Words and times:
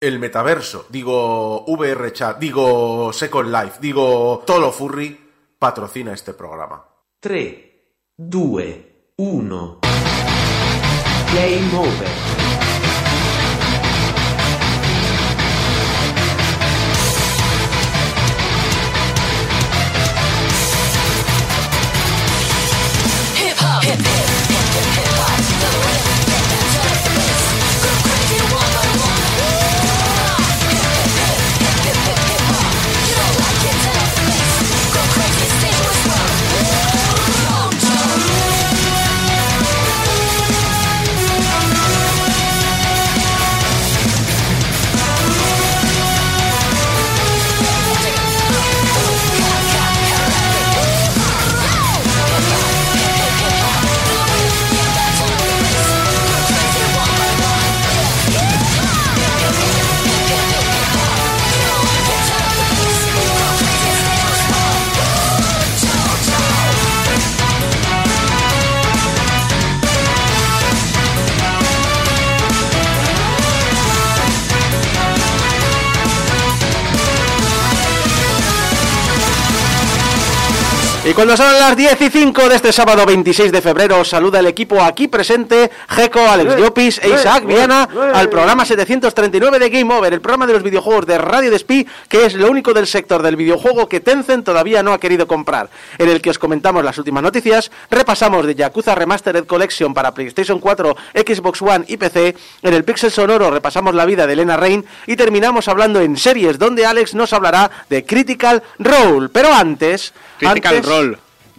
el 0.00 0.18
metaverso, 0.18 0.86
digo 0.88 1.64
VR 1.66 2.12
Chat, 2.12 2.38
digo 2.38 3.12
Second 3.12 3.52
Life, 3.54 3.78
digo 3.80 4.42
Tolo 4.46 4.72
Furry, 4.72 5.18
patrocina 5.58 6.12
este 6.14 6.32
programa. 6.32 6.82
3, 7.20 7.58
2, 8.16 8.64
1. 9.16 9.78
Game 11.34 11.78
over. 11.78 12.29
Cuando 81.20 81.36
son 81.36 81.52
las 81.52 81.76
10 81.76 82.00
y 82.00 82.08
5 82.08 82.48
de 82.48 82.56
este 82.56 82.72
sábado 82.72 83.04
26 83.04 83.52
de 83.52 83.60
febrero, 83.60 84.02
saluda 84.06 84.38
el 84.38 84.46
equipo 84.46 84.80
aquí 84.80 85.06
presente, 85.06 85.70
Jeco, 85.90 86.18
Alex 86.18 86.56
Llopis 86.56 86.98
e 87.02 87.10
Isaac 87.10 87.44
Viana, 87.44 87.86
al 88.14 88.30
programa 88.30 88.64
739 88.64 89.58
de 89.58 89.68
Game 89.68 89.92
Over, 89.94 90.14
el 90.14 90.22
programa 90.22 90.46
de 90.46 90.54
los 90.54 90.62
videojuegos 90.62 91.04
de 91.04 91.18
Radio 91.18 91.50
Despí, 91.50 91.86
que 92.08 92.24
es 92.24 92.32
lo 92.32 92.50
único 92.50 92.72
del 92.72 92.86
sector 92.86 93.22
del 93.22 93.36
videojuego 93.36 93.86
que 93.86 94.00
Tencent 94.00 94.46
todavía 94.46 94.82
no 94.82 94.94
ha 94.94 94.98
querido 94.98 95.26
comprar, 95.26 95.68
en 95.98 96.08
el 96.08 96.22
que 96.22 96.30
os 96.30 96.38
comentamos 96.38 96.82
las 96.82 96.96
últimas 96.96 97.22
noticias, 97.22 97.70
repasamos 97.90 98.46
de 98.46 98.54
Yakuza 98.54 98.94
Remastered 98.94 99.44
Collection 99.44 99.92
para 99.92 100.14
PlayStation 100.14 100.58
4, 100.58 100.96
Xbox 101.16 101.60
One 101.60 101.84
y 101.86 101.98
PC, 101.98 102.34
en 102.62 102.72
el 102.72 102.82
Pixel 102.82 103.10
Sonoro 103.10 103.50
repasamos 103.50 103.94
la 103.94 104.06
vida 104.06 104.26
de 104.26 104.32
Elena 104.32 104.56
Rain 104.56 104.86
y 105.06 105.16
terminamos 105.16 105.68
hablando 105.68 106.00
en 106.00 106.16
series, 106.16 106.58
donde 106.58 106.86
Alex 106.86 107.14
nos 107.14 107.34
hablará 107.34 107.70
de 107.90 108.06
Critical 108.06 108.62
Role. 108.78 109.28
Pero 109.28 109.52
antes... 109.52 110.14
Critical 110.38 110.76
antes- 110.76 110.88
Role, 110.88 111.09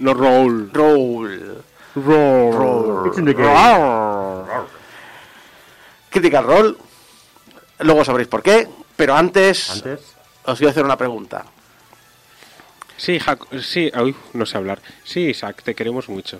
no 0.02 0.13
Roll. 0.13 0.69
Roll. 0.73 1.63
Roll. 1.95 3.07
It's 3.07 3.17
in 3.17 3.25
the 3.25 3.33
game. 3.33 4.67
Critical 6.09 6.44
Role. 6.45 6.75
Luego 7.80 8.03
sabréis 8.05 8.27
por 8.27 8.41
qué. 8.44 8.67
Pero 8.95 9.16
antes, 9.16 9.69
Antes. 9.72 9.99
os 10.45 10.57
quiero 10.57 10.72
hacer 10.72 10.83
una 10.85 10.97
pregunta. 10.97 11.45
Sí, 12.97 13.17
Jac- 13.19 13.59
sí, 13.61 13.91
uy, 13.99 14.16
no 14.33 14.45
sé 14.45 14.57
hablar. 14.57 14.79
Sí, 15.03 15.22
Isaac, 15.29 15.63
te 15.63 15.73
queremos 15.73 16.07
mucho. 16.07 16.39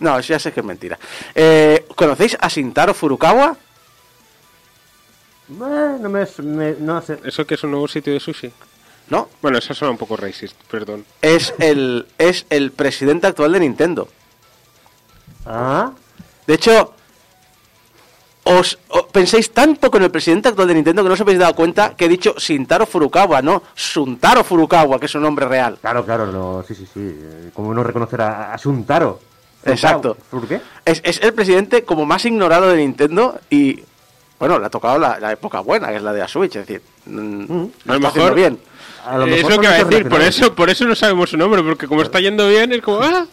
No, 0.00 0.18
eso 0.18 0.32
ya 0.32 0.38
sé 0.38 0.52
que 0.52 0.60
es 0.60 0.66
mentira. 0.66 0.98
Eh, 1.34 1.86
¿Conocéis 1.94 2.36
a 2.40 2.48
Shintaro 2.48 2.92
Furukawa? 2.92 3.56
Eh, 5.48 5.96
no 6.00 6.08
me, 6.08 6.26
me- 6.42 6.74
no 6.80 7.00
sé. 7.02 7.20
¿Eso 7.24 7.46
que 7.46 7.54
es 7.54 7.62
un 7.62 7.70
nuevo 7.70 7.86
sitio 7.86 8.12
de 8.12 8.18
sushi? 8.20 8.52
No. 9.08 9.28
Bueno, 9.42 9.58
eso 9.58 9.72
suena 9.74 9.92
un 9.92 9.98
poco 9.98 10.16
racist, 10.16 10.56
perdón. 10.70 11.04
Es 11.22 11.54
el, 11.58 12.06
es 12.18 12.44
el 12.50 12.72
presidente 12.72 13.26
actual 13.28 13.52
de 13.52 13.60
Nintendo. 13.60 14.08
Ah, 15.44 15.92
De 16.46 16.54
hecho, 16.54 16.92
os, 18.44 18.78
pensáis 19.12 19.50
tanto 19.52 19.90
con 19.90 20.02
el 20.02 20.10
presidente 20.10 20.48
actual 20.48 20.68
de 20.68 20.74
Nintendo 20.74 21.02
que 21.02 21.08
no 21.08 21.14
os 21.14 21.20
habéis 21.20 21.38
dado 21.38 21.54
cuenta 21.54 21.94
que 21.96 22.04
he 22.04 22.08
dicho 22.08 22.34
Shintaro 22.38 22.86
Furukawa, 22.86 23.42
no 23.42 23.62
Suntaro 23.74 24.44
Furukawa, 24.44 24.98
que 25.00 25.06
es 25.06 25.14
un 25.14 25.22
nombre 25.22 25.46
real. 25.46 25.78
claro, 25.80 26.04
claro, 26.04 26.26
no, 26.26 26.64
sí, 26.66 26.74
sí, 26.74 26.86
sí. 26.92 27.16
¿Cómo 27.54 27.74
no 27.74 27.82
reconocer 27.82 28.20
a, 28.20 28.54
a 28.54 28.56
Shuntaro? 28.56 29.20
Exacto. 29.64 30.16
¿Por 30.30 30.46
qué? 30.46 30.60
Es, 30.84 31.00
es 31.04 31.20
el 31.22 31.34
presidente 31.34 31.84
como 31.84 32.06
más 32.06 32.24
ignorado 32.24 32.68
de 32.68 32.76
Nintendo 32.76 33.40
y, 33.50 33.82
bueno, 34.38 34.60
le 34.60 34.66
ha 34.66 34.70
tocado 34.70 34.96
la, 34.98 35.18
la 35.18 35.32
época 35.32 35.58
buena, 35.60 35.88
que 35.88 35.96
es 35.96 36.02
la 36.02 36.12
de 36.12 36.20
la 36.20 36.28
Switch, 36.28 36.54
es 36.54 36.66
decir, 36.66 36.82
mm, 37.06 37.44
lo 37.48 37.54
A 37.54 37.66
lo 37.86 37.94
está 37.96 38.08
haciendo 38.08 38.10
mejor- 38.12 38.34
bien. 38.34 38.58
A 39.06 39.18
lo 39.18 39.26
es 39.26 39.42
lo 39.42 39.58
que 39.60 39.66
iba 39.66 39.74
a 39.74 39.84
decir, 39.84 40.08
por 40.08 40.20
eso, 40.20 40.54
por 40.54 40.68
eso 40.68 40.84
no 40.84 40.94
sabemos 40.94 41.30
su 41.30 41.36
nombre, 41.36 41.62
porque 41.62 41.86
como 41.86 42.02
está 42.02 42.20
yendo 42.20 42.48
bien, 42.48 42.72
es 42.72 42.82
como, 42.82 43.00
ah, 43.00 43.26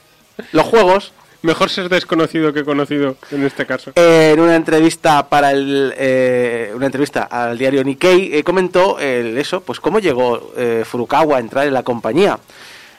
Los 0.52 0.66
juegos, 0.66 1.14
mejor 1.42 1.70
ser 1.70 1.90
desconocido 1.90 2.54
que 2.54 2.64
conocido 2.64 3.18
en 3.32 3.44
este 3.44 3.66
caso. 3.66 3.92
en 3.96 4.40
una 4.40 4.56
entrevista 4.56 5.28
para 5.30 5.52
el 5.52 5.94
eh, 5.98 6.72
una 6.76 6.86
entrevista 6.86 7.24
al 7.24 7.58
diario 7.58 7.84
Nikkei 7.84 8.36
eh, 8.36 8.44
comentó 8.44 8.98
el, 9.00 9.38
eso 9.38 9.62
pues 9.62 9.80
cómo 9.80 10.00
llegó 10.00 10.54
eh, 10.58 10.84
Furukawa 10.86 11.38
a 11.38 11.40
entrar 11.40 11.68
en 11.68 11.74
la 11.74 11.84
compañía. 11.84 12.40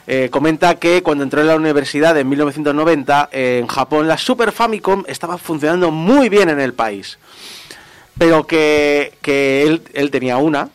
Eh, 0.06 0.28
comenta 0.30 0.74
que 0.74 1.02
cuando 1.02 1.24
entró 1.24 1.40
en 1.40 1.46
la 1.46 1.56
universidad 1.56 2.18
en 2.18 2.28
1990 2.28 3.30
eh, 3.32 3.58
en 3.60 3.66
Japón 3.66 4.06
la 4.06 4.18
Super 4.18 4.52
Famicom 4.52 5.04
estaba 5.06 5.38
funcionando 5.38 5.90
muy 5.90 6.28
bien 6.28 6.50
en 6.50 6.60
el 6.60 6.74
país. 6.74 7.18
Pero 8.18 8.46
que, 8.46 9.14
que 9.22 9.62
él, 9.62 9.82
él 9.94 10.10
tenía 10.10 10.36
una 10.36 10.68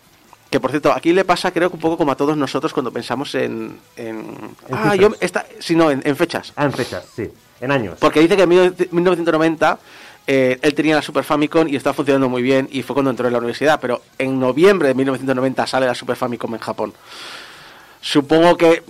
que 0.49 0.59
por 0.59 0.71
cierto 0.71 0.91
aquí 0.91 1.13
le 1.13 1.25
pasa 1.25 1.51
creo 1.51 1.69
que 1.69 1.75
un 1.75 1.81
poco 1.81 1.97
como 1.97 2.11
a 2.11 2.15
todos 2.15 2.35
nosotros 2.35 2.73
cuando 2.73 2.91
pensamos 2.91 3.35
en, 3.35 3.77
en, 3.95 4.25
ah 4.71 4.95
yo 4.95 5.11
esta 5.19 5.45
sí 5.59 5.75
no 5.75 5.91
en- 5.91 6.01
en 6.05 6.15
fechas 6.15 6.53
Ah, 6.55 6.65
en 6.65 6.73
fechas, 6.73 7.05
sí. 7.15 7.29
En 7.61 7.71
años. 7.71 7.97
porque 7.99 8.19
dice 8.21 8.35
que 8.37 8.43
en 8.43 8.49
1990 8.49 9.79
eh, 10.27 10.59
él 10.61 10.73
tenía 10.75 10.95
la 10.95 11.01
Super 11.01 11.23
Famicom 11.23 11.67
y 11.67 11.75
estaba 11.75 11.93
funcionando 11.93 12.29
muy 12.29 12.41
bien 12.41 12.67
y 12.71 12.83
fue 12.83 12.93
cuando 12.93 13.09
entró 13.09 13.25
en 13.27 13.33
la 13.33 13.39
universidad, 13.39 13.79
pero 13.79 14.01
en 14.17 14.39
noviembre 14.39 14.87
de 14.89 14.93
1990 14.93 15.65
sale 15.67 15.85
la 15.87 15.95
Super 15.95 16.15
Famicom 16.15 16.53
en 16.53 16.59
Japón. 16.61 16.93
Supongo 18.01 18.55
que 18.57 18.83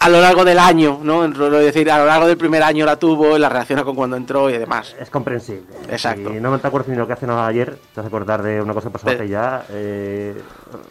a 0.00 0.08
lo 0.08 0.20
largo 0.20 0.44
del 0.44 0.58
año, 0.58 1.00
¿no? 1.02 1.24
Es 1.24 1.64
decir, 1.64 1.90
a 1.90 1.98
lo 1.98 2.06
largo 2.06 2.26
del 2.26 2.36
primer 2.36 2.62
año 2.62 2.86
la 2.86 2.96
tuvo 2.96 3.36
y 3.36 3.40
la 3.40 3.48
relaciona 3.48 3.82
con 3.84 3.96
cuando 3.96 4.16
entró 4.16 4.48
y 4.48 4.56
demás. 4.56 4.94
Es 4.98 5.10
comprensible. 5.10 5.66
Exacto. 5.90 6.32
Y 6.32 6.40
no 6.40 6.50
me 6.52 6.58
te 6.58 6.66
acuerdas 6.68 6.88
ni 6.88 6.96
lo 6.96 7.06
que 7.06 7.14
hace 7.14 7.26
nada 7.26 7.46
ayer. 7.46 7.74
Te 7.74 7.96
vas 8.00 8.04
a 8.04 8.08
acordar 8.08 8.42
de 8.42 8.62
una 8.62 8.74
cosa 8.74 8.88
que 8.88 8.92
pasó 8.92 9.08
Eh, 9.10 9.14
hace 9.14 9.28
ya. 9.28 9.64
Eh, 9.70 10.40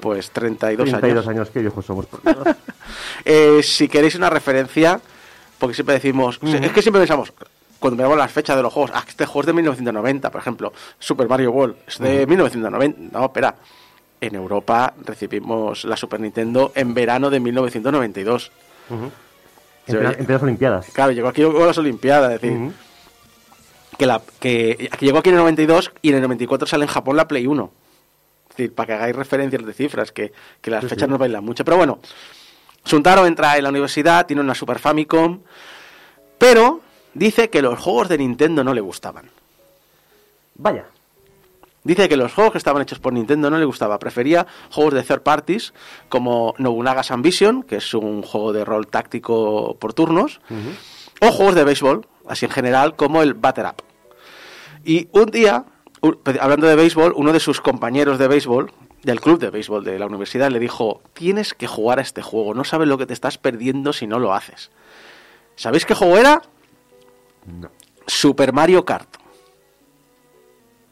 Pues 0.01 0.29
32, 0.31 0.89
32 0.89 1.27
años. 1.27 1.27
años. 1.27 1.49
que 1.51 1.59
viejos 1.61 1.85
somos. 1.85 2.05
por 2.05 2.21
Dios. 2.21 2.55
Eh, 3.25 3.61
si 3.63 3.87
queréis 3.89 4.15
una 4.15 4.29
referencia, 4.29 4.99
porque 5.57 5.73
siempre 5.75 5.95
decimos, 5.95 6.39
es 6.41 6.71
que 6.71 6.81
siempre 6.81 7.01
pensamos, 7.01 7.33
cuando 7.79 7.97
miramos 7.97 8.17
las 8.17 8.31
fechas 8.31 8.55
de 8.55 8.63
los 8.63 8.71
juegos, 8.71 8.91
ah, 8.93 9.03
este 9.07 9.25
juego 9.25 9.41
es 9.41 9.45
de 9.47 9.53
1990, 9.53 10.31
por 10.31 10.41
ejemplo, 10.41 10.73
Super 10.99 11.27
Mario 11.27 11.51
World 11.51 11.75
es 11.87 11.97
de 11.99 12.25
1990. 12.25 13.17
No, 13.19 13.25
espera. 13.25 13.55
En 14.19 14.33
Europa 14.35 14.93
recibimos 15.05 15.83
la 15.85 15.95
Super 15.97 16.19
Nintendo 16.19 16.71
en 16.73 16.93
verano 16.93 17.29
de 17.29 17.39
1992. 17.39 18.51
En, 18.89 19.11
plena- 19.87 20.13
en 20.17 20.25
plenas 20.25 20.43
Olimpiadas. 20.43 20.87
Claro, 20.93 21.11
llegó 21.11 21.27
aquí 21.29 21.43
con 21.43 21.65
las 21.67 21.77
Olimpiadas, 21.77 22.33
es 22.33 22.41
decir, 22.41 22.71
que, 23.97 24.05
la, 24.05 24.21
que, 24.39 24.89
que 24.97 25.05
llegó 25.05 25.19
aquí 25.19 25.29
en 25.29 25.35
el 25.35 25.41
92 25.41 25.91
y 26.01 26.09
en 26.09 26.15
el 26.15 26.21
94 26.21 26.67
sale 26.67 26.83
en 26.85 26.89
Japón 26.89 27.17
la 27.17 27.27
Play 27.27 27.47
1. 27.47 27.71
Es 28.49 28.55
decir, 28.57 28.73
para 28.73 28.87
que 28.87 28.93
hagáis 28.93 29.15
referencias 29.15 29.65
de 29.65 29.73
cifras, 29.73 30.11
que, 30.11 30.31
que 30.61 30.71
las 30.71 30.81
Sí, 30.83 30.89
fechas 30.89 31.05
sí. 31.07 31.11
no 31.11 31.17
bailan 31.17 31.43
mucho. 31.43 31.63
Pero 31.65 31.77
bueno, 31.77 31.99
Suntaro 32.83 33.25
entra 33.25 33.57
en 33.57 33.63
la 33.63 33.69
universidad, 33.69 34.25
tiene 34.25 34.41
una 34.41 34.55
Super 34.55 34.79
Famicom, 34.79 35.41
pero 36.37 36.81
dice 37.13 37.49
que 37.49 37.61
los 37.61 37.79
juegos 37.79 38.09
de 38.09 38.17
Nintendo 38.17 38.63
no 38.63 38.73
le 38.73 38.81
gustaban. 38.81 39.29
Vaya. 40.55 40.85
Dice 41.87 42.09
que 42.09 42.17
los 42.17 42.33
juegos 42.33 42.51
que 42.51 42.57
estaban 42.57 42.81
hechos 42.81 42.99
por 42.99 43.13
Nintendo 43.13 43.49
no 43.49 43.57
le 43.57 43.63
gustaba, 43.63 43.97
prefería 43.97 44.45
juegos 44.69 44.93
de 44.93 45.03
third 45.03 45.21
parties 45.21 45.73
como 46.09 46.53
Nobunaga's 46.57 47.11
Ambition, 47.11 47.63
que 47.63 47.77
es 47.77 47.93
un 47.93 48.23
juego 48.23 48.51
de 48.51 48.65
rol 48.65 48.87
táctico 48.87 49.77
por 49.79 49.93
turnos, 49.93 50.41
o 51.21 51.31
juegos 51.31 51.55
de 51.55 51.63
béisbol, 51.63 52.05
así 52.27 52.43
en 52.43 52.51
general, 52.51 52.97
como 52.97 53.21
el 53.21 53.35
Batter 53.35 53.67
Up. 53.67 53.83
Y 54.83 55.07
un 55.13 55.27
día, 55.27 55.63
hablando 56.41 56.67
de 56.67 56.75
béisbol, 56.75 57.13
uno 57.15 57.31
de 57.31 57.39
sus 57.39 57.61
compañeros 57.61 58.19
de 58.19 58.27
béisbol, 58.27 58.69
del 59.03 59.21
club 59.21 59.39
de 59.39 59.49
béisbol 59.49 59.85
de 59.85 59.97
la 59.97 60.07
universidad, 60.07 60.51
le 60.51 60.59
dijo, 60.59 61.01
tienes 61.13 61.53
que 61.53 61.67
jugar 61.67 61.99
a 61.99 62.01
este 62.01 62.21
juego, 62.21 62.53
no 62.53 62.65
sabes 62.65 62.89
lo 62.89 62.97
que 62.97 63.05
te 63.05 63.13
estás 63.13 63.37
perdiendo 63.37 63.93
si 63.93 64.07
no 64.07 64.19
lo 64.19 64.33
haces. 64.33 64.71
¿Sabéis 65.55 65.85
qué 65.85 65.93
juego 65.93 66.17
era? 66.17 66.41
No. 67.45 67.71
Super 68.07 68.51
Mario 68.51 68.83
Kart. 68.83 69.07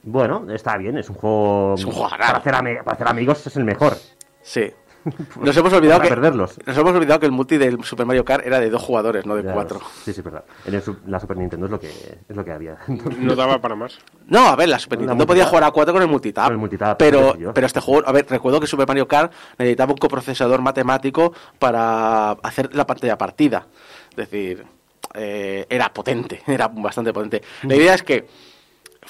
Bueno, 0.05 0.45
está 0.53 0.77
bien, 0.77 0.97
es 0.97 1.09
un 1.09 1.15
juego. 1.15 1.73
Es 1.75 1.83
un 1.83 1.91
juego 1.91 2.09
para, 2.09 2.37
hacer 2.37 2.53
para 2.53 2.91
hacer 2.93 3.07
amigos 3.07 3.45
es 3.47 3.55
el 3.55 3.65
mejor. 3.65 3.97
Sí. 4.41 4.71
Nos 5.41 5.55
hemos 5.57 5.71
olvidado 5.73 5.99
Para 5.99 6.09
que 6.09 6.15
perderlos. 6.15 6.57
nos 6.65 6.77
hemos 6.77 6.93
olvidado 6.93 7.19
que 7.19 7.25
el 7.27 7.31
multi 7.31 7.57
del 7.57 7.83
Super 7.83 8.07
Mario 8.07 8.25
Kart 8.25 8.43
era 8.43 8.59
de 8.59 8.71
dos 8.71 8.81
jugadores, 8.81 9.23
no 9.25 9.35
de 9.35 9.43
Ya, 9.43 9.53
cuatro. 9.53 9.79
Sí, 10.03 10.11
sí, 10.13 10.21
es 10.21 10.23
verdad. 10.23 10.43
En 10.65 10.73
el 10.73 10.83
la 11.05 11.19
Super 11.19 11.37
Nintendo 11.37 11.67
es 11.67 11.71
lo 11.71 11.79
que, 11.79 11.89
es 12.27 12.35
lo 12.35 12.43
que 12.43 12.51
había. 12.51 12.77
No 13.19 13.35
daba 13.35 13.59
para 13.59 13.75
más. 13.75 13.99
No, 14.27 14.47
a 14.47 14.55
ver, 14.55 14.69
la 14.69 14.79
Super 14.79 14.97
La 14.97 15.01
Nintendo 15.01 15.27
podía 15.27 15.45
jugar 15.45 15.63
a 15.63 15.71
4 15.71 15.93
con 15.93 16.01
el 16.01 16.07
multitap. 16.07 16.45
Con 16.45 16.53
el 16.53 16.59
multitap, 16.59 16.97
pero, 16.97 17.35
pero 17.53 17.67
este 17.67 17.79
juego, 17.81 18.07
a 18.07 18.11
ver, 18.11 18.25
recuerdo 18.27 18.59
que 18.59 18.67
Super 18.67 18.87
Mario 18.87 19.07
Kart 19.07 19.31
necesitaba 19.59 19.91
un 19.91 19.97
coprocesador 19.97 20.61
matemático 20.61 21.33
para 21.59 22.31
hacer 22.31 22.73
la 22.75 22.87
pantalla 22.87 23.17
partida. 23.17 23.67
Es 24.09 24.15
decir, 24.15 24.65
eh, 25.13 25.67
era 25.69 25.93
potente, 25.93 26.41
era 26.47 26.67
bastante 26.67 27.13
potente. 27.13 27.43
La 27.63 27.75
idea 27.75 27.93
es 27.93 28.01
que 28.01 28.27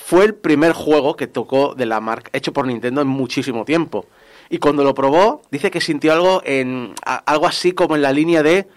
fue 0.06 0.24
el 0.24 0.36
primer 0.36 0.74
juego 0.74 1.16
que 1.16 1.26
tocó 1.26 1.74
de 1.74 1.88
la 1.88 2.00
marca, 2.00 2.30
hecho 2.32 2.54
por 2.54 2.68
Nintendo 2.68 3.02
en 3.02 3.08
muchísimo 3.08 3.66
tiempo. 3.66 4.06
Y 4.52 4.60
cuando 4.60 4.84
lo 4.84 4.94
probó, 4.94 5.42
dice 5.50 5.72
que 5.72 5.82
sintió 5.82 6.14
algo 6.14 6.44
en 6.46 6.94
algo 7.04 7.48
así 7.48 7.72
como 7.72 7.96
en 7.96 8.04
la 8.04 8.12
línea 8.12 8.44
de 8.44 8.68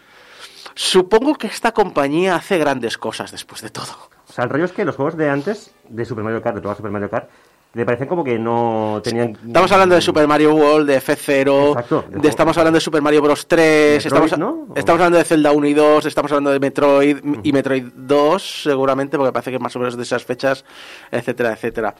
supongo 0.74 1.34
que 1.34 1.46
esta 1.46 1.72
compañía 1.72 2.34
hace 2.34 2.56
grandes 2.56 2.96
cosas 2.96 3.30
después 3.30 3.60
de 3.60 3.68
todo. 3.68 3.92
O 4.26 4.32
sea, 4.32 4.44
el 4.44 4.50
rollo 4.50 4.64
es 4.64 4.72
que 4.72 4.86
los 4.86 4.96
juegos 4.96 5.18
de 5.18 5.28
antes, 5.28 5.74
de 5.90 6.06
Super 6.06 6.24
Mario 6.24 6.40
Kart, 6.40 6.56
de 6.56 6.62
toda 6.62 6.74
Super 6.74 6.90
Mario 6.90 7.10
Kart, 7.10 7.28
le 7.74 7.84
parecen 7.84 8.08
como 8.08 8.24
que 8.24 8.38
no 8.38 9.00
tenían. 9.04 9.36
Estamos 9.46 9.70
hablando 9.72 9.94
de 9.94 10.00
Super 10.00 10.26
Mario 10.26 10.54
World, 10.54 10.88
de 10.88 10.96
F0, 11.00 11.68
Exacto, 11.68 11.96
de 12.02 12.06
de, 12.08 12.12
juego- 12.16 12.28
estamos 12.28 12.58
hablando 12.58 12.76
de 12.76 12.80
Super 12.80 13.02
Mario 13.02 13.22
Bros. 13.22 13.46
3, 13.46 14.04
Metroid, 14.04 14.24
estamos, 14.24 14.38
¿no? 14.38 14.74
estamos 14.74 15.00
hablando 15.00 15.18
de 15.18 15.24
Zelda 15.24 15.52
1 15.52 15.66
y 15.66 15.74
2, 15.74 16.06
estamos 16.06 16.32
hablando 16.32 16.50
de 16.50 16.60
Metroid 16.60 17.18
y 17.42 17.52
Metroid 17.52 17.84
2, 17.94 18.62
seguramente, 18.64 19.16
porque 19.16 19.32
parece 19.32 19.50
que 19.52 19.58
más 19.58 19.76
o 19.76 19.78
menos 19.78 19.96
de 19.96 20.02
esas 20.02 20.24
fechas, 20.24 20.64
etcétera, 21.10 21.52
etcétera. 21.52 21.94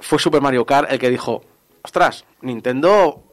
Fue 0.00 0.18
Super 0.18 0.40
Mario 0.40 0.64
Kart 0.64 0.90
el 0.92 0.98
que 0.98 1.10
dijo, 1.10 1.42
ostras, 1.82 2.24
Nintendo... 2.42 3.24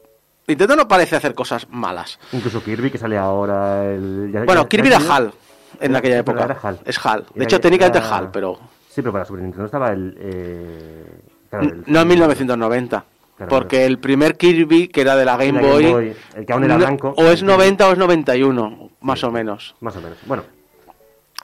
Nintendo 0.48 0.76
no 0.76 0.86
parece 0.86 1.16
hacer 1.16 1.34
cosas 1.34 1.66
malas. 1.70 2.20
Incluso 2.32 2.62
Kirby, 2.62 2.88
que 2.90 2.98
sale 2.98 3.18
ahora. 3.18 3.84
El, 3.92 4.30
ya- 4.32 4.44
Bueno, 4.44 4.62
ya- 4.62 4.68
Kirby 4.68 4.90
ya 4.90 4.96
era 4.98 5.14
HAL 5.16 5.32
en 5.80 5.90
Era- 5.90 5.98
aquella 5.98 6.18
época. 6.18 6.44
era 6.44 6.58
HAL. 6.62 6.80
Es 6.84 7.04
HAL. 7.04 7.26
De 7.34 7.44
hecho, 7.44 7.60
técnicamente 7.60 7.98
es 7.98 8.04
era- 8.04 8.16
HAL, 8.16 8.30
pero... 8.30 8.58
Sí, 8.96 9.02
pero 9.02 9.12
para 9.12 9.26
Super 9.26 9.42
Nintendo 9.42 9.66
estaba 9.66 9.90
el. 9.92 10.16
Eh, 10.18 11.20
claro, 11.50 11.66
el- 11.68 11.84
No 11.86 12.00
en 12.00 12.08
1990. 12.08 13.04
Claro, 13.36 13.50
porque 13.50 13.84
el 13.84 13.98
primer 13.98 14.38
Kirby, 14.38 14.88
que 14.88 15.02
era 15.02 15.14
de 15.16 15.26
la 15.26 15.36
Game, 15.36 15.60
Game 15.60 15.68
Boy, 15.70 15.84
Boy, 15.92 16.16
el 16.34 16.46
que 16.46 16.52
aún 16.54 16.64
era 16.64 16.78
blanco. 16.78 17.12
o 17.14 17.24
es 17.26 17.42
90 17.42 17.86
o 17.86 17.92
es 17.92 17.98
91, 17.98 18.88
más 19.02 19.22
o 19.22 19.30
menos. 19.30 19.74
Más 19.80 19.94
o 19.96 20.00
menos. 20.00 20.16
Bueno, 20.24 20.44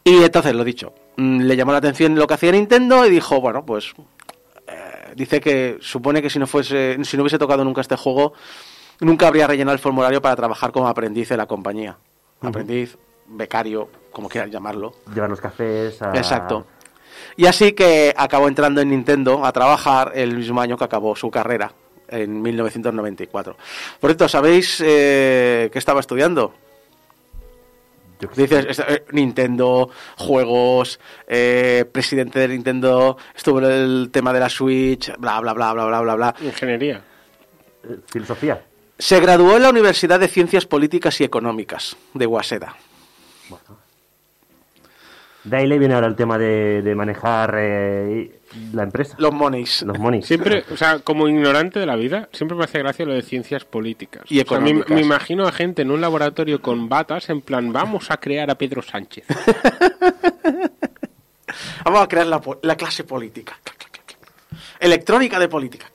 Y 0.02 0.22
entonces, 0.22 0.54
lo 0.54 0.64
dicho, 0.64 0.94
mm, 1.18 1.40
le 1.42 1.54
llamó 1.56 1.72
la 1.72 1.78
atención 1.78 2.14
lo 2.14 2.26
que 2.26 2.32
hacía 2.32 2.52
Nintendo 2.52 3.04
y 3.04 3.10
dijo, 3.10 3.38
bueno, 3.42 3.66
pues 3.66 3.92
eh, 4.66 5.12
dice 5.14 5.42
que 5.42 5.76
supone 5.82 6.22
que 6.22 6.30
si 6.30 6.38
no 6.38 6.46
fuese 6.46 6.96
si 7.04 7.18
no 7.18 7.22
hubiese 7.24 7.38
tocado 7.38 7.62
nunca 7.64 7.82
este 7.82 7.96
juego, 7.96 8.32
nunca 9.00 9.28
habría 9.28 9.46
rellenado 9.46 9.74
el 9.74 9.78
formulario 9.78 10.22
para 10.22 10.34
trabajar 10.36 10.72
como 10.72 10.88
aprendiz 10.88 11.30
en 11.32 11.36
la 11.36 11.46
compañía. 11.46 11.98
Aprendiz, 12.40 12.96
becario, 13.28 13.90
como 14.10 14.30
quieran 14.30 14.50
llamarlo. 14.50 14.94
llevar 15.14 15.28
los 15.28 15.42
cafés 15.42 16.00
a. 16.00 16.16
Exacto. 16.16 16.66
Y 17.36 17.46
así 17.46 17.72
que 17.72 18.14
acabó 18.16 18.48
entrando 18.48 18.80
en 18.80 18.90
Nintendo 18.90 19.44
a 19.44 19.52
trabajar 19.52 20.12
el 20.14 20.36
mismo 20.36 20.60
año 20.60 20.76
que 20.76 20.84
acabó 20.84 21.16
su 21.16 21.30
carrera, 21.30 21.72
en 22.08 22.42
1994. 22.42 23.56
Por 24.00 24.10
cierto, 24.10 24.28
¿sabéis 24.28 24.82
eh, 24.84 25.70
qué 25.72 25.78
estaba 25.78 26.00
estudiando? 26.00 26.54
Dices, 28.36 28.78
eh, 28.78 29.04
Nintendo, 29.12 29.90
juegos, 30.16 31.00
eh, 31.26 31.84
presidente 31.90 32.38
de 32.38 32.48
Nintendo, 32.48 33.16
estuvo 33.34 33.58
en 33.58 33.64
el 33.64 34.10
tema 34.12 34.32
de 34.32 34.40
la 34.40 34.48
Switch, 34.48 35.12
bla, 35.18 35.40
bla, 35.40 35.52
bla, 35.52 35.72
bla, 35.72 35.86
bla, 35.86 36.00
bla, 36.00 36.14
bla. 36.14 36.34
Ingeniería. 36.40 37.02
Eh, 37.84 37.98
Filosofía. 38.06 38.64
Se 38.98 39.18
graduó 39.20 39.56
en 39.56 39.62
la 39.62 39.70
Universidad 39.70 40.20
de 40.20 40.28
Ciencias 40.28 40.66
Políticas 40.66 41.20
y 41.20 41.24
Económicas 41.24 41.96
de 42.14 42.26
Waseda. 42.26 42.76
De 45.44 45.56
ahí 45.56 45.66
le 45.66 45.78
viene 45.78 45.94
ahora 45.94 46.06
el 46.06 46.14
tema 46.14 46.38
de, 46.38 46.82
de 46.82 46.94
manejar 46.94 47.56
eh, 47.58 48.40
la 48.72 48.84
empresa. 48.84 49.16
Los 49.18 49.32
monies. 49.32 49.82
Los 49.82 49.98
monies. 49.98 50.26
Siempre, 50.26 50.64
o 50.70 50.76
sea, 50.76 51.00
como 51.00 51.28
ignorante 51.28 51.80
de 51.80 51.86
la 51.86 51.96
vida, 51.96 52.28
siempre 52.32 52.56
me 52.56 52.64
hace 52.64 52.78
gracia 52.78 53.04
lo 53.04 53.12
de 53.12 53.22
ciencias 53.22 53.64
políticas. 53.64 54.22
Y 54.30 54.40
O 54.40 54.44
sea, 54.46 54.60
me, 54.60 54.70
económicas. 54.70 54.94
me 54.94 55.00
imagino 55.00 55.46
a 55.46 55.52
gente 55.52 55.82
en 55.82 55.90
un 55.90 56.00
laboratorio 56.00 56.62
con 56.62 56.88
batas 56.88 57.28
en 57.28 57.40
plan, 57.40 57.72
vamos 57.72 58.10
a 58.10 58.18
crear 58.18 58.50
a 58.50 58.54
Pedro 58.56 58.82
Sánchez. 58.82 59.26
Vamos 61.84 62.00
a 62.00 62.08
crear 62.08 62.26
la, 62.26 62.40
la 62.62 62.76
clase 62.76 63.04
política. 63.04 63.58
Electrónica 64.80 65.38
de 65.38 65.48
política. 65.48 65.86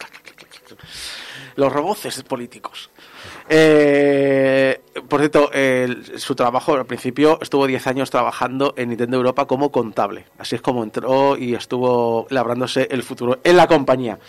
Los 1.55 1.71
roboces 1.73 2.21
políticos. 2.23 2.91
Eh, 3.49 4.81
por 5.07 5.19
cierto, 5.21 5.51
su 6.17 6.35
trabajo 6.35 6.73
al 6.73 6.85
principio 6.85 7.39
estuvo 7.41 7.65
10 7.67 7.87
años 7.87 8.09
trabajando 8.09 8.73
en 8.77 8.89
Nintendo 8.89 9.17
Europa 9.17 9.45
como 9.45 9.71
contable. 9.71 10.25
Así 10.37 10.55
es 10.55 10.61
como 10.61 10.83
entró 10.83 11.37
y 11.37 11.55
estuvo 11.55 12.27
labrándose 12.29 12.87
el 12.91 13.03
futuro 13.03 13.39
en 13.43 13.57
la 13.57 13.67
compañía. 13.67 14.19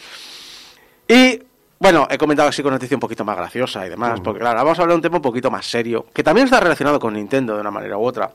Y 1.09 1.43
bueno, 1.81 2.09
he 2.11 2.19
comentado 2.19 2.49
así 2.49 2.63
con 2.63 2.73
noticia 2.73 2.97
un 2.97 3.01
poquito 3.01 3.25
más 3.25 3.37
graciosa 3.37 3.87
y 3.87 3.89
demás, 3.89 4.21
porque 4.21 4.41
claro, 4.41 4.59
vamos 4.59 4.79
a 4.79 4.83
hablar 4.83 4.95
de 4.95 4.97
un 4.97 5.03
tema 5.03 5.17
un 5.17 5.23
poquito 5.23 5.51
más 5.51 5.65
serio, 5.65 6.07
que 6.13 6.25
también 6.25 6.47
está 6.47 6.59
relacionado 6.59 6.99
con 6.99 7.15
Nintendo 7.15 7.55
de 7.55 7.61
una 7.61 7.71
manera 7.71 7.97
u 7.97 8.05
otra. 8.05 8.33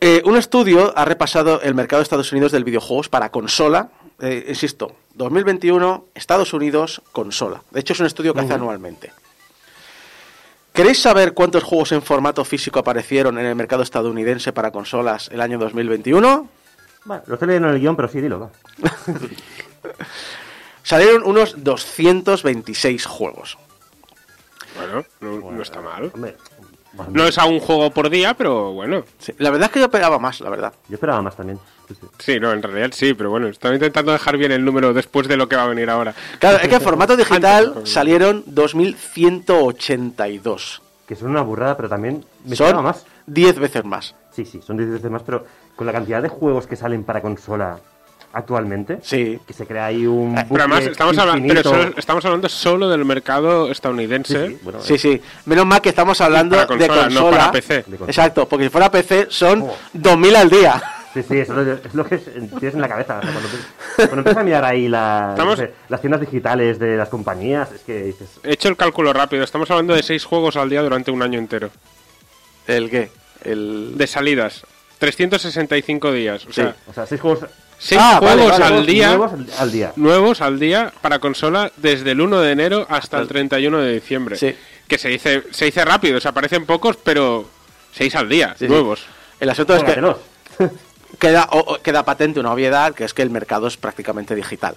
Eh, 0.00 0.22
un 0.24 0.36
estudio 0.36 0.92
ha 0.96 1.04
repasado 1.04 1.60
el 1.62 1.74
mercado 1.74 2.00
de 2.00 2.04
Estados 2.04 2.30
Unidos 2.30 2.52
del 2.52 2.64
videojuegos 2.64 3.08
para 3.08 3.30
consola. 3.30 3.88
Eh, 4.20 4.46
insisto, 4.48 4.96
2021, 5.14 6.06
Estados 6.14 6.52
Unidos, 6.52 7.02
consola. 7.12 7.62
De 7.70 7.80
hecho, 7.80 7.92
es 7.92 8.00
un 8.00 8.06
estudio 8.06 8.34
que 8.34 8.40
hace 8.40 8.54
anualmente. 8.54 9.12
¿Queréis 10.72 11.00
saber 11.00 11.32
cuántos 11.32 11.64
juegos 11.64 11.92
en 11.92 12.02
formato 12.02 12.44
físico 12.44 12.78
aparecieron 12.78 13.38
en 13.38 13.46
el 13.46 13.54
mercado 13.54 13.82
estadounidense 13.82 14.52
para 14.52 14.70
consolas 14.70 15.28
el 15.32 15.40
año 15.40 15.58
2021? 15.58 16.48
Bueno, 17.06 17.22
lo 17.26 17.34
estoy 17.34 17.48
leyendo 17.48 17.68
en 17.68 17.74
el 17.74 17.80
guion, 17.80 17.96
pero 17.96 18.08
sí, 18.08 18.20
dilo, 18.20 18.40
va. 18.40 18.50
Salieron 20.82 21.22
unos 21.24 21.64
226 21.64 23.06
juegos. 23.06 23.58
Bueno, 24.76 25.04
no, 25.20 25.50
no 25.50 25.62
está 25.62 25.80
mal. 25.80 26.10
Hombre, 26.14 26.36
bueno, 26.55 26.55
No 27.10 27.24
es 27.24 27.38
a 27.38 27.46
un 27.46 27.58
juego 27.60 27.90
por 27.90 28.10
día, 28.10 28.34
pero 28.34 28.72
bueno. 28.72 29.04
Sí, 29.18 29.32
la 29.38 29.50
verdad 29.50 29.66
es 29.66 29.72
que 29.72 29.80
yo 29.80 29.90
pegaba 29.90 30.18
más, 30.18 30.40
la 30.40 30.50
verdad. 30.50 30.72
Yo 30.88 30.94
esperaba 30.94 31.22
más 31.22 31.36
también. 31.36 31.58
Sí, 31.88 31.94
sí. 32.00 32.06
Sí, 32.18 32.40
no, 32.40 32.52
en 32.52 32.62
realidad 32.62 32.90
sí, 32.92 33.14
pero 33.14 33.30
bueno, 33.30 33.46
estaba 33.48 33.74
intentando 33.74 34.12
dejar 34.12 34.36
bien 34.36 34.52
el 34.52 34.64
número 34.64 34.92
después 34.92 35.26
de 35.28 35.36
lo 35.36 35.48
que 35.48 35.56
va 35.56 35.64
a 35.64 35.68
venir 35.68 35.88
ahora. 35.90 36.14
Claro, 36.38 36.58
es 36.58 36.68
que 36.68 36.74
en 36.76 36.80
formato 36.80 37.16
digital 37.16 37.82
salieron 37.84 38.42
2182. 38.46 40.82
Que 41.06 41.14
son 41.14 41.30
una 41.30 41.42
burrada, 41.42 41.76
pero 41.76 41.88
también 41.88 42.24
me 42.44 42.54
esperaba 42.54 42.78
Son 42.78 42.84
más. 42.84 43.06
10 43.26 43.58
veces 43.58 43.84
más. 43.84 44.14
Sí, 44.32 44.44
sí, 44.44 44.60
son 44.62 44.76
10 44.76 44.90
veces 44.90 45.10
más, 45.10 45.22
pero 45.22 45.44
con 45.76 45.86
la 45.86 45.92
cantidad 45.92 46.22
de 46.22 46.28
juegos 46.28 46.66
que 46.66 46.76
salen 46.76 47.04
para 47.04 47.22
consola 47.22 47.78
actualmente, 48.32 48.98
Sí. 49.02 49.38
que 49.46 49.52
se 49.52 49.66
crea 49.66 49.86
ahí 49.86 50.06
un. 50.06 50.34
Pero 50.34 50.60
además 50.62 50.78
bucle 50.80 50.92
estamos, 50.92 51.18
hablando, 51.18 51.48
pero 51.48 51.62
solo- 51.62 51.92
estamos 51.96 52.24
hablando 52.24 52.48
solo 52.48 52.88
del 52.88 53.04
mercado 53.04 53.70
estadounidense. 53.70 54.48
sí, 54.48 54.58
bueno, 54.62 54.80
Sí, 54.80 54.98
sí. 54.98 55.20
Menos 55.46 55.66
mal 55.66 55.80
que 55.80 55.88
estamos 55.88 56.20
hablando 56.20 56.56
Para 56.56 56.66
consola, 56.66 56.94
de 56.94 57.00
consola. 57.04 57.20
no 57.20 57.30
para 57.30 57.52
PC. 57.52 57.84
Exacto, 58.06 58.48
porque 58.48 58.64
si 58.66 58.70
fuera 58.70 58.90
PC 58.90 59.26
son 59.30 59.62
Oh. 59.62 59.74
2000 59.92 60.36
al 60.36 60.50
día. 60.50 60.82
Sí, 61.14 61.22
sí, 61.22 61.38
eso 61.38 61.58
es 61.62 61.94
lo, 61.94 62.04
que 62.06 62.18
tienes 62.18 62.74
en 62.74 62.80
la 62.82 62.88
cabeza. 62.88 63.18
O 63.18 63.22
sea, 63.22 63.30
cuando, 63.32 63.48
cuando 63.96 64.16
empiezas 64.18 64.40
a 64.42 64.44
mirar 64.44 64.64
ahí 64.66 64.86
la- 64.86 65.28
Estamos- 65.30 65.58
no 65.58 65.64
sé, 65.66 65.72
las 65.88 66.00
tiendas 66.02 66.20
digitales 66.20 66.78
de 66.78 66.96
las 66.98 67.08
compañías, 67.08 67.72
es 67.72 67.80
que 67.80 68.02
dices. 68.02 68.28
He 68.42 68.52
hecho 68.52 68.68
el 68.68 68.76
cálculo 68.76 69.14
rápido, 69.14 69.42
estamos 69.42 69.70
hablando 69.70 69.94
de 69.94 70.02
seis 70.02 70.26
juegos 70.26 70.56
al 70.56 70.68
día 70.68 70.82
durante 70.82 71.10
un 71.10 71.22
año 71.22 71.38
entero. 71.38 71.70
¿El 72.66 72.90
qué? 72.90 73.10
El... 73.44 73.92
De 73.96 74.06
salidas. 74.06 74.66
365 74.98 76.12
días. 76.12 76.44
O 76.46 76.52
sea, 76.52 76.74
O 76.86 76.92
sea, 76.92 77.06
seis 77.06 77.20
juegos 77.20 77.40
seis 77.78 78.00
Ah, 78.02 78.16
juegos 78.18 78.50
vale, 78.58 78.64
al 78.64 78.86
día 78.86 79.08
nuevos 79.16 79.32
al- 79.32 79.46
al 79.58 79.72
día. 79.72 79.92
nuevos 79.96 80.40
al 80.40 80.58
día 80.58 80.92
para 81.00 81.18
consola 81.18 81.70
desde 81.76 82.12
el 82.12 82.20
1 82.20 82.40
de 82.40 82.52
enero 82.52 82.86
hasta 82.88 83.18
el 83.18 83.28
31 83.28 83.78
de 83.78 83.92
diciembre. 83.94 84.36
Sí. 84.36 84.54
Que 84.88 84.98
se 84.98 85.08
dice, 85.08 85.42
se 85.50 85.64
dice 85.66 85.84
rápido, 85.84 86.18
o 86.18 86.20
sea, 86.20 86.32
parecen 86.32 86.64
pocos, 86.64 86.96
pero 86.96 87.48
seis 87.92 88.14
al 88.14 88.28
día, 88.28 88.54
Sí, 88.58 88.66
sí. 88.66 88.68
nuevos. 88.68 89.04
El 89.40 89.50
asunto 89.50 89.74
es 89.76 89.82
que 89.84 89.94
queda, 91.18 91.48
o- 91.52 91.74
o- 91.74 91.82
queda 91.82 92.04
patente 92.04 92.40
una 92.40 92.52
obviedad, 92.52 92.94
que 92.94 93.04
es 93.04 93.12
que 93.14 93.22
el 93.22 93.30
mercado 93.30 93.66
es 93.66 93.76
prácticamente 93.76 94.34
digital. 94.34 94.76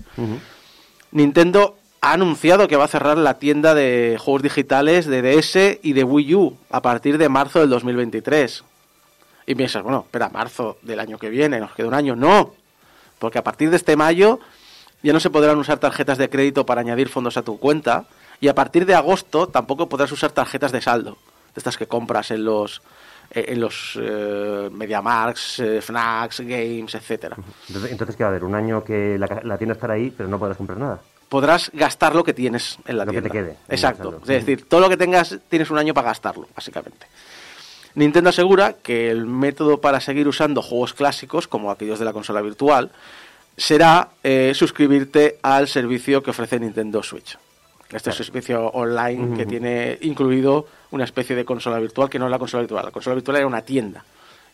Nintendo 1.10 1.76
ha 2.00 2.12
anunciado 2.14 2.68
que 2.68 2.76
va 2.76 2.84
a 2.84 2.88
cerrar 2.88 3.18
la 3.18 3.38
tienda 3.38 3.74
de 3.74 4.16
juegos 4.18 4.42
digitales 4.42 5.06
de 5.06 5.20
DS 5.20 5.78
y 5.82 5.92
de 5.92 6.04
Wii 6.04 6.34
U 6.34 6.56
a 6.70 6.80
partir 6.80 7.18
de 7.18 7.28
marzo 7.28 7.60
del 7.60 7.68
2023. 7.68 8.64
Y 9.46 9.54
piensas, 9.54 9.82
bueno, 9.82 10.04
espera, 10.06 10.28
marzo 10.30 10.78
del 10.82 11.00
año 11.00 11.18
que 11.18 11.28
viene, 11.28 11.60
nos 11.60 11.74
queda 11.74 11.88
un 11.88 11.94
año. 11.94 12.16
No, 12.16 12.54
porque 13.18 13.38
a 13.38 13.44
partir 13.44 13.70
de 13.70 13.76
este 13.76 13.96
mayo 13.96 14.40
ya 15.02 15.12
no 15.12 15.20
se 15.20 15.30
podrán 15.30 15.58
usar 15.58 15.78
tarjetas 15.78 16.18
de 16.18 16.28
crédito 16.30 16.64
para 16.66 16.80
añadir 16.80 17.08
fondos 17.08 17.36
a 17.36 17.42
tu 17.42 17.58
cuenta. 17.58 18.04
Y 18.40 18.48
a 18.48 18.54
partir 18.54 18.86
de 18.86 18.94
agosto 18.94 19.48
tampoco 19.48 19.88
podrás 19.88 20.10
usar 20.12 20.32
tarjetas 20.32 20.72
de 20.72 20.80
saldo, 20.80 21.12
de 21.12 21.58
estas 21.58 21.76
que 21.76 21.86
compras 21.86 22.30
en 22.32 22.44
los 22.44 22.82
eh, 23.30 23.46
en 23.48 23.60
los 23.60 23.96
eh, 24.00 24.68
MediaMarks, 24.70 25.60
eh, 25.60 25.80
Fnacs, 25.80 26.40
Games, 26.40 26.94
etcétera. 26.94 27.36
Entonces, 27.68 27.92
entonces, 27.92 28.16
¿qué 28.16 28.24
va 28.24 28.28
a 28.28 28.30
haber? 28.32 28.44
Un 28.44 28.54
año 28.54 28.82
que 28.84 29.16
la, 29.18 29.40
la 29.44 29.56
tienda 29.56 29.74
estará 29.74 29.94
ahí, 29.94 30.10
pero 30.14 30.28
no 30.28 30.38
podrás 30.38 30.56
comprar 30.56 30.78
nada. 30.78 31.00
podrás 31.28 31.70
gastar 31.72 32.14
lo 32.14 32.24
que 32.24 32.34
tienes 32.34 32.76
en 32.84 32.98
la 32.98 33.04
Lo 33.04 33.12
que 33.12 33.22
tienda. 33.22 33.30
te 33.30 33.38
quede, 33.38 33.56
Exacto. 33.68 34.08
exacto. 34.08 34.20
Es 34.32 34.44
decir, 34.44 34.68
todo 34.68 34.80
lo 34.80 34.88
que 34.88 34.96
tengas 34.98 35.38
tienes 35.48 35.70
un 35.70 35.78
año 35.78 35.94
para 35.94 36.08
gastarlo, 36.08 36.46
básicamente. 36.54 37.06
Nintendo 37.94 38.30
asegura 38.30 38.74
que 38.82 39.10
el 39.10 39.26
método 39.26 39.80
para 39.80 40.00
seguir 40.00 40.26
usando 40.26 40.62
juegos 40.62 40.94
clásicos, 40.94 41.46
como 41.46 41.70
aquellos 41.70 41.98
de 41.98 42.04
la 42.06 42.12
consola 42.14 42.40
virtual, 42.40 42.90
será 43.56 44.10
eh, 44.22 44.52
suscribirte 44.54 45.38
al 45.42 45.68
servicio 45.68 46.22
que 46.22 46.30
ofrece 46.30 46.58
Nintendo 46.58 47.02
Switch. 47.02 47.38
Este 47.92 48.10
servicio 48.10 48.68
online 48.68 49.36
que 49.36 49.44
tiene 49.44 49.98
incluido 50.00 50.66
una 50.92 51.04
especie 51.04 51.36
de 51.36 51.44
consola 51.44 51.78
virtual 51.78 52.08
que 52.08 52.18
no 52.18 52.24
es 52.24 52.30
la 52.30 52.38
consola 52.38 52.62
virtual. 52.62 52.86
La 52.86 52.90
consola 52.90 53.14
virtual 53.14 53.36
era 53.36 53.46
una 53.46 53.62
tienda. 53.62 54.02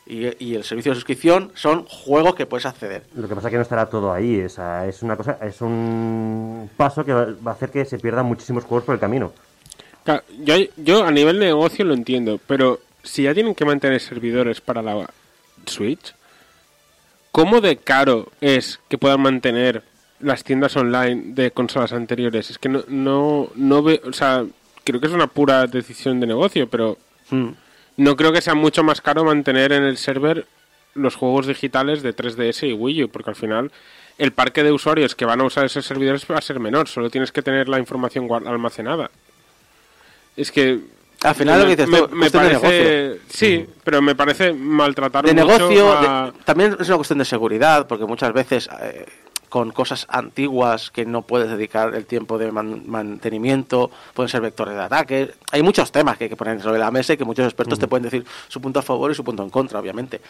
Y, 0.07 0.45
y 0.45 0.55
el 0.55 0.65
servicio 0.65 0.91
de 0.91 0.97
suscripción 0.97 1.53
son 1.55 1.85
juegos 1.85 2.35
que 2.35 2.47
puedes 2.47 2.67
acceder. 2.67 3.05
Lo 3.15 3.29
que 3.29 3.35
pasa 3.37 3.49
es 3.49 3.53
que 3.53 3.57
no 3.59 3.63
estará 3.63 3.87
todo 3.87 4.13
ahí. 4.13 4.41
o 4.41 4.49
sea, 4.49 4.87
es 4.87 5.03
una 5.03 5.17
cosa, 5.17 5.39
es 5.43 5.61
un 5.61 6.69
paso 6.77 7.05
que 7.05 7.13
va 7.13 7.27
va 7.47 7.53
a 7.53 7.55
hacer 7.55 7.71
que 7.71 7.85
se 7.85 7.99
pierdan 7.99 8.27
muchísimos 8.27 8.65
juegos 8.65 8.85
por 8.85 8.95
el 8.95 9.01
camino. 9.01 9.33
Claro, 10.03 10.23
yo, 10.43 10.55
yo 10.77 11.05
a 11.05 11.11
nivel 11.11 11.39
de 11.39 11.47
negocio 11.47 11.85
lo 11.85 11.95
entiendo, 11.95 12.41
pero 12.47 12.81
si 13.03 13.25
ya 13.25 13.35
tienen 13.35 13.55
que 13.55 13.65
mantener 13.65 14.01
servidores 14.01 14.61
para 14.61 14.83
la 14.83 15.09
Switch, 15.67 16.15
¿cómo 17.33 17.61
de 17.61 17.77
caro 17.77 18.29
es 18.41 18.81
que 18.89 18.99
puedan 18.99 19.21
mantener 19.21 19.83
las 20.21 20.45
tiendas 20.45 20.77
online 20.77 21.35
de 21.35 21.51
consolas 21.51 21.93
anteriores? 21.93 22.51
Es 22.51 22.59
que 22.59 22.69
no, 22.69 22.83
no, 22.89 23.51
no 23.55 23.83
veo, 23.83 24.01
o 24.05 24.13
sea, 24.13 24.45
creo 24.85 25.01
que 25.01 25.07
es 25.07 25.13
una 25.13 25.27
pura 25.27 25.67
decisión 25.67 26.21
de 26.21 26.27
negocio, 26.27 26.69
pero 26.69 26.97
Mm. 27.31 27.51
no 27.99 28.17
creo 28.17 28.33
que 28.33 28.41
sea 28.41 28.55
mucho 28.55 28.83
más 28.83 29.03
caro 29.03 29.23
mantener 29.23 29.73
en 29.73 29.85
el 29.85 29.99
server 29.99 30.47
los 30.95 31.15
juegos 31.15 31.47
digitales 31.47 32.03
de 32.03 32.15
3DS 32.15 32.67
y 32.67 32.73
Wii 32.73 33.05
U, 33.05 33.09
porque 33.11 33.31
al 33.31 33.37
final 33.37 33.71
el 34.17 34.33
parque 34.33 34.63
de 34.63 34.73
usuarios 34.73 35.15
que 35.15 35.27
van 35.27 35.41
a 35.43 35.45
usar 35.45 35.67
esos 35.67 35.85
servidores 35.85 36.27
va 36.31 36.39
a 36.39 36.41
ser 36.41 36.59
menor, 36.59 36.89
solo 36.89 37.11
tienes 37.11 37.31
que 37.31 37.43
tener 37.43 37.69
la 37.69 37.79
información 37.79 38.27
almacenada. 38.47 39.11
Es 40.37 40.51
que 40.51 40.81
Al 41.23 41.35
final 41.35 41.59
lo 41.61 41.65
que 41.67 41.71
dices 41.77 41.89
me, 41.89 41.99
tú, 41.99 42.09
me 42.15 42.31
parece 42.31 43.19
sí, 43.29 43.67
pero 43.83 44.01
me 44.01 44.15
parece 44.15 44.53
maltratar 44.53 45.25
de 45.25 45.35
mucho 45.35 45.47
negocio 45.69 45.93
a- 45.93 46.27
de- 46.27 46.33
también 46.45 46.77
es 46.79 46.87
una 46.87 46.97
cuestión 46.97 47.19
de 47.19 47.25
seguridad 47.25 47.87
porque 47.89 48.05
muchas 48.05 48.33
veces 48.33 48.69
eh, 48.81 49.05
con 49.49 49.71
cosas 49.73 50.07
antiguas 50.11 50.91
que 50.91 51.07
no 51.07 51.23
puedes 51.23 51.49
dedicar 51.51 51.95
el 51.95 52.07
tiempo 52.07 52.39
de 52.39 52.53
man- 52.53 52.83
mantenimiento 52.87 53.91
pueden 54.15 54.29
ser 54.29 54.41
vectores 54.41 54.75
de 54.75 54.83
ataque. 54.83 55.31
Hay 55.53 55.63
muchos 55.63 55.91
temas 55.93 56.17
que 56.19 56.25
hay 56.25 56.31
que 56.31 56.37
poner 56.37 56.61
sobre 56.61 56.79
la 56.79 56.91
mesa 56.91 57.13
y 57.13 57.17
que 57.17 57.25
muchos 57.25 57.45
expertos 57.47 57.79
te 57.79 57.89
pueden 57.89 58.05
decir 58.05 58.25
su 58.49 58.61
punto 58.61 58.81
a 58.81 58.83
favor 58.83 59.11
y 59.11 59.15
su 59.15 59.25
punto 59.25 59.43
en 59.43 59.51
contra 59.51 59.79
obviamente. 59.81 60.21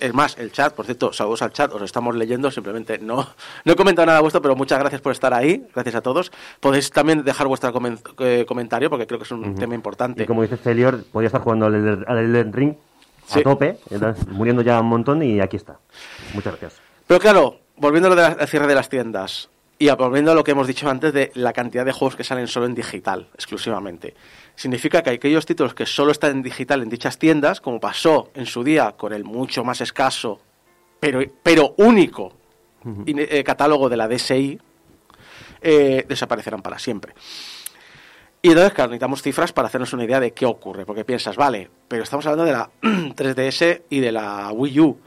Es 0.00 0.12
más 0.14 0.36
el 0.38 0.52
chat 0.52 0.74
por 0.74 0.84
cierto 0.84 1.12
saludos 1.12 1.42
al 1.42 1.52
chat 1.52 1.72
os 1.72 1.82
estamos 1.82 2.14
leyendo 2.16 2.50
simplemente 2.50 2.98
no 2.98 3.26
no 3.64 3.72
he 3.72 3.76
comentado 3.76 4.06
nada 4.06 4.20
vuestro 4.20 4.42
pero 4.42 4.56
muchas 4.56 4.78
gracias 4.78 5.00
por 5.00 5.12
estar 5.12 5.32
ahí 5.34 5.66
gracias 5.74 5.94
a 5.94 6.00
todos. 6.02 6.32
Podéis 6.60 6.90
también 6.90 7.24
dejar 7.24 7.46
vuestro 7.46 7.72
comen- 7.72 8.00
eh, 8.18 8.44
comentario 8.46 8.90
porque 8.90 9.06
creo 9.06 9.18
que 9.18 9.24
es 9.24 9.30
un 9.32 9.54
tema 9.54 9.74
importante. 9.74 10.22
Y 10.22 10.26
como 10.26 10.42
dice 10.42 10.56
Celior, 10.56 11.04
podría 11.12 11.28
estar 11.28 11.40
jugando 11.40 11.66
al 11.66 11.74
Elden- 11.74 12.52
Ring 12.52 12.74
a 13.30 13.34
Sí. 13.34 13.42
tope, 13.42 13.78
muriendo 14.28 14.62
ya 14.62 14.80
un 14.80 14.86
montón 14.86 15.22
y 15.22 15.40
aquí 15.40 15.56
está. 15.56 15.78
Muchas 16.34 16.52
gracias. 16.58 16.80
Pero 17.06 17.20
claro, 17.20 17.56
volviendo 17.78 18.10
a 18.12 18.14
lo 18.14 18.16
del 18.36 18.48
cierre 18.48 18.66
de 18.66 18.74
las 18.74 18.88
tiendas 18.88 19.48
y 19.78 19.88
volviendo 19.90 20.32
a 20.32 20.34
lo 20.34 20.42
que 20.44 20.50
hemos 20.50 20.66
dicho 20.66 20.88
antes 20.90 21.12
de 21.12 21.30
la 21.34 21.52
cantidad 21.52 21.84
de 21.84 21.92
juegos 21.92 22.16
que 22.16 22.24
salen 22.24 22.48
solo 22.48 22.66
en 22.66 22.74
digital, 22.74 23.28
exclusivamente, 23.34 24.14
significa 24.56 25.02
que 25.02 25.10
aquellos 25.10 25.46
títulos 25.46 25.74
que 25.74 25.86
solo 25.86 26.10
están 26.12 26.32
en 26.32 26.42
digital 26.42 26.82
en 26.82 26.88
dichas 26.88 27.18
tiendas, 27.18 27.60
como 27.60 27.78
pasó 27.78 28.30
en 28.34 28.46
su 28.46 28.64
día 28.64 28.94
con 28.96 29.12
el 29.12 29.24
mucho 29.24 29.62
más 29.64 29.80
escaso, 29.80 30.40
pero, 30.98 31.20
pero 31.42 31.74
único 31.78 32.32
in- 33.06 33.18
eh, 33.20 33.44
catálogo 33.44 33.88
de 33.88 33.96
la 33.96 34.08
DSI, 34.08 34.58
eh, 35.60 36.04
desaparecerán 36.08 36.62
para 36.62 36.78
siempre. 36.78 37.14
Y 38.40 38.48
entonces, 38.50 38.72
claro, 38.72 38.90
necesitamos 38.90 39.22
cifras 39.22 39.52
para 39.52 39.66
hacernos 39.68 39.92
una 39.92 40.04
idea 40.04 40.20
de 40.20 40.32
qué 40.32 40.46
ocurre, 40.46 40.86
porque 40.86 41.04
piensas, 41.04 41.36
vale, 41.36 41.68
pero 41.88 42.02
estamos 42.04 42.24
hablando 42.26 42.44
de 42.44 42.52
la 42.52 42.70
3DS 42.82 43.82
y 43.90 43.98
de 44.00 44.12
la 44.12 44.50
Wii 44.52 44.80
U, 44.80 44.98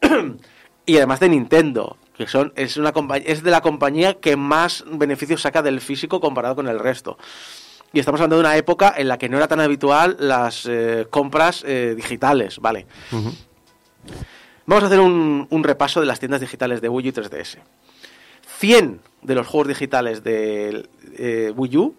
y 0.86 0.96
además 0.96 1.20
de 1.20 1.28
Nintendo, 1.28 1.96
que 2.26 2.30
son 2.30 2.52
es 2.56 2.76
una 2.76 2.92
es 3.24 3.42
de 3.42 3.50
la 3.50 3.60
compañía 3.60 4.14
que 4.14 4.36
más 4.36 4.84
beneficios 4.90 5.42
saca 5.42 5.62
del 5.62 5.80
físico 5.80 6.20
comparado 6.20 6.54
con 6.54 6.68
el 6.68 6.78
resto. 6.78 7.18
Y 7.92 7.98
estamos 7.98 8.20
hablando 8.20 8.36
de 8.36 8.40
una 8.40 8.56
época 8.56 8.94
en 8.96 9.08
la 9.08 9.18
que 9.18 9.28
no 9.28 9.36
era 9.36 9.48
tan 9.48 9.60
habitual 9.60 10.16
las 10.20 10.66
eh, 10.66 11.06
compras 11.10 11.64
eh, 11.66 11.94
digitales, 11.96 12.58
vale. 12.60 12.86
Vamos 14.66 14.84
a 14.84 14.86
hacer 14.86 15.00
un, 15.00 15.48
un 15.50 15.64
repaso 15.64 16.00
de 16.00 16.06
las 16.06 16.20
tiendas 16.20 16.40
digitales 16.40 16.80
de 16.80 16.88
Wii 16.88 17.08
U 17.08 17.10
y 17.10 17.12
3DS. 17.12 17.58
100 18.58 19.00
de 19.22 19.34
los 19.34 19.46
juegos 19.46 19.68
digitales 19.68 20.22
de 20.22 20.88
eh, 21.16 21.52
Wii 21.56 21.76
U 21.78 21.94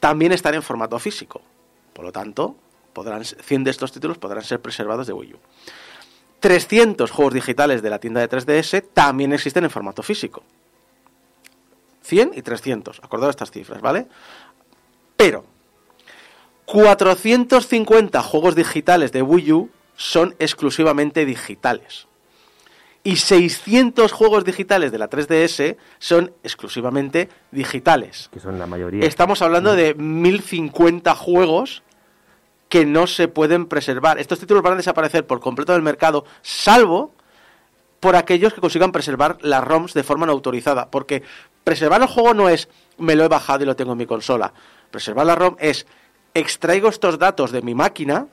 también 0.00 0.32
están 0.32 0.54
en 0.54 0.62
formato 0.62 0.98
físico. 0.98 1.42
Por 1.92 2.04
lo 2.04 2.12
tanto, 2.12 2.56
podrán, 2.92 3.24
100 3.24 3.64
de 3.64 3.70
estos 3.70 3.92
títulos 3.92 4.18
podrán 4.18 4.42
ser 4.42 4.60
preservados 4.60 5.06
de 5.06 5.12
Wii 5.12 5.34
U. 5.34 5.38
300 6.40 7.10
juegos 7.10 7.34
digitales 7.34 7.82
de 7.82 7.90
la 7.90 7.98
tienda 7.98 8.20
de 8.20 8.28
3DS 8.28 8.84
también 8.92 9.32
existen 9.32 9.64
en 9.64 9.70
formato 9.70 10.02
físico. 10.02 10.42
100 12.02 12.32
y 12.34 12.42
300, 12.42 13.00
acordado 13.02 13.30
estas 13.30 13.50
cifras, 13.50 13.80
¿vale? 13.80 14.06
Pero 15.16 15.44
450 16.66 18.22
juegos 18.22 18.54
digitales 18.54 19.12
de 19.12 19.22
Wii 19.22 19.52
U 19.52 19.70
son 19.96 20.34
exclusivamente 20.38 21.24
digitales. 21.24 22.06
Y 23.02 23.16
600 23.16 24.10
juegos 24.10 24.44
digitales 24.44 24.90
de 24.90 24.98
la 24.98 25.08
3DS 25.08 25.76
son 25.98 26.32
exclusivamente 26.42 27.28
digitales. 27.52 28.28
Que 28.32 28.40
son 28.40 28.58
la 28.58 28.66
mayoría. 28.66 29.06
Estamos 29.06 29.42
hablando 29.42 29.76
de 29.76 29.94
1050 29.94 31.14
juegos 31.14 31.84
que 32.68 32.84
no 32.84 33.06
se 33.06 33.28
pueden 33.28 33.66
preservar. 33.66 34.18
Estos 34.18 34.38
títulos 34.40 34.62
van 34.62 34.74
a 34.74 34.76
desaparecer 34.76 35.26
por 35.26 35.40
completo 35.40 35.72
del 35.72 35.82
mercado, 35.82 36.24
salvo 36.42 37.12
por 38.00 38.16
aquellos 38.16 38.52
que 38.52 38.60
consigan 38.60 38.92
preservar 38.92 39.38
las 39.40 39.62
ROMs 39.64 39.94
de 39.94 40.02
forma 40.02 40.26
no 40.26 40.32
autorizada. 40.32 40.90
Porque 40.90 41.22
preservar 41.64 42.00
el 42.02 42.08
juego 42.08 42.34
no 42.34 42.48
es 42.48 42.68
me 42.98 43.14
lo 43.14 43.24
he 43.24 43.28
bajado 43.28 43.62
y 43.62 43.66
lo 43.66 43.76
tengo 43.76 43.92
en 43.92 43.98
mi 43.98 44.06
consola. 44.06 44.52
Preservar 44.90 45.26
la 45.26 45.34
ROM 45.34 45.56
es 45.58 45.86
extraigo 46.34 46.88
estos 46.88 47.18
datos 47.18 47.50
de 47.52 47.62
mi 47.62 47.74
máquina, 47.74 48.26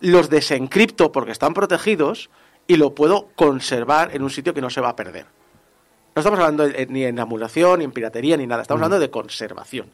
los 0.00 0.30
desencripto 0.30 1.12
porque 1.12 1.32
están 1.32 1.54
protegidos 1.54 2.30
y 2.66 2.76
lo 2.76 2.94
puedo 2.94 3.28
conservar 3.34 4.14
en 4.14 4.22
un 4.22 4.30
sitio 4.30 4.54
que 4.54 4.60
no 4.60 4.70
se 4.70 4.80
va 4.80 4.90
a 4.90 4.96
perder. 4.96 5.26
No 6.14 6.20
estamos 6.20 6.38
hablando 6.38 6.68
de- 6.68 6.86
ni 6.86 7.04
en 7.04 7.18
emulación, 7.18 7.78
ni 7.80 7.84
en 7.84 7.92
piratería, 7.92 8.36
ni 8.36 8.46
nada. 8.46 8.62
Estamos 8.62 8.78
hablando 8.82 9.00
de 9.00 9.10
conservación. 9.10 9.86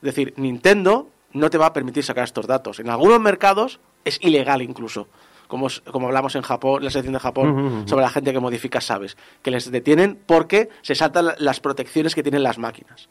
Es 0.00 0.06
decir, 0.06 0.34
Nintendo 0.36 1.08
no 1.32 1.50
te 1.50 1.58
va 1.58 1.66
a 1.66 1.72
permitir 1.72 2.04
sacar 2.04 2.24
estos 2.24 2.46
datos. 2.46 2.80
En 2.80 2.88
algunos 2.90 3.20
mercados 3.20 3.80
es 4.04 4.18
ilegal 4.22 4.62
incluso. 4.62 5.08
Como, 5.48 5.68
como 5.90 6.06
hablamos 6.06 6.34
en 6.34 6.40
Japón, 6.42 6.82
la 6.82 6.90
sección 6.90 7.12
de 7.12 7.20
Japón, 7.20 7.84
sobre 7.86 8.02
la 8.02 8.08
gente 8.10 8.32
que 8.32 8.40
modifica 8.40 8.80
sabes, 8.80 9.18
que 9.42 9.50
les 9.50 9.70
detienen 9.70 10.18
porque 10.26 10.70
se 10.80 10.94
saltan 10.94 11.26
la- 11.26 11.34
las 11.38 11.60
protecciones 11.60 12.14
que 12.14 12.22
tienen 12.22 12.42
las 12.42 12.56
máquinas. 12.58 13.08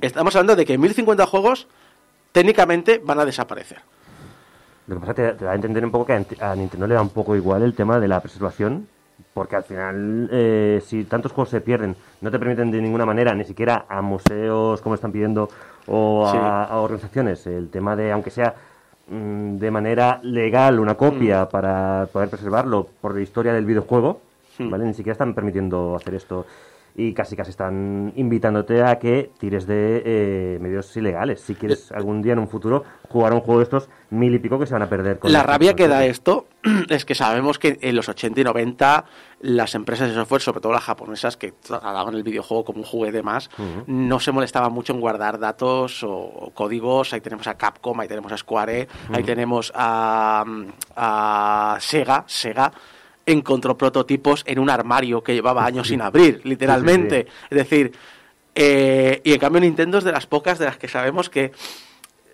Estamos 0.00 0.34
hablando 0.36 0.56
de 0.56 0.64
que 0.66 0.76
1050 0.78 1.26
juegos 1.26 1.66
técnicamente 2.32 3.00
van 3.04 3.18
a 3.20 3.24
desaparecer. 3.24 3.78
Lo 4.86 4.94
que 4.96 5.00
pasa 5.00 5.12
es 5.12 5.16
que 5.16 5.22
te, 5.22 5.32
te 5.38 5.44
da 5.44 5.52
a 5.52 5.54
entender 5.54 5.84
un 5.84 5.90
poco 5.90 6.06
que 6.06 6.12
a 6.40 6.54
Nintendo 6.54 6.86
le 6.86 6.94
da 6.94 7.02
un 7.02 7.10
poco 7.10 7.36
igual 7.36 7.62
el 7.62 7.74
tema 7.74 7.98
de 8.00 8.08
la 8.08 8.20
preservación, 8.20 8.88
porque 9.38 9.54
al 9.54 9.62
final, 9.62 10.28
eh, 10.32 10.82
si 10.84 11.04
tantos 11.04 11.30
juegos 11.30 11.50
se 11.50 11.60
pierden, 11.60 11.94
no 12.22 12.28
te 12.30 12.40
permiten 12.40 12.72
de 12.72 12.82
ninguna 12.82 13.06
manera, 13.06 13.32
ni 13.36 13.44
siquiera 13.44 13.84
a 13.88 14.02
museos 14.02 14.80
como 14.80 14.96
están 14.96 15.12
pidiendo 15.12 15.48
o 15.86 16.26
a, 16.26 16.32
Sí. 16.32 16.38
a 16.40 16.76
organizaciones, 16.80 17.46
el 17.46 17.70
tema 17.70 17.94
de, 17.94 18.10
aunque 18.10 18.30
sea 18.30 18.52
mm, 19.08 19.58
de 19.58 19.70
manera 19.70 20.18
legal, 20.24 20.80
una 20.80 20.96
copia 20.96 21.44
Mm. 21.44 21.48
para 21.50 22.08
poder 22.12 22.28
preservarlo 22.28 22.88
por 23.00 23.14
la 23.14 23.20
historia 23.20 23.52
del 23.52 23.64
videojuego, 23.64 24.20
Mm. 24.58 24.70
¿vale? 24.70 24.84
Ni 24.86 24.94
siquiera 24.94 25.12
están 25.12 25.34
permitiendo 25.34 25.94
hacer 25.94 26.14
esto. 26.16 26.44
Y 27.00 27.14
casi 27.14 27.36
casi 27.36 27.50
están 27.50 28.12
invitándote 28.16 28.82
a 28.82 28.98
que 28.98 29.30
tires 29.38 29.68
de 29.68 30.02
eh, 30.04 30.58
medios 30.60 30.96
ilegales. 30.96 31.40
Si 31.40 31.54
quieres 31.54 31.92
algún 31.92 32.22
día 32.22 32.32
en 32.32 32.40
un 32.40 32.48
futuro 32.48 32.82
jugar 33.08 33.30
a 33.30 33.36
un 33.36 33.40
juego 33.40 33.60
de 33.60 33.64
estos 33.64 33.88
mil 34.10 34.34
y 34.34 34.40
pico 34.40 34.58
que 34.58 34.66
se 34.66 34.72
van 34.72 34.82
a 34.82 34.88
perder. 34.88 35.20
con 35.20 35.30
La 35.30 35.44
rabia 35.44 35.76
que 35.76 35.86
da 35.86 36.04
esto. 36.04 36.48
es 36.88 37.04
que 37.04 37.14
sabemos 37.14 37.60
que 37.60 37.78
en 37.82 37.94
los 37.94 38.08
80 38.08 38.40
y 38.40 38.42
90 38.42 39.04
las 39.42 39.76
empresas 39.76 40.08
de 40.08 40.14
software, 40.16 40.42
sobre 40.42 40.60
todo 40.60 40.72
las 40.72 40.82
japonesas, 40.82 41.36
que 41.36 41.52
trataban 41.52 42.16
el 42.16 42.24
videojuego 42.24 42.64
como 42.64 42.80
un 42.80 42.84
juguete 42.84 43.22
más, 43.22 43.48
no 43.86 44.18
se 44.18 44.32
molestaban 44.32 44.72
mucho 44.72 44.92
en 44.92 45.00
guardar 45.00 45.38
datos 45.38 46.02
o, 46.02 46.10
o 46.10 46.50
códigos. 46.50 47.12
Ahí 47.12 47.20
tenemos 47.20 47.46
a 47.46 47.56
Capcom, 47.56 48.00
ahí 48.00 48.08
tenemos 48.08 48.32
a 48.32 48.36
Square, 48.36 48.88
ahí 49.12 49.22
tenemos 49.22 49.70
a, 49.72 50.44
a 50.96 51.76
Sega. 51.78 52.24
Sega 52.26 52.72
encontró 53.32 53.76
prototipos 53.76 54.42
en 54.46 54.58
un 54.58 54.70
armario 54.70 55.22
que 55.22 55.34
llevaba 55.34 55.64
años 55.64 55.88
sin 55.88 56.00
abrir, 56.00 56.40
literalmente. 56.44 57.26
Es 57.50 57.58
decir, 57.58 57.92
eh, 58.54 59.20
y 59.22 59.34
en 59.34 59.38
cambio 59.38 59.60
Nintendo 59.60 59.98
es 59.98 60.04
de 60.04 60.12
las 60.12 60.26
pocas 60.26 60.58
de 60.58 60.64
las 60.64 60.78
que 60.78 60.88
sabemos 60.88 61.28
que 61.28 61.52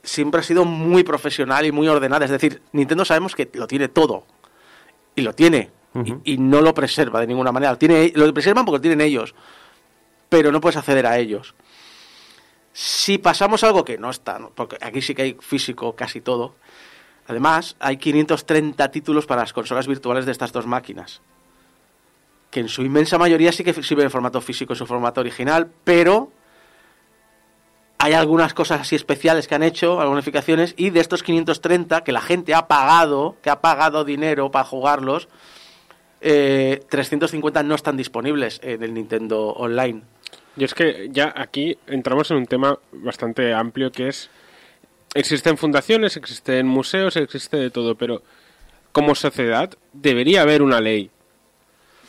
siempre 0.05 0.41
ha 0.41 0.45
sido 0.45 0.65
muy 0.65 1.03
profesional 1.03 1.67
y 1.67 1.73
muy 1.73 1.89
ordenada. 1.89 2.25
Es 2.25 2.31
decir, 2.31 2.63
Nintendo 2.73 3.05
sabemos 3.05 3.35
que 3.35 3.51
lo 3.55 3.67
tiene 3.67 3.89
todo. 3.89 4.25
Y 5.17 5.23
lo 5.23 5.35
tiene. 5.35 5.71
Y, 6.25 6.35
y 6.35 6.39
no 6.39 6.61
lo 6.61 6.75
preserva 6.75 7.21
de 7.21 7.27
ninguna 7.27 7.53
manera. 7.53 7.73
Lo, 7.73 7.79
tiene, 7.79 8.13
lo 8.15 8.33
preservan 8.33 8.65
porque 8.65 8.79
lo 8.79 8.83
tienen 8.83 9.01
ellos. 9.01 9.35
Pero 10.29 10.53
no 10.53 10.61
puedes 10.61 10.77
acceder 10.77 11.07
a 11.07 11.19
ellos. 11.19 11.55
Si 12.73 13.19
pasamos 13.19 13.63
algo 13.65 13.85
que 13.85 13.99
no 13.99 14.11
está, 14.11 14.39
porque 14.55 14.77
aquí 14.81 15.01
sí 15.01 15.15
que 15.15 15.23
hay 15.23 15.37
físico 15.41 15.95
casi 15.95 16.21
todo. 16.21 16.55
Además, 17.27 17.77
hay 17.81 17.97
530 17.97 18.91
títulos 18.91 19.27
para 19.27 19.43
las 19.43 19.53
consolas 19.53 19.87
virtuales 19.87 20.27
de 20.27 20.33
estas 20.33 20.53
dos 20.53 20.67
máquinas. 20.67 21.23
Que 22.51 22.61
en 22.61 22.69
su 22.69 22.83
inmensa 22.83 23.19
mayoría 23.19 23.53
sí 23.53 23.65
que 23.65 23.73
sirven 23.83 24.05
en 24.05 24.11
formato 24.11 24.41
físico, 24.41 24.75
en 24.75 24.79
su 24.79 24.87
formato 24.87 25.21
original, 25.21 25.71
pero 25.85 26.31
hay 27.99 28.13
algunas 28.13 28.53
cosas 28.53 28.83
así 28.83 28.97
especiales 28.97 29.49
que 29.49 29.55
han 29.55 29.63
hecho, 29.63 30.01
algunas 30.01 30.23
modificaciones, 30.23 30.75
y 30.77 30.91
de 30.91 31.01
estos 31.01 31.23
530 31.23 32.05
que 32.05 32.13
la 32.13 32.21
gente 32.21 32.55
ha 32.55 32.69
pagado, 32.69 33.37
que 33.43 33.49
ha 33.49 33.61
pagado 33.61 34.05
dinero 34.05 34.51
para 34.51 34.65
jugarlos, 34.65 35.29
eh, 36.21 36.85
350 36.91 37.63
no 37.63 37.75
están 37.75 37.97
disponibles 37.97 38.61
en 38.63 38.83
el 38.83 38.93
Nintendo 38.93 39.49
Online. 39.49 40.03
Y 40.57 40.65
es 40.65 40.75
que 40.75 41.09
ya 41.11 41.33
aquí 41.35 41.77
entramos 41.87 42.31
en 42.31 42.37
un 42.37 42.47
tema 42.47 42.79
bastante 42.93 43.53
amplio 43.53 43.91
que 43.91 44.09
es 44.09 44.31
existen 45.15 45.57
fundaciones, 45.57 46.17
existen 46.17 46.67
museos, 46.67 47.17
existe 47.17 47.57
de 47.57 47.71
todo, 47.71 47.95
pero 47.95 48.23
como 48.93 49.15
sociedad 49.15 49.71
debería 49.93 50.43
haber 50.43 50.63
una 50.63 50.81
ley. 50.81 51.11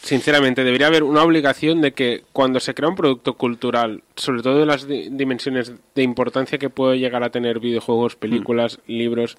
Sinceramente, 0.01 0.63
debería 0.63 0.87
haber 0.87 1.01
una 1.03 1.23
obligación 1.23 1.81
de 1.81 1.93
que 1.93 2.23
cuando 2.31 2.59
se 2.59 2.75
crea 2.75 2.89
un 2.89 2.95
producto 2.95 3.33
cultural, 3.33 4.03
sobre 4.15 4.43
todo 4.43 4.59
de 4.59 4.65
las 4.67 4.87
di- 4.87 5.09
dimensiones 5.09 5.73
de 5.95 6.03
importancia 6.03 6.59
que 6.59 6.69
puede 6.69 6.99
llegar 6.99 7.23
a 7.23 7.31
tener 7.31 7.59
videojuegos, 7.59 8.15
películas, 8.15 8.79
libros, 8.85 9.37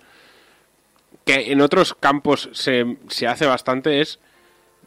que 1.24 1.52
en 1.52 1.60
otros 1.60 1.94
campos 1.94 2.48
se, 2.52 2.96
se 3.08 3.28
hace 3.28 3.46
bastante, 3.46 4.00
es 4.00 4.18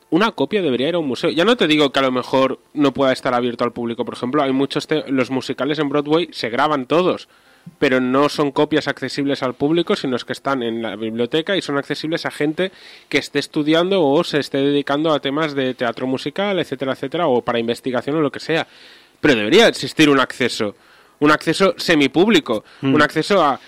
una 0.09 0.31
copia 0.31 0.61
debería 0.61 0.89
ir 0.89 0.95
a 0.95 0.99
un 0.99 1.07
museo. 1.07 1.29
Ya 1.29 1.45
no 1.45 1.55
te 1.55 1.67
digo 1.67 1.91
que 1.91 1.99
a 1.99 2.03
lo 2.03 2.11
mejor 2.11 2.59
no 2.73 2.93
pueda 2.93 3.13
estar 3.13 3.33
abierto 3.33 3.63
al 3.63 3.71
público. 3.71 4.03
Por 4.03 4.15
ejemplo, 4.15 4.41
hay 4.43 4.51
muchos 4.51 4.85
te- 4.87 5.09
los 5.09 5.29
musicales 5.31 5.79
en 5.79 5.87
Broadway 5.87 6.27
se 6.31 6.49
graban 6.49 6.87
todos, 6.87 7.29
pero 7.77 7.99
no 8.01 8.29
son 8.29 8.51
copias 8.51 8.87
accesibles 8.87 9.43
al 9.43 9.53
público, 9.53 9.95
sino 9.95 10.15
es 10.15 10.25
que 10.25 10.33
están 10.33 10.63
en 10.63 10.81
la 10.81 10.95
biblioteca 10.95 11.55
y 11.55 11.61
son 11.61 11.77
accesibles 11.77 12.25
a 12.25 12.31
gente 12.31 12.71
que 13.07 13.17
esté 13.17 13.39
estudiando 13.39 14.03
o 14.03 14.23
se 14.23 14.39
esté 14.39 14.57
dedicando 14.57 15.13
a 15.13 15.19
temas 15.19 15.55
de 15.55 15.73
teatro 15.73 16.07
musical, 16.07 16.59
etcétera, 16.59 16.93
etcétera, 16.93 17.27
o 17.27 17.41
para 17.41 17.59
investigación 17.59 18.15
o 18.17 18.21
lo 18.21 18.31
que 18.31 18.39
sea. 18.39 18.67
Pero 19.21 19.35
debería 19.35 19.67
existir 19.67 20.09
un 20.09 20.19
acceso. 20.19 20.75
Un 21.21 21.31
acceso 21.31 21.73
semipúblico, 21.77 22.63
un 22.81 23.01
acceso 23.01 23.43
a 23.43 23.59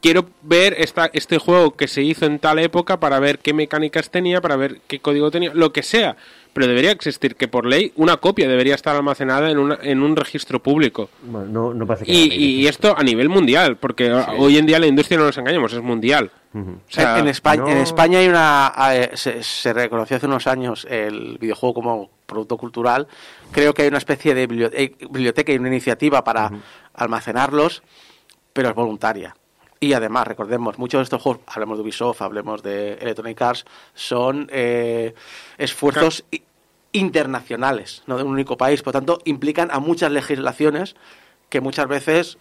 quiero 0.00 0.28
ver 0.42 0.76
esta, 0.78 1.10
este 1.12 1.38
juego 1.38 1.76
que 1.76 1.88
se 1.88 2.02
hizo 2.02 2.26
en 2.26 2.38
tal 2.38 2.60
época 2.60 3.00
para 3.00 3.18
ver 3.18 3.38
qué 3.38 3.52
mecánicas 3.52 4.10
tenía, 4.10 4.40
para 4.40 4.54
ver 4.54 4.80
qué 4.86 5.00
código 5.00 5.30
tenía, 5.32 5.52
lo 5.52 5.72
que 5.72 5.82
sea. 5.82 6.16
Pero 6.56 6.68
debería 6.68 6.90
existir 6.90 7.36
que 7.36 7.48
por 7.48 7.66
ley 7.66 7.92
una 7.96 8.16
copia 8.16 8.48
debería 8.48 8.74
estar 8.74 8.96
almacenada 8.96 9.50
en, 9.50 9.58
una, 9.58 9.78
en 9.82 10.02
un 10.02 10.16
registro 10.16 10.62
público. 10.62 11.10
Bueno, 11.22 11.46
no, 11.48 11.74
no 11.74 11.86
parece 11.86 12.06
que 12.06 12.12
Y, 12.12 12.32
y 12.62 12.66
esto 12.66 12.94
a 12.96 13.02
nivel 13.02 13.28
mundial, 13.28 13.76
porque 13.76 14.10
hoy 14.10 14.56
en 14.56 14.64
día 14.64 14.78
la 14.78 14.86
industria, 14.86 15.18
no 15.18 15.26
nos 15.26 15.36
engañemos, 15.36 15.74
es 15.74 15.82
mundial. 15.82 16.30
Ujú. 16.54 16.70
O 16.70 16.80
sea, 16.88 17.18
en, 17.18 17.28
España, 17.28 17.62
no- 17.64 17.68
en 17.68 17.76
España 17.76 18.20
hay 18.20 18.28
una 18.28 18.72
eh, 18.94 19.10
se, 19.12 19.42
se 19.42 19.74
reconoció 19.74 20.16
hace 20.16 20.24
unos 20.24 20.46
años 20.46 20.86
el 20.88 21.36
videojuego 21.38 21.74
como 21.74 22.10
producto 22.24 22.56
cultural. 22.56 23.06
Creo 23.52 23.74
que 23.74 23.82
hay 23.82 23.88
una 23.88 23.98
especie 23.98 24.34
de 24.34 24.44
eh, 24.72 24.94
biblioteca 25.10 25.52
y 25.52 25.56
una 25.58 25.68
iniciativa 25.68 26.24
para 26.24 26.50
almacenarlos, 26.94 27.82
pero 28.54 28.70
es 28.70 28.74
voluntaria. 28.74 29.36
Y 29.78 29.92
además, 29.92 30.26
recordemos, 30.26 30.78
muchos 30.78 31.00
de 31.00 31.02
estos 31.04 31.20
juegos, 31.22 31.42
hablemos 31.46 31.76
de 31.78 31.82
Ubisoft, 31.84 32.22
hablemos 32.22 32.62
de 32.62 32.94
Electronic 32.94 33.40
Arts, 33.42 33.64
son 33.94 34.48
eh, 34.50 35.14
esfuerzos 35.58 36.24
i- 36.30 36.42
internacionales, 36.92 38.02
no 38.06 38.16
de 38.16 38.22
un 38.24 38.32
único 38.32 38.56
país. 38.56 38.82
Por 38.82 38.92
tanto, 38.92 39.18
implican 39.24 39.70
a 39.70 39.78
muchas 39.78 40.10
legislaciones 40.10 40.96
que 41.50 41.60
muchas 41.60 41.86
veces 41.88 42.38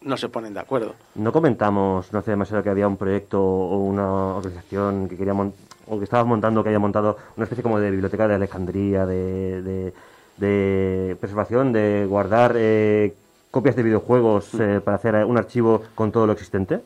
no 0.00 0.16
se 0.16 0.28
ponen 0.28 0.54
de 0.54 0.60
acuerdo. 0.60 0.94
No 1.14 1.30
comentamos, 1.32 2.12
no 2.12 2.20
hace 2.20 2.30
demasiado 2.30 2.62
que 2.62 2.70
había 2.70 2.88
un 2.88 2.96
proyecto 2.96 3.40
o 3.42 3.76
una 3.78 4.36
organización 4.36 5.08
que 5.08 5.16
quería 5.16 5.34
mon- 5.34 5.52
o 5.86 5.98
que 5.98 6.04
estaba 6.04 6.24
montando, 6.24 6.62
que 6.62 6.68
había 6.70 6.78
montado 6.78 7.18
una 7.36 7.44
especie 7.44 7.62
como 7.62 7.80
de 7.80 7.90
biblioteca 7.90 8.26
de 8.28 8.34
Alejandría, 8.34 9.06
de, 9.06 9.62
de, 9.62 9.92
de 10.36 11.16
preservación, 11.16 11.72
de 11.72 12.06
guardar 12.08 12.54
eh, 12.56 13.14
copias 13.50 13.76
de 13.76 13.82
videojuegos 13.82 14.54
eh, 14.60 14.80
para 14.84 14.96
hacer 14.96 15.14
un 15.24 15.38
archivo 15.38 15.82
con 15.94 16.12
todo 16.12 16.26
lo 16.26 16.32
existente. 16.32 16.80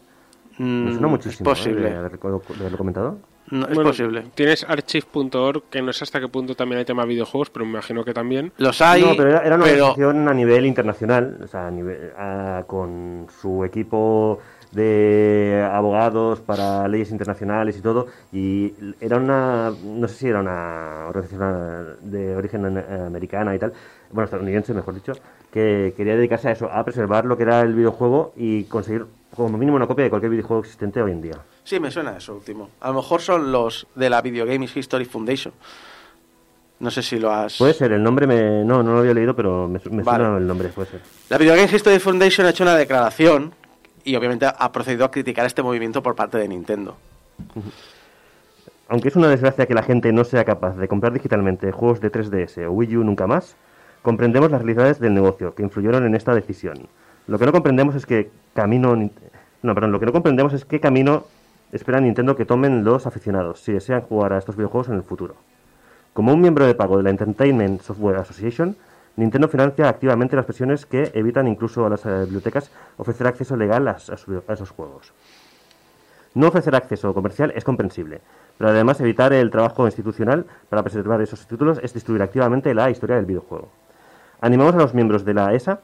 Me 0.59 0.90
Mm, 0.90 0.92
suena 0.92 1.09
muchísimo. 1.09 1.51
Es 1.51 1.59
posible. 1.59 1.88
¿eh? 1.88 1.92
de, 1.92 1.98
haberlo- 1.98 2.42
de 2.46 2.61
haberlo 2.61 2.79
comentado. 2.79 3.18
No, 3.51 3.66
es 3.66 3.75
bueno, 3.75 3.90
posible. 3.90 4.25
Tienes 4.35 4.64
archive.org, 4.64 5.64
que 5.70 5.83
no 5.83 5.92
sé 5.92 6.05
hasta 6.05 6.20
qué 6.20 6.29
punto 6.29 6.55
también 6.55 6.79
hay 6.79 6.85
tema 6.85 7.05
videojuegos, 7.05 7.51
pero 7.51 7.64
me 7.64 7.72
imagino 7.72 8.05
que 8.05 8.14
también. 8.14 8.53
Los 8.59 8.81
hay, 8.81 9.03
no, 9.03 9.16
pero 9.16 9.31
era, 9.31 9.38
era 9.40 9.57
una 9.57 9.64
pero 9.64 9.77
organización 9.87 10.29
a 10.29 10.35
nivel 10.35 10.66
internacional, 10.66 11.38
o 11.42 11.46
sea, 11.46 11.66
a 11.66 11.70
nivel- 11.70 12.12
a- 12.16 12.64
con 12.66 13.27
su 13.40 13.64
equipo 13.64 14.38
de 14.72 15.68
abogados 15.70 16.40
para 16.40 16.88
leyes 16.88 17.11
internacionales 17.11 17.76
y 17.76 17.80
todo, 17.82 18.06
y 18.32 18.72
era 19.00 19.18
una, 19.18 19.70
no 19.85 20.08
sé 20.08 20.14
si 20.14 20.28
era 20.28 20.40
una 20.40 21.06
organización 21.08 21.96
de 22.02 22.35
origen 22.35 22.78
eh, 22.78 23.04
americana 23.06 23.54
y 23.54 23.58
tal, 23.58 23.72
bueno, 24.11 24.24
estadounidense, 24.24 24.72
mejor 24.74 24.94
dicho, 24.94 25.12
que 25.52 25.92
quería 25.96 26.16
dedicarse 26.16 26.48
a 26.48 26.52
eso, 26.52 26.70
a 26.70 26.82
preservar 26.85 27.24
lo 27.26 27.37
que 27.37 27.42
era 27.42 27.61
el 27.61 27.74
videojuego 27.74 28.32
y 28.37 28.64
conseguir 28.64 29.04
como 29.37 29.56
mínimo 29.58 29.76
una 29.76 29.87
copia 29.87 30.04
de 30.04 30.11
cualquier 30.11 30.30
videojuego 30.30 30.61
existente 30.61 31.00
hoy 31.02 31.12
en 31.12 31.22
día. 31.22 31.38
sí, 31.64 31.78
me 31.80 31.90
suena 31.90 32.16
eso 32.16 32.35
último. 32.35 32.70
A 32.80 32.88
lo 32.88 32.94
mejor 32.94 33.20
son 33.20 33.52
los 33.52 33.87
de 33.94 34.11
la 34.11 34.20
Video 34.22 34.46
Games 34.46 34.76
History 34.76 35.04
Foundation. 35.04 35.52
No 36.80 36.90
sé 36.90 37.02
si 37.02 37.18
lo 37.18 37.30
has... 37.30 37.58
Puede 37.58 37.74
ser, 37.74 37.92
el 37.92 38.02
nombre 38.02 38.26
me, 38.26 38.64
no, 38.64 38.82
no 38.82 38.92
lo 38.94 38.98
había 38.98 39.14
leído, 39.14 39.37
pero 39.37 39.68
me, 39.68 39.80
me 39.90 40.02
Vale. 40.02 40.24
suena 40.24 40.37
el 40.38 40.46
nombre, 40.46 40.68
puede 40.70 40.90
ser. 40.90 41.00
La 41.28 41.38
Video 41.38 41.54
Games 41.54 41.72
History 41.72 41.98
Foundation 41.98 42.46
ha 42.46 42.50
hecho 42.50 42.64
una 42.64 42.74
declaración 42.74 43.54
y 44.05 44.17
obviamente 44.17 44.47
ha 44.47 44.73
procedido 44.73 45.05
a 45.05 45.11
criticar 45.11 45.47
este 45.47 45.62
movimiento 45.62 46.03
por 46.03 46.15
parte 46.15 46.38
de 46.38 46.49
Nintendo. 46.49 46.97
Aunque 48.88 49.09
es 49.09 49.17
una 49.17 49.29
desgracia 49.29 49.67
que 49.67 49.75
la 49.75 49.83
gente 49.83 50.12
no 50.12 50.25
sea 50.25 50.45
capaz 50.45 50.77
de 50.77 50.88
comprar 50.88 51.12
digitalmente 51.12 51.73
juegos 51.73 52.01
de 52.01 52.12
3DS 52.12 52.67
o 52.67 52.73
Wii 52.73 52.97
U 52.99 53.05
nunca 53.05 53.27
más, 53.27 53.57
comprendemos 54.03 54.51
las 54.51 54.61
realidades 54.62 55.01
del 55.01 55.15
negocio 55.15 55.55
que 55.55 55.62
influyeron 55.62 56.05
en 56.05 56.15
esta 56.15 56.35
decisión. 56.35 56.88
Lo 57.27 57.38
que 57.38 57.47
no 57.47 57.53
comprendemos 57.53 57.95
es 57.95 58.05
que 58.05 58.31
camino 58.53 58.97
no, 59.62 59.75
perdón, 59.75 59.93
lo 59.93 60.01
que 60.01 60.07
no 60.07 60.12
comprendemos 60.12 60.53
es 60.55 60.65
qué 60.65 60.81
camino 60.81 61.25
espera 61.71 62.01
Nintendo 62.01 62.37
que 62.37 62.45
tomen 62.45 62.85
los 62.85 63.07
aficionados 63.07 63.61
si 63.61 63.73
desean 63.73 64.03
jugar 64.03 64.33
a 64.33 64.38
estos 64.38 64.57
videojuegos 64.57 64.88
en 64.88 64.97
el 64.97 65.05
futuro. 65.05 65.37
Como 66.12 66.35
un 66.35 66.41
miembro 66.41 66.67
de 66.67 66.75
pago 66.75 66.97
de 66.97 67.05
la 67.05 67.11
Entertainment 67.11 67.81
Software 67.81 68.17
Association, 68.17 68.77
Nintendo 69.16 69.48
financia 69.48 69.88
activamente 69.88 70.37
las 70.37 70.46
versiones 70.46 70.87
que 70.87 71.11
evitan 71.14 71.46
incluso 71.46 71.85
a 71.85 71.90
las 71.90 72.07
eh, 72.07 72.20
bibliotecas 72.25 72.70
ofrecer 72.96 73.27
acceso 73.27 73.57
legal 73.57 73.87
a, 73.88 73.92
a 73.92 73.94
a 74.48 74.53
esos 74.55 74.70
juegos. 74.70 75.12
No 76.35 76.48
ofrecer 76.48 76.75
acceso 76.75 77.12
comercial 77.12 77.53
es 77.55 77.62
comprensible, 77.62 78.22
pero 78.57 78.70
además 78.70 79.01
evitar 79.01 79.35
el 79.35 79.51
trabajo 79.51 79.85
institucional 79.87 80.46
para 80.70 80.83
preservar 80.83 81.20
esos 81.20 81.46
títulos 81.46 81.79
es 81.83 81.92
distribuir 81.92 82.22
activamente 82.22 82.72
la 82.75 82.88
historia 82.88 83.16
del 83.16 83.27
videojuego. 83.27 83.68
Animamos 84.40 84.75
a 84.75 84.79
los 84.79 84.94
miembros 84.94 85.27
de 85.27 85.35
la 85.35 85.53
ESA, 85.53 85.81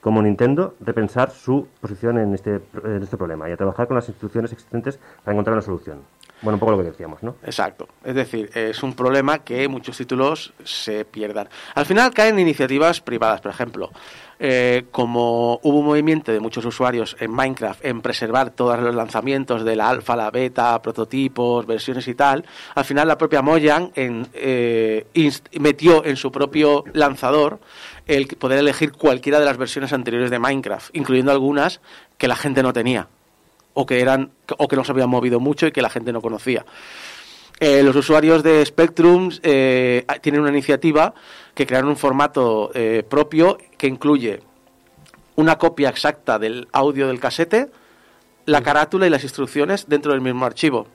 como 0.00 0.22
Nintendo, 0.22 0.74
repensar 0.80 1.30
su 1.30 1.68
posición 1.80 2.34
este, 2.34 2.60
en 2.84 3.02
este 3.02 3.16
problema 3.16 3.48
y 3.48 3.52
a 3.52 3.56
trabajar 3.56 3.86
con 3.86 3.96
las 3.96 4.08
instituciones 4.08 4.52
existentes 4.52 4.98
para 5.22 5.34
encontrar 5.34 5.52
una 5.54 5.62
solución. 5.62 5.98
Bueno, 6.42 6.56
un 6.56 6.60
poco 6.60 6.72
lo 6.72 6.78
que 6.78 6.84
decíamos, 6.90 7.22
¿no? 7.22 7.36
Exacto. 7.44 7.88
Es 8.04 8.14
decir, 8.16 8.50
es 8.54 8.82
un 8.82 8.94
problema 8.94 9.38
que 9.38 9.68
muchos 9.68 9.96
títulos 9.96 10.52
se 10.64 11.04
pierdan. 11.04 11.48
Al 11.74 11.86
final 11.86 12.12
caen 12.12 12.38
iniciativas 12.38 13.00
privadas, 13.00 13.40
por 13.40 13.52
ejemplo. 13.52 13.90
eh, 14.44 14.86
como 14.90 15.60
hubo 15.62 15.78
un 15.78 15.86
movimiento 15.86 16.32
de 16.32 16.40
muchos 16.40 16.64
usuarios 16.64 17.16
en 17.20 17.30
Minecraft 17.30 17.84
en 17.84 18.00
preservar 18.02 18.50
todos 18.50 18.76
los 18.80 18.92
lanzamientos 18.92 19.64
de 19.64 19.76
la 19.76 19.88
alfa, 19.88 20.16
la 20.16 20.32
beta, 20.32 20.82
prototipos, 20.82 21.64
versiones 21.64 22.08
y 22.08 22.14
tal, 22.16 22.44
al 22.74 22.84
final 22.84 23.06
la 23.06 23.16
propia 23.16 23.40
Mojang 23.40 23.92
en, 23.94 24.26
eh, 24.34 25.06
metió 25.60 26.04
en 26.04 26.16
su 26.16 26.32
propio 26.32 26.82
lanzador 26.92 27.60
el 28.08 28.26
poder 28.26 28.58
elegir 28.58 28.90
cualquiera 28.90 29.38
de 29.38 29.44
las 29.44 29.58
versiones 29.58 29.92
anteriores 29.92 30.30
de 30.32 30.40
Minecraft, 30.40 30.90
incluyendo 30.96 31.30
algunas 31.30 31.80
que 32.18 32.26
la 32.26 32.34
gente 32.34 32.64
no 32.64 32.72
tenía 32.72 33.06
o 33.74 33.86
que 33.86 34.00
eran 34.00 34.30
o 34.58 34.68
que 34.68 34.76
no 34.76 34.84
se 34.84 34.92
habían 34.92 35.10
movido 35.10 35.40
mucho 35.40 35.66
y 35.66 35.72
que 35.72 35.82
la 35.82 35.90
gente 35.90 36.12
no 36.12 36.20
conocía. 36.20 36.64
Eh, 37.64 37.84
los 37.84 37.94
usuarios 37.94 38.42
de 38.42 38.66
Spectrum 38.66 39.30
eh, 39.44 40.04
tienen 40.20 40.40
una 40.40 40.50
iniciativa 40.50 41.14
que 41.54 41.64
crearon 41.64 41.90
un 41.90 41.96
formato 41.96 42.72
eh, 42.74 43.04
propio 43.08 43.56
que 43.78 43.86
incluye 43.86 44.42
una 45.36 45.58
copia 45.58 45.88
exacta 45.88 46.40
del 46.40 46.66
audio 46.72 47.06
del 47.06 47.20
casete, 47.20 47.70
la 48.46 48.62
carátula 48.62 49.06
y 49.06 49.10
las 49.10 49.22
instrucciones 49.22 49.88
dentro 49.88 50.10
del 50.10 50.20
mismo 50.20 50.44
archivo. 50.44 50.88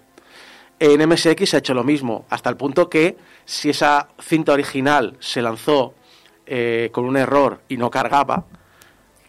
En 0.77 1.07
MSX 1.07 1.49
se 1.49 1.55
ha 1.55 1.59
hecho 1.59 1.73
lo 1.73 1.85
mismo, 1.85 2.25
hasta 2.29 2.49
el 2.49 2.57
punto 2.57 2.89
que 2.89 3.15
si 3.45 3.69
esa 3.69 4.09
cinta 4.19 4.51
original 4.51 5.15
se 5.19 5.41
lanzó 5.41 5.93
con 6.91 7.05
un 7.05 7.17
error 7.17 7.61
y 7.67 7.77
no 7.77 7.89
cargaba, 7.89 8.45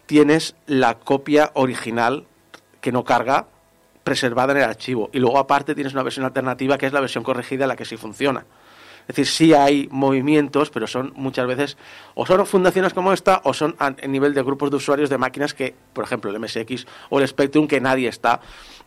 tienes 0.05 0.55
la 0.67 0.99
copia 0.99 1.51
original 1.53 2.25
que 2.81 2.91
no 2.91 3.03
carga 3.03 3.47
preservada 4.03 4.53
en 4.53 4.59
el 4.59 4.63
archivo. 4.63 5.09
Y 5.13 5.19
luego 5.19 5.37
aparte 5.37 5.75
tienes 5.75 5.93
una 5.93 6.03
versión 6.03 6.25
alternativa 6.25 6.77
que 6.77 6.85
es 6.85 6.93
la 6.93 6.99
versión 6.99 7.23
corregida 7.23 7.67
la 7.67 7.75
que 7.75 7.85
sí 7.85 7.97
funciona. 7.97 8.45
Es 9.01 9.15
decir, 9.15 9.25
sí 9.25 9.53
hay 9.53 9.87
movimientos, 9.91 10.69
pero 10.69 10.85
son 10.85 11.13
muchas 11.15 11.47
veces 11.47 11.77
o 12.13 12.27
son 12.27 12.45
fundaciones 12.45 12.93
como 12.93 13.11
esta 13.11 13.41
o 13.43 13.55
son 13.55 13.75
a, 13.79 13.89
nivel 13.89 14.35
de 14.35 14.43
grupos 14.43 14.69
de 14.69 14.77
usuarios 14.77 15.09
de 15.09 15.17
máquinas 15.17 15.55
que, 15.55 15.73
por 15.93 16.03
ejemplo, 16.03 16.29
el 16.29 16.39
MSX 16.39 16.85
o 17.09 17.19
el 17.19 17.27
Spectrum, 17.27 17.67
que 17.67 17.81
nadie 17.81 18.07
está 18.07 18.39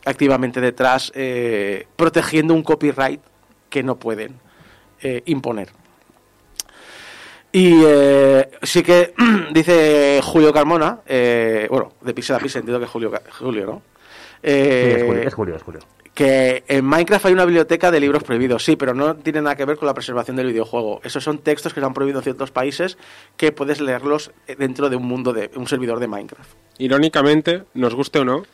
activamente 0.05 0.61
detrás 0.61 1.11
eh, 1.17 1.89
protegiendo 1.97 2.55
un 2.55 2.63
copyright 2.63 3.21
que 3.69 3.83
no 3.83 3.97
pueden 3.97 4.39
eh, 5.01 5.23
imponer. 5.27 5.82
Y 7.53 7.83
eh, 7.85 8.49
sí 8.63 8.83
que 8.83 9.13
dice 9.53 10.21
Julio 10.23 10.53
Carmona, 10.53 11.01
eh, 11.07 11.67
bueno, 11.71 11.93
de 12.01 12.15
Pixel 12.15 12.37
a 12.37 12.39
Pixel 12.39 12.61
entiendo 12.61 12.79
que 12.79 12.87
es 12.87 12.91
Julio, 12.91 13.13
Julio 13.39 13.67
¿no? 13.67 13.83
Sí, 14.43 14.49
Eh, 14.51 14.97
es 14.97 15.05
Julio, 15.05 15.23
es 15.29 15.35
Julio, 15.35 15.57
es 15.57 15.63
Julio. 15.63 15.81
que 16.15 16.65
en 16.67 16.85
Minecraft 16.85 17.27
hay 17.27 17.33
una 17.35 17.45
biblioteca 17.45 17.91
de 17.91 18.01
libros 18.01 18.25
prohibidos, 18.25 18.65
sí, 18.65 18.77
pero 18.77 18.95
no 18.95 19.15
tiene 19.17 19.43
nada 19.43 19.55
que 19.55 19.65
ver 19.67 19.77
con 19.77 19.87
la 19.87 19.95
preservación 19.95 20.37
del 20.37 20.47
videojuego. 20.49 21.01
Esos 21.05 21.23
son 21.23 21.39
textos 21.39 21.75
que 21.75 21.81
se 21.81 21.87
han 21.87 21.95
prohibido 21.95 22.21
en 22.21 22.25
ciertos 22.25 22.51
países 22.51 22.97
que 23.37 23.53
puedes 23.53 23.81
leerlos 23.81 24.33
dentro 24.59 24.89
de 24.89 24.97
un 24.97 25.07
mundo 25.07 25.33
de 25.33 25.51
un 25.55 25.69
servidor 25.69 26.01
de 26.01 26.09
Minecraft. 26.09 26.51
Irónicamente, 26.79 27.65
nos 27.75 27.95
guste 27.95 28.19
o 28.21 28.25
no, 28.25 28.45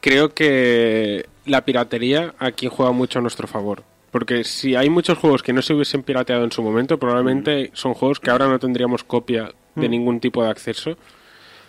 creo 0.00 0.34
que 0.34 1.26
la 1.46 1.64
piratería 1.64 2.34
aquí 2.38 2.68
juega 2.70 2.92
mucho 2.92 3.18
a 3.18 3.22
nuestro 3.22 3.48
favor. 3.48 3.82
Porque 4.10 4.44
si 4.44 4.74
hay 4.74 4.90
muchos 4.90 5.18
juegos 5.18 5.42
que 5.42 5.52
no 5.52 5.62
se 5.62 5.72
hubiesen 5.72 6.02
pirateado 6.02 6.44
en 6.44 6.52
su 6.52 6.62
momento, 6.62 6.98
probablemente 6.98 7.70
son 7.74 7.94
juegos 7.94 8.18
que 8.18 8.30
ahora 8.30 8.48
no 8.48 8.58
tendríamos 8.58 9.04
copia 9.04 9.52
de 9.76 9.88
ningún 9.88 10.20
tipo 10.20 10.42
de 10.42 10.50
acceso. 10.50 10.96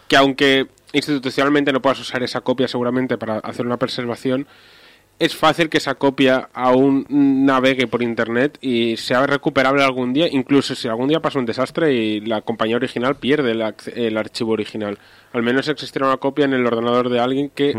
Que 0.08 0.18
aunque 0.18 0.68
institucionalmente 0.94 1.72
no 1.72 1.82
puedas 1.82 2.00
usar 2.00 2.24
esa 2.24 2.42
copia 2.42 2.68
seguramente 2.68 3.18
para 3.18 3.38
hacer 3.40 3.66
una 3.66 3.78
preservación, 3.78 4.48
es 5.22 5.36
fácil 5.36 5.70
que 5.70 5.78
esa 5.78 5.94
copia 5.94 6.50
aún 6.52 7.06
navegue 7.10 7.86
por 7.86 8.02
internet 8.02 8.58
y 8.60 8.98
sea 8.98 9.28
recuperable 9.28 9.84
algún 9.84 10.14
día, 10.14 10.28
incluso 10.28 10.74
si 10.74 10.88
algún 10.88 11.10
día 11.10 11.20
pasa 11.20 11.38
un 11.38 11.46
desastre 11.46 11.94
y 11.94 12.22
la 12.22 12.42
compañía 12.42 12.78
original 12.78 13.16
pierde 13.18 13.52
el, 13.52 13.64
el 13.94 14.18
archivo 14.18 14.54
original. 14.54 14.98
Al 15.32 15.44
menos 15.44 15.68
existirá 15.68 16.08
una 16.08 16.18
copia 16.18 16.46
en 16.46 16.54
el 16.54 16.66
ordenador 16.66 17.10
de 17.10 17.20
alguien 17.20 17.52
que, 17.54 17.78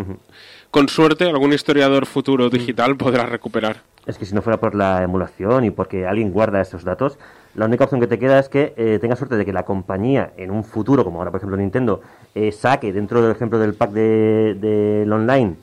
con 0.70 0.88
suerte, 0.88 1.28
algún 1.28 1.52
historiador 1.52 2.06
futuro 2.06 2.48
digital 2.48 2.96
podrá 2.96 3.26
recuperar. 3.26 3.82
Es 4.06 4.18
que 4.18 4.26
si 4.26 4.34
no 4.34 4.42
fuera 4.42 4.58
por 4.58 4.74
la 4.74 5.02
emulación 5.02 5.64
y 5.64 5.70
porque 5.70 6.06
alguien 6.06 6.32
guarda 6.32 6.60
esos 6.60 6.84
datos, 6.84 7.18
la 7.54 7.66
única 7.66 7.84
opción 7.84 8.00
que 8.00 8.06
te 8.06 8.18
queda 8.18 8.38
es 8.38 8.48
que 8.48 8.74
eh, 8.76 8.98
tengas 9.00 9.18
suerte 9.18 9.36
de 9.36 9.44
que 9.44 9.52
la 9.52 9.64
compañía 9.64 10.32
en 10.36 10.50
un 10.50 10.64
futuro, 10.64 11.04
como 11.04 11.18
ahora 11.18 11.30
por 11.30 11.38
ejemplo 11.38 11.56
Nintendo, 11.56 12.00
eh, 12.34 12.50
saque 12.50 12.92
dentro 12.92 13.22
del 13.22 13.30
ejemplo 13.30 13.58
del 13.58 13.74
pack 13.74 13.90
de, 13.92 14.56
del 14.60 15.12
online 15.12 15.56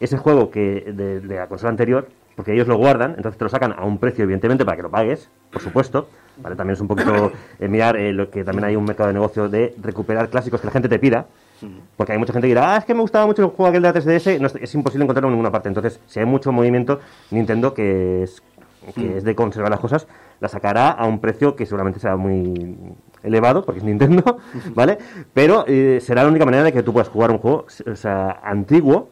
ese 0.00 0.18
juego 0.18 0.50
que 0.50 0.92
de, 0.92 1.20
de 1.20 1.36
la 1.36 1.46
consola 1.46 1.70
anterior, 1.70 2.08
porque 2.36 2.52
ellos 2.52 2.66
lo 2.66 2.76
guardan, 2.76 3.14
entonces 3.16 3.38
te 3.38 3.44
lo 3.44 3.48
sacan 3.48 3.74
a 3.76 3.84
un 3.84 3.98
precio 3.98 4.24
evidentemente 4.24 4.64
para 4.64 4.76
que 4.76 4.82
lo 4.82 4.90
pagues, 4.90 5.30
por 5.52 5.62
supuesto. 5.62 6.08
¿vale? 6.38 6.56
También 6.56 6.74
es 6.74 6.80
un 6.80 6.88
poquito 6.88 7.32
eh, 7.58 7.68
mirar 7.68 7.96
eh, 7.96 8.12
lo 8.12 8.30
que 8.30 8.44
también 8.44 8.64
hay 8.64 8.76
un 8.76 8.84
mercado 8.84 9.08
de 9.08 9.14
negocio 9.14 9.48
de 9.48 9.74
recuperar 9.80 10.28
clásicos 10.28 10.60
que 10.60 10.66
la 10.66 10.72
gente 10.72 10.88
te 10.88 10.98
pida. 10.98 11.26
Porque 11.96 12.12
hay 12.12 12.18
mucha 12.18 12.32
gente 12.32 12.46
que 12.46 12.54
dirá, 12.54 12.74
ah, 12.74 12.76
es 12.78 12.84
que 12.84 12.94
me 12.94 13.00
gustaba 13.00 13.26
mucho 13.26 13.42
el 13.42 13.48
juego 13.48 13.66
aquel 13.66 13.82
de 13.82 13.92
la 13.92 13.94
3DS, 13.94 14.40
no, 14.40 14.46
es, 14.46 14.74
imposible 14.74 15.04
encontrarlo 15.04 15.28
en 15.28 15.34
ninguna 15.34 15.50
parte. 15.50 15.68
Entonces, 15.68 16.00
si 16.06 16.20
hay 16.20 16.26
mucho 16.26 16.52
movimiento, 16.52 17.00
Nintendo, 17.30 17.74
que 17.74 18.22
es, 18.24 18.42
que 18.94 19.18
es 19.18 19.24
de 19.24 19.34
conservar 19.34 19.70
las 19.70 19.80
cosas, 19.80 20.06
la 20.40 20.48
sacará 20.48 20.90
a 20.90 21.06
un 21.06 21.20
precio 21.20 21.56
que 21.56 21.66
seguramente 21.66 22.00
será 22.00 22.16
muy 22.16 22.76
elevado, 23.22 23.64
porque 23.64 23.78
es 23.78 23.84
Nintendo, 23.84 24.38
¿vale? 24.74 24.98
Pero 25.32 25.64
eh, 25.66 25.98
será 26.00 26.22
la 26.22 26.28
única 26.28 26.44
manera 26.44 26.64
de 26.64 26.72
que 26.72 26.82
tú 26.82 26.92
puedas 26.92 27.08
jugar 27.08 27.30
un 27.30 27.38
juego 27.38 27.66
o 27.90 27.96
sea, 27.96 28.40
antiguo, 28.42 29.08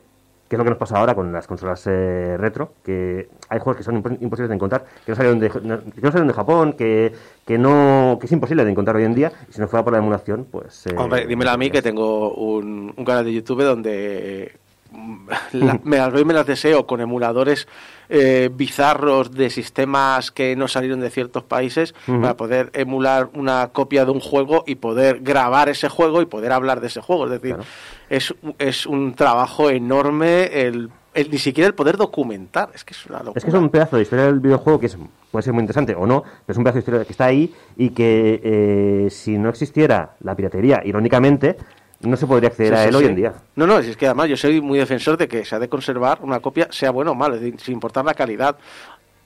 que 0.53 0.57
es 0.57 0.59
lo 0.59 0.65
que 0.65 0.71
nos 0.71 0.79
pasa 0.79 0.99
ahora 0.99 1.15
con 1.15 1.33
las 1.33 1.47
consolas 1.47 1.83
eh, 1.87 2.37
retro, 2.37 2.75
que 2.85 3.31
hay 3.49 3.59
juegos 3.59 3.79
que 3.79 3.83
son 3.83 4.03
imp- 4.03 4.19
imposibles 4.21 4.51
de 4.51 4.55
encontrar, 4.55 4.85
que 5.07 5.13
no 5.13 5.17
salieron 5.17 5.39
de, 5.41 5.49
que 5.49 5.61
no 5.63 6.09
salieron 6.09 6.29
de 6.29 6.35
Japón, 6.35 6.75
que, 6.75 7.11
que 7.47 7.57
no 7.57 8.19
que 8.21 8.27
es 8.27 8.33
imposible 8.33 8.63
de 8.63 8.71
encontrar 8.71 8.97
hoy 8.97 9.05
en 9.05 9.15
día, 9.15 9.33
y 9.49 9.53
si 9.55 9.63
no 9.63 9.67
fuera 9.67 9.83
por 9.83 9.95
la 9.95 10.01
emulación, 10.01 10.47
pues... 10.51 10.87
eh, 10.89 10.95
Hombre, 10.99 11.27
dímelo 11.27 11.53
a 11.53 11.57
mí 11.57 11.71
que 11.71 11.81
tengo 11.81 12.35
un, 12.35 12.93
un 12.95 13.05
canal 13.07 13.25
de 13.25 13.33
YouTube 13.33 13.63
donde 13.63 14.53
la- 15.53 15.81
me 15.85 15.97
las 15.99 16.13
doy 16.13 16.23
y 16.23 16.25
me 16.25 16.35
las 16.35 16.47
deseo 16.47 16.87
con 16.87 17.01
emuladores 17.01 17.67
eh, 18.09 18.51
bizarros 18.53 19.31
de 19.33 19.49
sistemas 19.51 20.31
que 20.31 20.55
no 20.57 20.69
salieron 20.69 21.01
de 21.01 21.11
ciertos 21.11 21.45
países 21.45 21.95
para 22.07 22.37
poder 22.37 22.71
emular 22.75 23.31
una 23.35 23.69
copia 23.73 24.05
de 24.05 24.11
un 24.11 24.21
juego 24.21 24.65
y 24.67 24.75
poder 24.75 25.21
grabar 25.21 25.69
ese 25.71 25.89
juego 25.89 26.21
y 26.21 26.27
poder 26.27 26.53
hablar 26.53 26.81
de 26.81 26.89
ese 26.89 27.01
juego. 27.01 27.25
Es 27.25 27.31
decir, 27.31 27.55
Claro. 27.55 27.65
es, 28.11 28.35
es 28.59 28.87
un 28.87 29.15
trabajo 29.15 29.71
enorme 29.71 30.45
el, 30.67 30.91
el- 31.15 31.31
ni 31.31 31.39
siquiera 31.39 31.67
el 31.69 31.75
poder 31.75 31.97
documentar. 31.97 32.71
Es 32.75 32.85
que 32.85 32.93
es 32.93 33.07
una 33.07 33.19
locura. 33.21 33.35
Es 33.39 33.45
que 33.45 33.51
es 33.51 33.57
un 33.57 33.71
pedazo 33.71 33.97
de 33.97 34.03
historia 34.03 34.27
del 34.27 34.41
videojuego 34.41 34.79
que 34.79 34.87
es, 34.87 34.99
puede 35.31 35.43
ser 35.43 35.55
muy 35.55 35.63
interesante 35.63 35.95
o 35.95 36.07
no, 36.07 36.23
pero 36.23 36.35
es 36.49 36.57
un 36.59 36.65
pedazo 36.65 36.77
de 36.77 36.81
historia 36.81 37.05
que 37.07 37.13
está 37.13 37.25
ahí 37.27 37.55
y 37.79 37.91
que 37.91 38.41
eh, 38.45 39.11
si 39.11 39.39
no 39.39 39.49
existiera 39.49 40.17
la 40.21 40.35
piratería, 40.37 40.83
irónicamente, 40.85 41.57
no 42.03 42.17
se 42.17 42.27
podría 42.27 42.49
acceder 42.49 42.73
Sí, 42.75 42.79
a 42.79 42.83
sí, 42.83 42.89
él 42.89 42.95
hoy 42.97 43.05
sí. 43.05 43.11
en 43.11 43.17
día. 43.17 43.35
No, 43.57 43.67
no, 43.67 43.83
si 43.83 43.91
es 43.91 43.97
que 43.97 44.07
además 44.07 44.29
yo 44.29 44.37
soy 44.37 44.61
muy 44.61 44.79
defensor 44.79 45.17
de 45.17 45.29
que 45.29 45.45
se 45.45 45.55
ha 45.55 45.59
de 45.59 45.69
conservar 45.69 46.19
una 46.23 46.41
copia, 46.41 46.69
sea 46.71 46.91
bueno 46.91 47.13
o 47.13 47.31
decir, 47.31 47.59
sin 47.61 47.75
importar 47.75 48.05
la 48.05 48.15
calidad. 48.15 48.57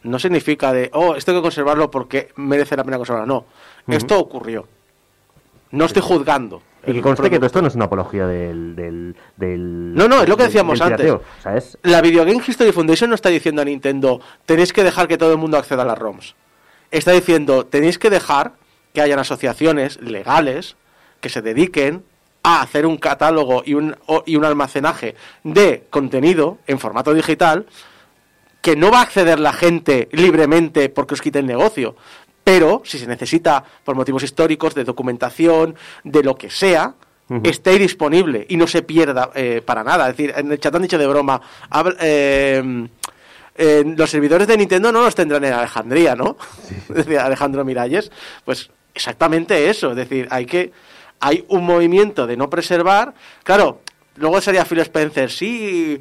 No 0.02 0.18
significa 0.18 0.72
de, 0.72 0.90
oh, 0.92 1.16
esto 1.16 1.32
hay 1.32 1.38
que 1.38 1.42
conservarlo 1.42 1.90
porque 1.90 2.28
merece 2.36 2.76
la 2.76 2.84
pena 2.84 2.96
conservarlo. 2.96 3.26
No, 3.86 3.96
esto 3.96 4.18
ocurrió. 4.18 4.68
No 5.72 5.84
estoy 5.84 6.02
juzgando. 6.02 6.62
Y 6.86 6.92
que 6.92 7.02
conste 7.02 7.28
que 7.28 7.44
esto 7.44 7.60
no 7.60 7.66
es 7.66 7.74
una 7.74 7.86
apología 7.86 8.26
del... 8.28 8.76
del, 8.76 9.16
del- 9.36 9.92
No, 9.94 10.06
no, 10.06 10.22
es 10.22 10.28
lo 10.28 10.36
que 10.36 10.44
decíamos 10.44 10.80
antes. 10.80 10.98
pirateo. 10.98 11.22
O 11.38 11.42
sea, 11.42 11.56
es... 11.56 11.76
La 11.82 12.00
Video 12.00 12.24
Game 12.24 12.40
History 12.46 12.70
Foundation 12.70 13.10
no 13.10 13.16
está 13.16 13.28
diciendo 13.28 13.62
a 13.62 13.64
Nintendo, 13.64 14.20
tenéis 14.44 14.72
que 14.72 14.84
dejar 14.84 15.08
que 15.08 15.18
todo 15.18 15.32
el 15.32 15.38
mundo 15.38 15.58
acceda 15.58 15.82
a 15.82 15.86
las 15.86 15.98
ROMs. 15.98 16.36
Está 16.92 17.10
diciendo, 17.10 17.66
tenéis 17.66 17.98
que 17.98 18.08
dejar 18.10 18.52
que 18.94 19.00
hayan 19.00 19.18
asociaciones 19.18 20.00
legales 20.00 20.76
que 21.20 21.28
se 21.28 21.42
dediquen 21.42 22.04
a 22.48 22.62
hacer 22.62 22.86
un 22.86 22.96
catálogo 22.96 23.64
y 23.66 23.74
un, 23.74 23.96
y 24.24 24.36
un 24.36 24.44
almacenaje 24.44 25.16
de 25.42 25.82
contenido 25.90 26.58
en 26.68 26.78
formato 26.78 27.12
digital 27.12 27.66
que 28.62 28.76
no 28.76 28.92
va 28.92 29.00
a 29.00 29.02
acceder 29.02 29.40
la 29.40 29.52
gente 29.52 30.08
libremente 30.12 30.88
porque 30.88 31.14
os 31.14 31.20
quite 31.20 31.40
el 31.40 31.46
negocio. 31.46 31.96
Pero 32.44 32.82
si 32.84 33.00
se 33.00 33.08
necesita 33.08 33.64
por 33.82 33.96
motivos 33.96 34.22
históricos, 34.22 34.76
de 34.76 34.84
documentación, 34.84 35.74
de 36.04 36.22
lo 36.22 36.36
que 36.36 36.48
sea, 36.48 36.94
esté 37.42 37.76
disponible 37.80 38.46
y 38.48 38.56
no 38.56 38.68
se 38.68 38.82
pierda 38.82 39.32
eh, 39.34 39.60
para 39.66 39.82
nada. 39.82 40.08
Es 40.08 40.16
decir, 40.16 40.32
en 40.36 40.52
el 40.52 40.60
chat 40.60 40.72
han 40.72 40.82
dicho 40.82 40.98
de 40.98 41.06
broma, 41.08 41.40
eh, 42.00 42.86
eh, 43.56 43.94
los 43.96 44.08
servidores 44.08 44.46
de 44.46 44.56
Nintendo 44.56 44.92
no 44.92 45.02
los 45.02 45.16
tendrán 45.16 45.42
en 45.42 45.52
Alejandría, 45.52 46.14
¿no? 46.14 46.36
Decía 46.88 47.26
Alejandro 47.26 47.64
Miralles. 47.64 48.12
Pues 48.44 48.70
exactamente 48.94 49.68
eso. 49.68 49.90
Es 49.90 49.96
decir, 49.96 50.28
hay 50.30 50.46
que. 50.46 50.70
Hay 51.20 51.44
un 51.48 51.64
movimiento 51.64 52.26
de 52.26 52.36
no 52.36 52.48
preservar. 52.50 53.14
Claro, 53.42 53.80
luego 54.16 54.40
sería 54.40 54.64
Phil 54.64 54.80
Spencer. 54.80 55.30
Sí. 55.30 56.00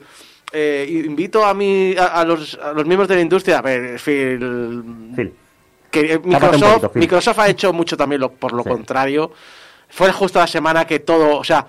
eh, 0.51 1.04
invito 1.06 1.45
a, 1.45 1.54
mi, 1.54 1.95
a, 1.97 2.06
a 2.06 2.25
los, 2.25 2.56
a 2.62 2.71
los 2.73 2.86
miembros 2.86 3.08
de 3.10 3.15
la 3.15 3.21
industria. 3.21 3.60
A 3.60 3.62
ver, 3.62 3.99
Phil. 3.99 4.84
Phil. 5.15 5.34
que 5.91 6.19
Microsoft, 6.23 6.69
poquito, 6.73 6.91
Phil. 6.91 6.99
Microsoft 7.01 7.39
ha 7.39 7.47
hecho 7.49 7.73
mucho 7.73 7.95
también 7.97 8.21
lo- 8.21 8.32
por 8.32 8.51
lo 8.54 8.63
Sí. 8.63 8.69
contrario. 8.69 9.32
Fue 9.89 10.12
justo 10.12 10.39
la 10.39 10.47
semana 10.47 10.86
que 10.86 10.99
todo, 10.99 11.38
o 11.38 11.43
sea, 11.43 11.67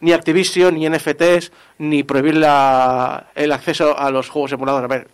ni 0.00 0.12
Activision, 0.12 0.74
ni 0.74 0.86
NFTs, 0.88 1.52
ni 1.78 2.02
prohibir 2.02 2.36
la- 2.36 3.26
el 3.34 3.52
acceso 3.52 3.98
a 3.98 4.10
los 4.10 4.28
juegos 4.28 4.52
emulados. 4.52 4.82
A 4.82 4.86
ver, 4.86 5.08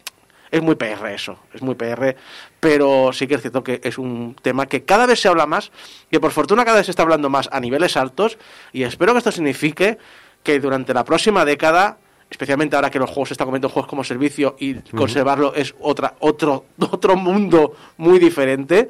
es 0.50 0.62
muy 0.62 0.74
PR 0.76 1.14
eso, 1.14 1.38
es 1.52 1.62
muy 1.62 1.74
PR, 1.74 2.16
pero 2.64 3.12
sí 3.12 3.26
que 3.26 3.34
es 3.34 3.42
cierto 3.42 3.62
que 3.62 3.78
es 3.84 3.98
un 3.98 4.34
tema 4.40 4.64
que 4.64 4.84
cada 4.84 5.04
vez 5.04 5.20
se 5.20 5.28
habla 5.28 5.44
más, 5.44 5.70
que 6.10 6.18
por 6.18 6.30
fortuna 6.30 6.64
cada 6.64 6.78
vez 6.78 6.86
se 6.86 6.92
está 6.92 7.02
hablando 7.02 7.28
más 7.28 7.46
a 7.52 7.60
niveles 7.60 7.94
altos, 7.98 8.38
y 8.72 8.84
espero 8.84 9.12
que 9.12 9.18
esto 9.18 9.30
signifique 9.30 9.98
que 10.42 10.60
durante 10.60 10.94
la 10.94 11.04
próxima 11.04 11.44
década, 11.44 11.98
especialmente 12.30 12.74
ahora 12.74 12.88
que 12.88 12.98
los 12.98 13.10
juegos 13.10 13.28
se 13.28 13.34
están 13.34 13.48
comiendo 13.48 13.68
juegos 13.68 13.86
como 13.86 14.02
servicio 14.02 14.56
y 14.58 14.76
conservarlo 14.76 15.54
es 15.54 15.74
otra, 15.78 16.14
otro, 16.20 16.64
otro 16.78 17.16
mundo 17.16 17.76
muy 17.98 18.18
diferente, 18.18 18.88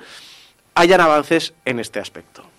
hayan 0.77 1.01
avances 1.01 1.53
en 1.65 1.81
este 1.81 1.99
aspecto. 1.99 2.54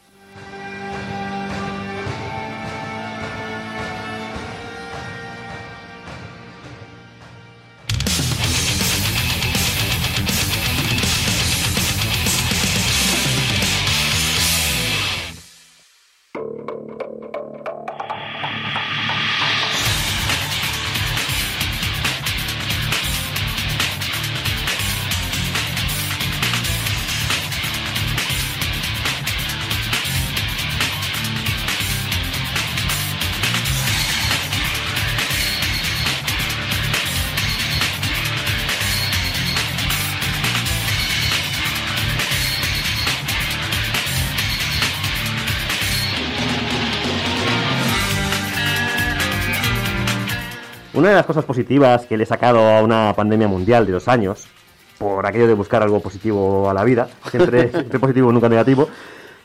Una 51.05 51.11
de 51.11 51.17
las 51.17 51.27
cosas 51.27 51.45
positivas 51.45 52.07
que 52.07 52.17
le 52.17 52.23
he 52.23 52.25
sacado 52.25 52.57
a 52.67 52.81
una 52.81 53.13
pandemia 53.15 53.47
mundial 53.47 53.85
de 53.85 53.91
dos 53.91 54.07
años, 54.07 54.47
por 54.97 55.23
aquello 55.23 55.45
de 55.45 55.53
buscar 55.53 55.83
algo 55.83 55.99
positivo 55.99 56.67
a 56.67 56.73
la 56.73 56.83
vida, 56.83 57.07
siempre, 57.29 57.69
siempre 57.69 57.99
positivo, 57.99 58.31
nunca 58.31 58.49
negativo, 58.49 58.89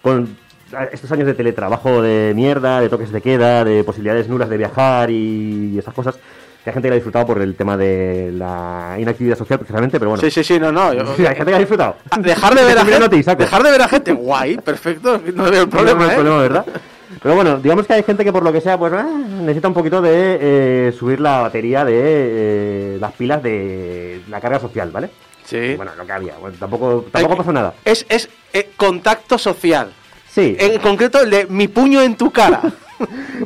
con 0.00 0.38
estos 0.90 1.12
años 1.12 1.26
de 1.26 1.34
teletrabajo 1.34 2.00
de 2.00 2.32
mierda, 2.34 2.80
de 2.80 2.88
toques 2.88 3.12
de 3.12 3.20
queda, 3.20 3.62
de 3.62 3.84
posibilidades 3.84 4.26
nulas 4.26 4.48
de 4.48 4.56
viajar 4.56 5.10
y 5.10 5.76
esas 5.78 5.92
cosas, 5.92 6.14
que 6.64 6.70
hay 6.70 6.72
gente 6.72 6.86
que 6.86 6.90
la 6.92 6.94
ha 6.94 6.96
disfrutado 6.96 7.26
por 7.26 7.42
el 7.42 7.54
tema 7.54 7.76
de 7.76 8.32
la 8.32 8.96
inactividad 8.98 9.36
social 9.36 9.58
precisamente, 9.58 9.98
pero 9.98 10.12
bueno. 10.12 10.22
Sí, 10.22 10.30
sí, 10.30 10.42
sí, 10.42 10.58
no, 10.58 10.72
no. 10.72 10.94
yo- 10.94 11.04
Sí, 11.14 11.26
hay 11.26 11.34
gente 11.36 11.44
que 11.44 11.50
la 11.50 11.56
ha 11.56 11.60
disfrutado. 11.60 11.96
Ah, 12.10 12.16
dejar 12.20 12.54
de 12.54 12.64
ver 12.64 12.78
a 12.78 12.84
no 12.84 12.90
gente, 12.90 13.34
dejar 13.36 13.62
de 13.62 13.70
ver 13.70 13.82
a 13.82 13.88
gente, 13.88 14.12
guay, 14.14 14.56
perfecto, 14.56 15.20
no 15.34 15.50
veo 15.50 15.64
el 15.64 15.68
problema, 15.68 15.98
no 15.98 16.04
hay 16.06 16.10
¿eh? 16.12 16.14
problema, 16.14 16.38
¿verdad? 16.40 16.64
Pero 17.22 17.34
bueno, 17.34 17.58
digamos 17.58 17.86
que 17.86 17.92
hay 17.92 18.02
gente 18.02 18.24
que 18.24 18.32
por 18.32 18.42
lo 18.42 18.52
que 18.52 18.60
sea, 18.60 18.78
pues 18.78 18.92
ah, 18.94 19.06
necesita 19.40 19.68
un 19.68 19.74
poquito 19.74 20.00
de 20.00 20.38
eh, 20.40 20.92
subir 20.98 21.20
la 21.20 21.40
batería 21.42 21.84
de 21.84 21.94
eh, 21.96 22.98
las 23.00 23.12
pilas 23.12 23.42
de 23.42 24.22
la 24.28 24.40
carga 24.40 24.58
social, 24.58 24.90
¿vale? 24.90 25.10
Sí. 25.44 25.74
Bueno, 25.76 25.92
lo 25.98 26.06
que 26.06 26.12
había. 26.12 26.34
Bueno, 26.38 26.56
tampoco 26.58 27.04
tampoco 27.12 27.32
Hay- 27.34 27.38
pasó 27.38 27.52
nada. 27.52 27.74
Es, 27.84 28.06
es 28.08 28.28
eh, 28.52 28.70
contacto 28.76 29.36
social. 29.36 29.92
Sí. 30.30 30.56
En 30.58 30.80
concreto, 30.80 31.20
el 31.20 31.28
de 31.30 31.46
mi 31.46 31.68
puño 31.68 32.00
en 32.02 32.16
tu 32.16 32.30
cara. 32.30 32.62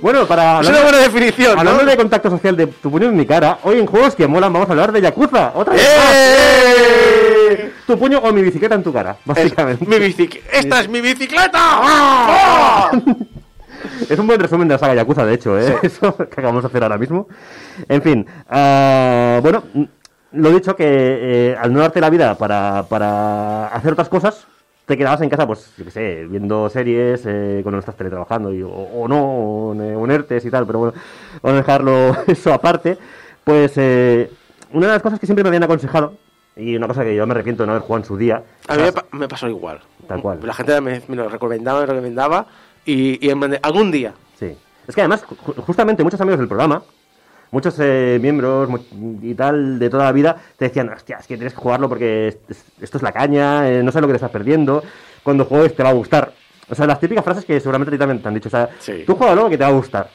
Bueno, 0.00 0.26
para 0.26 0.60
es 0.60 0.68
una 0.68 0.80
buena 0.82 0.98
definición, 0.98 1.54
¿no? 1.54 1.60
hablando 1.60 1.84
de 1.84 1.96
contacto 1.96 2.28
social 2.28 2.56
de 2.56 2.66
tu 2.66 2.90
puño 2.90 3.06
en 3.06 3.14
mi 3.16 3.24
cara, 3.24 3.60
hoy 3.62 3.78
en 3.78 3.86
juegos 3.86 4.16
que 4.16 4.26
molan 4.26 4.52
vamos 4.52 4.68
a 4.68 4.72
hablar 4.72 4.90
de 4.90 5.00
Yakuza. 5.00 5.52
Otra 5.54 5.74
vez. 5.74 5.82
¡Eh! 5.86 7.72
Tu 7.86 7.96
puño 7.96 8.18
o 8.18 8.32
mi 8.32 8.42
bicicleta 8.42 8.74
en 8.74 8.82
tu 8.82 8.92
cara, 8.92 9.12
Es 9.12 9.24
básicamente. 9.24 9.86
mi 9.86 9.98
bicicleta. 10.00 10.48
¡Esta 10.58 10.80
es 10.80 10.88
mi 10.88 11.00
bicicleta! 11.00 11.50
¡Ah! 11.60 12.90
Es 14.08 14.18
un 14.18 14.26
buen 14.26 14.40
resumen 14.40 14.68
de 14.68 14.74
la 14.74 14.78
saga 14.78 14.94
Yakuza, 14.94 15.24
de 15.24 15.34
hecho, 15.34 15.58
¿eh? 15.58 15.76
Eso 15.82 16.16
que 16.16 16.22
acabamos 16.24 16.62
de 16.62 16.68
hacer 16.68 16.82
ahora 16.82 16.98
mismo. 16.98 17.28
En 17.88 18.02
fin, 18.02 18.26
ah, 18.48 19.38
bueno, 19.42 19.62
lo 20.32 20.50
dicho 20.50 20.74
que 20.76 20.84
eh, 20.86 21.56
al 21.60 21.72
no 21.72 21.80
darte 21.80 22.00
la 22.00 22.10
vida 22.10 22.36
para, 22.36 22.84
para 22.88 23.68
hacer 23.68 23.92
otras 23.92 24.08
cosas, 24.08 24.46
te 24.86 24.98
quedabas 24.98 25.20
en 25.22 25.30
casa, 25.30 25.46
pues, 25.46 25.72
yo 25.78 25.84
qué 25.84 25.90
sé, 25.90 26.26
viendo 26.28 26.68
series, 26.68 27.22
eh, 27.26 27.60
cuando 27.62 27.76
no 27.76 27.78
estás 27.80 27.96
teletrabajando, 27.96 28.52
y, 28.52 28.62
o, 28.62 28.68
o 28.68 29.08
no, 29.08 29.22
o 29.24 29.72
en, 29.74 30.10
ERTES 30.10 30.44
y 30.44 30.50
tal, 30.50 30.66
pero 30.66 30.78
bueno, 30.80 30.94
vamos 31.42 31.54
a 31.58 31.62
dejarlo 31.62 32.16
eso 32.26 32.52
aparte. 32.52 32.98
Pues 33.44 33.72
eh, 33.76 34.30
una 34.72 34.86
de 34.88 34.92
las 34.94 35.02
cosas 35.02 35.18
que 35.20 35.26
siempre 35.26 35.42
me 35.42 35.48
habían 35.48 35.62
aconsejado, 35.62 36.14
y 36.56 36.76
una 36.76 36.86
cosa 36.86 37.02
que 37.02 37.16
yo 37.16 37.26
me 37.26 37.32
arrepiento 37.32 37.62
de 37.62 37.66
no 37.68 37.72
haber 37.72 37.82
jugado 37.82 38.02
en 38.04 38.06
su 38.08 38.16
día, 38.16 38.42
A 38.68 38.76
mí 38.76 38.82
me, 38.82 38.92
pa- 38.92 39.06
me 39.12 39.26
pasó 39.28 39.48
igual. 39.48 39.80
Tal 40.06 40.20
cual. 40.20 40.38
La 40.42 40.52
gente 40.54 40.78
me, 40.80 41.00
me 41.08 41.16
lo 41.16 41.28
recomendaba, 41.28 41.80
me 41.80 41.86
lo 41.86 41.92
recomendaba. 41.94 42.46
Y, 42.84 43.26
y 43.26 43.30
en 43.30 43.58
algún 43.62 43.90
día. 43.90 44.12
Sí. 44.38 44.56
Es 44.86 44.94
que 44.94 45.00
además, 45.00 45.24
ju- 45.24 45.54
justamente 45.62 46.02
muchos 46.04 46.20
amigos 46.20 46.38
del 46.38 46.48
programa, 46.48 46.82
muchos 47.50 47.74
eh, 47.78 48.18
miembros 48.20 48.68
y 49.22 49.34
tal 49.34 49.78
de 49.78 49.88
toda 49.90 50.04
la 50.04 50.12
vida, 50.12 50.36
te 50.58 50.66
decían, 50.66 50.88
hostia, 50.90 51.18
es 51.20 51.26
que 51.26 51.36
tienes 51.36 51.54
que 51.54 51.60
jugarlo 51.60 51.88
porque 51.88 52.28
es- 52.28 52.38
es- 52.48 52.64
esto 52.80 52.98
es 52.98 53.02
la 53.02 53.12
caña, 53.12 53.68
eh, 53.70 53.82
no 53.82 53.90
sabes 53.92 54.02
lo 54.02 54.08
que 54.08 54.12
te 54.14 54.16
estás 54.16 54.30
perdiendo, 54.30 54.82
cuando 55.22 55.44
juegues 55.44 55.74
te 55.74 55.82
va 55.82 55.90
a 55.90 55.94
gustar. 55.94 56.32
O 56.68 56.74
sea, 56.74 56.86
las 56.86 56.98
típicas 57.00 57.24
frases 57.24 57.44
que 57.44 57.58
seguramente 57.60 57.90
a 57.90 57.92
ti 57.92 57.98
también 57.98 58.20
te 58.22 58.28
han 58.28 58.34
dicho, 58.34 58.48
o 58.48 58.50
sea, 58.50 58.68
Sí. 58.80 59.04
tú 59.06 59.14
juégalo 59.16 59.48
que 59.48 59.56
te 59.58 59.64
va 59.64 59.70
a 59.70 59.74
gustar. 59.74 60.10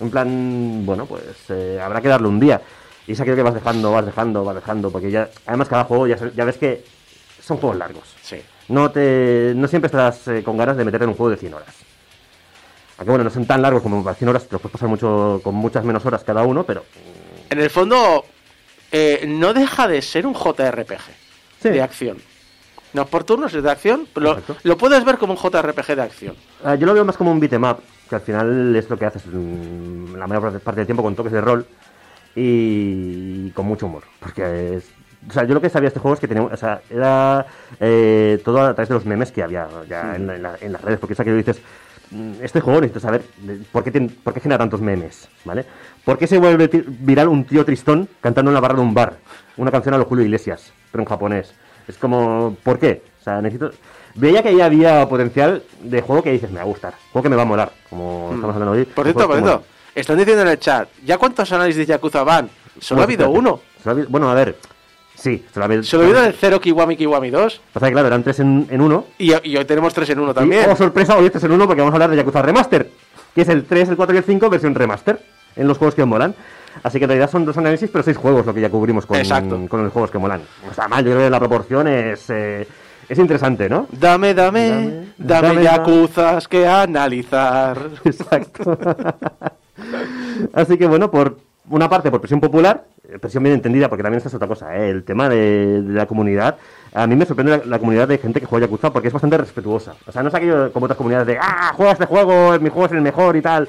En 0.00 0.10
plan, 0.10 0.82
bueno, 0.84 1.06
pues 1.06 1.22
eh, 1.50 1.80
habrá 1.82 2.00
que 2.00 2.08
darle 2.08 2.28
un 2.28 2.40
día. 2.40 2.60
Y 3.06 3.12
es 3.12 3.20
aquello 3.20 3.36
que 3.36 3.42
vas 3.42 3.54
dejando, 3.54 3.92
vas 3.92 4.04
dejando, 4.06 4.44
vas 4.44 4.54
dejando, 4.56 4.90
porque 4.90 5.10
ya, 5.10 5.28
además 5.46 5.68
cada 5.68 5.84
juego 5.84 6.06
ya, 6.06 6.16
ya 6.34 6.44
ves 6.44 6.56
que 6.56 6.84
son 7.40 7.58
juegos 7.58 7.78
largos. 7.78 8.14
Sí. 8.22 8.36
No, 8.68 8.90
te, 8.90 9.52
no 9.54 9.68
siempre 9.68 9.86
estás 9.86 10.26
eh, 10.28 10.42
con 10.42 10.56
ganas 10.56 10.76
de 10.76 10.84
meterte 10.84 11.04
en 11.04 11.10
un 11.10 11.16
juego 11.16 11.30
de 11.30 11.36
100 11.36 11.54
horas. 11.54 11.74
Aunque 13.04 13.10
bueno, 13.10 13.24
no 13.24 13.30
son 13.30 13.44
tan 13.44 13.60
largos 13.60 13.82
como 13.82 14.02
para 14.02 14.16
100 14.16 14.28
horas, 14.30 14.44
te 14.46 14.52
los 14.52 14.62
puedes 14.62 14.72
pasar 14.72 14.88
mucho, 14.88 15.38
con 15.44 15.54
muchas 15.54 15.84
menos 15.84 16.06
horas 16.06 16.24
cada 16.24 16.42
uno, 16.42 16.64
pero 16.64 16.84
En 17.50 17.60
el 17.60 17.68
fondo, 17.68 18.24
eh, 18.90 19.26
no 19.28 19.52
deja 19.52 19.86
de 19.86 20.00
ser 20.00 20.26
un 20.26 20.32
JRPG 20.32 21.00
Sí. 21.60 21.68
de 21.68 21.82
acción. 21.82 22.16
No 22.94 23.02
es 23.02 23.08
por 23.08 23.24
turnos, 23.24 23.52
es 23.52 23.62
de 23.62 23.70
acción. 23.70 24.08
Lo, 24.14 24.38
lo 24.62 24.78
puedes 24.78 25.04
ver 25.04 25.18
como 25.18 25.34
un 25.34 25.38
JRPG 25.38 25.96
de 25.96 26.02
acción. 26.02 26.34
ah, 26.64 26.76
yo 26.76 26.86
lo 26.86 26.94
veo 26.94 27.04
más 27.04 27.18
como 27.18 27.30
un 27.30 27.40
beat'em 27.40 27.62
que 28.08 28.14
al 28.14 28.20
final 28.22 28.74
es 28.74 28.88
lo 28.88 28.96
que 28.98 29.04
haces 29.04 29.22
mm, 29.26 30.14
la 30.16 30.26
mayor 30.26 30.58
parte- 30.60 30.80
del 30.80 30.86
tiempo 30.86 31.02
con 31.02 31.14
toques 31.14 31.32
de 31.32 31.40
rol 31.42 31.66
y 32.34 33.50
con 33.50 33.66
mucho 33.66 33.84
humor. 33.84 34.04
Porque 34.18 34.76
es- 34.76 34.88
o 35.28 35.32
sea, 35.32 35.44
yo 35.44 35.52
lo 35.54 35.60
que 35.60 35.68
sabía 35.68 35.84
de 35.86 35.88
este 35.88 36.00
juego 36.00 36.14
es 36.14 36.20
que 36.20 36.28
tenía, 36.28 36.42
o 36.44 36.56
sea, 36.56 36.80
era 36.88 37.44
eh, 37.80 38.40
todo 38.44 38.62
a 38.62 38.72
través 38.74 38.88
de 38.88 38.94
los 38.94 39.04
memes 39.04 39.30
que 39.30 39.42
había 39.42 39.68
ya 39.88 40.16
en, 40.16 40.26
la- 40.26 40.36
en 40.36 40.42
la- 40.42 40.56
en 40.60 40.72
las 40.72 40.80
redes, 40.82 40.98
porque 40.98 41.12
es 41.14 41.20
aquello 41.20 41.36
que 41.42 41.50
dices, 41.52 41.62
este 42.40 42.60
juego 42.60 42.80
necesito 42.80 43.00
saber 43.00 43.22
por 43.72 43.84
qué, 43.84 44.10
por 44.22 44.32
qué 44.32 44.40
genera 44.40 44.58
tantos 44.58 44.80
memes, 44.80 45.28
¿vale? 45.44 45.64
¿Por 46.04 46.18
qué 46.18 46.26
se 46.26 46.38
vuelve 46.38 46.68
viral 46.86 47.28
un 47.28 47.44
tío 47.44 47.64
tristón 47.64 48.08
cantando 48.20 48.50
en 48.50 48.54
la 48.54 48.60
barra 48.60 48.76
de 48.76 48.82
un 48.82 48.94
bar? 48.94 49.16
Una 49.56 49.70
canción 49.70 49.94
a 49.94 49.98
lo 49.98 50.04
Julio 50.04 50.24
Iglesias, 50.24 50.72
pero 50.90 51.02
en 51.02 51.08
japonés. 51.08 51.54
Es 51.88 51.98
como, 51.98 52.56
¿por 52.62 52.78
qué? 52.78 53.02
O 53.20 53.24
sea, 53.24 53.40
necesito... 53.40 53.70
Veía 54.16 54.42
que 54.42 54.50
ahí 54.50 54.60
había 54.60 55.08
potencial 55.08 55.62
de 55.82 56.00
juego 56.00 56.22
que 56.22 56.30
dices, 56.30 56.50
me 56.50 56.56
va 56.56 56.62
a 56.62 56.66
gustar, 56.66 56.94
juego 57.12 57.22
que 57.24 57.28
me 57.28 57.36
va 57.36 57.42
a 57.42 57.46
molar, 57.46 57.72
como 57.90 58.30
estamos 58.32 58.54
hablando 58.54 58.72
hoy. 58.72 58.82
Mm. 58.82 58.94
Por 58.94 59.04
cierto, 59.04 59.26
por 59.26 59.36
cierto, 59.36 59.64
están 59.94 60.18
diciendo 60.18 60.42
en 60.42 60.48
el 60.48 60.58
chat, 60.58 60.88
¿ya 61.04 61.18
cuántos 61.18 61.50
análisis 61.52 61.78
de 61.78 61.86
Yakuza 61.86 62.22
van? 62.22 62.48
Solo 62.78 63.00
ha 63.00 63.04
habido 63.04 63.24
espérate. 63.24 63.38
uno. 63.38 64.08
Bueno, 64.08 64.30
a 64.30 64.34
ver, 64.34 64.56
sí, 65.24 65.44
habido... 65.54 65.82
Solo 65.82 66.02
ha 66.02 66.06
habido 66.06 66.24
el 66.24 66.34
0 66.34 66.60
Kiwami 66.60 66.96
Kiwami 66.96 67.30
2. 67.30 67.60
Pasa 67.72 67.86
que 67.86 67.92
claro, 67.92 68.08
eran 68.08 68.22
tres 68.22 68.40
en, 68.40 68.66
en 68.70 68.80
uno. 68.80 69.06
Y, 69.18 69.32
y 69.48 69.56
hoy 69.56 69.64
tenemos 69.64 69.94
3 69.94 70.10
en 70.10 70.18
1 70.20 70.30
Y, 70.30 70.34
también. 70.34 70.66
oh, 70.70 70.76
sorpresa, 70.76 71.16
hoy 71.16 71.26
este 71.26 71.38
es 71.38 71.44
en 71.44 71.52
uno 71.52 71.66
porque 71.66 71.80
vamos 71.80 71.92
a 71.92 71.96
hablar 71.96 72.10
de 72.10 72.16
Yakuza 72.16 72.42
Remaster, 72.42 72.90
que 73.34 73.40
es 73.42 73.48
el 73.48 73.64
3, 73.64 73.90
el 73.90 73.96
4 73.96 74.14
y 74.14 74.18
el 74.18 74.24
5 74.24 74.50
versión 74.50 74.74
remaster, 74.74 75.20
en 75.56 75.66
los 75.66 75.78
juegos 75.78 75.94
que 75.94 76.04
molan. 76.04 76.34
Así 76.82 76.98
que 76.98 77.04
en 77.04 77.10
realidad 77.10 77.30
son 77.30 77.44
dos 77.44 77.56
análisis, 77.56 77.88
pero 77.90 78.02
seis 78.02 78.16
juegos 78.16 78.44
lo 78.46 78.52
que 78.52 78.60
ya 78.60 78.68
cubrimos 78.68 79.06
con, 79.06 79.68
con 79.68 79.84
los 79.84 79.92
juegos 79.92 80.10
que 80.10 80.18
molan. 80.18 80.42
No 80.64 80.70
está 80.70 80.88
mal, 80.88 81.04
yo 81.04 81.12
creo 81.12 81.24
que 81.24 81.30
la 81.30 81.38
proporción 81.38 81.86
es, 81.86 82.28
eh, 82.30 82.66
es 83.08 83.18
interesante, 83.18 83.68
¿no? 83.68 83.86
Dame, 83.92 84.34
dame, 84.34 84.68
Dame, 84.70 85.06
dame, 85.16 85.48
dame, 85.48 85.62
Yakuzas 85.62 86.48
que 86.48 86.66
analizar. 86.66 87.78
Exacto. 88.04 88.76
Así 90.52 90.76
que 90.76 90.86
bueno, 90.86 91.10
por 91.10 91.38
una 91.70 91.88
parte 91.88 92.10
por 92.10 92.20
presión 92.20 92.40
popular, 92.40 92.84
eh, 93.08 93.18
presión 93.18 93.42
bien 93.42 93.54
entendida, 93.54 93.88
porque 93.88 94.02
también 94.02 94.18
esta 94.18 94.28
es 94.28 94.34
otra 94.34 94.48
cosa, 94.48 94.76
¿eh? 94.76 94.90
el 94.90 95.04
tema 95.04 95.28
de, 95.28 95.82
la 95.86 96.06
comunidad 96.06 96.56
a 96.94 97.08
mí 97.08 97.16
me 97.16 97.26
sorprende 97.26 97.62
la, 97.66 97.78
comunidad 97.80 98.06
de 98.06 98.18
gente 98.18 98.38
que 98.38 98.46
juega 98.46 98.66
Yakuza 98.66 98.92
porque 98.92 99.08
es 99.08 99.12
bastante 99.12 99.36
respetuosa. 99.36 99.96
O 100.06 100.12
sea, 100.12 100.22
no 100.22 100.28
es 100.28 100.34
aquello 100.34 100.72
como 100.72 100.84
otras 100.84 100.96
comunidades 100.96 101.26
de, 101.26 101.38
ah, 101.40 101.72
juega 101.74 101.92
este 101.92 102.06
juego, 102.06 102.56
mi 102.60 102.70
juego 102.70 102.86
es 102.86 102.92
el 102.92 103.00
mejor 103.00 103.34
y 103.36 103.42
tal. 103.42 103.68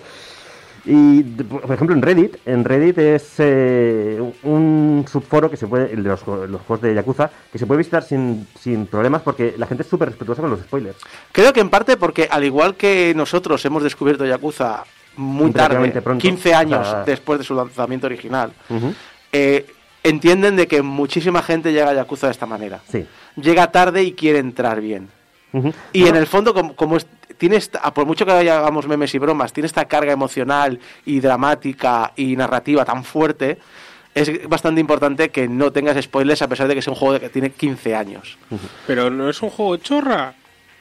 Y, 0.86 1.24
por 1.24 1.74
ejemplo, 1.74 1.96
en 1.96 2.04
Reddit, 2.04 2.38
en 2.46 2.64
Reddit 2.64 3.00
es 3.00 3.34
eh, 3.40 4.22
un 4.44 5.04
subforo 5.12 5.50
que 5.50 5.58
se 5.58 5.66
puede, 5.66 5.92
el 5.92 6.04
de 6.04 6.10
los, 6.10 6.28
los 6.28 6.62
juegos 6.62 6.82
de 6.82 6.94
Yakuza, 6.94 7.32
que 7.52 7.58
se 7.58 7.66
puede 7.66 7.80
visitar 7.80 8.04
sin, 8.04 8.48
sin 8.60 8.86
problemas 8.86 9.24
porque 9.24 9.56
la 9.58 9.66
gente 9.66 9.82
es 9.82 9.90
súper 9.90 10.10
respetuosa 10.10 10.44
con 10.44 10.52
los 10.52 10.60
spoilers. 10.60 10.98
Creo 11.32 11.52
que 11.52 11.62
en 11.62 11.72
parte 11.72 11.98
porque, 11.98 12.28
al 12.30 12.44
igual 12.44 12.76
que 12.76 13.14
nosotros 13.16 13.66
hemos 13.66 13.82
descubierto 13.82 14.28
Yakuza 14.28 14.84
muy 15.18 15.52
tarde, 15.52 16.02
pronto. 16.02 16.22
15 16.22 16.54
años 16.54 16.88
después 17.06 17.40
de 17.40 17.46
su 17.46 17.54
lanzamiento 17.56 18.08
original, 18.08 18.52
eh, 19.32 19.66
entienden 20.04 20.56
de 20.56 20.68
que 20.68 20.82
muchísima 20.82 21.42
gente 21.42 21.72
llega 21.74 21.90
a 21.90 21.94
Yakuza 21.94 22.28
de 22.28 22.32
esta 22.32 22.46
manera. 22.46 22.80
Sí. 22.90 23.06
Llega 23.36 23.72
tarde 23.72 24.04
y 24.04 24.14
quiere 24.14 24.40
entrar 24.40 24.80
bien. 24.82 25.10
Y 25.94 26.06
en 26.08 26.16
el 26.18 26.28
fondo, 26.28 26.54
como, 26.54 26.76
como 26.76 26.98
es- 26.98 27.08
tiene 27.38 27.56
esta- 27.56 27.94
por 27.94 28.06
mucho 28.06 28.26
que 28.26 28.32
hagamos 28.34 28.88
memes 28.88 29.14
y 29.16 29.20
bromas, 29.20 29.54
tiene 29.54 29.68
esta 29.68 29.86
carga 29.86 30.12
emocional 30.12 30.80
y 31.06 31.20
dramática 31.22 32.12
y 32.18 32.36
narrativa 32.36 32.84
tan 32.84 33.04
fuerte, 33.06 33.58
es 34.14 34.48
bastante 34.50 34.80
importante 34.82 35.30
que 35.30 35.48
no 35.48 35.72
tengas 35.72 36.02
spoilers 36.04 36.42
a 36.42 36.48
pesar 36.50 36.68
de 36.68 36.76
que 36.76 36.82
sea 36.82 36.92
un 36.94 37.00
juego 37.00 37.14
de 37.16 37.20
que 37.22 37.30
tiene 37.30 37.50
15 37.52 37.96
años. 37.96 38.38
Pero 38.86 39.10
no 39.10 39.30
es 39.30 39.42
un 39.42 39.50
juego 39.50 39.78
chorra. 39.78 40.34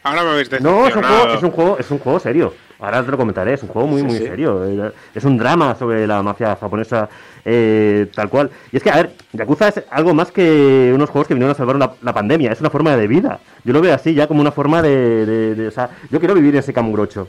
Ahora 0.03 0.23
me 0.23 0.31
habéis 0.31 0.51
No, 0.61 0.87
es 0.87 0.95
un, 0.97 1.03
juego, 1.03 1.29
es, 1.35 1.43
un 1.43 1.51
juego, 1.51 1.79
es 1.79 1.91
un 1.91 1.99
juego 1.99 2.21
serio. 2.21 2.55
Ahora 2.85 3.03
te 3.05 3.11
lo 3.11 3.17
comentaré, 3.17 3.55
es 3.55 3.63
un 3.63 3.69
juego 3.71 3.89
muy, 3.89 4.01
Sí, 4.03 4.07
muy 4.07 4.19
sí. 4.19 4.25
serio. 4.27 4.65
Eh, 4.65 4.93
Es 5.15 5.25
un 5.25 5.37
drama 5.39 5.75
sobre 5.75 6.07
la 6.07 6.23
mafia 6.23 6.55
japonesa 6.57 7.09
eh, 7.45 8.07
tal 8.15 8.29
cual. 8.29 8.51
Y 8.73 8.77
es 8.77 8.83
que, 8.83 8.91
a 8.91 8.97
ver, 8.97 9.13
Yakuza 9.33 9.69
es 9.69 9.83
algo 9.91 10.13
más 10.15 10.31
que 10.31 10.93
unos 10.95 11.09
juegos 11.11 11.27
que 11.29 11.35
vinieron 11.35 11.53
a 11.53 11.57
salvar 11.57 11.77
una- 11.77 11.91
la 12.03 12.13
pandemia. 12.13 12.53
Es 12.53 12.61
una 12.61 12.71
forma 12.71 12.97
de 12.97 13.07
vida. 13.07 13.41
Yo 13.65 13.73
lo 13.73 13.81
veo 13.81 13.95
así 13.95 14.15
ya 14.15 14.27
como 14.27 14.41
una 14.41 14.53
forma 14.53 14.83
de... 14.83 15.27
de- 15.27 15.55
de- 15.55 15.69
o 15.69 15.71
sea, 15.71 15.91
yo 16.11 16.19
quiero 16.19 16.35
vivir 16.35 16.55
ese 16.57 16.73
Kamurocho. 16.73 17.29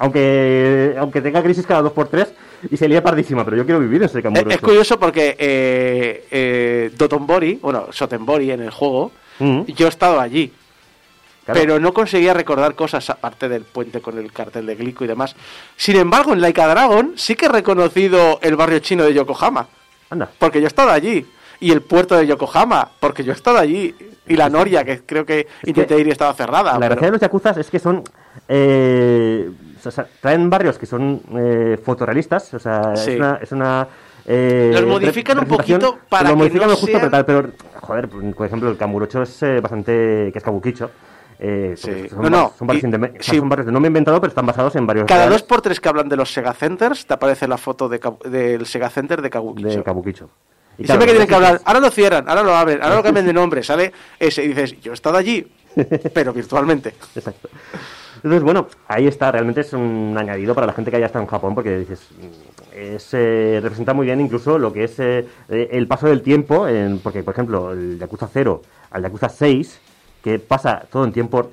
Aunque, 0.00 0.94
aunque 0.98 1.20
tenga 1.20 1.42
crisis 1.42 1.66
cada 1.66 1.82
dos 1.82 1.92
por 1.92 2.08
tres 2.08 2.32
y 2.70 2.76
se 2.76 2.88
lía 2.88 3.02
pardísima, 3.02 3.44
pero 3.44 3.56
yo 3.56 3.64
quiero 3.64 3.80
vivir 3.80 4.00
en 4.02 4.06
ese 4.06 4.18
Es, 4.18 4.22
Kamurocho. 4.22 4.48
es 4.50 4.60
curioso 4.60 4.98
porque 4.98 5.36
eh, 5.38 6.24
eh, 6.30 6.90
Dotonbori, 6.96 7.58
bueno, 7.60 7.86
Sotenbori 7.90 8.50
en 8.52 8.60
el 8.62 8.70
juego, 8.70 9.10
yo 9.40 9.86
he 9.86 9.88
estado 9.88 10.20
allí, 10.20 10.52
claro. 11.52 11.60
pero 11.60 11.80
no 11.80 11.92
conseguía 11.92 12.34
recordar 12.34 12.74
cosas 12.74 13.08
aparte 13.10 13.48
del 13.48 13.64
puente 13.64 14.00
con 14.00 14.18
el 14.18 14.32
cartel 14.32 14.66
de 14.66 14.74
Glico 14.76 15.04
y 15.04 15.08
demás. 15.08 15.34
Sin 15.76 15.96
embargo, 15.96 16.32
en 16.32 16.40
Laika 16.40 16.66
Dragon 16.68 17.12
sí 17.16 17.34
que 17.36 17.46
he 17.46 17.48
reconocido 17.48 18.38
el 18.42 18.56
barrio 18.56 18.78
chino 18.80 19.04
de 19.04 19.14
Yokohama, 19.14 19.66
Anda. 20.10 20.28
porque 20.38 20.60
yo 20.60 20.66
he 20.66 20.68
estado 20.68 20.90
allí. 20.90 21.26
Y 21.60 21.72
el 21.72 21.82
puerto 21.82 22.16
de 22.16 22.24
Yokohama, 22.26 22.88
porque 23.00 23.24
yo 23.24 23.32
he 23.32 23.34
estado 23.34 23.58
allí. 23.58 23.92
Y 24.28 24.36
la 24.36 24.48
Noria, 24.48 24.84
que 24.84 25.00
creo 25.04 25.26
que 25.26 25.48
intenté 25.64 25.98
ir 25.98 26.06
y 26.06 26.10
estaba 26.10 26.32
cerrada. 26.34 26.74
La 26.74 26.78
pero- 26.78 26.90
gracia 26.90 27.06
de 27.08 27.12
los 27.12 27.20
yakuzas 27.20 27.56
es 27.56 27.68
que 27.70 27.78
son. 27.80 28.04
eh, 28.46 29.50
o 29.84 29.90
sea, 29.90 30.06
traen 30.20 30.50
barrios 30.50 30.78
que 30.78 30.86
son 30.86 31.20
eh, 31.36 31.78
fotorrealistas. 31.82 32.52
O 32.54 32.58
sea, 32.58 32.94
Sí. 32.96 33.12
es 33.12 33.16
una. 33.16 33.38
Es 33.42 33.52
una 33.52 33.88
eh, 34.26 34.70
Los 34.74 34.84
modifican 34.86 35.38
un 35.38 35.46
poquito 35.46 35.98
para 36.08 36.24
lo 36.28 36.34
que 36.34 36.38
modifican 36.38 36.66
no 36.68 36.74
lo 36.74 36.78
justo 36.78 36.98
pero 36.98 37.10
tal, 37.10 37.24
pero 37.24 37.50
joder 37.80 38.08
por 38.08 38.46
ejemplo 38.46 38.68
el 38.68 38.76
Kamurocho 38.76 39.22
es 39.22 39.42
eh, 39.42 39.58
bastante 39.60 40.28
que 40.30 40.38
es 40.38 40.44
Kabukicho 40.44 40.90
eh, 41.40 41.74
Sí. 41.76 41.86
porque 41.90 42.08
son, 42.08 42.22
No, 42.22 42.30
no, 42.30 42.52
son 42.58 42.66
barrios, 42.66 42.84
y- 42.84 42.86
indeme- 42.86 43.10
o 43.10 43.22
sea, 43.22 43.34
sí. 43.34 43.38
son 43.38 43.48
barrios 43.48 43.66
de 43.66 43.72
nombre 43.72 43.86
inventado 43.88 44.20
pero 44.20 44.28
están 44.28 44.46
basados 44.46 44.74
en 44.76 44.86
varios 44.86 45.06
Cada 45.06 45.20
reales 45.26 45.40
dos 45.40 45.48
por 45.48 45.60
tres 45.62 45.80
que 45.80 45.88
hablan 45.88 46.08
de 46.08 46.16
los 46.16 46.32
Sega 46.32 46.52
Centers, 46.52 47.06
te 47.06 47.14
aparece 47.14 47.46
la 47.46 47.58
foto 47.58 47.88
de 47.88 48.00
del 48.24 48.66
Sega 48.66 48.90
Center 48.90 49.22
de 49.22 49.30
Kabukicho. 49.30 49.68
de 49.68 49.82
Kabukicho 49.82 50.28
Y, 50.78 50.84
claro, 50.84 50.86
siempre 50.86 51.06
que 51.06 51.12
tienen 51.12 51.28
que 51.28 51.34
hablar, 51.34 51.60
ahora 51.64 51.80
lo 51.80 51.90
cierran, 51.90 52.28
ahora 52.28 52.42
lo 52.42 52.54
abren, 52.54 52.82
ahora 52.82 52.96
lo 52.96 53.02
cambian 53.02 53.26
de 53.26 53.32
nombre, 53.32 53.62
sale 53.62 53.92
ese 54.18 54.44
y 54.44 54.48
dices, 54.48 54.80
yo 54.80 54.92
he 54.92 54.94
estado 54.94 55.16
allí, 55.16 55.46
pero 56.12 56.32
virtualmente. 56.32 56.94
Exacto. 57.14 57.48
Entonces, 58.16 58.42
bueno, 58.42 58.66
ahí 58.88 59.06
está, 59.06 59.30
realmente 59.30 59.60
es 59.60 59.72
un 59.72 60.16
añadido 60.18 60.52
para 60.52 60.66
la 60.66 60.72
gente 60.72 60.90
que 60.90 60.96
haya 60.96 61.06
estado 61.06 61.22
en 61.22 61.28
Japón, 61.30 61.54
porque 61.54 61.78
dices, 61.78 62.00
es, 62.74 63.10
eh, 63.12 63.60
representa 63.62 63.94
muy 63.94 64.06
bien 64.06 64.20
incluso 64.20 64.58
lo 64.58 64.72
que 64.72 64.84
es 64.84 64.98
eh, 64.98 65.24
el 65.48 65.86
paso 65.86 66.08
del 66.08 66.22
tiempo, 66.22 66.66
en- 66.66 66.98
porque, 66.98 67.22
por 67.22 67.34
ejemplo, 67.34 67.70
el 67.72 67.96
Yakuza 67.96 68.28
0 68.32 68.62
al 68.90 69.02
Yakuza 69.02 69.28
6, 69.28 69.80
que 70.22 70.38
pasa 70.38 70.84
todo 70.90 71.04
en 71.04 71.12
tiempo 71.12 71.50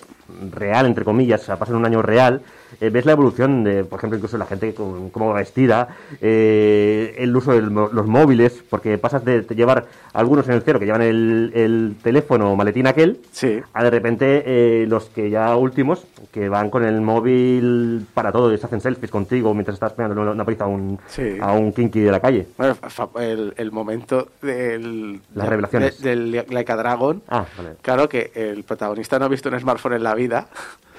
real, 0.51 0.85
entre 0.85 1.05
comillas, 1.05 1.41
o 1.41 1.45
sea, 1.45 1.57
pasa 1.57 1.71
en 1.71 1.77
un 1.77 1.85
año 1.85 2.01
real, 2.01 2.41
eh, 2.81 2.89
ves 2.89 3.05
la 3.05 3.13
evolución 3.13 3.63
de, 3.63 3.83
por 3.83 3.99
ejemplo, 3.99 4.17
incluso 4.17 4.37
la 4.37 4.45
gente 4.45 4.73
con, 4.73 5.09
cómo 5.09 5.27
va 5.29 5.35
vestida, 5.39 5.89
eh, 6.21 7.15
el 7.17 7.35
uso 7.35 7.53
de 7.53 7.61
los 7.61 8.07
móviles, 8.07 8.63
porque 8.69 8.97
pasas 8.97 9.23
de 9.25 9.41
llevar 9.55 9.85
algunos 10.13 10.47
en 10.47 10.53
el 10.55 10.61
cero 10.63 10.79
que 10.79 10.85
llevan 10.85 11.01
el, 11.01 11.51
el 11.55 11.95
teléfono 12.01 12.51
o 12.51 12.55
maletín 12.55 12.87
aquel, 12.87 13.19
Sí. 13.31 13.59
a 13.73 13.83
de 13.83 13.89
repente 13.89 14.43
eh, 14.45 14.85
los 14.87 15.05
que 15.05 15.29
ya 15.29 15.55
últimos, 15.55 16.05
que 16.31 16.49
van 16.49 16.69
con 16.69 16.83
el 16.83 17.01
móvil 17.01 18.05
para 18.13 18.31
todo 18.31 18.53
y 18.53 18.57
se 18.57 18.65
hacen 18.65 18.81
selfies 18.81 19.11
contigo 19.11 19.53
mientras 19.53 19.75
estás 19.75 19.93
pegando 19.93 20.21
una, 20.31 20.45
paliza 20.45 20.65
a 20.65 20.67
un, 20.67 20.99
Sí. 21.07 21.37
a 21.41 21.51
un 21.53 21.71
kinky 21.73 21.99
de 22.01 22.11
la 22.11 22.19
calle. 22.19 22.47
Bueno, 22.57 22.75
el, 23.19 23.53
el 23.57 23.71
momento 23.71 24.27
del... 24.41 25.21
Las 25.33 25.47
revelaciones. 25.47 26.01
de- 26.01 26.09
del 26.09 26.45
Laika 26.49 26.75
Dragon. 26.75 27.21
Ah, 27.27 27.45
vale. 27.57 27.69
Claro 27.81 28.07
que 28.09 28.31
el 28.35 28.63
protagonista 28.63 29.19
no 29.19 29.25
ha 29.25 29.29
visto 29.29 29.49
un 29.49 29.59
smartphone 29.59 29.93
en 29.93 30.03
la 30.03 30.15
vida 30.15 30.47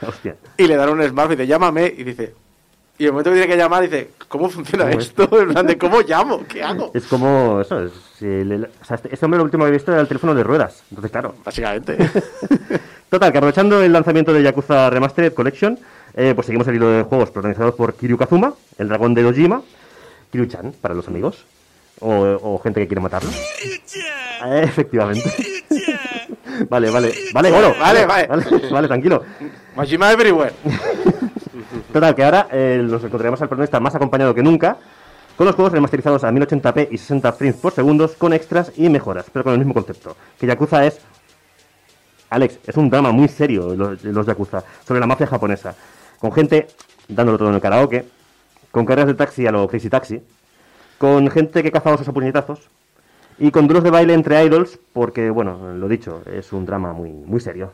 Hostia. 0.02 0.36
y 0.56 0.66
le 0.66 0.76
dan 0.76 0.88
un 0.90 1.02
smartphone 1.02 1.32
y 1.32 1.36
dice, 1.36 1.46
llámame, 1.46 1.92
y 1.96 2.04
dice... 2.04 2.34
Y 2.98 3.04
el 3.04 3.12
momento 3.12 3.28
que 3.30 3.36
tiene 3.36 3.52
que 3.52 3.58
llamar 3.58 3.82
dice, 3.82 4.10
¿cómo 4.26 4.48
funciona 4.48 4.84
¿Cómo 4.86 4.98
es? 4.98 5.06
esto? 5.08 5.28
En 5.40 5.48
plan 5.50 5.66
de, 5.66 5.76
¿cómo 5.76 6.00
llamo? 6.00 6.44
¿Qué 6.48 6.62
hago? 6.62 6.90
Es 6.94 7.04
como 7.04 7.60
eso. 7.60 7.78
Es, 7.84 7.92
si 8.18 8.24
le- 8.24 8.56
o 8.80 8.84
sea, 8.86 8.94
este, 8.96 9.12
este 9.12 9.26
hombre 9.26 9.36
lo 9.36 9.44
último 9.44 9.64
que 9.64 9.68
he 9.68 9.72
visto 9.72 9.92
era 9.92 10.00
el 10.00 10.08
teléfono 10.08 10.34
de 10.34 10.42
ruedas. 10.42 10.82
Entonces, 10.90 11.10
claro. 11.12 11.34
Básicamente. 11.44 11.98
Total, 13.10 13.30
que 13.32 13.38
aprovechando 13.38 13.82
el 13.82 13.92
lanzamiento 13.92 14.32
de 14.32 14.42
Yakuza 14.42 14.88
Remastered 14.88 15.34
Collection, 15.34 15.78
eh, 16.14 16.32
pues 16.34 16.46
seguimos 16.46 16.66
el 16.68 16.76
hilo 16.76 16.88
de 16.88 17.02
juegos 17.02 17.30
protagonizados 17.30 17.74
por 17.74 17.94
Kiryu 17.94 18.16
Kazuma, 18.16 18.54
el 18.78 18.88
dragón 18.88 19.12
de 19.12 19.22
Dojima, 19.24 19.60
Kiryu-chan 20.32 20.72
para 20.80 20.94
los 20.94 21.06
amigos, 21.06 21.44
o, 22.00 22.10
o 22.42 22.58
gente 22.60 22.80
que 22.80 22.88
quiere 22.88 23.02
matarlo. 23.02 23.30
Eh, 23.30 24.62
efectivamente. 24.64 25.30
Vale, 26.68 26.90
vale, 26.90 27.12
vale, 27.32 27.50
Goro, 27.50 27.74
Vale, 27.78 28.06
vale. 28.06 28.26
vale, 28.26 28.44
vale, 28.70 28.88
tranquilo. 28.88 29.22
Majima 29.74 30.12
Everywhere. 30.12 30.52
Total, 31.92 32.14
que 32.14 32.24
ahora 32.24 32.48
eh, 32.52 32.80
nos 32.82 33.02
encontraremos 33.04 33.40
al 33.42 33.48
protagonista 33.48 33.80
más 33.80 33.94
acompañado 33.94 34.34
que 34.34 34.42
nunca, 34.42 34.76
con 35.36 35.46
los 35.46 35.54
juegos 35.54 35.72
remasterizados 35.72 36.24
a 36.24 36.30
1080p 36.30 36.88
y 36.90 36.98
60 36.98 37.32
frames 37.32 37.56
por 37.56 37.72
segundo, 37.72 38.10
con 38.18 38.32
extras 38.32 38.72
y 38.76 38.88
mejoras, 38.88 39.26
pero 39.32 39.44
con 39.44 39.52
el 39.52 39.58
mismo 39.58 39.74
concepto. 39.74 40.16
Que 40.38 40.46
Yakuza 40.46 40.84
es. 40.86 40.98
Alex, 42.30 42.58
es 42.66 42.76
un 42.76 42.90
drama 42.90 43.12
muy 43.12 43.28
serio, 43.28 43.74
los, 43.76 44.02
los 44.02 44.26
Yakuza, 44.26 44.64
sobre 44.86 45.00
la 45.00 45.06
mafia 45.06 45.26
japonesa. 45.26 45.74
Con 46.18 46.32
gente 46.32 46.66
dándolo 47.08 47.38
todo 47.38 47.48
en 47.50 47.54
el 47.54 47.60
karaoke, 47.60 48.04
con 48.70 48.84
carreras 48.84 49.08
de 49.08 49.14
taxi 49.14 49.46
a 49.46 49.52
lo 49.52 49.68
Crazy 49.68 49.88
Taxi, 49.88 50.20
con 50.98 51.30
gente 51.30 51.62
que 51.62 51.70
caza 51.70 51.94
osos 51.94 52.08
a 52.08 52.12
puñetazos, 52.12 52.60
y 53.38 53.50
con 53.50 53.66
duros 53.68 53.84
de 53.84 53.90
baile 53.90 54.14
entre 54.14 54.44
idols, 54.44 54.78
porque, 54.92 55.30
bueno, 55.30 55.74
lo 55.74 55.88
dicho, 55.88 56.22
es 56.32 56.52
un 56.52 56.66
drama 56.66 56.92
muy, 56.92 57.10
muy 57.10 57.40
serio. 57.40 57.72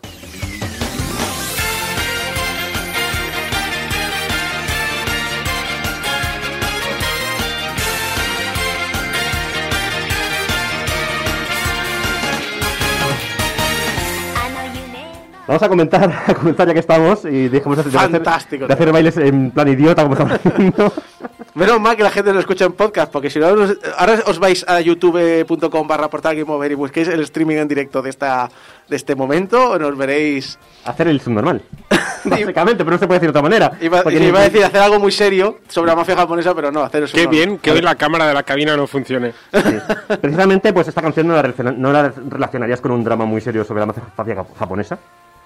Vamos 15.46 15.62
a 15.62 15.68
comentar, 15.68 16.22
a 16.26 16.34
comenzar 16.34 16.68
ya 16.68 16.74
que 16.74 16.80
estamos 16.80 17.24
y 17.24 17.48
dejemos 17.48 17.78
de, 17.78 17.90
de 17.90 17.98
hacer- 17.98 18.58
de 18.66 18.72
hacer 18.74 18.92
bailes 18.92 19.16
en 19.16 19.50
plan 19.50 19.68
idiota 19.68 20.02
como 20.02 20.14
estamos 20.14 20.34
haciendo. 20.34 20.92
Menos 21.54 21.78
mal 21.80 21.96
que 21.96 22.02
la 22.02 22.10
gente 22.10 22.32
lo 22.32 22.40
escucha 22.40 22.64
en 22.64 22.72
podcast, 22.72 23.12
porque 23.12 23.28
si 23.28 23.38
no, 23.38 23.48
os- 23.48 23.76
ahora 23.98 24.20
os 24.26 24.38
vais 24.38 24.64
a 24.68 24.80
youtube.com 24.80 25.86
barra 25.86 26.08
portal 26.08 26.34
Game 26.36 26.50
Over 26.50 26.72
y 26.72 26.74
busquéis 26.74 27.08
el 27.08 27.20
streaming 27.20 27.56
en 27.56 27.68
directo 27.68 28.00
de 28.00 28.08
esta 28.10 28.48
de 28.88 28.96
este 28.96 29.14
momento, 29.14 29.78
nos 29.78 29.96
veréis... 29.96 30.58
hacer 30.84 31.08
el 31.08 31.20
subnormal. 31.20 31.62
Básicamente, 32.24 32.84
pero 32.84 32.92
no 32.92 32.98
se 32.98 33.06
puede 33.06 33.20
decir 33.20 33.32
de 33.32 33.38
otra 33.38 33.42
manera. 33.42 33.72
Iba, 33.80 34.02
Porque 34.02 34.22
iba 34.22 34.40
a 34.40 34.42
decir 34.44 34.62
hacer 34.64 34.80
algo 34.80 34.98
muy 35.00 35.10
serio 35.12 35.58
sobre 35.68 35.88
la 35.90 35.96
mafia 35.96 36.14
japonesa, 36.14 36.54
pero 36.54 36.70
no, 36.70 36.82
hacer 36.82 37.02
eso. 37.04 37.16
Qué 37.16 37.26
bien 37.26 37.58
que 37.58 37.70
hoy 37.70 37.80
la 37.80 37.94
cámara 37.96 38.26
de 38.26 38.34
la 38.34 38.42
cabina 38.42 38.76
no 38.76 38.86
funcione. 38.86 39.32
Sí. 39.52 39.78
Precisamente, 40.20 40.72
pues 40.72 40.88
esta 40.88 41.00
canción 41.02 41.26
no 41.26 41.34
la, 41.34 41.54
no 41.76 41.92
la 41.92 42.12
relacionarías 42.28 42.80
con 42.80 42.92
un 42.92 43.02
drama 43.04 43.24
muy 43.24 43.40
serio 43.40 43.64
sobre 43.64 43.80
la 43.80 43.86
mafia 43.86 44.44
japonesa, 44.58 44.98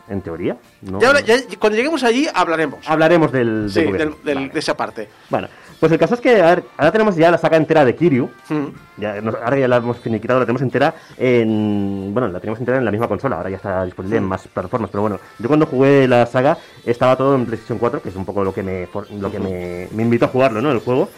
en 0.09 0.21
teoría. 0.23 0.57
¿no? 0.83 1.01
Ya, 1.01 1.19
ya- 1.21 1.37
cuando 1.59 1.77
lleguemos 1.77 2.03
allí 2.05 2.29
hablaremos. 2.35 2.89
Hablaremos 2.89 3.33
del, 3.33 3.67
sí, 3.71 3.81
del 3.81 3.85
del- 3.85 3.93
gobierno. 4.11 4.17
del- 4.25 4.35
Vale. 4.37 4.49
de 4.51 4.59
esa 4.59 4.77
parte. 4.77 5.09
Bueno, 5.31 5.49
pues 5.81 5.91
el 5.93 5.99
caso 5.99 6.15
es 6.15 6.21
que 6.21 6.41
a 6.41 6.47
ver, 6.55 6.65
ahora 6.77 6.93
tenemos 6.93 7.17
ya 7.17 7.31
la 7.31 7.39
saga 7.39 7.57
entera 7.57 7.85
de 7.85 7.95
Kiryu. 7.97 8.31
Mm. 8.49 8.65
Ya, 8.99 9.21
nos- 9.21 9.35
ahora 9.35 9.59
ya 9.59 9.69
la 9.69 9.77
hemos 9.77 9.99
finiquitado, 9.99 10.39
la 10.41 10.47
tenemos 10.47 10.63
entera 10.63 10.95
en. 11.19 12.11
Bueno, 12.13 12.29
la 12.29 12.41
tenemos 12.41 12.59
entera 12.61 12.79
en 12.79 12.85
la 12.85 12.91
misma 12.91 13.09
consola, 13.09 13.37
ahora 13.37 13.51
ya 13.51 13.57
está 13.57 13.85
disponible 13.85 14.17
en 14.19 14.25
más 14.25 14.47
plataformas. 14.49 14.91
Pero 14.91 15.03
bueno, 15.03 15.19
yo 15.39 15.49
cuando 15.49 15.67
jugué 15.67 16.07
la 16.09 16.25
saga 16.27 16.57
estaba 16.85 17.17
todo 17.17 17.35
en 17.35 17.45
PlayStation 17.47 17.79
4, 17.79 18.01
que 18.03 18.09
es 18.09 18.17
un 18.17 18.25
poco 18.25 18.43
lo 18.45 18.55
que 18.55 18.63
me, 18.63 18.87
for- 18.87 19.11
lo 19.11 19.31
que 19.31 19.39
me, 19.39 19.89
me 19.93 20.03
invitó 20.03 20.27
a 20.27 20.29
jugarlo, 20.29 20.63
¿no? 20.63 20.71
El 20.71 20.79
juego. 20.79 21.09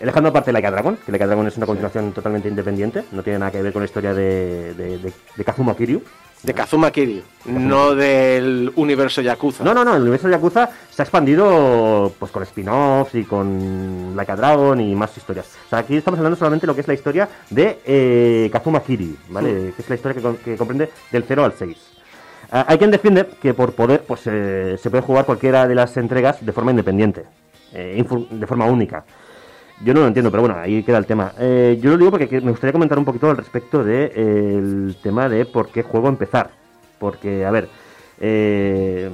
Dejando 0.00 0.28
aparte 0.28 0.52
Like 0.52 0.66
a 0.68 0.70
Dragon, 0.70 0.96
que 1.04 1.10
Like 1.10 1.24
a 1.24 1.26
Dragon 1.26 1.46
es 1.48 1.56
una 1.56 1.66
continuación 1.66 2.12
totalmente 2.12 2.48
independiente, 2.48 3.02
no 3.10 3.22
tiene 3.24 3.40
nada 3.40 3.50
que 3.50 3.60
ver 3.60 3.72
con 3.72 3.82
la 3.82 3.86
historia 3.86 4.14
de, 4.14 4.72
de, 4.74 4.98
de- 4.98 5.12
de 5.36 5.44
Kazuma 5.44 5.74
Kiryu. 5.74 6.02
De 6.42 6.54
Kazuma 6.54 6.92
Kiryu, 6.92 7.22
no 7.46 7.96
del 7.96 8.72
universo 8.76 9.20
Yakuza. 9.20 9.64
No, 9.64 9.74
no, 9.74 9.84
no, 9.84 9.96
el 9.96 10.02
universo 10.02 10.28
Yakuza 10.28 10.70
se 10.88 11.02
ha 11.02 11.04
expandido 11.04 12.12
pues 12.16 12.30
con 12.30 12.44
spin-offs 12.44 13.14
y 13.16 13.24
con 13.24 14.14
Like 14.14 14.32
a 14.32 14.36
Dragon 14.36 14.80
y 14.80 14.94
más 14.94 15.16
historias. 15.16 15.46
O 15.66 15.68
sea, 15.68 15.80
aquí 15.80 15.96
estamos 15.96 16.18
hablando 16.18 16.36
solamente 16.36 16.64
de 16.64 16.68
lo 16.68 16.74
que 16.76 16.82
es 16.82 16.88
la 16.88 16.94
historia 16.94 17.28
de 17.50 17.80
eh, 17.84 18.50
Kazuma 18.52 18.80
Kiryu, 18.80 19.16
¿vale? 19.30 19.72
Que 19.74 19.82
es 19.82 19.88
la 19.88 19.96
historia 19.96 20.22
que, 20.22 20.36
que 20.44 20.56
comprende 20.56 20.90
del 21.10 21.24
0 21.26 21.44
al 21.44 21.54
6. 21.54 21.76
Ah, 22.50 22.64
hay 22.66 22.78
quien 22.78 22.90
defiende 22.90 23.26
que 23.42 23.52
por 23.52 23.72
poder 23.72 24.04
pues 24.04 24.22
eh, 24.26 24.76
se 24.80 24.88
puede 24.90 25.02
jugar 25.02 25.26
cualquiera 25.26 25.68
de 25.68 25.74
las 25.74 25.96
entregas 25.98 26.44
de 26.44 26.52
forma 26.52 26.70
independiente, 26.70 27.24
eh, 27.74 28.02
de 28.30 28.46
forma 28.46 28.64
única. 28.64 29.04
Yo 29.84 29.94
no 29.94 30.00
lo 30.00 30.06
entiendo, 30.08 30.30
pero 30.30 30.42
bueno, 30.42 30.56
ahí 30.58 30.82
queda 30.82 30.98
el 30.98 31.06
tema. 31.06 31.32
Eh, 31.38 31.78
yo 31.80 31.90
lo 31.90 31.96
digo 31.98 32.10
porque 32.10 32.28
que- 32.28 32.40
me 32.40 32.50
gustaría 32.50 32.72
comentar 32.72 32.98
un 32.98 33.04
poquito 33.04 33.30
al 33.30 33.36
respecto 33.36 33.84
del 33.84 33.86
de, 33.86 34.04
eh, 34.16 34.54
el 34.58 34.96
tema 35.02 35.28
de 35.28 35.44
por 35.46 35.68
qué 35.68 35.82
juego 35.82 36.08
empezar. 36.08 36.50
Porque, 36.98 37.46
a 37.46 37.50
ver, 37.52 37.68
eh, 38.20 39.08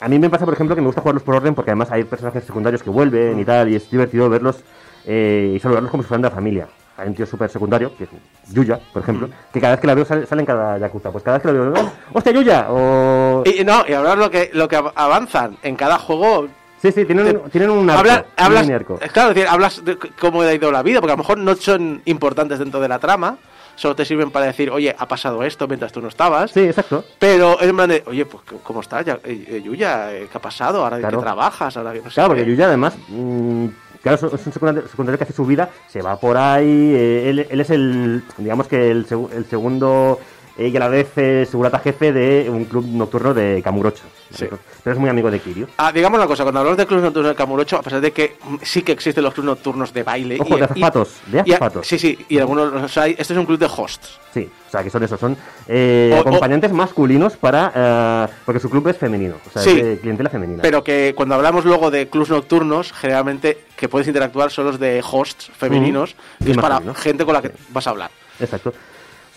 a 0.00 0.08
mí 0.08 0.18
me 0.18 0.30
pasa, 0.30 0.44
por 0.46 0.54
ejemplo, 0.54 0.74
que 0.74 0.80
me 0.80 0.86
gusta 0.86 1.02
jugarlos 1.02 1.22
por 1.22 1.34
orden 1.34 1.54
porque 1.54 1.70
además 1.70 1.90
hay 1.90 2.04
personajes 2.04 2.44
secundarios 2.44 2.82
que 2.82 2.88
vuelven 2.90 3.38
y 3.38 3.44
tal, 3.44 3.68
y 3.68 3.74
es 3.76 3.90
divertido 3.90 4.28
verlos 4.30 4.62
eh, 5.06 5.52
y 5.54 5.58
saludarlos 5.58 5.90
como 5.90 6.02
si 6.02 6.08
fueran 6.08 6.22
de 6.22 6.28
la 6.30 6.34
familia. 6.34 6.68
Hay 6.96 7.08
un 7.08 7.14
tío 7.14 7.26
súper 7.26 7.48
secundario, 7.48 7.94
que 7.96 8.04
es 8.04 8.10
Yuya, 8.52 8.80
por 8.92 9.02
ejemplo, 9.02 9.28
que 9.52 9.60
cada 9.60 9.74
vez 9.74 9.80
que 9.80 9.86
la 9.86 9.94
veo 9.94 10.04
sale, 10.04 10.26
sale 10.26 10.42
en 10.42 10.46
cada 10.46 10.78
Yakuza. 10.78 11.12
Pues 11.12 11.22
cada 11.22 11.36
vez 11.38 11.42
que 11.46 11.52
la 11.52 11.60
veo, 11.60 11.74
¡oh, 11.76 11.92
¡hostia, 12.14 12.32
Yuya! 12.32 12.66
O... 12.70 13.44
Y 13.46 13.62
no, 13.64 13.84
y 13.86 13.92
ahora 13.92 14.16
lo 14.16 14.28
que, 14.30 14.50
lo 14.52 14.66
que 14.66 14.76
av- 14.76 14.92
avanzan 14.96 15.56
en 15.62 15.76
cada 15.76 15.98
juego. 15.98 16.48
Sí, 16.80 16.92
sí, 16.92 17.04
tienen, 17.04 17.40
tienen 17.50 17.70
un 17.70 17.88
arco. 17.90 18.00
hablas, 18.00 18.18
un 18.38 18.44
hablas, 18.44 18.62
mini 18.62 18.74
arco. 18.74 18.98
es 19.00 19.10
claro, 19.12 19.30
decir, 19.30 19.46
hablas 19.48 19.84
de 19.84 19.96
cómo 20.20 20.42
ha 20.42 20.52
ido 20.54 20.70
la 20.70 20.82
vida, 20.82 21.00
porque 21.00 21.12
a 21.12 21.16
lo 21.16 21.22
mejor 21.22 21.38
no 21.38 21.54
son 21.56 22.02
importantes 22.04 22.58
dentro 22.58 22.78
de 22.80 22.88
la 22.88 22.98
trama, 22.98 23.36
solo 23.74 23.94
te 23.96 24.04
sirven 24.04 24.30
para 24.30 24.46
decir, 24.46 24.70
oye, 24.70 24.94
ha 24.96 25.06
pasado 25.06 25.42
esto 25.42 25.66
mientras 25.68 25.92
tú 25.92 26.00
no 26.00 26.08
estabas. 26.08 26.50
Sí, 26.52 26.60
exacto. 26.60 27.04
Pero 27.18 27.58
es 27.60 27.68
en 27.68 27.76
plan 27.76 27.88
de, 27.88 28.02
oye, 28.06 28.24
pues 28.26 28.42
¿cómo 28.62 28.80
estás, 28.80 29.04
ya, 29.04 29.14
eh, 29.24 29.44
eh, 29.48 29.62
Yuya? 29.64 30.12
Eh, 30.14 30.28
¿Qué 30.30 30.38
ha 30.38 30.40
pasado? 30.40 30.84
¿Ahora 30.84 30.98
Claro. 30.98 31.18
qué 31.18 31.22
trabajas? 31.24 31.76
¿Ahora 31.76 31.92
que 31.92 32.00
no 32.02 32.10
sé 32.10 32.14
Claro, 32.14 32.30
qué? 32.34 32.40
porque 32.40 32.50
Yuya 32.50 32.66
además, 32.66 32.94
mm, 33.08 33.66
claro, 34.02 34.16
es 34.34 34.46
un 34.46 34.52
secundario, 34.52 35.18
que 35.18 35.24
hace 35.24 35.32
su 35.32 35.44
vida, 35.46 35.68
se 35.88 36.00
va 36.02 36.16
por 36.18 36.36
ahí, 36.36 36.92
eh, 36.94 37.30
él, 37.30 37.46
él 37.50 37.60
es 37.60 37.70
el, 37.70 38.22
digamos 38.36 38.68
que 38.68 38.90
el, 38.90 39.06
el 39.32 39.46
segundo 39.46 40.18
eh, 40.20 40.24
y 40.58 40.76
a 40.76 40.80
la 40.80 40.88
vez 40.88 41.08
eh, 41.16 41.46
segurata 41.48 41.78
jefe 41.78 42.12
de 42.12 42.50
un 42.50 42.64
club 42.64 42.84
nocturno 42.88 43.32
de 43.32 43.60
Kamurocho. 43.62 44.02
Sí. 44.34 44.44
Pero 44.84 44.94
es 44.94 44.98
muy 44.98 45.08
amigo 45.08 45.30
de 45.30 45.40
Kiryu. 45.40 45.66
Ah, 45.78 45.90
digamos 45.92 46.18
una 46.18 46.26
cosa, 46.26 46.42
cuando 46.42 46.60
hablamos 46.60 46.76
de 46.76 46.86
clubes 46.86 47.04
nocturnos 47.04 47.30
de 47.30 47.36
Kamurocho, 47.36 47.76
a 47.76 47.82
pesar 47.82 48.00
de 48.00 48.12
que 48.12 48.36
mm, 48.44 48.56
sí 48.62 48.82
que 48.82 48.92
existen 48.92 49.24
los 49.24 49.32
clubes 49.32 49.48
nocturnos 49.50 49.92
de 49.94 50.02
baile. 50.02 50.36
Ojo, 50.40 50.56
de 50.56 50.64
azafatos, 50.64 51.14
de 51.26 51.42
y- 51.46 51.52
azafatos. 51.52 51.86
sí, 51.86 51.98
sí, 51.98 52.18
y 52.28 52.38
algunos, 52.38 52.72
o 52.74 52.88
sea, 52.88 53.04
hay- 53.04 53.12
este 53.16 53.32
es 53.32 53.38
un 53.38 53.46
club 53.46 53.58
de 53.58 53.66
hosts. 53.74 54.18
Sí, 54.34 54.50
o 54.66 54.70
sea, 54.70 54.82
que 54.82 54.90
son 54.90 55.02
esos, 55.02 55.18
son 55.18 55.36
eh, 55.66 56.10
O- 56.12 56.16
o- 56.18 56.20
acompañantes 56.20 56.72
masculinos 56.72 57.36
para... 57.36 57.72
eh, 57.74 58.32
porque 58.44 58.60
su 58.60 58.68
club 58.68 58.86
es 58.88 58.98
femenino, 58.98 59.36
o 59.46 59.50
sea, 59.50 59.62
Sí. 59.62 59.70
es 59.78 59.84
de 59.84 59.98
clientela 60.00 60.28
femenina. 60.28 60.60
Pero 60.62 60.84
que 60.84 61.14
cuando 61.16 61.34
hablamos 61.36 61.64
luego 61.64 61.90
de 61.90 62.08
clubs 62.08 62.28
nocturnos, 62.28 62.92
generalmente 62.92 63.64
que 63.76 63.88
puedes 63.88 64.08
interactuar 64.08 64.50
son 64.50 64.66
los 64.66 64.78
de 64.78 65.02
hosts 65.10 65.50
femeninos, 65.56 66.14
Ujú. 66.40 66.48
y 66.48 66.50
es 66.50 66.56
Y 66.56 66.60
para 66.60 66.80
gente 66.94 67.24
con 67.24 67.32
la 67.34 67.40
que 67.42 67.52
vas 67.70 67.86
a 67.86 67.90
hablar. 67.90 68.10
Exacto. 68.40 68.74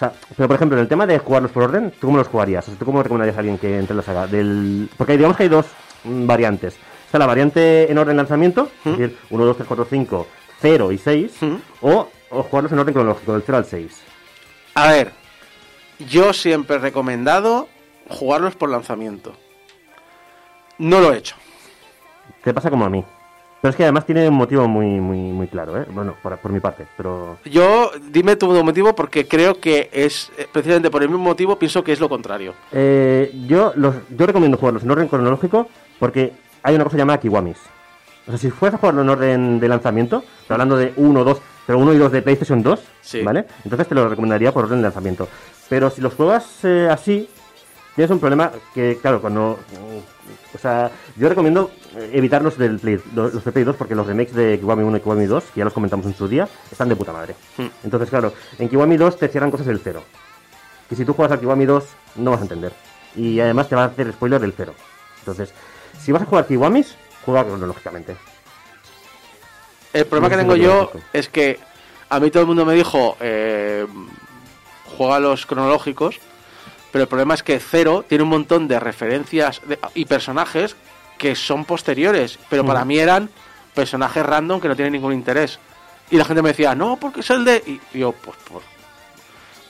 Sea, 0.01 0.13
pero 0.35 0.47
por 0.47 0.55
ejemplo, 0.55 0.77
en 0.77 0.81
el 0.81 0.87
tema 0.87 1.05
de 1.05 1.19
jugarlos 1.19 1.51
por 1.51 1.61
orden, 1.61 1.91
¿tú 1.91 2.07
cómo 2.07 2.17
los 2.17 2.27
jugarías? 2.27 2.65
O 2.67 2.71
sea, 2.71 2.79
¿Tú 2.79 2.85
cómo 2.85 3.03
recomendarías 3.03 3.35
a 3.35 3.39
alguien 3.39 3.59
que 3.59 3.77
entre 3.77 3.93
en 3.93 3.97
la 3.97 4.03
saga? 4.03 4.25
Del... 4.25 4.89
Porque 4.97 5.15
digamos 5.15 5.37
que 5.37 5.43
hay 5.43 5.49
dos 5.49 5.67
mm, 6.03 6.25
variantes. 6.25 6.75
Está 7.05 7.19
la 7.19 7.27
variante 7.27 7.91
en 7.91 7.97
orden 7.99 8.17
lanzamiento, 8.17 8.71
es 8.83 8.97
decir, 8.97 9.17
1, 9.29 9.45
2, 9.45 9.57
3, 9.57 9.67
4, 9.67 9.87
5, 9.87 10.27
0 10.59 10.91
y 10.91 10.97
6, 10.97 11.31
Ujú. 11.43 11.59
o, 11.81 12.09
o 12.31 12.43
jugarlos 12.43 12.71
en 12.71 12.79
orden 12.79 12.93
cronológico, 12.95 13.33
del 13.33 13.43
0 13.45 13.57
al 13.59 13.65
6. 13.65 14.01
A 14.73 14.87
ver, 14.91 15.11
yo 15.99 16.33
siempre 16.33 16.77
he 16.77 16.79
recomendado 16.79 17.67
jugarlos 18.09 18.55
por 18.55 18.69
lanzamiento. 18.71 19.33
No 20.79 20.99
lo 20.99 21.13
he 21.13 21.17
hecho. 21.17 21.35
Te 22.43 22.53
pasa 22.55 22.71
como 22.71 22.85
a 22.85 22.89
mí. 22.89 23.05
Pero 23.61 23.69
es 23.69 23.75
que 23.75 23.83
además 23.83 24.07
tiene 24.07 24.27
un 24.27 24.33
motivo 24.33 24.67
muy, 24.67 24.99
muy, 24.99 25.19
muy 25.19 25.47
claro, 25.47 25.79
¿eh? 25.79 25.85
Bueno, 25.91 26.15
por, 26.23 26.35
por 26.39 26.51
mi 26.51 26.59
parte, 26.59 26.87
pero... 26.97 27.37
Yo, 27.45 27.91
dime 28.09 28.35
tu 28.35 28.47
motivo 28.63 28.95
porque 28.95 29.27
creo 29.27 29.59
que 29.59 29.87
es, 29.93 30.31
eh, 30.37 30.47
precisamente 30.51 30.89
por 30.89 31.03
el 31.03 31.09
mismo 31.09 31.23
motivo, 31.23 31.59
pienso 31.59 31.83
que 31.83 31.91
es 31.91 31.99
lo 31.99 32.09
contrario. 32.09 32.55
Eh, 32.71 33.31
yo, 33.47 33.71
los, 33.75 33.95
yo 34.09 34.25
recomiendo 34.25 34.57
jugarlos 34.57 34.83
en 34.83 34.89
orden 34.89 35.07
cronológico 35.07 35.67
porque 35.99 36.33
hay 36.63 36.73
una 36.73 36.85
cosa 36.85 36.97
llamada 36.97 37.19
Kiwamis. 37.19 37.57
O 38.25 38.31
sea, 38.31 38.37
si 38.39 38.49
fueras 38.49 38.75
a 38.75 38.79
jugarlo 38.79 39.03
en 39.03 39.09
orden 39.09 39.59
de 39.59 39.67
lanzamiento, 39.67 40.23
estoy 40.41 40.55
hablando 40.55 40.77
de 40.77 40.93
1, 40.95 41.23
2, 41.23 41.41
pero 41.67 41.77
1 41.77 41.93
y 41.93 41.97
2 41.97 42.11
de 42.11 42.21
PlayStation 42.23 42.63
2, 42.63 42.79
Sí. 43.01 43.21
¿vale? 43.21 43.45
Entonces 43.63 43.87
te 43.87 43.93
lo 43.93 44.09
recomendaría 44.09 44.51
por 44.51 44.65
orden 44.65 44.79
de 44.79 44.83
lanzamiento. 44.83 45.27
Pero 45.69 45.91
si 45.91 46.01
los 46.01 46.15
juegas 46.15 46.63
eh, 46.63 46.87
así, 46.91 47.29
tienes 47.95 48.09
un 48.09 48.19
problema 48.19 48.51
que, 48.73 48.97
claro, 48.99 49.21
cuando... 49.21 49.59
O 50.53 50.57
sea, 50.57 50.89
yo 51.15 51.29
recomiendo 51.29 51.71
evitar 52.11 52.41
los, 52.41 52.57
del 52.57 52.79
Play, 52.79 52.99
los 53.13 53.43
de 53.43 53.51
Play 53.51 53.63
2 53.65 53.75
porque 53.75 53.95
los 53.95 54.07
remakes 54.07 54.33
de 54.33 54.59
Kiwami 54.59 54.83
1 54.83 54.97
y 54.97 54.99
Kiwami 55.01 55.25
2, 55.25 55.43
que 55.53 55.59
ya 55.59 55.65
los 55.65 55.73
comentamos 55.73 56.05
en 56.05 56.15
su 56.15 56.27
día, 56.27 56.47
están 56.71 56.89
de 56.89 56.95
puta 56.95 57.11
madre. 57.13 57.35
Hmm. 57.57 57.67
Entonces, 57.83 58.09
claro, 58.09 58.33
en 58.59 58.69
Kiwami 58.69 58.97
2 58.97 59.17
te 59.17 59.27
cierran 59.27 59.51
cosas 59.51 59.67
del 59.67 59.79
cero. 59.83 60.03
Y 60.89 60.95
si 60.95 61.05
tú 61.05 61.13
juegas 61.13 61.31
al 61.33 61.39
Kiwami 61.39 61.65
2, 61.65 61.83
no 62.15 62.31
vas 62.31 62.39
a 62.39 62.43
entender. 62.43 62.73
Y 63.15 63.39
además 63.39 63.67
te 63.69 63.75
va 63.75 63.83
a 63.83 63.87
hacer 63.87 64.11
spoiler 64.13 64.39
del 64.39 64.53
cero. 64.55 64.73
Entonces, 65.19 65.53
si 65.99 66.11
vas 66.11 66.21
a 66.21 66.25
jugar 66.25 66.47
Kiwamis, 66.47 66.95
juega 67.25 67.43
cronológicamente. 67.43 68.15
El 69.93 70.05
problema 70.05 70.29
que 70.29 70.35
No 70.37 70.41
tengo 70.41 70.55
yo 70.55 70.91
es 71.13 71.27
que 71.27 71.59
a 72.09 72.19
mí 72.19 72.31
todo 72.31 72.41
el 72.41 72.47
mundo 72.47 72.65
me 72.65 72.73
dijo, 72.73 73.17
eh, 73.19 73.85
juega 74.97 75.19
los 75.19 75.45
cronológicos, 75.45 76.19
pero 76.91 77.03
el 77.03 77.07
problema 77.07 77.33
es 77.33 77.43
que 77.43 77.59
Cero 77.59 78.05
tiene 78.07 78.23
un 78.23 78.29
montón 78.29 78.67
de 78.67 78.79
referencias 78.79 79.61
de- 79.67 79.79
y 79.93 80.05
personajes 80.05 80.75
que 81.21 81.35
son 81.35 81.65
posteriores, 81.65 82.39
pero 82.49 82.65
para 82.65 82.83
Mm. 82.83 82.87
mí 82.87 82.97
eran 82.97 83.29
personajes 83.75 84.25
random 84.25 84.59
que 84.59 84.67
no 84.67 84.75
tienen 84.75 84.93
ningún 84.93 85.13
interés. 85.13 85.59
Y 86.09 86.17
la 86.17 86.25
gente 86.25 86.41
me 86.41 86.49
decía, 86.49 86.73
no, 86.73 86.97
porque 86.97 87.19
es 87.19 87.29
el 87.29 87.45
de... 87.45 87.79
Y 87.93 87.99
yo, 87.99 88.11
pues, 88.11 88.35
pues, 88.49 88.63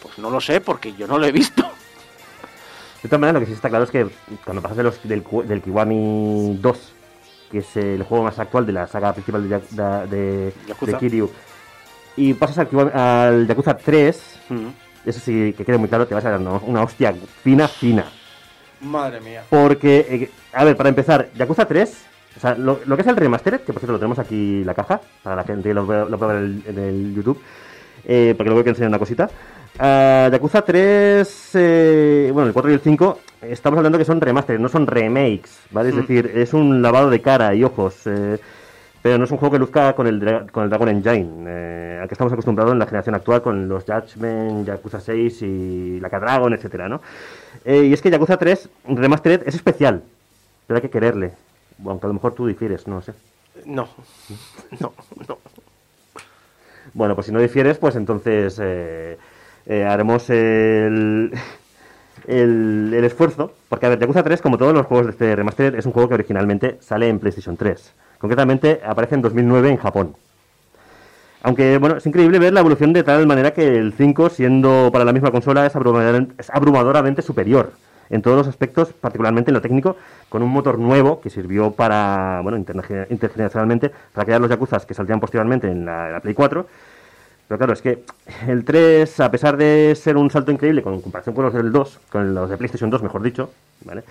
pues 0.01 0.17
no 0.17 0.29
lo 0.29 0.39
sé, 0.39 0.61
porque 0.61 0.93
yo 0.93 1.07
no 1.07 1.17
lo 1.19 1.25
he 1.25 1.31
visto. 1.33 1.61
De 3.03 3.09
todas 3.09 3.19
maneras, 3.19 3.33
lo 3.33 3.39
que 3.41 3.45
sí 3.47 3.51
está 3.53 3.67
claro 3.67 3.83
es 3.83 3.91
que 3.91 4.07
cuando 4.45 4.61
pasas 4.61 4.77
de 4.77 4.83
los, 4.83 5.03
del, 5.03 5.25
del 5.45 5.61
Kiwami 5.61 6.57
2, 6.61 6.93
que 7.51 7.57
es 7.57 7.75
el 7.75 8.03
juego 8.03 8.23
más 8.23 8.39
actual 8.39 8.65
de 8.65 8.71
la 8.71 8.87
saga 8.87 9.11
principal 9.11 9.49
de, 9.49 9.59
de, 10.07 10.53
de 10.85 10.97
Kiryu, 10.97 11.29
y 12.15 12.33
pasas 12.35 12.59
al, 12.59 12.69
Kiwami- 12.69 12.95
al 12.95 13.45
Yakuza 13.47 13.75
3, 13.75 14.21
eso 15.05 15.19
sí 15.19 15.53
que 15.57 15.65
quede 15.65 15.77
muy 15.77 15.89
claro, 15.89 16.07
te 16.07 16.13
vas 16.15 16.23
a 16.25 16.29
dar 16.29 16.39
una, 16.39 16.51
una 16.51 16.83
hostia 16.83 17.13
fina, 17.43 17.67
fina. 17.67 18.05
Madre 18.81 19.21
mía. 19.21 19.43
Porque, 19.49 20.05
eh, 20.09 20.29
a 20.53 20.63
ver, 20.63 20.75
para 20.75 20.89
empezar, 20.89 21.29
Yakuza 21.35 21.65
3, 21.65 22.05
o 22.37 22.39
sea, 22.39 22.55
lo, 22.55 22.79
lo 22.85 22.95
que 22.95 23.01
es 23.01 23.07
el 23.07 23.15
remastered, 23.15 23.61
que 23.61 23.73
por 23.73 23.79
cierto 23.79 23.93
lo 23.93 23.99
tenemos 23.99 24.19
aquí 24.19 24.61
en 24.61 24.65
la 24.65 24.73
caja, 24.73 25.01
para 25.23 25.35
la 25.35 25.43
gente 25.43 25.69
que 25.69 25.73
lo, 25.73 25.85
pueda 25.85 26.05
ver 26.05 26.37
en 26.37 26.43
el, 26.43 26.63
en 26.67 26.79
el 26.79 27.15
YouTube, 27.15 27.39
eh, 28.05 28.33
porque 28.35 28.49
luego 28.49 28.59
hay 28.59 28.63
que 28.63 28.69
enseñar 28.71 28.89
una 28.89 28.99
cosita. 28.99 29.29
Ah, 29.79 30.29
Yakuza 30.31 30.61
3, 30.63 31.49
eh, 31.53 32.29
bueno, 32.33 32.47
el 32.47 32.53
4 32.53 32.71
y 32.71 32.73
el 32.73 32.79
5, 32.81 33.19
estamos 33.43 33.77
hablando 33.77 33.97
que 33.97 34.05
son 34.05 34.19
remastered, 34.19 34.59
no 34.59 34.69
son 34.69 34.87
remakes, 34.87 35.59
¿vale? 35.71 35.89
Es 35.89 35.95
decir, 35.95 36.31
es 36.35 36.53
un 36.53 36.81
lavado 36.81 37.09
de 37.09 37.21
cara 37.21 37.53
y 37.55 37.63
ojos. 37.63 37.95
eh, 38.05 38.37
pero 39.01 39.17
no 39.17 39.23
es 39.23 39.31
un 39.31 39.37
juego 39.37 39.53
que 39.53 39.59
luzca 39.59 39.93
con 39.93 40.07
el, 40.07 40.47
con 40.51 40.63
el 40.63 40.69
Dragon 40.69 40.89
Engine, 40.89 41.45
eh, 41.47 41.99
al 42.01 42.07
que 42.07 42.13
estamos 42.13 42.31
acostumbrados 42.31 42.73
en 42.73 42.79
la 42.79 42.85
generación 42.85 43.15
actual 43.15 43.41
con 43.41 43.67
los 43.67 43.83
Judgment, 43.83 44.67
Yakuza 44.67 44.99
6 44.99 45.41
y 45.41 45.99
la 45.99 46.09
Dragon, 46.09 46.53
etcétera, 46.53 46.87
¿no? 46.87 47.01
Eh, 47.65 47.85
y 47.85 47.93
es 47.93 48.01
que 48.01 48.11
Yakuza 48.11 48.37
3 48.37 48.69
Remastered 48.87 49.43
es 49.47 49.55
especial, 49.55 50.03
pero 50.67 50.77
hay 50.77 50.81
que 50.81 50.89
quererle. 50.89 51.33
Aunque 51.85 52.05
a 52.05 52.09
lo 52.09 52.13
mejor 52.13 52.33
tú 52.33 52.45
difieres, 52.45 52.87
no 52.87 53.01
sé. 53.01 53.13
No, 53.65 53.89
no, 54.79 54.93
no. 55.27 55.37
Bueno, 56.93 57.15
pues 57.15 57.27
si 57.27 57.33
no 57.33 57.39
difieres, 57.39 57.77
pues 57.77 57.95
entonces 57.95 58.59
eh, 58.61 59.17
eh, 59.65 59.83
haremos 59.83 60.29
el, 60.29 61.31
el, 62.27 62.93
esfuerzo. 63.03 63.53
Porque, 63.69 63.85
a 63.85 63.89
ver, 63.89 63.99
Yakuza 63.99 64.23
3, 64.23 64.41
como 64.41 64.57
todos 64.57 64.73
los 64.73 64.85
juegos 64.85 65.07
de 65.07 65.11
este 65.11 65.35
remastered, 65.35 65.75
es 65.75 65.85
un 65.85 65.91
juego 65.91 66.09
que 66.09 66.15
originalmente 66.15 66.77
sale 66.81 67.07
en 67.09 67.19
PlayStation 67.19 67.57
3. 67.57 67.93
Concretamente, 68.17 68.81
aparece 68.85 69.15
en 69.15 69.21
2009 69.21 69.69
en 69.69 69.77
Japón. 69.77 70.15
Aunque, 71.43 71.77
bueno, 71.79 71.97
es 71.97 72.05
increíble 72.05 72.37
ver 72.37 72.53
la 72.53 72.59
evolución 72.59 72.93
de 72.93 73.03
tal 73.03 73.25
manera 73.25 73.51
que 73.51 73.75
el 73.77 73.93
5, 73.93 74.29
siendo 74.29 74.89
para 74.91 75.05
la 75.05 75.13
misma 75.13 75.31
consola, 75.31 75.65
es 75.65 75.75
abrumadoramente, 75.75 77.21
superior 77.21 77.71
en 78.11 78.21
todos 78.21 78.37
los 78.37 78.47
aspectos, 78.47 78.91
particularmente 78.91 79.49
en 79.51 79.53
lo 79.55 79.61
técnico, 79.61 79.95
con 80.29 80.43
un 80.43 80.49
motor 80.49 80.77
nuevo 80.77 81.21
que 81.21 81.29
sirvió 81.29 81.71
para, 81.71 82.41
bueno, 82.43 82.57
intergener- 82.57 83.07
intergeneracionalmente, 83.09 83.89
para 84.13 84.25
crear 84.25 84.41
los 84.41 84.49
Yakuzas 84.49 84.85
que 84.85 84.93
saldrían 84.93 85.21
posteriormente 85.21 85.71
en 85.71 85.85
la, 85.85 86.07
en 86.07 86.13
la 86.13 86.19
Play 86.19 86.33
4. 86.35 86.67
Pero 87.51 87.57
claro, 87.57 87.73
es 87.73 87.81
que 87.81 88.05
el 88.47 88.63
3, 88.63 89.19
a 89.19 89.29
pesar 89.29 89.57
de 89.57 89.93
ser 90.01 90.15
un 90.15 90.31
salto 90.31 90.53
increíble 90.53 90.81
con 90.81 91.01
comparación 91.01 91.35
con 91.35 91.43
los 91.43 91.53
del 91.53 91.69
2, 91.69 91.99
con 92.09 92.33
los 92.33 92.49
de 92.49 92.55
PlayStation 92.55 92.89
2, 92.89 93.03
mejor 93.03 93.21
dicho, 93.21 93.51
¿vale? 93.83 94.03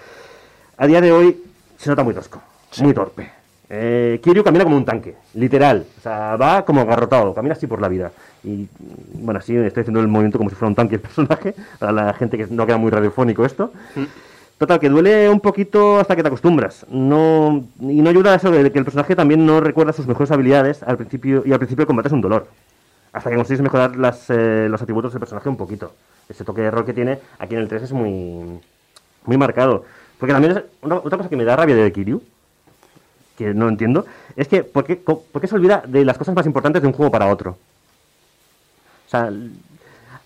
A 0.77 0.87
día 0.87 1.01
de 1.01 1.11
hoy 1.11 1.43
se 1.79 1.89
nota 1.89 2.05
muy 2.05 2.13
tosco, 2.13 2.43
muy 2.83 2.93
torpe. 2.93 3.31
Eh, 3.71 4.21
Kiryu 4.23 4.45
camina 4.45 4.65
como 4.65 4.77
un 4.77 4.85
tanque, 4.85 5.15
literal. 5.33 5.87
O 5.97 6.03
sea, 6.03 6.37
va 6.37 6.67
como 6.67 6.83
agarrotado, 6.83 7.33
camina 7.33 7.55
así 7.55 7.67
por 7.67 7.81
la 7.81 7.89
vida. 7.89 8.13
Y 8.45 8.69
bueno, 9.15 9.41
así 9.41 9.57
estoy 9.57 9.81
haciendo 9.81 10.01
el 10.01 10.09
movimiento 10.09 10.37
como 10.37 10.51
si 10.51 10.57
fuera 10.57 10.69
un 10.69 10.75
tanque 10.75 10.97
el 10.97 11.01
personaje, 11.01 11.55
para 11.79 11.93
la 11.93 12.13
gente 12.13 12.37
que 12.37 12.47
no 12.47 12.67
queda 12.67 12.77
muy 12.77 12.91
radiofónico 12.91 13.47
esto. 13.47 13.73
Total, 14.59 14.79
que 14.79 14.91
duele 14.91 15.31
un 15.31 15.41
poquito 15.41 15.99
hasta 15.99 16.15
que 16.15 16.21
te 16.21 16.29
acostumbras. 16.29 16.85
No, 16.91 17.65
y 17.81 18.03
no 18.03 18.11
ayuda 18.11 18.35
a 18.35 18.37
eso 18.37 18.51
de 18.51 18.71
que 18.71 18.79
el 18.79 18.85
personaje 18.85 19.17
también 19.17 19.47
no 19.47 19.63
recuerda 19.63 19.95
sus 19.95 20.07
mejores 20.07 20.31
habilidades 20.31 20.83
al 20.83 20.99
principio 20.99 21.43
y 21.47 21.55
al 21.55 21.59
principio 21.59 21.85
el 21.85 21.87
combate 21.87 22.09
es 22.09 22.13
un 22.13 22.21
dolor. 22.21 22.47
Hasta 23.13 23.31
que 23.31 23.37
consigues 23.37 23.61
mejorar 23.61 23.97
las, 23.97 24.31
eh, 24.31 24.69
los 24.71 24.81
atributos 24.81 25.13
del 25.13 25.21
personaje 25.21 25.49
un 25.49 25.57
poquito. 25.57 25.93
Ese 26.29 26.45
toque 26.45 26.63
de 26.63 26.71
rol 26.71 26.85
que 26.85 26.93
tiene 26.93 27.19
aquí 27.39 27.55
en 27.57 27.61
el 27.63 27.69
3 27.69 27.83
es 27.83 27.93
muy, 27.93 28.61
muy 29.25 29.37
marcado. 29.37 29.85
Porque 30.19 30.33
también 30.33 30.57
es 30.57 30.63
una- 30.83 30.97
otra 30.97 31.17
cosa 31.19 31.29
que 31.29 31.37
me 31.37 31.45
da 31.45 31.57
rabia 31.57 31.75
de 31.75 31.93
Kiryu, 31.93 32.23
que 33.37 33.53
no 33.55 33.69
entiendo, 33.69 34.07
es 34.37 34.47
que 34.49 34.63
¿por 34.63 34.85
qué, 34.85 35.03
co- 35.03 35.25
por 35.33 35.41
qué 35.41 35.49
se 35.49 35.55
olvida 35.57 35.83
de 35.87 36.05
las 36.05 36.19
cosas 36.19 36.35
más 36.35 36.47
importantes 36.47 36.83
de 36.83 36.89
un 36.89 36.95
juego 36.95 37.11
para 37.11 37.27
otro? 37.27 37.57
O 39.07 39.11
sea, 39.11 39.33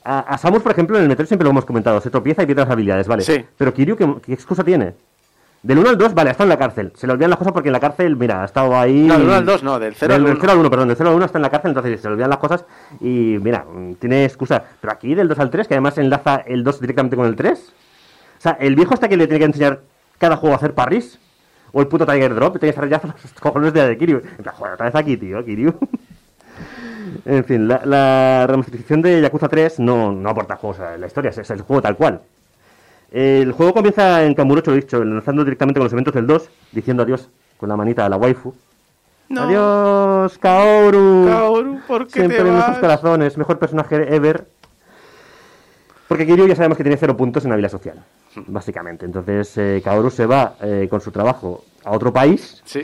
a, 0.03 0.19
a 0.21 0.37
Samus, 0.39 0.63
por 0.63 0.73
ejemplo, 0.73 0.97
en 0.99 1.05
el 1.05 1.09
Metroid 1.09 1.29
siempre 1.29 1.45
lo 1.45 1.51
hemos 1.51 1.65
comentado, 1.65 2.01
se 2.01 2.11
tropieza 2.11 2.43
y 2.43 2.47
pierde 2.47 2.63
las 2.63 2.71
habilidades, 2.71 3.07
¿vale? 3.09 3.23
Sí. 3.23 3.45
Pero 3.57 3.73
Kiryu, 3.73 3.97
¿qué, 3.97 4.15
qué 4.27 4.35
excusa 4.35 4.63
tiene? 4.63 4.93
Del 5.65 5.79
1 5.79 5.89
al 5.89 5.97
2, 5.97 6.13
vale, 6.13 6.29
ha 6.29 6.33
estado 6.33 6.45
en 6.45 6.51
la 6.51 6.59
cárcel. 6.59 6.93
Se 6.95 7.07
le 7.07 7.15
olvidan 7.15 7.31
las 7.31 7.39
cosas 7.39 7.55
porque 7.55 7.71
en 7.71 7.73
la 7.73 7.81
cárcel, 7.81 8.17
mira, 8.17 8.43
ha 8.43 8.45
estado 8.45 8.79
ahí... 8.79 9.07
No, 9.07 9.15
del 9.15 9.23
1 9.23 9.35
al 9.35 9.47
2 9.47 9.63
no, 9.63 9.79
del 9.79 9.95
0 9.95 10.15
al 10.15 10.23
del, 10.23 10.33
1. 10.33 10.41
0 10.43 10.53
al 10.53 10.59
1, 10.59 10.71
perdón, 10.71 10.89
del 10.89 10.97
0 10.99 11.09
al 11.09 11.17
1 11.17 11.25
está 11.25 11.39
en 11.39 11.43
la 11.43 11.51
cárcel, 11.51 11.71
entonces 11.71 12.01
se 12.03 12.07
le 12.07 12.13
olvidan 12.13 12.29
las 12.29 12.39
cosas 12.39 12.67
y, 13.01 13.39
mira, 13.41 13.65
tiene 13.99 14.27
excusa. 14.27 14.63
Pero 14.79 14.93
aquí, 14.93 15.15
del 15.15 15.27
2 15.27 15.39
al 15.39 15.49
3, 15.49 15.67
que 15.67 15.73
además 15.73 15.97
enlaza 15.97 16.43
el 16.45 16.65
2 16.65 16.81
directamente 16.83 17.17
con 17.17 17.25
el 17.25 17.35
3. 17.35 17.73
O 18.37 18.41
sea, 18.43 18.59
el 18.61 18.77
viejo 18.77 18.93
hasta 18.93 19.09
que 19.09 19.17
le 19.17 19.27
tiene 19.27 19.39
que 19.39 19.47
enseñar 19.47 19.81
cada 20.19 20.37
juego 20.37 20.53
a 20.53 20.59
hacer 20.59 20.75
parries. 20.75 21.19
O 21.73 21.81
el 21.81 21.87
puto 21.89 22.05
Tiger 22.05 22.35
Drop, 22.35 22.53
tiene 22.53 22.73
que 22.73 22.81
estar 22.81 22.87
ya 22.87 23.01
los 23.03 23.33
cojones 23.41 23.73
de, 23.73 23.89
de 23.89 23.97
Kiryu. 23.97 24.19
En 24.19 24.45
plan, 24.45 24.55
joder, 24.55 24.75
otra 24.75 24.87
vez 24.87 24.95
aquí, 24.95 25.17
tío, 25.17 25.43
Kiryu. 25.43 25.75
en 27.25 27.45
fin, 27.47 27.67
la, 27.67 27.81
la 27.87 28.47
remasterización 28.47 29.01
de 29.01 29.23
Yakuza 29.23 29.49
3 29.49 29.81
no, 29.81 30.13
no 30.13 30.29
aporta 30.29 30.57
juegos 30.57 30.81
a 30.81 30.99
la 30.99 31.07
historia, 31.07 31.31
es, 31.31 31.39
es 31.39 31.51
el 31.51 31.63
juego 31.63 31.81
tal 31.81 31.97
cual. 31.97 32.21
El 33.15 33.53
juego 33.53 33.73
comienza 33.75 34.25
en 34.25 34.35
Kamurocho, 34.35 34.73
lo 34.73 34.77
he 34.77 34.81
dicho, 34.81 35.05
lanzando 35.05 35.45
directamente 35.45 35.79
con 35.79 35.85
los 35.85 35.93
eventos 35.93 36.13
del 36.15 36.27
2, 36.27 36.49
diciendo 36.73 37.05
adiós 37.05 37.29
con 37.59 37.69
la 37.69 37.77
manita 37.77 38.05
a 38.05 38.09
la 38.09 38.17
waifu. 38.17 38.53
No. 39.29 39.43
Adiós, 39.43 40.37
Kaoru. 40.39 41.25
Kaoru, 41.29 41.81
¿por 41.87 42.07
qué 42.09 42.13
Siempre 42.15 42.39
te 42.39 42.43
en 42.43 42.49
nuestros 42.55 42.73
vas? 42.73 42.81
corazones, 42.81 43.39
mejor 43.39 43.61
personaje 43.61 44.13
ever. 44.13 44.49
Porque 46.09 46.27
Kiryu 46.27 46.49
ya 46.49 46.57
sabemos 46.57 46.77
que 46.77 46.83
tiene 46.83 46.97
cero 46.97 47.17
puntos 47.17 47.45
en 47.45 47.53
habilidad 47.53 47.71
social, 47.71 48.05
básicamente. 48.49 49.07
Entonces, 49.07 49.57
eh, 49.59 49.81
Kaoru 49.85 50.11
se 50.11 50.27
va 50.27 50.57
eh, 50.61 50.89
con 50.91 51.01
su 51.01 51.13
trabajo 51.13 51.65
a 51.85 51.93
otro 51.93 52.13
país, 52.13 52.63
Sí. 52.65 52.83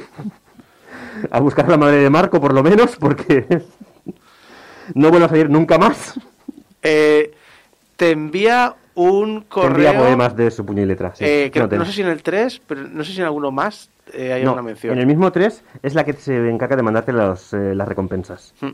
a 1.33 1.41
buscar 1.41 1.67
a 1.67 1.71
la 1.71 1.77
madre 1.77 1.97
de 1.97 2.09
Marco, 2.09 2.41
por 2.41 2.55
lo 2.55 2.63
menos, 2.63 2.95
porque 2.97 3.47
no 4.95 5.11
vuelve 5.11 5.27
a 5.27 5.29
salir 5.29 5.51
nunca 5.51 5.77
más. 5.77 6.15
Eh, 6.83 7.35
te 7.97 8.13
envía 8.13 8.77
un 8.95 9.43
correo. 9.43 9.95
Poemas 9.95 10.37
de 10.37 10.51
su 10.51 10.65
puño 10.67 10.83
y 10.83 10.87
letra. 10.87 11.15
sí. 11.15 11.25
eh, 11.25 11.51
que 11.53 11.61
No 11.61 11.85
sé 11.85 11.93
si 11.93 12.03
en 12.03 12.09
el 12.09 12.23
3, 12.23 12.63
pero 12.67 12.83
no 12.89 13.05
sé 13.05 13.13
si 13.13 13.19
en 13.21 13.25
alguno 13.27 13.51
más 13.51 13.89
eh, 14.13 14.33
hay 14.33 14.45
No, 14.45 14.53
una 14.55 14.63
mención. 14.63 14.93
en 14.95 14.99
el 15.01 15.07
mismo 15.07 15.31
3 15.31 15.63
es 15.83 15.95
la 15.95 16.05
que 16.05 16.13
se 16.15 16.49
encarga 16.51 16.77
de 16.77 16.83
mandarte 16.83 17.13
los, 17.13 17.53
eh, 17.53 17.75
las 17.75 17.87
recompensas. 17.89 18.55
Hmm. 18.61 18.71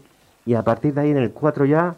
Y 0.47 0.55
a 0.55 0.63
partir 0.63 0.95
de 0.95 1.01
ahí 1.03 1.11
en 1.11 1.19
el 1.19 1.31
4 1.33 1.65
ya 1.65 1.95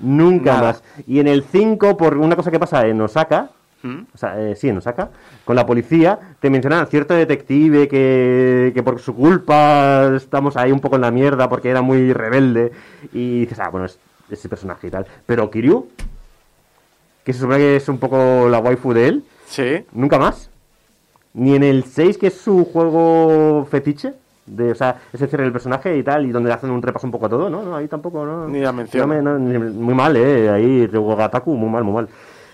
nunca 0.00 0.52
Nada. 0.54 0.62
más. 0.68 0.82
Y 1.06 1.20
en 1.20 1.28
el 1.28 1.42
5 1.44 1.96
por 1.96 2.16
una 2.16 2.36
cosa 2.36 2.50
que 2.50 2.58
pasa 2.58 2.86
en 2.86 3.00
Osaka, 3.00 3.50
¿Mm? 3.82 4.00
o 4.14 4.18
sea, 4.18 4.40
eh, 4.40 4.56
sí, 4.56 4.68
en 4.68 4.78
Osaka, 4.78 5.10
con 5.44 5.54
la 5.56 5.64
policía, 5.66 6.18
te 6.40 6.50
mencionan 6.50 6.86
cierto 6.88 7.14
detective 7.14 7.86
que, 7.88 8.72
que 8.74 8.82
por 8.82 8.98
su 9.00 9.14
culpa 9.14 10.10
estamos 10.16 10.56
ahí 10.56 10.72
un 10.72 10.80
poco 10.80 10.96
en 10.96 11.02
la 11.02 11.10
mierda 11.10 11.48
porque 11.48 11.70
era 11.70 11.82
muy 11.82 12.12
rebelde. 12.12 12.72
Y 13.12 13.40
dices, 13.40 13.60
ah, 13.60 13.68
bueno, 13.70 13.86
es 13.86 13.98
ese 14.30 14.48
personaje 14.48 14.88
y 14.88 14.90
tal. 14.90 15.06
Pero 15.24 15.50
Kiryu, 15.50 15.88
que 17.26 17.32
se 17.34 17.40
supone 17.40 17.58
que 17.58 17.76
es 17.76 17.88
un 17.90 17.98
poco 17.98 18.48
la 18.48 18.58
waifu 18.60 18.94
de 18.94 19.08
él, 19.08 19.24
Sí. 19.48 19.84
Nunca 19.92 20.18
más. 20.18 20.48
Ni 21.34 21.54
en 21.54 21.62
el 21.62 21.84
6, 21.84 22.16
que 22.18 22.28
es 22.28 22.34
su 22.40 22.64
juego 22.64 23.66
fetiche. 23.70 24.14
De, 24.46 24.70
o 24.70 24.74
sea, 24.76 24.96
ese 25.12 25.26
cierre 25.26 25.42
del 25.42 25.52
personaje 25.52 25.96
y 25.98 26.02
tal, 26.04 26.24
y 26.24 26.30
donde 26.30 26.48
le 26.48 26.54
hacen 26.54 26.70
un 26.70 26.80
repaso 26.80 27.04
un 27.06 27.10
poco 27.10 27.26
a 27.26 27.28
todo, 27.28 27.50
¿no? 27.50 27.62
no 27.64 27.74
ahí 27.76 27.88
tampoco, 27.88 28.24
¿no? 28.24 28.46
Ni 28.48 28.60
la 28.60 28.70
menciona. 28.72 29.06
No 29.06 29.14
me- 29.14 29.22
no, 29.22 29.38
ni- 29.58 29.58
muy 29.58 29.92
mal, 29.94 30.16
¿eh? 30.16 30.48
Ahí, 30.48 30.86
Ryugataku, 30.86 31.52
muy 31.54 31.68
mal, 31.68 31.82
muy 31.82 31.94
mal. 31.94 32.08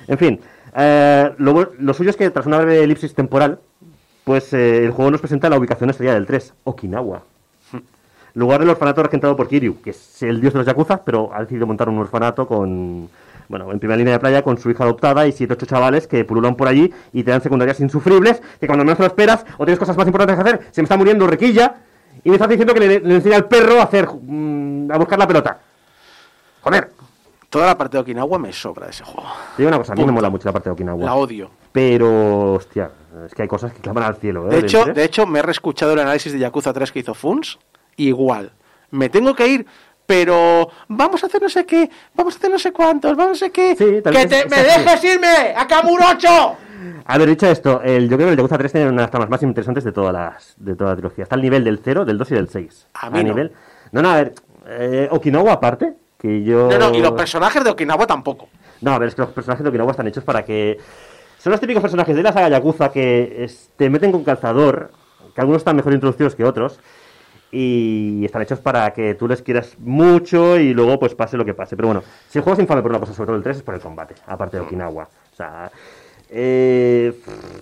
En 0.09 0.17
fin, 0.19 0.41
eh, 0.75 1.31
lo, 1.37 1.71
lo 1.79 1.93
suyo 1.95 2.09
es 2.09 2.17
que 2.17 2.31
tras 2.31 2.47
una 2.47 2.57
breve 2.59 2.83
elipsis 2.83 3.15
temporal, 3.15 3.59
pues 4.25 4.55
eh, 4.55 4.85
el 4.87 4.91
juego 4.91 5.11
nos 5.11 5.21
presenta 5.21 5.51
la 5.51 5.59
ubicación 5.59 5.91
estrella 5.91 6.15
del 6.15 6.25
3, 6.27 6.55
Okinawa. 6.65 7.23
Lugar 8.35 8.61
del 8.61 8.71
orfanato 8.71 9.03
regentado 9.03 9.37
por 9.37 9.47
Kiryu, 9.49 9.83
que 9.83 9.91
es 9.91 10.23
el 10.23 10.41
dios 10.41 10.55
de 10.55 10.61
los 10.61 10.67
Yakuza, 10.67 11.03
pero 11.05 11.31
ha 11.35 11.41
decidido 11.41 11.67
montar 11.67 11.91
un 11.91 11.99
orfanato 11.99 12.47
con, 12.47 13.11
bueno, 13.49 13.71
en 13.73 13.79
primera 13.79 13.97
línea 13.97 14.15
de 14.15 14.21
playa 14.21 14.43
con 14.43 14.59
su 14.59 14.71
hija 14.71 14.85
adoptada 14.85 15.27
y 15.27 15.33
siete 15.33 15.55
ocho 15.55 15.67
chavales 15.67 16.07
que 16.07 16.25
pululan 16.25 16.55
por 16.55 16.69
allí 16.69 16.93
y 17.13 17.23
te 17.23 17.31
dan 17.31 17.41
secundarias 17.43 17.81
insufribles, 17.81 18.43
que 18.61 18.67
cuando 18.67 18.85
menos 18.85 18.99
te 18.99 19.03
lo 19.05 19.09
esperas 19.09 19.45
o 19.59 19.65
tienes 19.65 19.79
cosas 19.79 19.97
más 19.97 20.07
importantes 20.07 20.37
que 20.37 20.49
hacer, 20.49 20.69
se 20.71 20.81
me 20.83 20.85
está 20.85 20.97
muriendo 20.97 21.27
Requilla 21.27 21.77
y 22.25 22.29
me 22.31 22.37
estás 22.37 22.49
diciendo 22.49 22.75
que 22.75 22.81
le, 22.81 23.01
le 23.01 23.15
enseña 23.15 23.37
al 23.37 23.47
perro 23.47 23.81
a 23.81 23.85
hacer, 23.85 24.09
mm, 24.09 24.91
a 24.91 24.99
buscar 24.99 25.19
la 25.19 25.27
pelota. 25.27 25.59
Joder, 26.63 26.91
Toda 27.53 27.67
la 27.67 27.77
parte 27.77 27.99
de 27.99 28.01
Okinawa 28.01 28.39
me 28.39 28.51
sobra 28.51 28.87
de 28.87 28.93
ese 28.93 29.05
juego. 29.05 29.29
te 29.55 29.63
digo 29.63 29.69
una 29.69 29.77
cosa, 29.77 29.93
a 29.93 29.97
mí 29.97 30.07
me 30.07 30.11
mola 30.13 30.31
mucho 30.31 30.49
la 30.49 30.53
parte 30.53 30.71
de 30.71 30.73
Okinawa. 30.73 31.05
La 31.05 31.15
odio. 31.17 31.51
Pero, 31.71 32.55
hostia, 32.55 32.91
es 33.27 33.35
que 33.35 33.43
hay 33.43 33.49
cosas 33.49 33.75
que 33.75 33.81
claman 33.83 34.05
al 34.05 34.17
cielo, 34.17 34.47
¿eh? 34.47 34.55
De 34.55 34.59
hecho, 34.61 34.85
tres. 34.85 34.97
de 34.97 35.05
hecho, 35.05 35.27
me 35.27 35.41
he 35.41 35.43
reescuchado 35.43 35.93
el 35.93 35.99
análisis 35.99 36.33
de 36.33 36.39
Yakuza 36.39 36.73
3 36.73 36.91
que 36.91 37.01
hizo 37.01 37.13
Funs. 37.13 37.59
Igual. 37.97 38.53
Me 38.91 39.11
tengo 39.11 39.35
que 39.35 39.49
ir, 39.49 39.67
pero 40.07 40.69
vamos 40.89 41.23
a 41.23 41.27
hacer 41.27 41.41
no 41.41 41.49
sé 41.49 41.65
qué, 41.65 41.91
vamos 42.15 42.35
a 42.35 42.39
hacer 42.39 42.51
no 42.51 42.59
sé 42.59 42.73
cuántos, 42.73 43.17
vamos 43.17 43.29
a 43.29 43.31
no 43.31 43.35
sé 43.37 43.51
qué. 43.51 43.77
Sí, 43.77 43.85
¡Que 44.03 44.27
te, 44.27 44.47
me 44.49 44.63
dejes 44.63 45.05
irme! 45.05 45.55
¡A 45.57 45.67
Kamurocho! 45.67 46.57
A 47.05 47.19
ver, 47.19 47.29
dicho 47.29 47.47
esto, 47.47 47.81
el, 47.83 48.09
yo 48.09 48.17
creo 48.17 48.29
que 48.29 48.33
el 48.33 48.37
Yakuza 48.37 48.59
3 48.59 48.73
tiene 48.73 48.87
una 48.89 48.97
de 48.97 49.03
las 49.03 49.11
tramas 49.11 49.31
más 49.31 49.43
interesantes 49.43 49.85
de, 49.85 49.93
todas 49.93 50.13
las, 50.13 50.55
de 50.57 50.75
toda 50.75 50.91
la 50.91 50.97
trilogía. 50.97 51.25
Está 51.25 51.37
al 51.37 51.43
nivel 51.43 51.65
del 51.65 51.81
0, 51.83 52.05
del 52.05 52.19
2 52.19 52.31
y 52.31 52.35
del 52.35 52.49
6. 52.49 52.87
A 52.95 53.11
mí 53.11 53.19
no. 53.19 53.29
nivel... 53.31 53.53
No, 53.93 54.03
no, 54.03 54.11
a 54.11 54.17
ver, 54.17 54.35
eh, 54.67 55.09
Okinawa 55.11 55.53
aparte, 55.53 55.95
que 56.19 56.43
yo... 56.43 56.69
No, 56.71 56.79
no, 56.79 56.95
y 56.95 57.01
los 57.01 57.13
personajes 57.13 57.63
de 57.63 57.71
Okinawa 57.71 58.07
tampoco. 58.07 58.49
No, 58.81 58.93
a 58.93 58.99
ver, 58.99 59.09
es 59.09 59.15
que 59.15 59.23
los 59.23 59.31
personajes 59.31 59.63
de 59.63 59.69
Okinawa 59.69 59.91
están 59.91 60.07
hechos 60.07 60.25
para 60.25 60.45
que... 60.45 60.79
Son 61.39 61.51
los 61.51 61.61
típicos 61.61 61.83
personajes 61.83 62.15
de 62.15 62.23
la 62.23 62.33
saga 62.33 62.49
Yakuza 62.49 62.91
que 62.93 63.45
es- 63.45 63.71
te 63.77 63.91
meten 63.91 64.13
con 64.13 64.23
calzador, 64.25 64.93
que 65.35 65.41
algunos 65.41 65.61
están 65.61 65.77
mejor 65.77 65.93
introducidos 65.93 66.35
que 66.37 66.45
otros, 66.45 66.79
y 67.53 68.25
están 68.25 68.43
hechos 68.43 68.59
para 68.61 68.93
que 68.93 69.15
tú 69.15 69.29
les 69.29 69.43
quieras 69.43 69.77
mucho 69.79 70.59
y 70.59 70.73
luego 70.73 70.99
pues 70.99 71.15
pase 71.15 71.37
lo 71.37 71.45
que 71.45 71.53
pase. 71.55 71.77
Pero 71.77 71.89
bueno, 71.89 72.03
si 72.29 72.39
el 72.39 72.43
juego 72.43 72.55
es 72.55 72.61
infame 72.61 72.83
por 72.83 72.91
una 72.91 72.99
cosa, 72.99 73.13
sobre 73.13 73.27
todo 73.27 73.37
el 73.37 73.43
3, 73.43 73.59
es 73.59 73.63
por 73.63 73.75
el 73.75 73.81
combate, 73.81 74.15
aparte 74.27 74.57
de 74.57 74.63
Okinawa. 74.63 75.05
O 75.05 75.37
sea... 75.37 75.71
eh, 76.31 77.13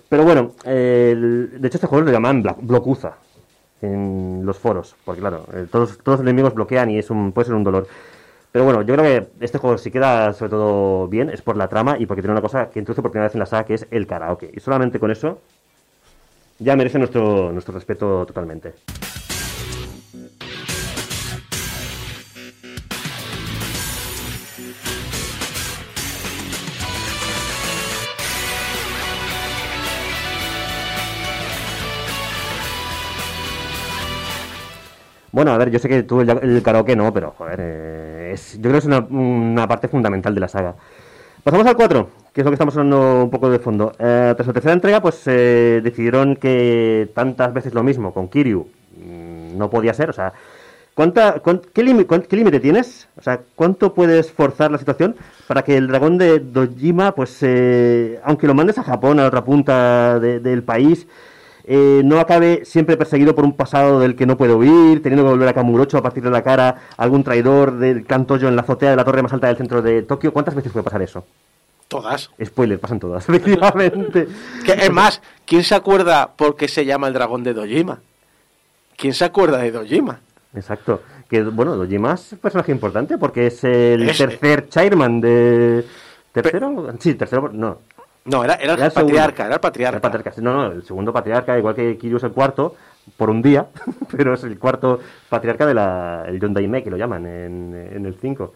pero 0.07 0.23
bueno, 0.23 0.53
de 0.63 1.67
hecho 1.67 1.77
este 1.77 1.87
juego 1.87 2.05
lo 2.05 2.11
llaman 2.11 2.41
Blokuza 2.61 3.17
en 3.81 4.45
los 4.45 4.57
foros, 4.57 4.95
porque 5.03 5.21
claro, 5.21 5.45
eh, 5.53 5.67
todos, 5.69 5.97
todos 5.97 6.19
los 6.19 6.21
enemigos 6.21 6.53
bloquean 6.53 6.89
y 6.89 6.99
es 6.99 7.09
un, 7.09 7.31
puede 7.31 7.47
ser 7.47 7.55
un 7.55 7.63
dolor. 7.63 7.87
Pero 8.51 8.65
bueno, 8.65 8.81
yo 8.83 8.95
creo 8.95 9.05
que 9.05 9.43
este 9.43 9.57
juego 9.57 9.77
si 9.77 9.91
queda 9.91 10.33
sobre 10.33 10.51
todo 10.51 11.07
bien 11.07 11.29
es 11.29 11.41
por 11.41 11.57
la 11.57 11.67
trama 11.67 11.97
y 11.97 12.05
porque 12.05 12.21
tiene 12.21 12.33
una 12.33 12.41
cosa 12.41 12.69
que 12.69 12.79
introduce 12.79 13.01
por 13.01 13.11
primera 13.11 13.27
vez 13.27 13.35
en 13.35 13.39
la 13.39 13.45
saga 13.45 13.65
que 13.65 13.73
es 13.73 13.87
el 13.91 14.07
karaoke. 14.07 14.51
Y 14.53 14.59
solamente 14.59 14.99
con 14.99 15.09
eso 15.11 15.39
ya 16.59 16.75
merece 16.75 16.99
nuestro, 16.99 17.51
nuestro 17.51 17.73
respeto 17.73 18.25
totalmente. 18.25 18.73
Bueno, 35.31 35.51
a 35.51 35.57
ver, 35.57 35.71
yo 35.71 35.79
sé 35.79 35.87
que 35.87 36.03
tú 36.03 36.19
el, 36.21 36.61
karaoke 36.63 36.95
no, 36.95 37.13
pero 37.13 37.31
joder, 37.37 37.59
eh, 37.61 38.31
es- 38.33 38.55
yo 38.55 38.61
creo 38.63 38.73
que 38.73 38.77
es 38.79 38.85
una, 38.85 39.67
parte 39.67 39.87
fundamental 39.87 40.33
de 40.35 40.41
la 40.41 40.47
saga. 40.49 40.75
Pasamos 41.43 41.65
al 41.67 41.75
4, 41.75 42.09
que 42.33 42.41
es 42.41 42.45
lo 42.45 42.51
que 42.51 42.55
estamos 42.55 42.75
hablando 42.75 43.23
un 43.23 43.29
poco 43.29 43.49
de 43.49 43.59
fondo. 43.59 43.93
Eh, 43.99 44.33
tras 44.35 44.47
la 44.47 44.53
tercera 44.53 44.73
entrega, 44.73 45.01
pues 45.01 45.21
eh, 45.27 45.81
decidieron 45.83 46.35
que 46.35 47.09
tantas 47.15 47.53
veces 47.53 47.73
lo 47.73 47.83
mismo 47.83 48.13
con 48.13 48.27
Kiryu 48.29 48.67
mm, 48.97 49.57
no 49.57 49.69
podía 49.69 49.93
ser. 49.93 50.09
O 50.09 50.13
sea, 50.13 50.33
¿cuánta, 50.93 51.39
cuán- 51.39 51.61
qué, 51.73 51.83
límite, 51.83 52.59
tienes? 52.59 53.07
O 53.17 53.21
sea, 53.23 53.41
¿cuánto 53.55 53.93
puedes 53.93 54.31
forzar 54.31 54.71
la 54.71 54.77
situación 54.77 55.15
para 55.47 55.63
que 55.63 55.77
el 55.77 55.87
dragón 55.87 56.17
de 56.17 56.39
Dojima, 56.39 57.13
pues, 57.15 57.37
eh, 57.41 58.19
aunque 58.23 58.47
lo 58.47 58.53
mandes 58.53 58.77
a 58.77 58.83
Japón, 58.83 59.19
a 59.19 59.23
la 59.23 59.27
otra 59.29 59.43
punta 59.45 60.19
de- 60.19 60.39
del 60.39 60.63
país, 60.63 61.07
eh, 61.65 62.01
no 62.03 62.19
acabe 62.19 62.65
siempre 62.65 62.97
perseguido 62.97 63.35
por 63.35 63.43
un 63.45 63.53
pasado 63.53 63.99
del 63.99 64.15
que 64.15 64.25
no 64.25 64.37
puede 64.37 64.53
huir, 64.53 65.01
teniendo 65.01 65.23
que 65.23 65.29
volver 65.31 65.47
a 65.49 65.53
Kamurocho 65.53 65.97
a 65.97 66.01
partir 66.01 66.23
de 66.23 66.29
la 66.31 66.41
cara 66.43 66.69
a 66.97 67.03
algún 67.03 67.23
traidor 67.23 67.77
del 67.77 68.05
Cantoyo 68.05 68.47
en 68.47 68.55
la 68.55 68.61
azotea 68.63 68.89
de 68.91 68.95
la 68.95 69.03
torre 69.05 69.21
más 69.23 69.33
alta 69.33 69.47
del 69.47 69.57
centro 69.57 69.81
de 69.81 70.03
Tokio. 70.03 70.33
¿Cuántas 70.33 70.55
veces 70.55 70.71
puede 70.71 70.83
pasar 70.83 71.01
eso? 71.01 71.25
Todas. 71.87 72.29
Spoiler, 72.43 72.79
pasan 72.79 72.99
todas, 72.99 73.27
efectivamente. 73.29 74.27
Que, 74.65 74.73
es 74.73 74.91
más, 74.91 75.21
¿quién 75.45 75.63
se 75.63 75.75
acuerda 75.75 76.31
por 76.35 76.55
qué 76.55 76.67
se 76.67 76.85
llama 76.85 77.07
el 77.07 77.13
dragón 77.13 77.43
de 77.43 77.53
Dojima? 77.53 77.99
¿quién 78.97 79.13
se 79.13 79.25
acuerda 79.25 79.57
de 79.57 79.71
Dojima? 79.71 80.19
Exacto. 80.53 81.01
Que, 81.27 81.41
bueno, 81.43 81.75
Dojima 81.75 82.13
es 82.13 82.33
un 82.33 82.37
personaje 82.39 82.71
importante 82.71 83.17
porque 83.17 83.47
es 83.47 83.63
el 83.63 84.07
Es- 84.09 84.17
tercer 84.19 84.69
chairman 84.69 85.19
de... 85.21 85.85
¿Tercero? 86.31 86.93
Sí, 86.99 87.15
tercero, 87.15 87.49
no. 87.51 87.79
No, 88.25 88.43
era, 88.43 88.53
era 88.55 88.73
el 88.73 88.77
Era 88.79 88.85
el 88.87 88.91
segundo. 88.91 89.07
patriarca, 89.13 89.45
era 89.45 89.55
el 89.55 89.59
patriarca. 89.61 89.95
El 89.97 90.01
patriarca, 90.01 90.41
No, 90.41 90.53
no, 90.53 90.71
el 90.73 90.83
segundo 90.83 91.11
patriarca, 91.11 91.57
igual 91.57 91.73
que 91.75 91.97
Kiryu 91.97 92.17
es 92.17 92.23
el 92.23 92.31
cuarto, 92.31 92.75
por 93.17 93.29
un 93.29 93.41
día, 93.41 93.67
pero 94.15 94.33
es 94.35 94.43
el 94.43 94.59
cuarto 94.59 94.99
patriarca 95.29 95.65
de 95.65 95.73
la, 95.73 96.23
el 96.27 96.39
Yondaime, 96.39 96.83
que 96.83 96.91
lo 96.91 96.97
llaman 96.97 97.25
en, 97.25 97.89
en 97.93 98.05
el 98.05 98.15
5. 98.15 98.53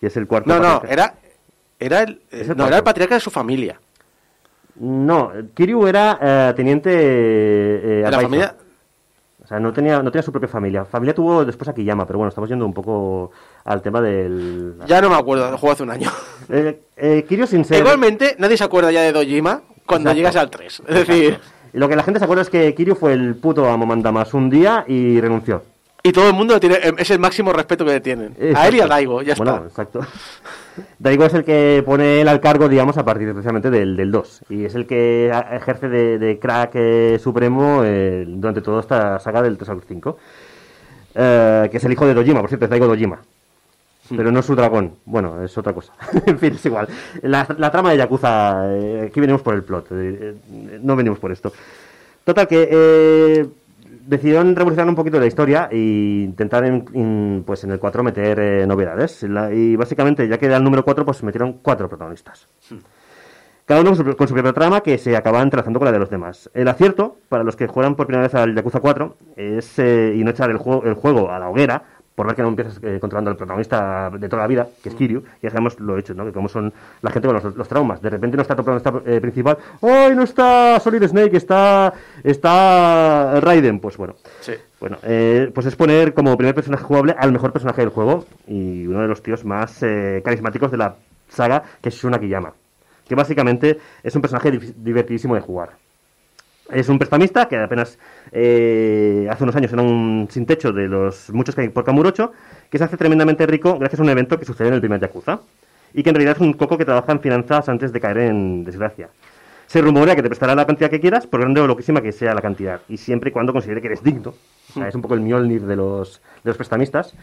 Y 0.00 0.06
es 0.06 0.16
el 0.16 0.26
cuarto 0.26 0.48
No, 0.48 0.56
no, 0.58 0.80
patriarca. 0.80 1.14
era, 1.78 1.98
era, 2.00 2.02
el, 2.02 2.20
no, 2.32 2.46
cuarto. 2.46 2.66
era 2.66 2.76
el 2.78 2.82
patriarca 2.84 3.14
de 3.14 3.20
su 3.20 3.30
familia. 3.30 3.80
No, 4.78 5.32
Kiryu 5.54 5.86
era 5.86 6.18
eh, 6.20 6.52
teniente 6.56 6.90
eh, 6.92 8.02
De 8.04 8.10
la 8.10 8.20
familia... 8.20 8.54
O 9.46 9.48
sea, 9.48 9.60
no 9.60 9.72
tenía, 9.72 10.02
no 10.02 10.10
tenía 10.10 10.24
su 10.24 10.32
propia 10.32 10.48
familia. 10.48 10.84
Familia 10.84 11.14
tuvo 11.14 11.44
después 11.44 11.68
a 11.68 11.72
Kiyama, 11.72 12.04
pero 12.04 12.18
bueno, 12.18 12.30
estamos 12.30 12.50
yendo 12.50 12.66
un 12.66 12.74
poco 12.74 13.30
al 13.64 13.80
tema 13.80 14.00
del... 14.00 14.74
Ya 14.88 15.00
no 15.00 15.08
me 15.08 15.14
acuerdo, 15.14 15.56
juego 15.56 15.72
hace 15.72 15.84
un 15.84 15.90
año. 15.90 16.10
Eh, 16.48 16.80
eh, 16.96 17.24
Kiryu 17.28 17.46
sin 17.46 17.64
ser... 17.64 17.78
Igualmente, 17.78 18.34
nadie 18.38 18.56
se 18.56 18.64
acuerda 18.64 18.90
ya 18.90 19.02
de 19.02 19.12
Dojima 19.12 19.62
cuando 19.84 20.10
Exacto. 20.10 20.16
llegas 20.16 20.36
al 20.36 20.50
3. 20.50 20.82
Es 20.88 20.94
decir, 21.06 21.38
Y 21.72 21.78
Lo 21.78 21.88
que 21.88 21.94
la 21.94 22.02
gente 22.02 22.18
se 22.18 22.24
acuerda 22.24 22.42
es 22.42 22.50
que 22.50 22.74
Kiryu 22.74 22.96
fue 22.96 23.12
el 23.12 23.36
puto 23.36 23.68
amo 23.68 23.86
más 23.86 24.34
un 24.34 24.50
día 24.50 24.84
y 24.88 25.20
renunció. 25.20 25.62
y 26.02 26.10
todo 26.10 26.26
el 26.28 26.34
mundo 26.34 26.58
tiene, 26.58 26.78
es 26.98 27.10
el 27.10 27.20
máximo 27.20 27.52
respeto 27.52 27.84
que 27.84 27.92
le 27.92 28.00
tienen. 28.00 28.34
A 28.54 28.66
él 28.66 28.76
y 28.76 28.80
a. 28.80 28.86
Daigo, 28.88 29.22
ya 29.22 29.34
bueno, 29.36 29.66
está. 29.66 29.66
exacto. 29.68 30.00
Daigo 30.98 31.24
es 31.24 31.34
el 31.34 31.44
que 31.44 31.82
pone 31.84 32.20
él 32.20 32.28
al 32.28 32.40
cargo, 32.40 32.68
digamos, 32.68 32.96
a 32.98 33.04
partir 33.04 33.28
especialmente 33.28 33.70
del, 33.70 33.96
del 33.96 34.10
2. 34.10 34.44
Y 34.50 34.64
es 34.64 34.74
el 34.74 34.86
que 34.86 35.30
ejerce 35.52 35.88
de, 35.88 36.18
de 36.18 36.38
crack 36.38 36.72
eh, 36.74 37.18
supremo 37.22 37.82
eh, 37.84 38.24
durante 38.26 38.60
toda 38.60 38.80
esta 38.80 39.18
saga 39.18 39.42
del 39.42 39.56
3 39.56 39.68
al 39.70 39.82
5. 39.82 40.18
Eh, 41.14 41.68
que 41.70 41.76
es 41.78 41.84
el 41.84 41.92
hijo 41.92 42.06
de 42.06 42.14
Dojima, 42.14 42.40
por 42.40 42.48
cierto, 42.48 42.66
es 42.66 42.70
Daigo 42.70 42.86
Dojima. 42.86 43.20
Pero 44.08 44.30
no 44.30 44.38
es 44.38 44.46
su 44.46 44.54
dragón. 44.54 44.94
Bueno, 45.04 45.42
es 45.42 45.56
otra 45.58 45.72
cosa. 45.72 45.92
en 46.26 46.38
fin, 46.38 46.54
es 46.54 46.64
igual. 46.64 46.88
La, 47.22 47.46
la 47.58 47.70
trama 47.70 47.90
de 47.90 47.96
Yakuza, 47.96 48.66
eh, 48.76 49.06
aquí 49.08 49.20
venimos 49.20 49.42
por 49.42 49.54
el 49.54 49.64
plot. 49.64 49.90
no 49.90 50.94
venimos 50.94 51.18
por 51.18 51.32
esto. 51.32 51.52
Total, 52.24 52.46
que 52.46 53.48
decidieron 54.06 54.54
revolucionar 54.54 54.88
un 54.88 54.94
poquito 54.94 55.18
la 55.18 55.26
historia 55.26 55.68
e 55.70 56.24
intentar 56.24 56.64
en, 56.64 57.42
pues 57.44 57.64
en 57.64 57.72
el 57.72 57.78
4 57.78 58.02
meter 58.02 58.38
eh, 58.38 58.66
novedades. 58.66 59.24
Y 59.52 59.76
básicamente, 59.76 60.28
ya 60.28 60.38
que 60.38 60.46
era 60.46 60.56
el 60.56 60.64
número 60.64 60.84
4, 60.84 61.04
pues 61.04 61.22
metieron 61.22 61.54
cuatro 61.62 61.88
protagonistas. 61.88 62.48
Cada 63.66 63.80
uno 63.80 63.90
con 63.90 63.96
su, 63.96 64.16
con 64.16 64.28
su 64.28 64.34
propia 64.34 64.52
trama 64.52 64.80
que 64.80 64.96
se 64.96 65.16
acaba 65.16 65.42
entrelazando 65.42 65.80
con 65.80 65.86
la 65.86 65.92
de 65.92 65.98
los 65.98 66.08
demás. 66.08 66.48
El 66.54 66.68
acierto, 66.68 67.18
para 67.28 67.42
los 67.42 67.56
que 67.56 67.66
juegan 67.66 67.96
por 67.96 68.06
primera 68.06 68.28
vez 68.28 68.34
al 68.36 68.54
Yakuza 68.54 68.78
4, 68.78 69.16
es 69.36 69.78
eh, 69.80 70.14
y 70.14 70.22
no 70.22 70.30
echar 70.30 70.50
el 70.50 70.58
juego, 70.58 70.84
el 70.84 70.94
juego 70.94 71.32
a 71.32 71.40
la 71.40 71.48
hoguera, 71.48 71.82
por 72.16 72.26
ver 72.26 72.34
que 72.34 72.42
no 72.42 72.48
empiezas 72.48 72.80
eh, 72.82 72.98
controlando 72.98 73.30
al 73.30 73.36
protagonista 73.36 74.10
de 74.10 74.28
toda 74.28 74.42
la 74.42 74.48
vida, 74.48 74.66
que 74.82 74.88
es 74.88 74.94
Kiryu, 74.94 75.22
ya 75.42 75.50
sabemos 75.50 75.78
lo 75.78 75.98
hecho, 75.98 76.14
¿no? 76.14 76.24
Que 76.24 76.32
como 76.32 76.48
son 76.48 76.72
la 77.02 77.10
gente 77.10 77.28
con 77.28 77.34
los, 77.34 77.54
los 77.54 77.68
traumas. 77.68 78.00
De 78.00 78.08
repente 78.08 78.36
no 78.36 78.42
está 78.42 78.56
tu 78.56 78.64
protagonista 78.64 79.10
eh, 79.10 79.20
principal, 79.20 79.58
¡ay, 79.82 80.16
no 80.16 80.22
está 80.22 80.80
Solid 80.80 81.06
Snake, 81.06 81.36
está, 81.36 81.92
está 82.24 83.38
Raiden! 83.40 83.78
Pues 83.80 83.98
bueno. 83.98 84.14
Sí. 84.40 84.54
Bueno, 84.80 84.96
eh, 85.02 85.50
pues 85.54 85.66
es 85.66 85.76
poner 85.76 86.14
como 86.14 86.36
primer 86.36 86.54
personaje 86.54 86.84
jugable 86.84 87.14
al 87.18 87.32
mejor 87.32 87.52
personaje 87.52 87.82
del 87.82 87.90
juego 87.90 88.24
y 88.46 88.86
uno 88.86 89.02
de 89.02 89.08
los 89.08 89.22
tíos 89.22 89.44
más 89.44 89.82
eh, 89.82 90.22
carismáticos 90.24 90.70
de 90.70 90.78
la 90.78 90.96
saga, 91.28 91.62
que 91.82 91.90
es 91.90 91.94
Shuna 91.94 92.18
Kiyama. 92.18 92.54
Que 93.06 93.14
básicamente 93.14 93.78
es 94.02 94.14
un 94.16 94.22
personaje 94.22 94.50
divertidísimo 94.50 95.34
de 95.34 95.42
jugar. 95.42 95.76
Es 96.70 96.88
un 96.88 96.98
prestamista 96.98 97.46
que 97.46 97.56
apenas 97.56 97.98
eh, 98.32 99.28
hace 99.30 99.44
unos 99.44 99.54
años 99.54 99.72
era 99.72 99.82
un 99.82 100.26
sin 100.30 100.46
techo 100.46 100.72
de 100.72 100.88
los 100.88 101.30
muchos 101.30 101.54
que 101.54 101.60
hay 101.60 101.68
por 101.68 101.84
Kamurocho, 101.84 102.32
que 102.68 102.78
se 102.78 102.84
hace 102.84 102.96
tremendamente 102.96 103.46
rico 103.46 103.78
gracias 103.78 104.00
a 104.00 104.02
un 104.02 104.08
evento 104.08 104.38
que 104.38 104.44
sucede 104.44 104.68
en 104.68 104.74
el 104.74 104.80
primer 104.80 105.00
Yakuza. 105.00 105.40
Y 105.94 106.02
que 106.02 106.10
en 106.10 106.16
realidad 106.16 106.36
es 106.36 106.42
un 106.42 106.52
coco 106.52 106.76
que 106.76 106.84
trabaja 106.84 107.12
en 107.12 107.20
finanzas 107.20 107.68
antes 107.68 107.92
de 107.92 108.00
caer 108.00 108.18
en 108.18 108.64
desgracia. 108.64 109.08
Se 109.66 109.80
rumorea 109.80 110.14
que 110.14 110.22
te 110.22 110.28
prestará 110.28 110.54
la 110.54 110.66
cantidad 110.66 110.90
que 110.90 111.00
quieras, 111.00 111.26
por 111.26 111.40
grande 111.40 111.60
o 111.60 111.66
loquísima 111.66 112.00
que 112.00 112.12
sea 112.12 112.34
la 112.34 112.42
cantidad, 112.42 112.80
y 112.88 112.98
siempre 112.98 113.30
y 113.30 113.32
cuando 113.32 113.52
considere 113.52 113.80
que 113.80 113.88
eres 113.88 114.02
digno. 114.02 114.34
Es 114.86 114.94
un 114.94 115.02
poco 115.02 115.14
el 115.14 115.20
Mjolnir 115.20 115.62
de 115.62 115.76
los, 115.76 116.20
de 116.44 116.50
los 116.50 116.56
prestamistas. 116.56 117.14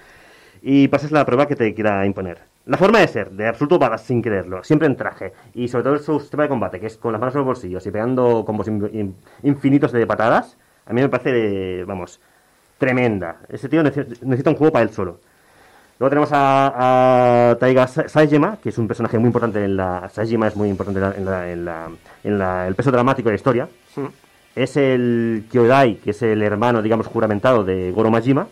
Y 0.66 0.88
pases 0.88 1.11
la 1.11 1.26
prueba 1.26 1.45
que 1.45 1.55
te 1.57 1.74
quiera 1.74 2.05
imponer. 2.05 2.39
La 2.66 2.78
forma 2.78 2.99
de 2.99 3.07
ser, 3.09 3.30
de 3.32 3.45
absoluto 3.47 3.78
badass 3.78 4.03
sin 4.03 4.22
creerlo, 4.22 4.64
siempre 4.64 4.88
en 4.88 4.95
traje, 4.95 5.34
y 5.53 5.68
sobre 5.68 5.84
todo 5.84 5.99
su 5.99 6.20
sistema 6.22 6.43
de 6.43 6.49
combate, 6.49 6.80
que 6.80 6.88
es 6.88 6.95
con 6.97 7.11
las 7.11 7.20
manos 7.20 7.36
en 7.36 7.39
los 7.39 7.47
bolsillos 7.47 7.86
y 7.86 7.91
pegando 7.91 8.45
combos 8.45 8.68
in- 8.70 8.89
in- 8.93 9.16
infinitos 9.43 9.91
de 9.91 10.07
patadas, 10.07 10.57
a 10.86 10.93
mí 10.93 11.01
me 11.01 11.09
parece, 11.09 11.84
vamos, 11.84 12.22
tremenda. 12.78 13.36
Ese 13.49 13.68
tío 13.68 13.84
nece- 13.84 14.07
necesita 14.22 14.49
un 14.49 14.55
juego 14.55 14.72
para 14.72 14.84
él 14.84 14.91
solo. 14.91 15.20
Luego 15.99 16.09
tenemos 16.09 16.30
a, 16.32 17.49
a 17.51 17.55
Taiga 17.55 17.86
Sa- 17.88 18.07
Saejima, 18.07 18.57
que 18.64 18.70
es 18.70 18.78
un 18.78 18.88
personaje 18.88 19.18
muy 19.20 19.28
importante 19.28 19.64
en 19.64 19.76
la... 19.78 20.07
Saejima 20.09 20.47
es 20.47 20.55
muy 20.55 20.70
importante 20.70 20.99
en, 20.99 21.26
la, 21.26 21.47
en, 21.51 21.66
la- 21.66 21.89
en 22.24 22.38
la- 22.39 22.61
en 22.64 22.68
el 22.70 22.76
peso 22.76 22.91
dramático 22.91 23.28
de 23.28 23.34
la 23.34 23.36
historia. 23.36 23.68
Es 24.55 24.78
el 24.78 25.45
Kyodai, 25.51 25.95
que 25.97 26.11
es 26.11 26.22
el 26.22 26.41
hermano, 26.41 26.82
digamos, 26.82 27.07
juramentado 27.07 27.64
de 27.66 27.91
Goro 27.91 28.09
Majima. 28.09 28.47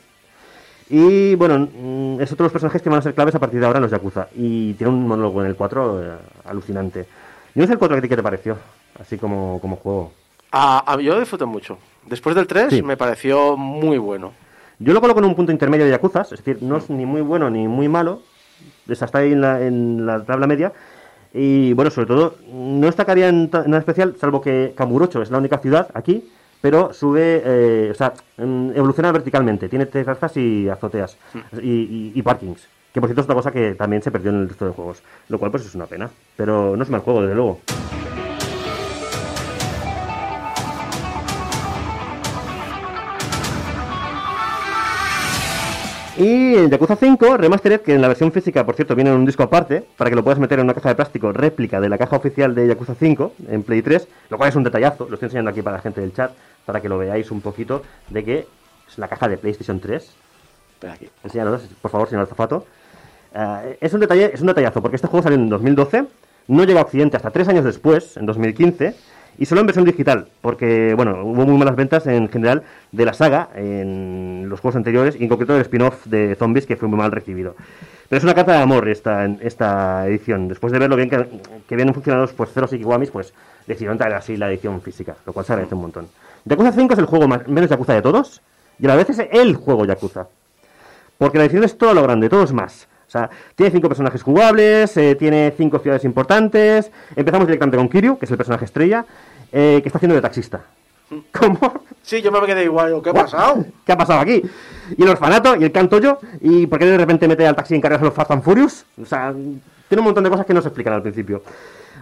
Y 0.92 1.36
bueno, 1.36 1.60
mm, 1.74 2.20
es 2.22 2.32
otro 2.34 2.44
de 2.44 2.48
los 2.48 2.52
personajes 2.52 2.82
que 2.82 2.90
van 2.90 3.00
a 3.00 3.02
ser 3.02 3.14
claves 3.14 3.34
a 3.34 3.40
partir 3.40 3.60
de 3.62 3.66
ahora 3.66 3.78
en 3.78 3.84
los 3.84 3.92
Yakuza. 3.92 4.28
Y 4.36 4.74
tiene 4.74 4.92
un 4.92 5.08
monólogo 5.08 5.42
en 5.42 5.48
el 5.48 5.56
4 5.56 6.04
eh, 6.04 6.18
alucinante. 6.46 7.08
¿Y 7.56 7.60
no 7.60 7.64
es 7.66 7.72
el 7.72 7.78
4 7.78 7.96
que 7.96 8.00
a 8.00 8.02
ti 8.02 8.10
qué 8.10 8.16
te 8.18 8.24
pareció? 8.24 8.58
Así 9.00 9.18
como, 9.18 9.60
como 9.62 9.78
juego. 9.78 10.12
Yo 11.02 11.20
disfruté 11.20 11.46
mucho. 11.46 11.78
Después 12.08 12.36
del 12.36 12.46
3 12.46 12.68
Sí. 12.70 12.82
me 12.84 12.98
pareció 12.98 13.56
muy 13.56 13.98
bueno. 13.98 14.34
Yo 14.80 14.94
lo 14.94 15.00
coloco 15.00 15.20
en 15.20 15.26
un 15.26 15.36
punto 15.36 15.52
intermedio 15.52 15.86
de 15.86 15.92
Yakuza, 15.92 16.22
es 16.24 16.32
decir, 16.32 16.58
no 16.62 16.78
es 16.78 16.90
ni 16.90 17.06
muy 17.06 17.22
bueno 17.22 17.50
ni 17.50 17.68
muy 17.68 17.88
malo, 17.88 18.22
es 18.90 19.02
hasta 19.02 19.20
ahí 19.20 19.32
en 19.32 19.40
la, 19.42 19.62
en 19.62 20.06
la 20.06 20.24
tabla 20.26 20.48
media. 20.48 20.74
Y 21.34 21.72
bueno, 21.74 21.92
sobre 21.92 22.08
todo, 22.08 22.36
no 22.52 22.88
destacaría 22.88 23.30
en, 23.30 23.50
ta- 23.50 23.64
en 23.64 23.72
nada 23.72 23.80
especial, 23.80 24.16
salvo 24.20 24.42
que 24.42 24.74
Kamurocho 24.76 25.22
es 25.22 25.30
la 25.32 25.38
única 25.38 25.60
ciudad 25.60 25.88
aquí, 25.94 26.30
pero 26.62 26.94
sube, 26.94 27.42
eh, 27.44 27.90
o 27.92 27.96
sea, 27.96 28.14
mm, 28.38 28.72
evoluciona 28.76 29.12
verticalmente, 29.12 29.68
tiene 29.68 29.86
terrazas 29.88 30.38
y 30.38 30.70
azoteas. 30.70 31.18
Y, 31.62 31.70
y- 31.70 32.12
y 32.16 32.22
parkings. 32.22 32.68
Que 32.94 33.00
por 33.00 33.08
cierto 33.10 33.22
es 33.22 33.26
otra 33.26 33.36
cosa 33.36 33.52
que 33.52 33.74
también 33.76 34.02
se 34.02 34.12
perdió 34.12 34.32
en 34.32 34.42
el 34.42 34.50
resto 34.50 34.66
de 34.66 34.72
juegos, 34.74 35.02
lo 35.30 35.40
cual 35.40 35.50
pues 35.52 35.66
es 35.66 35.76
una 35.76 35.86
pena, 35.86 36.10
pero 36.36 36.76
no 36.76 36.84
es 36.84 36.90
mal 36.90 37.02
juego, 37.02 37.22
desde 37.22 37.36
luego. 37.36 37.60
Y 46.22 46.54
en 46.54 46.70
Yakuza 46.70 46.96
5 46.96 47.38
Remastered, 47.38 47.82
que 47.82 47.96
en 47.96 48.02
la 48.02 48.08
versión 48.08 48.32
física, 48.32 48.64
por 48.64 48.76
cierto, 48.76 48.94
viene 48.94 49.10
en 49.10 49.16
un 49.16 49.26
disco 49.26 49.42
aparte, 49.42 49.84
para 49.98 50.08
que 50.12 50.16
lo 50.16 50.24
puedas 50.24 50.38
meter 50.38 50.60
en 50.60 50.66
una 50.66 50.76
caja 50.76 50.90
de 50.90 50.96
plástico 50.96 51.32
réplica 51.32 51.82
de 51.82 51.90
la 51.90 51.98
caja 51.98 52.16
oficial 52.16 52.54
de 52.54 52.68
Yakuza 52.68 52.94
5 52.94 53.34
en 53.50 53.64
Play 53.64 53.82
3, 53.82 54.08
lo 54.30 54.38
cual 54.38 54.50
es 54.50 54.56
un 54.56 54.64
detallazo, 54.64 55.08
lo 55.10 55.16
estoy 55.16 55.26
enseñando 55.26 55.50
aquí 55.50 55.64
para 55.64 55.78
la 55.78 55.82
gente 55.82 56.00
del 56.00 56.14
chat, 56.14 56.32
para 56.64 56.80
que 56.80 56.90
lo 56.90 57.00
veáis 57.00 57.32
un 57.32 57.42
poquito, 57.42 57.82
de 58.10 58.24
que 58.24 58.48
es 58.88 58.98
la 59.00 59.08
caja 59.08 59.28
de 59.28 59.38
PlayStation 59.38 59.80
3. 59.80 60.14
Espera 60.74 60.94
aquí. 60.94 61.10
Enséñanos, 61.24 61.64
por 61.82 61.90
favor, 61.90 62.08
señor 62.08 62.28
Zafato. 62.28 62.68
Eh, 63.34 63.80
es, 63.82 63.92
un 63.92 64.02
detalle, 64.02 64.30
es 64.32 64.42
un 64.42 64.48
detallazo, 64.48 64.80
porque 64.80 64.98
este 64.98 65.08
juego 65.08 65.24
salió 65.24 65.40
en 65.40 65.50
2012, 65.50 66.06
no 66.50 66.64
llegó 66.66 66.78
a 66.78 66.84
Occidente 66.84 67.18
hasta 67.18 67.32
tres 67.32 67.48
años 67.48 67.66
después, 67.66 68.16
en 68.18 68.28
2015, 68.28 68.96
y 69.38 69.46
solo 69.46 69.62
en 69.62 69.68
versión 69.68 69.86
digital, 69.86 70.28
porque, 70.42 70.94
bueno, 70.96 71.24
hubo 71.24 71.46
muy 71.46 71.58
malas 71.58 71.76
ventas 71.76 72.06
en 72.08 72.30
general 72.30 72.64
de 72.92 73.06
la 73.06 73.14
saga 73.14 73.50
en 73.56 74.48
los 74.48 74.60
juegos 74.60 74.76
anteriores, 74.76 75.16
y 75.20 75.24
en 75.24 75.30
concreto 75.30 75.56
el 75.56 75.62
spin-off 75.62 76.06
de 76.06 76.36
Zombies, 76.36 76.66
que 76.66 76.76
fue 76.76 76.88
muy 76.88 76.98
mal 76.98 77.12
recibido. 77.12 77.56
Pero 78.10 78.18
es 78.18 78.24
una 78.24 78.34
carta 78.34 78.54
de 78.54 78.58
amor 78.60 78.90
esta, 78.90 79.26
esta 79.26 80.06
edición. 80.08 80.48
Después 80.50 80.74
de 80.74 80.80
ver 80.80 80.90
lo 80.90 80.98
bien 80.98 81.10
que, 81.10 81.26
que 81.68 81.76
vienen 81.76 81.94
funcionados 81.94 82.34
pues, 82.34 82.52
Zeros 82.52 82.74
y 82.74 82.78
Kiwamis, 82.78 83.10
pues 83.10 83.34
decidieron 83.68 83.98
traer 83.98 84.16
así 84.16 84.36
la 84.36 84.50
edición 84.50 84.82
física, 84.82 85.16
lo 85.26 85.32
cual 85.32 85.46
se 85.46 85.54
agradece 85.54 85.76
un 85.76 85.82
montón. 85.82 86.08
Yakuza 86.46 86.72
5 86.72 86.94
es 86.94 87.00
el 87.00 87.06
juego 87.06 87.28
más, 87.28 87.48
menos 87.48 87.70
Yakuza 87.70 87.94
de 87.94 88.02
todos, 88.02 88.42
y 88.80 88.86
a 88.86 88.90
la 88.90 88.96
vez 88.96 89.10
es 89.10 89.20
el 89.32 89.56
juego 89.56 89.86
Yakuza. 89.86 90.28
Porque 91.18 91.38
la 91.38 91.46
edición 91.46 91.64
es 91.64 91.78
todo 91.78 91.94
lo 91.94 92.04
grande, 92.04 92.30
todo 92.30 92.44
es 92.44 92.52
más. 92.52 92.88
O 93.12 93.18
sea, 93.20 93.30
tiene 93.56 93.74
cinco 93.74 93.90
personajes 93.90 94.24
jugables, 94.24 94.96
eh, 94.96 95.16
tiene 95.16 95.54
cinco 95.58 95.80
ciudades 95.80 96.06
importantes. 96.06 96.90
Empezamos 97.14 97.46
directamente 97.46 97.76
con 97.76 97.90
Kiryu, 97.90 98.18
que 98.18 98.24
es 98.24 98.32
el 98.32 98.38
personaje 98.38 98.64
estrella, 98.64 99.06
eh, 99.52 99.80
que 99.82 99.90
está 99.90 99.98
haciendo 99.98 100.16
de 100.16 100.22
taxista. 100.22 100.62
¿Cómo? 101.38 101.60
Sí, 102.02 102.22
yo 102.22 102.32
me 102.32 102.40
quedé 102.46 102.64
igual. 102.64 103.02
¿Qué 103.04 103.10
ha 103.10 103.14
pasado? 103.14 103.66
¿Qué 103.86 103.92
ha 103.92 103.98
pasado 103.98 104.22
aquí? 104.22 104.42
Y 104.98 105.04
el 105.04 105.10
orfanato, 105.10 105.58
y 105.58 105.66
el 105.66 105.74
canto 105.74 106.00
yo, 106.00 106.20
y 106.40 106.68
por 106.68 106.80
qué 106.80 106.86
de 106.86 106.98
repente 106.98 107.28
mete 107.28 107.46
al 107.46 107.54
taxi 107.54 107.76
en 107.76 107.82
cargas 107.82 108.02
a 108.02 108.06
los 108.06 108.14
Fast 108.14 108.32
and 108.32 108.44
Furious. 108.44 108.86
O 109.02 109.06
sea, 109.06 109.34
tiene 109.34 110.00
un 110.00 110.06
montón 110.06 110.24
de 110.24 110.30
cosas 110.30 110.46
que 110.46 110.54
no 110.54 110.62
se 110.62 110.70
explican 110.70 110.94
al 110.94 111.02
principio. 111.02 111.44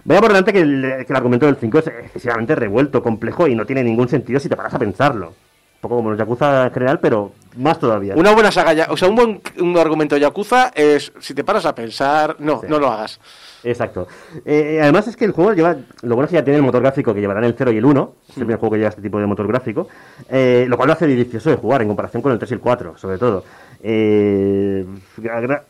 Vaya 0.04 0.20
por 0.20 0.30
delante 0.30 0.52
que 0.52 0.60
el, 0.60 1.04
que 1.04 1.12
el 1.12 1.16
argumento 1.16 1.46
del 1.46 1.56
5 1.56 1.78
es 1.80 1.86
excesivamente 1.88 2.54
revuelto, 2.54 3.02
complejo 3.02 3.48
y 3.48 3.56
no 3.56 3.66
tiene 3.66 3.82
ningún 3.82 4.08
sentido 4.08 4.38
si 4.38 4.48
te 4.48 4.54
paras 4.54 4.74
a 4.74 4.78
pensarlo. 4.78 5.34
Poco 5.80 5.96
como 5.96 6.10
los 6.10 6.18
Yakuza 6.18 6.66
en 6.66 6.72
general, 6.72 7.00
pero 7.00 7.32
más 7.56 7.78
todavía. 7.78 8.14
Una 8.14 8.32
buena 8.32 8.50
saga, 8.52 8.72
ya- 8.74 8.88
o 8.90 8.96
sea, 8.96 9.08
un 9.08 9.14
buen 9.16 9.40
un 9.60 9.76
argumento 9.78 10.16
Yakuza 10.16 10.70
es, 10.74 11.12
si 11.20 11.32
te 11.34 11.42
paras 11.42 11.64
a 11.64 11.74
pensar, 11.74 12.36
no, 12.38 12.60
Sí. 12.60 12.66
no 12.68 12.78
lo 12.78 12.88
hagas. 12.88 13.18
Exacto. 13.64 14.06
Eh, 14.44 14.78
además 14.82 15.08
es 15.08 15.16
que 15.16 15.24
el 15.24 15.32
juego 15.32 15.52
lleva, 15.54 15.76
lo 16.02 16.14
bueno 16.14 16.24
es 16.26 16.30
que 16.30 16.36
ya 16.36 16.44
tiene 16.44 16.58
el 16.58 16.62
motor 16.62 16.82
gráfico 16.82 17.12
que 17.14 17.20
llevarán 17.20 17.44
el 17.44 17.54
0 17.56 17.72
y 17.72 17.78
el 17.78 17.84
1, 17.84 18.14
es 18.28 18.36
el 18.36 18.44
primer 18.44 18.58
juego 18.58 18.72
que 18.74 18.78
lleva 18.78 18.90
este 18.90 19.02
tipo 19.02 19.18
de 19.18 19.26
motor 19.26 19.46
gráfico, 19.48 19.88
eh, 20.28 20.66
lo 20.68 20.76
cual 20.76 20.86
lo 20.88 20.92
hace 20.92 21.06
delicioso 21.06 21.50
de 21.50 21.56
jugar 21.56 21.82
en 21.82 21.88
comparación 21.88 22.22
con 22.22 22.32
el 22.32 22.38
3 22.38 22.50
y 22.50 22.54
el 22.54 22.60
4, 22.60 22.96
sobre 22.96 23.18
todo. 23.18 23.44
Eh, 23.82 24.84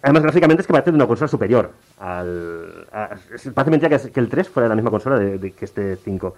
además 0.03 0.23
gráficamente 0.23 0.61
es 0.63 0.67
que 0.67 0.73
parece 0.73 0.91
de 0.91 0.97
una 0.97 1.07
consola 1.07 1.29
superior 1.29 1.71
al... 1.99 2.87
a- 2.93 3.11
parece 3.55 3.71
mentira 3.71 3.97
que, 3.99 4.21
el 4.21 4.29
3 4.29 4.49
fuera 4.49 4.69
la 4.69 4.75
misma 4.75 4.91
consola 4.91 5.19
de, 5.19 5.39
de 5.39 5.53
que 5.53 5.65
este 5.65 5.97
5. 5.97 6.35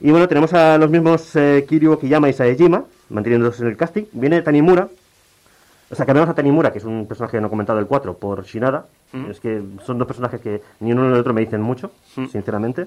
Y 0.00 0.10
bueno, 0.10 0.26
tenemos 0.28 0.52
a 0.54 0.78
los 0.78 0.88
mismos 0.90 1.34
eh, 1.36 1.64
Kiryu 1.68 1.92
Okiyama 1.92 2.28
y 2.28 2.32
Saejima, 2.32 2.84
manteniéndose 3.10 3.62
en 3.62 3.68
el 3.68 3.76
casting. 3.76 4.04
Viene 4.12 4.40
Tanimura, 4.42 4.88
o 5.90 5.94
sea, 5.94 6.06
cambiamos 6.06 6.30
a 6.30 6.34
Tanimura, 6.34 6.72
que 6.72 6.78
es 6.78 6.84
un 6.84 7.06
personaje 7.06 7.40
no 7.40 7.50
comentado 7.50 7.78
del 7.78 7.86
4, 7.88 8.14
por 8.16 8.44
Shinada. 8.44 8.86
Es 9.28 9.40
que 9.40 9.60
son 9.84 9.98
dos 9.98 10.06
personajes 10.06 10.40
que 10.40 10.62
ni 10.78 10.92
uno 10.92 11.02
ni 11.08 11.14
el 11.14 11.20
otro 11.20 11.34
me 11.34 11.40
dicen 11.40 11.60
mucho, 11.60 11.90
sinceramente. 12.30 12.86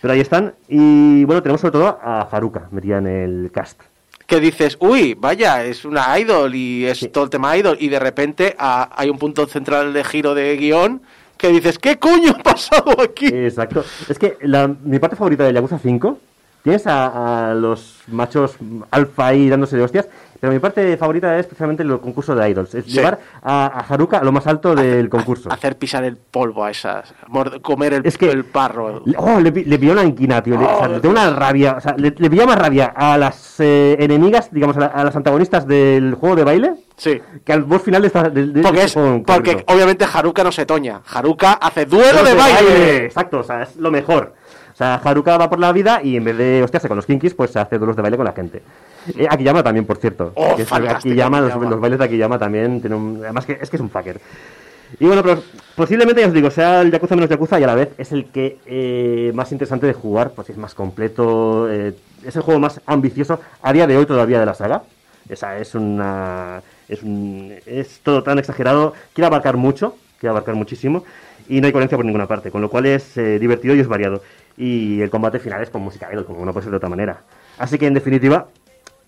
Pero 0.00 0.14
ahí 0.14 0.20
están. 0.20 0.54
Y 0.66 1.24
bueno, 1.24 1.42
tenemos 1.42 1.60
sobre 1.60 1.72
todo 1.72 1.98
a 2.02 2.22
Haruka, 2.22 2.68
metida 2.72 2.98
en 2.98 3.06
el 3.06 3.50
cast. 3.52 3.80
Que 4.26 4.40
dices, 4.40 4.78
uy, 4.80 5.14
vaya, 5.14 5.62
es 5.64 5.84
una 5.84 6.18
idol 6.18 6.54
y 6.54 6.86
es 6.86 6.98
Sí. 7.00 7.08
todo 7.08 7.24
el 7.24 7.30
tema 7.30 7.56
idol, 7.56 7.76
y 7.78 7.88
de 7.88 7.98
repente 8.00 8.56
ah, 8.58 8.88
hay 8.96 9.10
un 9.10 9.18
punto 9.18 9.46
central 9.46 9.92
de 9.92 10.02
giro 10.04 10.34
de 10.34 10.56
guion 10.56 11.02
que 11.36 11.48
dices, 11.48 11.78
¿qué 11.78 11.98
coño 11.98 12.32
ha 12.38 12.42
pasado 12.42 13.00
aquí? 13.02 13.26
Exacto. 13.26 13.84
Es 14.08 14.18
que 14.18 14.38
la- 14.40 14.68
mi 14.84 14.98
parte 14.98 15.16
favorita 15.16 15.44
de 15.44 15.52
Yakuza 15.52 15.78
5, 15.78 16.18
tienes 16.62 16.86
a, 16.86 17.50
a 17.50 17.54
los 17.54 18.00
machos 18.08 18.56
alfa 18.90 19.26
ahí 19.28 19.48
dándose 19.48 19.76
de 19.76 19.82
hostias, 19.82 20.08
pero 20.40 20.52
mi 20.52 20.58
parte 20.58 20.96
favorita 20.96 21.38
es 21.38 21.46
precisamente 21.46 21.84
el 21.84 22.00
concurso 22.00 22.34
de 22.34 22.50
idols. 22.50 22.74
Es 22.74 22.84
Sí. 22.86 22.92
llevar 22.92 23.20
a, 23.42 23.66
a 23.66 23.80
Haruka 23.80 24.18
a 24.18 24.24
lo 24.24 24.32
más 24.32 24.44
alto 24.48 24.74
del 24.74 25.08
concurso. 25.08 25.52
Hacer 25.52 25.76
pisar 25.78 26.02
el 26.02 26.16
polvo 26.16 26.64
a 26.64 26.70
esas, 26.72 27.14
comer 27.62 27.94
el, 27.94 28.06
Es 28.06 28.18
que- 28.18 28.28
el 28.30 28.44
parro. 28.44 29.02
Oh, 29.18 29.38
le, 29.40 29.50
le 29.52 29.78
pilló 29.78 29.92
una 29.92 30.02
inquina, 30.04 30.42
tío. 30.42 30.58
Le, 30.58 30.64
o 30.64 30.78
sea, 30.78 30.88
Oh, 30.88 30.88
le 30.88 31.00
tengo 31.00 31.12
una 31.12 31.30
rabia. 31.30 31.74
O 31.78 31.80
sea, 31.80 31.94
le, 31.96 32.12
le 32.16 32.30
pilló 32.30 32.44
más 32.46 32.58
rabia 32.58 32.86
a 32.96 33.16
las 33.18 33.60
eh, 33.60 33.96
enemigas, 34.00 34.48
digamos, 34.52 34.76
a, 34.76 34.80
la- 34.80 34.86
a 34.86 35.04
las 35.04 35.14
antagonistas 35.14 35.64
del 35.66 36.14
juego 36.14 36.34
de 36.34 36.44
baile 36.44 36.74
Sí. 36.96 37.20
que 37.44 37.52
al 37.52 37.62
boss 37.62 37.82
final 37.82 38.02
de 38.02 38.08
esta. 38.08 38.28
de- 38.28 38.46
de 38.48 38.62
Porque, 38.62 38.82
este 38.82 39.00
es, 39.00 39.06
en 39.06 39.22
porque 39.22 39.64
obviamente 39.68 40.04
Haruka 40.12 40.42
no 40.42 40.50
se 40.50 40.66
toña. 40.66 41.02
Haruka 41.12 41.52
hace 41.52 41.86
duelo 41.86 42.24
de 42.24 42.34
baile. 42.34 42.96
Exacto, 43.06 43.38
o 43.40 43.42
sea, 43.44 43.62
es 43.62 43.76
lo 43.76 43.90
mejor. 43.92 44.34
O 44.72 44.76
sea, 44.76 44.94
Haruka 44.96 45.36
va 45.36 45.50
por 45.50 45.58
la 45.58 45.72
vida 45.72 46.00
y 46.02 46.16
en 46.16 46.24
vez 46.24 46.36
de 46.36 46.62
hostiarse 46.62 46.88
con 46.88 46.96
los 46.96 47.06
kinkis, 47.06 47.34
pues 47.34 47.50
se 47.50 47.58
hace 47.58 47.78
duelos 47.78 47.94
de 47.96 48.02
baile 48.02 48.16
con 48.16 48.24
la 48.26 48.32
gente. 48.32 48.62
Eh, 49.16 49.26
Akiyama 49.28 49.62
también, 49.62 49.84
por 49.84 49.98
cierto. 49.98 50.32
Oh, 50.34 50.54
es- 50.58 50.72
Akiyama, 50.72 51.40
los, 51.40 51.80
bailes 51.80 51.98
de 51.98 52.04
Akiyama 52.04 52.38
también 52.38 52.80
un- 52.92 53.20
Además, 53.22 53.44
que 53.44 53.58
es 53.60 53.68
que 53.68 53.76
es 53.76 53.82
un 53.82 53.90
fucker. 53.90 54.20
Y 55.00 55.06
bueno, 55.06 55.22
pero 55.22 55.42
posiblemente, 55.74 56.20
ya 56.20 56.26
os 56.28 56.34
digo, 56.34 56.50
sea 56.50 56.82
el 56.82 56.90
Yakuza 56.90 57.14
menos 57.14 57.30
Yakuza 57.30 57.58
y 57.58 57.64
a 57.64 57.66
la 57.66 57.74
vez 57.74 57.90
es 57.96 58.12
el 58.12 58.26
que 58.26 58.58
eh, 58.66 59.32
más 59.34 59.50
interesante 59.52 59.86
de 59.86 59.94
jugar, 59.94 60.32
pues 60.32 60.50
es 60.50 60.56
más 60.58 60.74
completo, 60.74 61.70
eh, 61.70 61.94
es 62.24 62.36
el 62.36 62.42
juego 62.42 62.60
más 62.60 62.80
ambicioso 62.86 63.40
a 63.62 63.72
día 63.72 63.86
de 63.86 63.96
hoy 63.96 64.04
todavía 64.06 64.38
de 64.40 64.46
la 64.46 64.54
saga. 64.54 64.82
Esa 65.28 65.56
es 65.58 65.74
una. 65.74 66.62
Es, 66.88 67.02
un, 67.02 67.54
es 67.64 68.00
todo 68.02 68.22
tan 68.22 68.38
exagerado, 68.38 68.92
quiere 69.14 69.26
abarcar 69.26 69.56
mucho, 69.56 69.96
quiere 70.18 70.30
abarcar 70.30 70.54
muchísimo 70.56 71.04
y 71.48 71.60
no 71.60 71.66
hay 71.66 71.72
coherencia 71.72 71.96
por 71.96 72.04
ninguna 72.04 72.26
parte, 72.26 72.50
con 72.50 72.60
lo 72.60 72.68
cual 72.68 72.86
es 72.86 73.16
eh, 73.16 73.38
divertido 73.38 73.74
y 73.74 73.80
es 73.80 73.88
variado. 73.88 74.22
Y 74.56 75.00
el 75.00 75.10
combate 75.10 75.38
final 75.38 75.62
es 75.62 75.70
con 75.70 75.82
música 75.82 76.08
idol, 76.12 76.24
como 76.24 76.44
no 76.44 76.52
puede 76.52 76.64
ser 76.64 76.70
de 76.70 76.76
otra 76.76 76.88
manera. 76.88 77.20
Así 77.58 77.78
que 77.78 77.86
en 77.86 77.94
definitiva, 77.94 78.48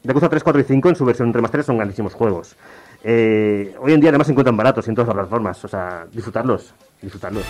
Yakuza 0.03 0.29
3, 0.29 0.43
4 0.43 0.61
y 0.61 0.65
5 0.65 0.89
en 0.91 0.97
su 0.97 1.05
versión 1.05 1.33
remaster 1.33 1.63
son 1.65 1.77
grandísimos 1.77 2.15
juegos. 2.15 2.57
Eh, 3.03 3.75
hoy 3.81 3.93
en 3.93 4.01
día 4.01 4.11
además 4.11 4.27
se 4.27 4.33
encuentran 4.33 4.57
baratos 4.57 4.89
en 4.89 4.95
todas 4.95 5.09
las 5.09 5.15
plataformas, 5.15 5.65
o 5.65 5.69
sea, 5.69 6.07
disfrutarlos, 6.11 6.75
disfrutarlos. 7.03 7.45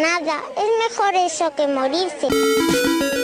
Nada, 0.00 0.42
es 0.56 0.90
mejor 0.90 1.14
eso 1.14 1.54
que 1.54 1.66
morirse. 1.66 3.21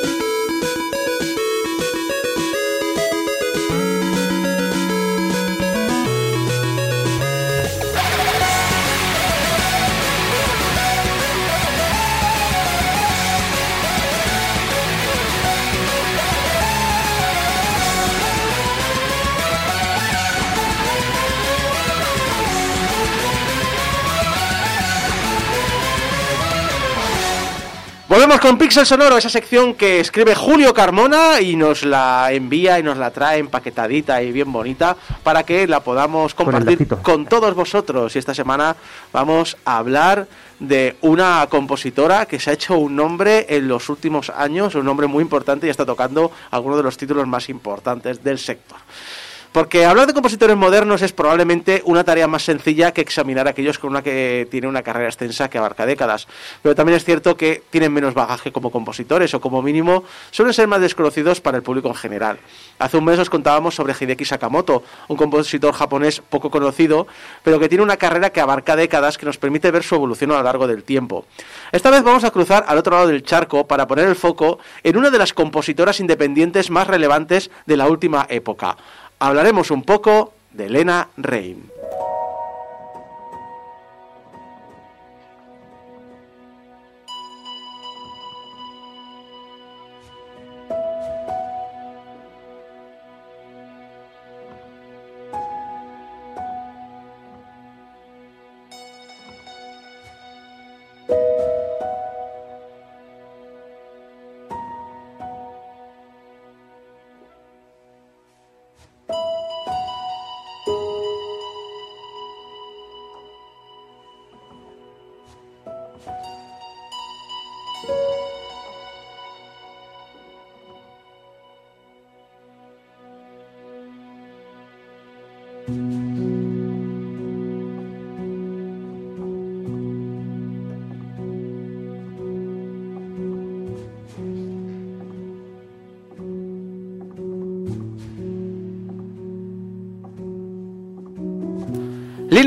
Volvemos 28.09 28.41
con 28.41 28.57
Pixel 28.57 28.87
Sonoro, 28.87 29.19
esa 29.19 29.29
sección 29.29 29.75
que 29.75 30.01
escribe 30.01 30.35
Julio 30.35 30.73
Carmona 30.73 31.43
y 31.43 31.57
nos 31.57 31.85
la 31.85 32.33
envía 32.33 32.79
y 32.79 32.83
nos 32.83 32.97
la 32.97 33.11
trae 33.11 33.39
empaquetadita 33.39 34.23
y 34.23 34.33
bien 34.33 34.51
bonita 34.51 34.97
para 35.23 35.43
que 35.43 35.67
la 35.67 35.81
podamos 35.81 36.33
Con 36.33 36.47
compartir 36.47 36.79
lacito. 36.79 37.03
con 37.03 37.27
todos 37.27 37.55
vosotros. 37.55 38.17
Y 38.17 38.19
esta 38.19 38.35
semana 38.35 38.77
vamos 39.13 39.59
a 39.67 39.77
hablar 39.77 40.27
de 40.59 40.97
una 41.03 41.47
compositora 41.51 42.25
que 42.25 42.41
se 42.41 42.49
ha 42.49 42.55
hecho 42.55 42.79
un 42.79 42.97
nombre 42.97 43.45
en 43.51 43.69
los 43.69 43.91
últimos 43.91 44.31
años, 44.31 44.75
un 44.75 44.87
nombre 44.87 45.07
muy 45.07 45.21
importante 45.21 45.67
y 45.67 45.71
está 45.71 45.85
tocando 45.85 46.33
algunos 46.51 46.79
de 46.79 46.85
los 46.85 46.97
títulos 46.97 47.27
más 47.27 47.51
importantes 47.51 48.25
del 48.25 48.39
sector. 48.39 48.79
Porque 49.53 49.87
hablar 49.87 50.07
de 50.07 50.13
compositores 50.13 50.57
modernos 50.57 51.01
es 51.01 51.13
probablemente 51.13 51.83
una 51.87 52.05
tarea 52.05 52.29
más 52.29 52.43
sencilla 52.43 52.93
que 52.93 53.01
examinar 53.01 53.47
a 53.47 53.51
aquellos 53.51 53.79
con 53.79 53.91
una 53.91 54.03
que 54.03 54.47
tiene 54.51 54.69
una 54.69 54.83
carrera 54.83 55.09
extensa 55.09 55.49
que 55.49 55.57
abarca 55.57 55.87
décadas. 55.87 56.29
Pero 56.63 56.75
también 56.75 56.97
es 56.97 57.05
cierto 57.05 57.37
que 57.37 57.63
tienen 57.71 57.93
menos 57.93 58.13
bagaje 58.13 58.53
como 58.53 58.71
compositores 58.71 59.33
o 59.33 59.41
como 59.41 59.63
mínimo 59.63 60.05
suelen 60.31 60.53
ser 60.53 60.69
más 60.69 60.81
desconocidos 60.81 61.41
para 61.41 61.57
el 61.57 61.63
público 61.63 61.89
en 61.89 61.95
general. 61.95 62.39
Hace 62.79 62.99
un 62.99 63.05
mes 63.05 63.19
os 63.19 63.31
contábamos 63.31 63.75
sobre 63.75 63.95
Hideki 63.99 64.25
Sakamoto, 64.25 64.83
un 65.09 65.17
compositor 65.17 65.73
japonés 65.73 66.21
poco 66.21 66.51
conocido, 66.51 67.07
pero 67.43 67.59
que 67.59 67.69
tiene 67.69 67.83
una 67.83 67.97
carrera 67.97 68.31
que 68.31 68.41
abarca 68.41 68.77
décadas 68.77 69.17
que 69.17 69.27
nos 69.27 69.39
permite 69.39 69.71
ver 69.71 69.83
su 69.83 69.95
evolución 69.95 70.31
a 70.33 70.37
lo 70.37 70.43
largo 70.43 70.67
del 70.67 70.85
tiempo. 70.85 71.25
Esta 71.73 71.91
vez 71.91 72.03
vamos 72.03 72.25
a 72.25 72.31
cruzar 72.31 72.65
al 72.69 72.79
otro 72.79 72.95
lado 72.95 73.09
del 73.09 73.23
charco 73.23 73.67
para 73.67 73.87
poner 73.87 74.07
el 74.07 74.17
foco 74.17 74.59
en 74.83 74.97
una 74.99 75.11
de 75.11 75.19
las 75.19 75.33
compositoras 75.33 76.01
independientes 76.01 76.71
más 76.71 76.87
relevantes 76.87 77.51
de 77.67 77.77
la 77.77 77.87
última 77.87 78.27
época. 78.29 78.77
Hablaremos 79.21 79.73
un 79.73 79.83
poco 79.83 80.33
de 80.53 80.66
Elena 80.66 81.09
Rein. 81.16 81.69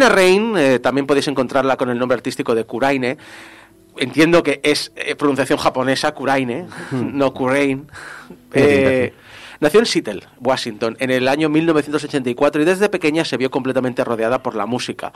Rain, 0.09 0.55
eh, 0.57 0.79
también 0.79 1.07
podéis 1.07 1.27
encontrarla 1.27 1.77
con 1.77 1.89
el 1.89 1.99
nombre 1.99 2.15
artístico 2.15 2.55
de 2.55 2.65
Kuraine. 2.65 3.17
Entiendo 3.97 4.41
que 4.41 4.61
es 4.63 4.91
eh, 4.95 5.15
pronunciación 5.15 5.59
japonesa, 5.59 6.13
Kuraine, 6.13 6.67
no 6.91 7.33
Kurain. 7.33 7.87
Eh, 8.53 9.13
nació 9.61 9.79
en 9.79 9.85
Seattle, 9.85 10.23
Washington, 10.39 10.97
en 10.99 11.11
el 11.11 11.27
año 11.27 11.47
1984 11.47 12.61
y 12.61 12.65
desde 12.65 12.89
pequeña 12.89 13.23
se 13.23 13.37
vio 13.37 13.49
completamente 13.49 14.03
rodeada 14.03 14.43
por 14.43 14.55
la 14.55 14.65
música. 14.65 15.13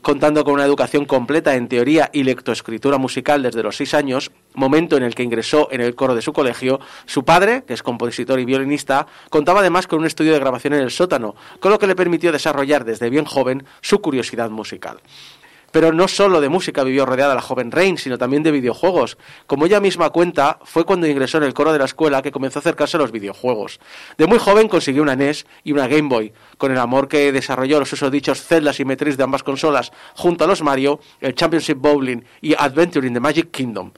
Contando 0.00 0.42
con 0.42 0.54
una 0.54 0.64
educación 0.64 1.04
completa 1.04 1.54
en 1.54 1.68
teoría 1.68 2.10
y 2.12 2.24
lectoescritura 2.24 2.98
musical 2.98 3.42
desde 3.42 3.62
los 3.62 3.76
seis 3.76 3.94
años, 3.94 4.32
momento 4.54 4.96
en 4.96 5.04
el 5.04 5.14
que 5.14 5.22
ingresó 5.22 5.68
en 5.70 5.82
el 5.82 5.94
coro 5.94 6.14
de 6.14 6.22
su 6.22 6.32
colegio, 6.32 6.80
su 7.06 7.24
padre, 7.24 7.64
que 7.64 7.74
es 7.74 7.82
compositor 7.82 8.40
y 8.40 8.44
violinista, 8.44 9.06
contaba 9.30 9.60
además 9.60 9.86
con 9.86 10.00
un 10.00 10.06
estudio 10.06 10.32
de 10.32 10.40
grabación 10.40 10.72
en 10.72 10.80
el 10.80 10.90
sótano, 10.90 11.36
con 11.60 11.70
lo 11.70 11.78
que 11.78 11.86
le 11.86 11.94
permitió 11.94 12.32
desarrollar 12.32 12.84
desde 12.84 13.10
bien 13.10 13.26
joven 13.26 13.64
su 13.82 14.00
curiosidad 14.00 14.50
musical. 14.50 14.98
Pero 15.72 15.92
no 15.92 16.06
solo 16.06 16.40
de 16.40 16.48
música 16.48 16.84
vivió 16.84 17.04
rodeada 17.06 17.34
la 17.34 17.42
joven 17.42 17.72
Rain, 17.72 17.98
sino 17.98 18.18
también 18.18 18.42
de 18.42 18.52
videojuegos. 18.52 19.18
Como 19.46 19.66
ella 19.66 19.80
misma 19.80 20.10
cuenta, 20.10 20.58
fue 20.62 20.84
cuando 20.84 21.08
ingresó 21.08 21.38
en 21.38 21.44
el 21.44 21.54
coro 21.54 21.72
de 21.72 21.78
la 21.78 21.86
escuela 21.86 22.22
que 22.22 22.30
comenzó 22.30 22.58
a 22.58 22.60
acercarse 22.60 22.96
a 22.96 23.00
los 23.00 23.10
videojuegos. 23.10 23.80
De 24.18 24.26
muy 24.26 24.38
joven 24.38 24.68
consiguió 24.68 25.02
una 25.02 25.16
NES 25.16 25.46
y 25.64 25.72
una 25.72 25.88
Game 25.88 26.08
Boy. 26.08 26.32
Con 26.58 26.70
el 26.70 26.78
amor 26.78 27.08
que 27.08 27.32
desarrolló 27.32 27.80
los 27.80 27.92
usodichos 27.92 28.42
Zelda 28.42 28.72
y 28.78 28.84
Metroid 28.84 29.16
de 29.16 29.24
ambas 29.24 29.42
consolas, 29.42 29.92
junto 30.14 30.44
a 30.44 30.46
los 30.46 30.62
Mario, 30.62 31.00
el 31.20 31.34
Championship 31.34 31.78
Bowling 31.78 32.22
y 32.40 32.54
Adventure 32.54 33.06
in 33.06 33.14
the 33.14 33.20
Magic 33.20 33.50
Kingdom. 33.50 33.92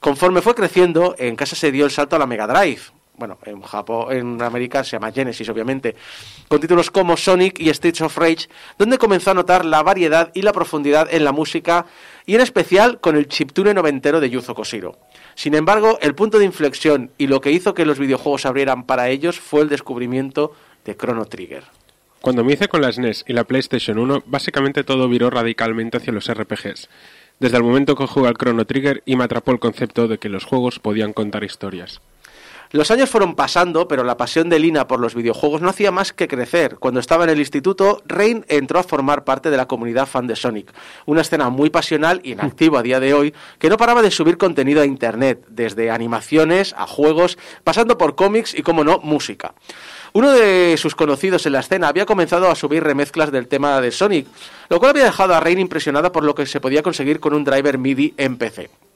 Conforme 0.00 0.42
fue 0.42 0.54
creciendo, 0.54 1.14
en 1.18 1.36
casa 1.36 1.56
se 1.56 1.70
dio 1.70 1.84
el 1.84 1.90
salto 1.90 2.16
a 2.16 2.18
la 2.18 2.26
Mega 2.26 2.46
Drive. 2.46 2.97
Bueno, 3.18 3.36
en 3.44 3.60
Japón, 3.62 4.12
en 4.16 4.40
América 4.40 4.84
se 4.84 4.92
llama 4.92 5.10
Genesis, 5.10 5.48
obviamente, 5.48 5.96
con 6.46 6.60
títulos 6.60 6.90
como 6.92 7.16
Sonic 7.16 7.58
y 7.58 7.68
Streets 7.68 8.00
of 8.02 8.16
Rage, 8.16 8.48
donde 8.78 8.96
comenzó 8.96 9.32
a 9.32 9.34
notar 9.34 9.64
la 9.64 9.82
variedad 9.82 10.30
y 10.34 10.42
la 10.42 10.52
profundidad 10.52 11.08
en 11.10 11.24
la 11.24 11.32
música, 11.32 11.86
y 12.26 12.36
en 12.36 12.40
especial 12.40 13.00
con 13.00 13.16
el 13.16 13.26
chiptune 13.26 13.74
noventero 13.74 14.20
de 14.20 14.30
Yuzo 14.30 14.54
Koshiro. 14.54 14.98
Sin 15.34 15.54
embargo, 15.54 15.98
el 16.00 16.14
punto 16.14 16.38
de 16.38 16.44
inflexión 16.44 17.10
y 17.18 17.26
lo 17.26 17.40
que 17.40 17.50
hizo 17.50 17.74
que 17.74 17.84
los 17.84 17.98
videojuegos 17.98 18.46
abrieran 18.46 18.84
para 18.86 19.08
ellos 19.08 19.40
fue 19.40 19.62
el 19.62 19.68
descubrimiento 19.68 20.52
de 20.84 20.96
Chrono 20.96 21.24
Trigger. 21.24 21.64
Cuando 22.20 22.44
me 22.44 22.52
hice 22.52 22.68
con 22.68 22.82
la 22.82 22.92
SNES 22.92 23.24
y 23.26 23.32
la 23.32 23.44
PlayStation 23.44 23.98
1, 23.98 24.22
básicamente 24.26 24.84
todo 24.84 25.08
viró 25.08 25.30
radicalmente 25.30 25.96
hacia 25.96 26.12
los 26.12 26.32
RPGs. 26.32 26.88
Desde 27.40 27.56
el 27.56 27.62
momento 27.62 27.96
que 27.96 28.06
jugué 28.06 28.28
al 28.28 28.36
Chrono 28.36 28.64
Trigger 28.64 29.02
y 29.06 29.16
me 29.16 29.24
atrapó 29.24 29.50
el 29.52 29.60
concepto 29.60 30.06
de 30.06 30.18
que 30.18 30.28
los 30.28 30.44
juegos 30.44 30.78
podían 30.78 31.12
contar 31.12 31.44
historias. 31.44 32.00
Los 32.70 32.90
años 32.90 33.08
fueron 33.08 33.34
pasando, 33.34 33.88
pero 33.88 34.04
la 34.04 34.18
pasión 34.18 34.50
de 34.50 34.58
Lina 34.58 34.86
por 34.86 35.00
los 35.00 35.14
videojuegos 35.14 35.62
no 35.62 35.70
hacía 35.70 35.90
más 35.90 36.12
que 36.12 36.28
crecer. 36.28 36.76
Cuando 36.78 37.00
estaba 37.00 37.24
en 37.24 37.30
el 37.30 37.38
instituto, 37.38 38.02
Rain 38.04 38.44
entró 38.46 38.78
a 38.78 38.82
formar 38.82 39.24
parte 39.24 39.50
de 39.50 39.56
la 39.56 39.66
comunidad 39.66 40.06
fan 40.06 40.26
de 40.26 40.36
Sonic, 40.36 40.70
una 41.06 41.22
escena 41.22 41.48
muy 41.48 41.70
pasional 41.70 42.20
y 42.22 42.32
en 42.32 42.42
activo 42.42 42.76
a 42.76 42.82
día 42.82 43.00
de 43.00 43.14
hoy, 43.14 43.34
que 43.58 43.70
no 43.70 43.78
paraba 43.78 44.02
de 44.02 44.10
subir 44.10 44.36
contenido 44.36 44.82
a 44.82 44.84
internet, 44.84 45.46
desde 45.48 45.90
animaciones 45.90 46.74
a 46.76 46.86
juegos, 46.86 47.38
pasando 47.64 47.96
por 47.96 48.16
cómics 48.16 48.52
y, 48.54 48.60
como 48.60 48.84
no, 48.84 48.98
música. 48.98 49.54
Uno 50.12 50.32
de 50.32 50.76
sus 50.76 50.94
conocidos 50.94 51.46
en 51.46 51.52
la 51.52 51.60
escena 51.60 51.88
había 51.88 52.04
comenzado 52.04 52.50
a 52.50 52.54
subir 52.54 52.84
remezclas 52.84 53.32
del 53.32 53.48
tema 53.48 53.80
de 53.80 53.92
Sonic, 53.92 54.26
lo 54.68 54.78
cual 54.78 54.90
había 54.90 55.04
dejado 55.04 55.34
a 55.34 55.40
Rain 55.40 55.58
impresionada 55.58 56.12
por 56.12 56.22
lo 56.22 56.34
que 56.34 56.44
se 56.44 56.60
podía 56.60 56.82
conseguir 56.82 57.18
con 57.18 57.32
un 57.32 57.44
driver 57.44 57.78
MIDI 57.78 58.12
en 58.18 58.36
PC 58.36 58.87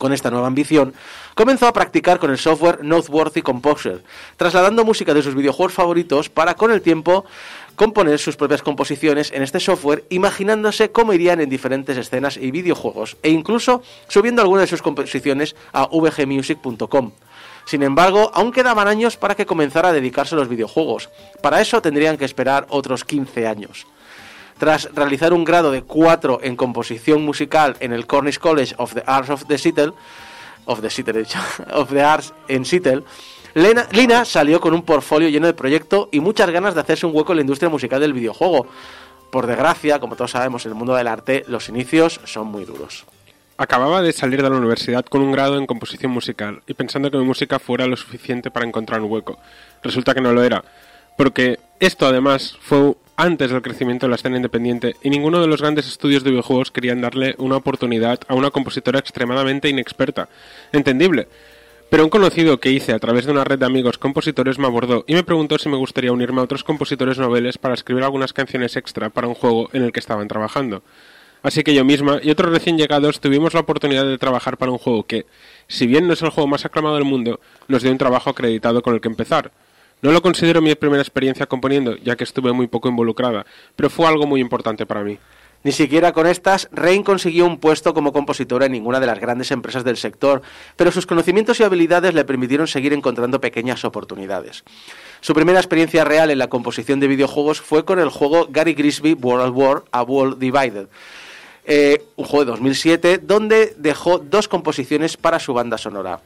con 0.00 0.14
esta 0.14 0.30
nueva 0.30 0.46
ambición, 0.46 0.94
comenzó 1.34 1.66
a 1.66 1.74
practicar 1.74 2.18
con 2.18 2.30
el 2.30 2.38
software 2.38 2.82
Noteworthy 2.82 3.42
Composer, 3.42 4.02
trasladando 4.38 4.82
música 4.82 5.12
de 5.12 5.22
sus 5.22 5.34
videojuegos 5.34 5.74
favoritos 5.74 6.30
para 6.30 6.54
con 6.54 6.72
el 6.72 6.80
tiempo 6.80 7.26
componer 7.76 8.18
sus 8.18 8.36
propias 8.36 8.62
composiciones 8.62 9.30
en 9.30 9.42
este 9.42 9.60
software, 9.60 10.04
imaginándose 10.08 10.90
cómo 10.90 11.12
irían 11.12 11.42
en 11.42 11.50
diferentes 11.50 11.98
escenas 11.98 12.38
y 12.38 12.50
videojuegos, 12.50 13.18
e 13.22 13.28
incluso 13.28 13.82
subiendo 14.08 14.40
algunas 14.40 14.62
de 14.62 14.68
sus 14.68 14.82
composiciones 14.82 15.54
a 15.72 15.86
vgmusic.com. 15.86 17.12
Sin 17.66 17.82
embargo, 17.82 18.30
aún 18.32 18.52
quedaban 18.52 18.88
años 18.88 19.18
para 19.18 19.34
que 19.34 19.44
comenzara 19.44 19.90
a 19.90 19.92
dedicarse 19.92 20.34
a 20.34 20.38
los 20.38 20.48
videojuegos. 20.48 21.10
Para 21.42 21.60
eso 21.60 21.82
tendrían 21.82 22.16
que 22.16 22.24
esperar 22.24 22.66
otros 22.70 23.04
15 23.04 23.46
años. 23.46 23.86
Tras 24.60 24.90
realizar 24.94 25.32
un 25.32 25.42
grado 25.44 25.72
de 25.72 25.82
4 25.82 26.40
en 26.42 26.54
composición 26.54 27.24
musical 27.24 27.76
en 27.80 27.92
el 27.94 28.06
Cornish 28.06 28.38
College 28.38 28.74
of 28.76 28.92
the 28.94 29.02
Arts 29.06 29.30
of 29.30 29.46
the 29.46 29.56
Seattle, 29.56 29.94
of 30.66 30.82
the 30.82 30.90
Seattle, 30.90 31.24
of 31.72 31.90
the 31.90 32.02
Arts 32.02 32.32
en 32.46 32.64
Seattle, 32.66 33.02
Lena- 33.54 33.88
Lina 33.92 34.24
salió 34.26 34.60
con 34.60 34.74
un 34.74 34.82
portfolio 34.82 35.28
lleno 35.30 35.46
de 35.46 35.54
proyecto 35.54 36.08
y 36.12 36.20
muchas 36.20 36.50
ganas 36.50 36.74
de 36.74 36.82
hacerse 36.82 37.06
un 37.06 37.16
hueco 37.16 37.32
en 37.32 37.36
la 37.38 37.40
industria 37.42 37.70
musical 37.70 38.00
del 38.00 38.12
videojuego. 38.12 38.66
Por 39.32 39.46
desgracia, 39.46 39.98
como 39.98 40.14
todos 40.14 40.32
sabemos, 40.32 40.66
en 40.66 40.72
el 40.72 40.76
mundo 40.76 40.94
del 40.94 41.08
arte 41.08 41.42
los 41.48 41.68
inicios 41.70 42.20
son 42.24 42.48
muy 42.48 42.64
duros. 42.66 43.06
Acababa 43.56 44.02
de 44.02 44.12
salir 44.12 44.42
de 44.42 44.50
la 44.50 44.56
universidad 44.56 45.04
con 45.06 45.22
un 45.22 45.32
grado 45.32 45.56
en 45.56 45.66
composición 45.66 46.12
musical 46.12 46.62
y 46.66 46.74
pensando 46.74 47.10
que 47.10 47.16
mi 47.18 47.24
música 47.24 47.58
fuera 47.58 47.86
lo 47.86 47.96
suficiente 47.96 48.50
para 48.50 48.66
encontrar 48.66 49.00
un 49.00 49.10
hueco. 49.10 49.38
Resulta 49.82 50.14
que 50.14 50.20
no 50.20 50.32
lo 50.32 50.42
era, 50.42 50.62
porque 51.16 51.58
esto 51.78 52.06
además 52.06 52.56
fue 52.60 52.94
antes 53.20 53.50
del 53.50 53.60
crecimiento 53.60 54.06
de 54.06 54.10
la 54.10 54.16
escena 54.16 54.36
independiente 54.36 54.96
y 55.02 55.10
ninguno 55.10 55.42
de 55.42 55.46
los 55.46 55.60
grandes 55.60 55.86
estudios 55.86 56.24
de 56.24 56.30
videojuegos 56.30 56.70
querían 56.70 57.02
darle 57.02 57.34
una 57.36 57.56
oportunidad 57.56 58.18
a 58.28 58.34
una 58.34 58.50
compositora 58.50 58.98
extremadamente 58.98 59.68
inexperta. 59.68 60.30
Entendible. 60.72 61.28
Pero 61.90 62.04
un 62.04 62.08
conocido 62.08 62.60
que 62.60 62.70
hice 62.70 62.94
a 62.94 62.98
través 62.98 63.26
de 63.26 63.32
una 63.32 63.44
red 63.44 63.58
de 63.58 63.66
amigos 63.66 63.98
compositores 63.98 64.58
me 64.58 64.66
abordó 64.66 65.04
y 65.06 65.12
me 65.12 65.22
preguntó 65.22 65.58
si 65.58 65.68
me 65.68 65.76
gustaría 65.76 66.12
unirme 66.12 66.40
a 66.40 66.44
otros 66.44 66.64
compositores 66.64 67.18
noveles 67.18 67.58
para 67.58 67.74
escribir 67.74 68.04
algunas 68.04 68.32
canciones 68.32 68.76
extra 68.76 69.10
para 69.10 69.28
un 69.28 69.34
juego 69.34 69.68
en 69.74 69.82
el 69.82 69.92
que 69.92 70.00
estaban 70.00 70.26
trabajando. 70.26 70.82
Así 71.42 71.62
que 71.62 71.74
yo 71.74 71.84
misma 71.84 72.20
y 72.22 72.30
otros 72.30 72.50
recién 72.50 72.78
llegados 72.78 73.20
tuvimos 73.20 73.52
la 73.52 73.60
oportunidad 73.60 74.06
de 74.06 74.16
trabajar 74.16 74.56
para 74.56 74.72
un 74.72 74.78
juego 74.78 75.04
que, 75.04 75.26
si 75.68 75.86
bien 75.86 76.06
no 76.06 76.14
es 76.14 76.22
el 76.22 76.30
juego 76.30 76.48
más 76.48 76.64
aclamado 76.64 76.94
del 76.94 77.04
mundo, 77.04 77.38
nos 77.68 77.82
dio 77.82 77.92
un 77.92 77.98
trabajo 77.98 78.30
acreditado 78.30 78.80
con 78.80 78.94
el 78.94 79.02
que 79.02 79.08
empezar. 79.08 79.52
No 80.02 80.12
lo 80.12 80.22
considero 80.22 80.62
mi 80.62 80.74
primera 80.74 81.02
experiencia 81.02 81.46
componiendo, 81.46 81.96
ya 81.96 82.16
que 82.16 82.24
estuve 82.24 82.52
muy 82.52 82.66
poco 82.68 82.88
involucrada, 82.88 83.44
pero 83.76 83.90
fue 83.90 84.06
algo 84.06 84.26
muy 84.26 84.40
importante 84.40 84.86
para 84.86 85.02
mí. 85.02 85.18
Ni 85.62 85.72
siquiera 85.72 86.12
con 86.12 86.26
estas, 86.26 86.70
Rain 86.72 87.02
consiguió 87.02 87.44
un 87.44 87.58
puesto 87.58 87.92
como 87.92 88.14
compositora 88.14 88.64
en 88.64 88.72
ninguna 88.72 88.98
de 88.98 89.06
las 89.06 89.20
grandes 89.20 89.50
empresas 89.50 89.84
del 89.84 89.98
sector, 89.98 90.40
pero 90.76 90.90
sus 90.90 91.04
conocimientos 91.04 91.60
y 91.60 91.64
habilidades 91.64 92.14
le 92.14 92.24
permitieron 92.24 92.66
seguir 92.66 92.94
encontrando 92.94 93.42
pequeñas 93.42 93.84
oportunidades. 93.84 94.64
Su 95.20 95.34
primera 95.34 95.58
experiencia 95.58 96.02
real 96.02 96.30
en 96.30 96.38
la 96.38 96.48
composición 96.48 96.98
de 96.98 97.08
videojuegos 97.08 97.60
fue 97.60 97.84
con 97.84 97.98
el 97.98 98.08
juego 98.08 98.46
Gary 98.48 98.72
Grisby 98.72 99.12
World 99.20 99.54
War 99.54 99.82
A 99.92 100.02
World 100.02 100.38
Divided, 100.38 100.86
eh, 101.66 102.04
un 102.16 102.24
juego 102.24 102.46
de 102.46 102.50
2007 102.52 103.18
donde 103.18 103.74
dejó 103.76 104.18
dos 104.18 104.48
composiciones 104.48 105.18
para 105.18 105.38
su 105.38 105.52
banda 105.52 105.76
sonora. 105.76 106.22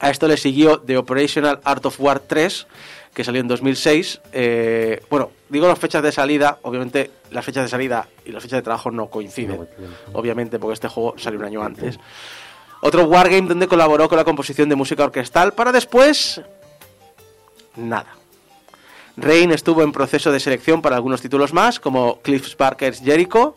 A 0.00 0.10
esto 0.10 0.28
le 0.28 0.36
siguió 0.36 0.80
The 0.80 0.98
Operational 0.98 1.60
Art 1.64 1.84
of 1.86 2.00
War 2.00 2.20
3, 2.20 2.66
que 3.14 3.24
salió 3.24 3.40
en 3.40 3.48
2006. 3.48 4.20
Eh, 4.32 5.02
bueno, 5.08 5.30
digo 5.48 5.66
las 5.66 5.78
fechas 5.78 6.02
de 6.02 6.12
salida, 6.12 6.58
obviamente 6.62 7.10
las 7.30 7.44
fechas 7.44 7.64
de 7.64 7.68
salida 7.68 8.08
y 8.24 8.32
las 8.32 8.42
fechas 8.42 8.58
de 8.58 8.62
trabajo 8.62 8.90
no 8.90 9.08
coinciden, 9.08 9.68
obviamente 10.12 10.58
porque 10.58 10.74
este 10.74 10.88
juego 10.88 11.14
salió 11.18 11.38
un 11.38 11.46
año 11.46 11.62
antes. 11.62 11.98
Otro 12.82 13.04
Wargame 13.04 13.48
donde 13.48 13.66
colaboró 13.66 14.08
con 14.08 14.18
la 14.18 14.24
composición 14.24 14.68
de 14.68 14.76
música 14.76 15.04
orquestal 15.04 15.52
para 15.52 15.72
después... 15.72 16.40
Nada. 17.74 18.16
Rain 19.16 19.50
estuvo 19.50 19.82
en 19.82 19.92
proceso 19.92 20.30
de 20.30 20.40
selección 20.40 20.82
para 20.82 20.96
algunos 20.96 21.22
títulos 21.22 21.52
más, 21.52 21.80
como 21.80 22.20
Cliff 22.20 22.54
Barker's 22.56 23.00
Jericho, 23.00 23.54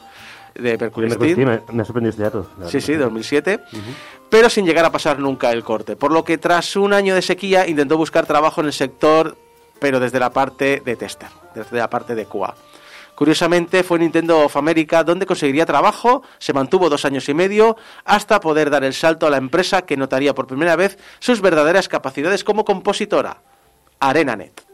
de 0.56 0.78
Mercury 0.78 1.10
Me, 1.36 1.82
ha 1.82 1.86
sorprendido 1.86 2.10
este 2.10 2.24
dato. 2.24 2.48
Sí, 2.68 2.78
verdad. 2.78 2.80
sí, 2.80 2.94
2007. 2.96 3.60
Pero 4.30 4.50
sin 4.50 4.66
llegar 4.66 4.86
a 4.86 4.92
pasar 4.92 5.20
nunca 5.20 5.52
el 5.52 5.64
corte. 5.64 5.96
Por 5.96 6.12
lo 6.12 6.24
que 6.24 6.38
tras 6.38 6.76
un 6.76 6.94
año 6.94 7.16
de 7.16 7.22
sequía 7.22 7.68
intentó 7.68 7.98
buscar 7.98 8.26
trabajo 8.26 8.62
en 8.62 8.68
el 8.68 8.74
sector, 8.74 9.38
pero 9.80 10.00
desde 10.00 10.20
la 10.20 10.32
parte 10.32 10.82
de 10.86 10.96
tester, 10.96 11.30
desde 11.56 11.78
la 11.78 11.90
parte 11.90 12.16
de 12.16 12.26
QA. 12.26 12.56
Curiosamente 13.16 13.84
fue 13.84 14.00
Nintendo 14.00 14.46
of 14.46 14.56
America 14.56 15.04
donde 15.04 15.26
conseguiría 15.26 15.66
trabajo, 15.66 16.24
se 16.38 16.54
mantuvo 16.54 16.90
dos 16.90 17.04
años 17.04 17.28
y 17.28 17.34
medio 17.34 17.76
hasta 18.06 18.40
poder 18.40 18.70
dar 18.70 18.86
el 18.86 18.94
salto 18.94 19.28
a 19.28 19.30
la 19.30 19.36
empresa 19.36 19.82
que 19.82 19.98
notaría 19.98 20.34
por 20.34 20.48
primera 20.48 20.78
vez 20.78 20.98
sus 21.20 21.42
verdaderas 21.42 21.90
capacidades 21.90 22.46
como 22.46 22.64
compositora, 22.64 23.42
ArenaNet. 24.00 24.69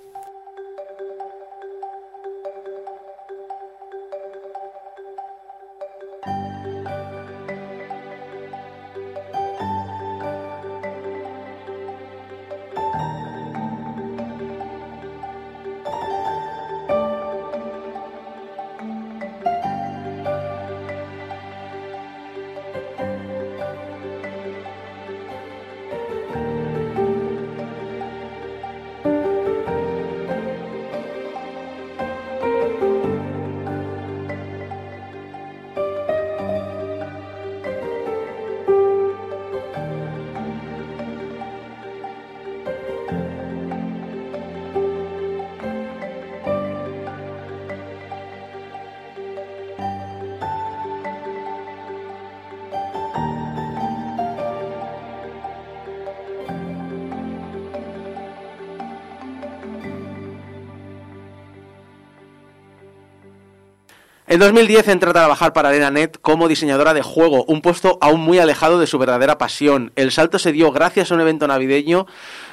2010 64.46 64.90
entra 64.90 65.10
a 65.10 65.14
trabajar 65.14 65.54
para 65.54 65.70
ArenaNet 65.70 66.20
como 66.22 66.48
diseñadora 66.48 66.94
de 66.94 67.02
juego, 67.02 67.46
un 67.46 67.62
puesto 67.62 67.98
aún 68.00 68.22
muy 68.22 68.38
alejado 68.38 68.80
de 68.80 68.86
su 68.86 69.00
verdadera 69.00 69.40
pasión. 69.40 69.92
El 69.96 70.12
salto 70.12 70.38
se 70.38 70.52
dio 70.52 70.72
gracias 70.72 71.10
a 71.10 71.16
un 71.16 71.22
evento 71.22 71.48
navideño 71.48 72.06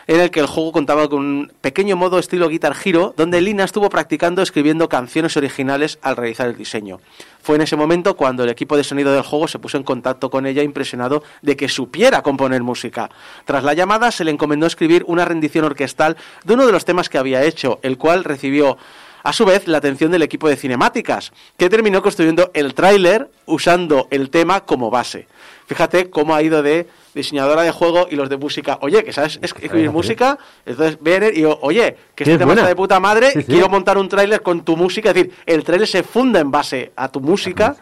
en 0.07 0.20
el 0.20 0.30
que 0.30 0.40
el 0.40 0.47
juego 0.47 0.72
contaba 0.72 1.11
con 1.11 1.18
un 1.18 1.53
pequeño 1.61 1.95
modo 1.97 2.18
estilo 2.18 2.49
Guitar 2.49 2.74
Hero, 2.82 3.12
donde 3.14 3.43
Lina 3.43 3.64
estuvo 3.64 3.90
practicando 3.90 4.40
escribiendo 4.40 4.88
canciones 4.88 5.36
originales 5.36 5.99
al 6.01 6.16
realizar 6.16 6.49
el 6.49 6.57
diseño. 6.57 6.99
Fue 7.43 7.57
en 7.57 7.62
ese 7.62 7.76
momento 7.76 8.16
cuando 8.16 8.45
el 8.45 8.49
equipo 8.49 8.78
de 8.78 8.84
sonido 8.84 9.12
del 9.12 9.20
juego 9.20 9.47
se 9.47 9.59
puso 9.59 9.76
en 9.76 9.82
contacto 9.82 10.30
con 10.30 10.47
ella 10.47 10.62
impresionado 10.62 11.22
de 11.43 11.59
que 11.59 11.68
supiera 11.68 12.22
componer 12.22 12.62
música. 12.62 13.11
Tras 13.45 13.64
la 13.64 13.74
llamada 13.74 14.11
se 14.12 14.24
le 14.24 14.30
encomendó 14.30 14.66
escribir 14.66 15.05
una 15.09 15.26
rendición 15.26 15.66
orquestal 15.66 16.16
de 16.43 16.55
uno 16.55 16.64
de 16.64 16.72
los 16.72 16.86
temas 16.86 17.11
que 17.11 17.18
había 17.18 17.45
hecho, 17.45 17.80
el 17.82 17.99
cual 17.99 18.24
recibió 18.24 18.78
a 19.23 19.33
su 19.33 19.45
vez 19.45 19.66
la 19.68 19.79
atención 19.79 20.11
del 20.11 20.23
equipo 20.23 20.49
de 20.49 20.57
cinemáticas, 20.57 21.33
que 21.57 21.68
terminó 21.70 22.03
construyendo 22.03 22.51
el 22.55 22.75
tráiler 22.75 23.31
usando 23.47 24.09
el 24.11 24.31
tema 24.31 24.62
como 24.62 24.91
base. 24.91 25.27
Fíjate 25.66 26.11
cómo 26.11 26.35
ha 26.35 26.43
ido 26.43 26.62
de 26.62 26.87
diseñadora 27.14 27.62
de 27.62 27.70
juego 27.70 28.07
y 28.11 28.16
los 28.16 28.29
de 28.29 28.37
música. 28.37 28.79
Oye, 28.83 29.05
que 29.05 29.12
sabes 29.12 29.39
escribir 29.43 29.91
música, 29.91 30.39
entonces 30.66 30.99
vienen 31.01 31.31
y 31.31 31.37
digo, 31.37 31.59
oye, 31.62 31.97
que 32.14 32.25
este 32.25 32.33
es 32.35 32.39
tema 32.39 32.53
está 32.55 32.66
de 32.66 32.75
puta 32.77 33.01
madre, 33.01 33.31
Sí, 33.33 33.41
sí. 33.41 33.45
quiero 33.53 33.68
montar 33.68 33.97
un 33.99 34.09
tráiler 34.09 34.43
con 34.43 34.64
tu 34.64 34.77
música, 34.77 35.11
es 35.11 35.14
decir, 35.14 35.33
el 35.47 35.62
tráiler 35.64 35.87
se 35.89 36.03
funda 36.03 36.41
en 36.41 36.51
base 36.51 36.93
a 36.97 37.09
tu 37.09 37.20
música, 37.20 37.77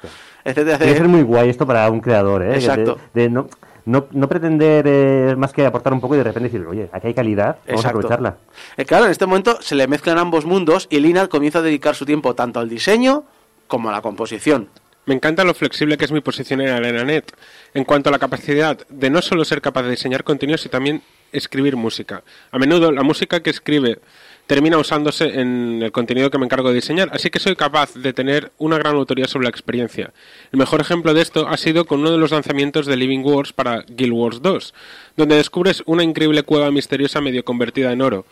etcétera, 0.45 0.45
Tiene 0.45 0.64
que 0.64 0.78
ser 0.78 0.88
etcétera. 0.88 1.09
muy 1.09 1.22
guay 1.22 1.49
esto 1.49 1.66
para 1.66 1.88
un 1.91 2.01
creador, 2.01 2.43
¿eh? 2.43 2.55
Exacto. 2.55 2.99
De, 3.14 3.22
de 3.22 3.30
no, 3.30 3.49
no, 3.85 4.07
no 4.11 4.28
pretender 4.28 4.85
eh, 4.87 5.35
más 5.37 5.53
que 5.53 5.64
aportar 5.64 5.93
un 5.93 6.01
poco 6.01 6.14
y 6.14 6.18
de 6.18 6.24
repente 6.24 6.49
decir, 6.49 6.66
oye, 6.66 6.89
aquí 6.93 7.09
hay 7.09 7.14
calidad, 7.14 7.57
vamos 7.66 7.85
a 7.85 7.89
aprovecharla. 7.89 8.37
Eh, 8.76 8.85
claro, 8.85 9.07
en 9.07 9.11
este 9.11 9.26
momento 9.26 9.59
se 9.61 9.74
le 9.74 9.87
mezclan 9.87 10.18
ambos 10.18 10.45
mundos 10.45 10.87
y 10.91 11.01
Lina 11.01 11.28
comienza 11.28 11.61
a 11.61 11.62
dedicar 11.62 11.95
su 11.95 12.07
tiempo 12.07 12.35
tanto 12.35 12.61
al 12.61 12.68
diseño 12.68 13.24
como 13.66 13.89
a 13.89 13.93
la 13.93 14.03
composición. 14.03 14.68
Me 15.07 15.14
encanta 15.14 15.45
lo 15.45 15.55
flexible 15.55 15.97
que 15.97 16.05
es 16.05 16.12
mi 16.12 16.20
posición 16.20 16.61
en 16.61 16.68
ArenaNet, 16.68 17.33
en 17.74 17.85
cuanto 17.85 18.11
a 18.11 18.12
la 18.12 18.18
capacidad 18.18 18.78
de 18.89 19.11
no 19.11 19.22
solo 19.22 19.45
ser 19.45 19.61
capaz 19.61 19.83
de 19.83 19.91
diseñar 19.91 20.24
contenidos, 20.24 20.61
sino 20.61 20.72
también 20.72 21.03
escribir 21.33 21.76
música. 21.76 22.22
A 22.51 22.59
menudo 22.59 22.93
la 22.93 23.03
música 23.03 23.41
que 23.43 23.51
escribe 23.51 23.99
termina 24.47 24.78
usándose 24.78 25.41
en 25.41 25.81
el 25.81 25.93
contenido 25.93 26.28
que 26.28 26.39
me 26.39 26.45
encargo 26.45 26.70
de 26.70 26.74
diseñar, 26.74 27.09
así 27.12 27.31
que 27.31 27.39
soy 27.39 27.55
capaz 27.55 27.95
de 27.95 28.12
tener 28.12 28.51
una 28.59 28.78
gran 28.78 28.97
autoridad 28.97 29.28
sobre 29.28 29.45
la 29.45 29.51
experiencia. 29.51 30.12
El 30.51 30.59
mejor 30.59 30.81
ejemplo 30.81 31.14
de 31.14 31.22
esto 31.22 31.47
ha 31.47 31.57
sido 31.57 31.85
con 31.85 32.01
uno 32.01 32.11
de 32.11 32.18
los 32.18 32.33
lanzamientos 32.33 32.87
de 32.87 32.97
Living 32.97 33.20
Wars 33.20 33.53
para 33.53 33.85
Guild 33.87 34.12
Wars 34.12 34.43
2, 34.43 34.74
donde 35.16 35.37
descubres 35.37 35.85
una 35.87 36.03
increíble 36.03 36.43
cueva 36.43 36.72
misteriosa 36.72 37.20
medio 37.20 37.45
convertida 37.45 37.93
en 37.93 38.03
oro. 38.03 38.26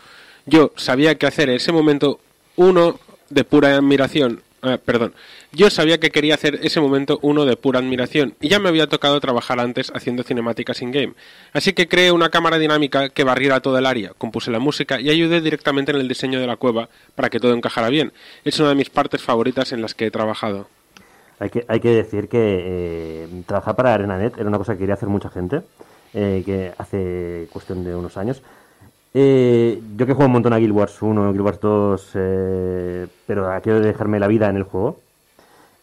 Yo 0.45 0.73
sabía 0.75 1.15
que 1.17 1.27
hacer 1.27 1.51
en 1.51 1.57
ese 1.57 1.71
momento 1.71 2.19
uno 2.57 2.99
de 3.31 3.45
pura 3.45 3.77
admiración. 3.77 4.43
Eh, 4.63 4.79
perdón, 4.85 5.15
yo 5.53 5.71
sabía 5.71 5.99
que 5.99 6.11
quería 6.11 6.35
hacer 6.35 6.59
ese 6.63 6.81
momento 6.81 7.19
uno 7.23 7.45
de 7.45 7.57
pura 7.57 7.79
admiración 7.79 8.35
y 8.41 8.49
ya 8.49 8.59
me 8.59 8.69
había 8.69 8.89
tocado 8.89 9.21
trabajar 9.21 9.61
antes 9.61 9.93
haciendo 9.95 10.25
cinemáticas 10.25 10.83
in-game. 10.83 11.15
Así 11.53 11.73
que 11.73 11.89
creé 11.89 12.11
una 12.11 12.31
cámara 12.31 12.59
dinámica 12.59 13.09
que 13.09 13.25
barriera 13.25 13.61
todo 13.61 13.79
el 13.79 13.87
área, 13.87 14.13
compuse 14.19 14.51
la 14.51 14.59
música 14.59 15.01
y 15.01 15.11
ayudé 15.11 15.41
directamente 15.41 15.93
en 15.93 15.99
el 15.99 16.09
diseño 16.09 16.41
de 16.41 16.47
la 16.47 16.57
cueva 16.57 16.89
para 17.15 17.31
que 17.31 17.39
todo 17.39 17.55
encajara 17.55 17.89
bien. 17.89 18.13
Es 18.45 18.59
una 18.59 18.71
de 18.71 18.75
mis 18.75 18.91
partes 18.91 19.23
favoritas 19.23 19.73
en 19.73 19.81
las 19.81 19.95
que 19.95 20.07
he 20.07 20.11
trabajado. 20.11 20.69
Hay 21.39 21.51
que, 21.51 21.65
hay 21.69 21.79
que 21.79 21.91
decir 21.91 22.29
que 22.29 22.39
eh, 22.41 23.29
trabajar 23.47 23.77
para 23.77 23.95
ArenaNet 23.95 24.37
era 24.39 24.49
una 24.49 24.59
cosa 24.59 24.73
que 24.73 24.81
quería 24.81 24.95
hacer 24.95 25.09
mucha 25.09 25.31
gente, 25.31 25.61
eh, 26.15 26.43
que 26.45 26.73
hace 26.79 27.47
cuestión 27.53 27.85
de 27.85 27.95
unos 27.95 28.17
años. 28.17 28.43
Eh, 29.15 29.83
yo 29.97 30.07
que 30.07 30.13
juego 30.13 30.27
un 30.27 30.33
montón 30.33 30.53
a 30.53 30.59
Guild 30.59 30.73
Wars 30.73 31.01
1, 31.03 31.33
Guild 31.33 31.41
Wars 31.45 31.61
2, 31.61 32.11
eh, 32.15 33.09
pero 33.27 33.49
quiero 33.63 33.81
dejarme 33.81 34.21
la 34.21 34.29
vida 34.29 34.49
en 34.49 34.57
el 34.57 34.63
juego. 34.65 35.05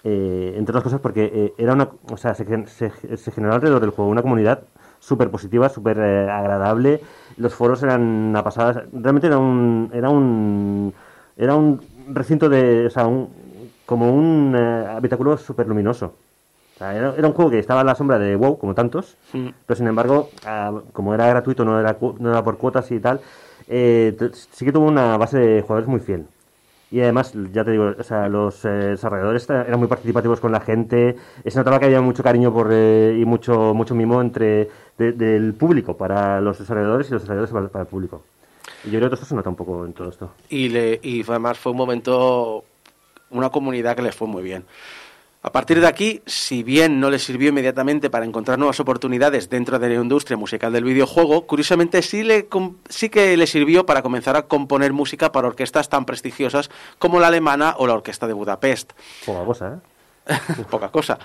eh, 0.03 0.53
entre 0.57 0.71
otras 0.73 0.83
cosas 0.83 1.01
porque 1.01 1.31
eh, 1.33 1.55
era 1.57 1.73
una, 1.73 1.89
o 2.11 2.17
sea, 2.17 2.35
se, 2.35 2.45
gen- 2.45 2.67
se, 2.67 2.91
se 3.17 3.31
generó 3.31 3.53
alrededor 3.55 3.81
del 3.81 3.91
juego 3.91 4.11
una 4.11 4.21
comunidad 4.23 4.67
súper 4.99 5.31
positiva, 5.31 5.69
súper 5.69 5.99
eh, 5.99 6.29
agradable. 6.31 7.01
Los 7.37 7.55
foros 7.55 7.83
eran 7.83 8.01
una 8.03 8.43
pasada. 8.43 8.85
Realmente 8.93 9.27
era 9.27 9.37
un, 9.39 9.91
era 9.93 10.09
un, 10.09 10.93
era 11.37 11.55
un 11.55 11.81
recinto 12.07 12.49
de, 12.49 12.87
o 12.87 12.89
sea, 12.91 13.07
un, 13.07 13.73
como 13.85 14.13
un 14.15 14.55
eh, 14.57 14.87
habitáculo 14.97 15.37
súper 15.37 15.67
luminoso. 15.67 16.15
O 16.75 16.77
sea, 16.77 16.95
era, 16.95 17.13
era 17.17 17.27
un 17.27 17.33
juego 17.33 17.51
que 17.51 17.59
estaba 17.59 17.81
a 17.81 17.83
la 17.85 17.95
sombra 17.95 18.19
de 18.19 18.35
WoW, 18.35 18.57
como 18.57 18.73
tantos, 18.75 19.17
pero 19.65 19.77
sin 19.77 19.87
embargo, 19.87 20.29
ah, 20.45 20.73
como 20.93 21.13
era 21.13 21.27
gratuito, 21.27 21.63
no 21.63 21.79
era, 21.79 21.97
no 22.19 22.29
era 22.29 22.43
por 22.43 22.57
cuotas 22.57 22.91
y 22.91 22.99
tal, 22.99 23.21
eh, 23.67 24.15
sí 24.51 24.65
que 24.65 24.71
tuvo 24.73 24.85
una 24.85 25.17
base 25.17 25.39
de 25.39 25.61
jugadores 25.61 25.87
muy 25.87 25.99
fiel. 26.01 26.25
Y 26.91 27.01
además, 27.01 27.33
ya 27.51 27.63
te 27.65 27.71
digo, 27.71 27.93
o 27.97 28.03
sea, 28.03 28.29
los 28.29 28.63
eh, 28.63 28.69
desarrolladores 28.69 29.49
eran 29.49 29.79
muy 29.79 29.87
participativos 29.87 30.39
con 30.39 30.51
la 30.51 30.59
gente, 30.59 31.15
eh, 31.43 31.51
se 31.51 31.57
notaba 31.57 31.79
que 31.79 31.85
había 31.85 31.99
mucho 32.01 32.23
cariño 32.23 32.53
por, 32.53 32.69
eh, 32.71 33.17
y 33.19 33.25
mucho, 33.25 33.73
mucho 33.73 33.95
mimo 33.95 34.21
entre 34.21 34.69
de- 34.97 35.11
del 35.13 35.53
público 35.55 35.97
para 35.97 36.39
los 36.41 36.59
desarrolladores 36.59 37.09
y 37.09 37.13
los 37.13 37.21
desarrolladores 37.23 37.53
para, 37.53 37.67
para 37.69 37.81
el 37.83 37.87
público. 37.89 38.21
Y 38.85 38.91
yo 38.91 38.99
creo 38.99 39.09
que 39.09 39.15
esto 39.15 39.25
se 39.25 39.35
nota 39.35 39.49
un 39.49 39.55
poco 39.55 39.85
en 39.85 39.93
todo 39.93 40.09
esto. 40.09 40.29
y, 40.49 40.69
le, 40.69 40.99
y 41.01 41.23
además 41.27 41.57
fue 41.57 41.71
un 41.71 41.77
momento, 41.79 42.63
una 43.31 43.49
comunidad 43.49 43.95
que 43.95 44.03
les 44.03 44.15
fue 44.15 44.27
muy 44.27 44.43
bien. 44.43 44.63
A 45.45 45.51
partir 45.51 45.79
de 45.79 45.85
aquí, 45.85 46.23
si 46.25 46.63
bien 46.63 46.99
no 46.99 47.11
le 47.11 47.19
sirvió 47.19 47.49
inmediatamente 47.49 48.09
para 48.09 48.25
encontrar 48.25 48.57
nuevas 48.57 48.79
oportunidades 48.79 49.47
dentro 49.47 49.77
de 49.77 49.89
la 49.89 50.01
industria 50.01 50.37
musical 50.37 50.73
del 50.73 50.83
videojuego, 50.83 51.45
curiosamente 51.45 52.01
sí, 52.01 52.23
le, 52.23 52.47
com- 52.47 52.77
sí 52.89 53.09
que 53.09 53.37
le 53.37 53.45
sirvió 53.45 53.85
para 53.85 54.01
comenzar 54.01 54.35
a 54.35 54.47
componer 54.47 54.91
música 54.91 55.31
para 55.31 55.47
orquestas 55.47 55.87
tan 55.87 56.03
prestigiosas 56.05 56.71
como 56.97 57.19
la 57.19 57.27
alemana 57.27 57.75
o 57.77 57.85
la 57.85 57.93
Orquesta 57.93 58.25
de 58.25 58.33
Budapest. 58.33 58.93
Poca 59.23 59.45
cosa, 59.45 59.81
¿eh? 60.27 60.33
Poca 60.71 60.89
cosa. 60.89 61.19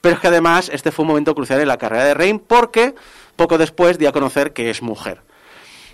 Pero 0.00 0.14
es 0.14 0.20
que 0.20 0.28
además 0.28 0.70
este 0.72 0.92
fue 0.92 1.02
un 1.02 1.08
momento 1.08 1.34
crucial 1.34 1.60
en 1.60 1.66
la 1.66 1.78
carrera 1.78 2.04
de 2.04 2.14
Rain 2.14 2.38
porque 2.38 2.94
poco 3.34 3.58
después 3.58 3.98
dio 3.98 4.08
a 4.08 4.12
conocer 4.12 4.52
que 4.52 4.70
es 4.70 4.82
mujer. 4.82 5.20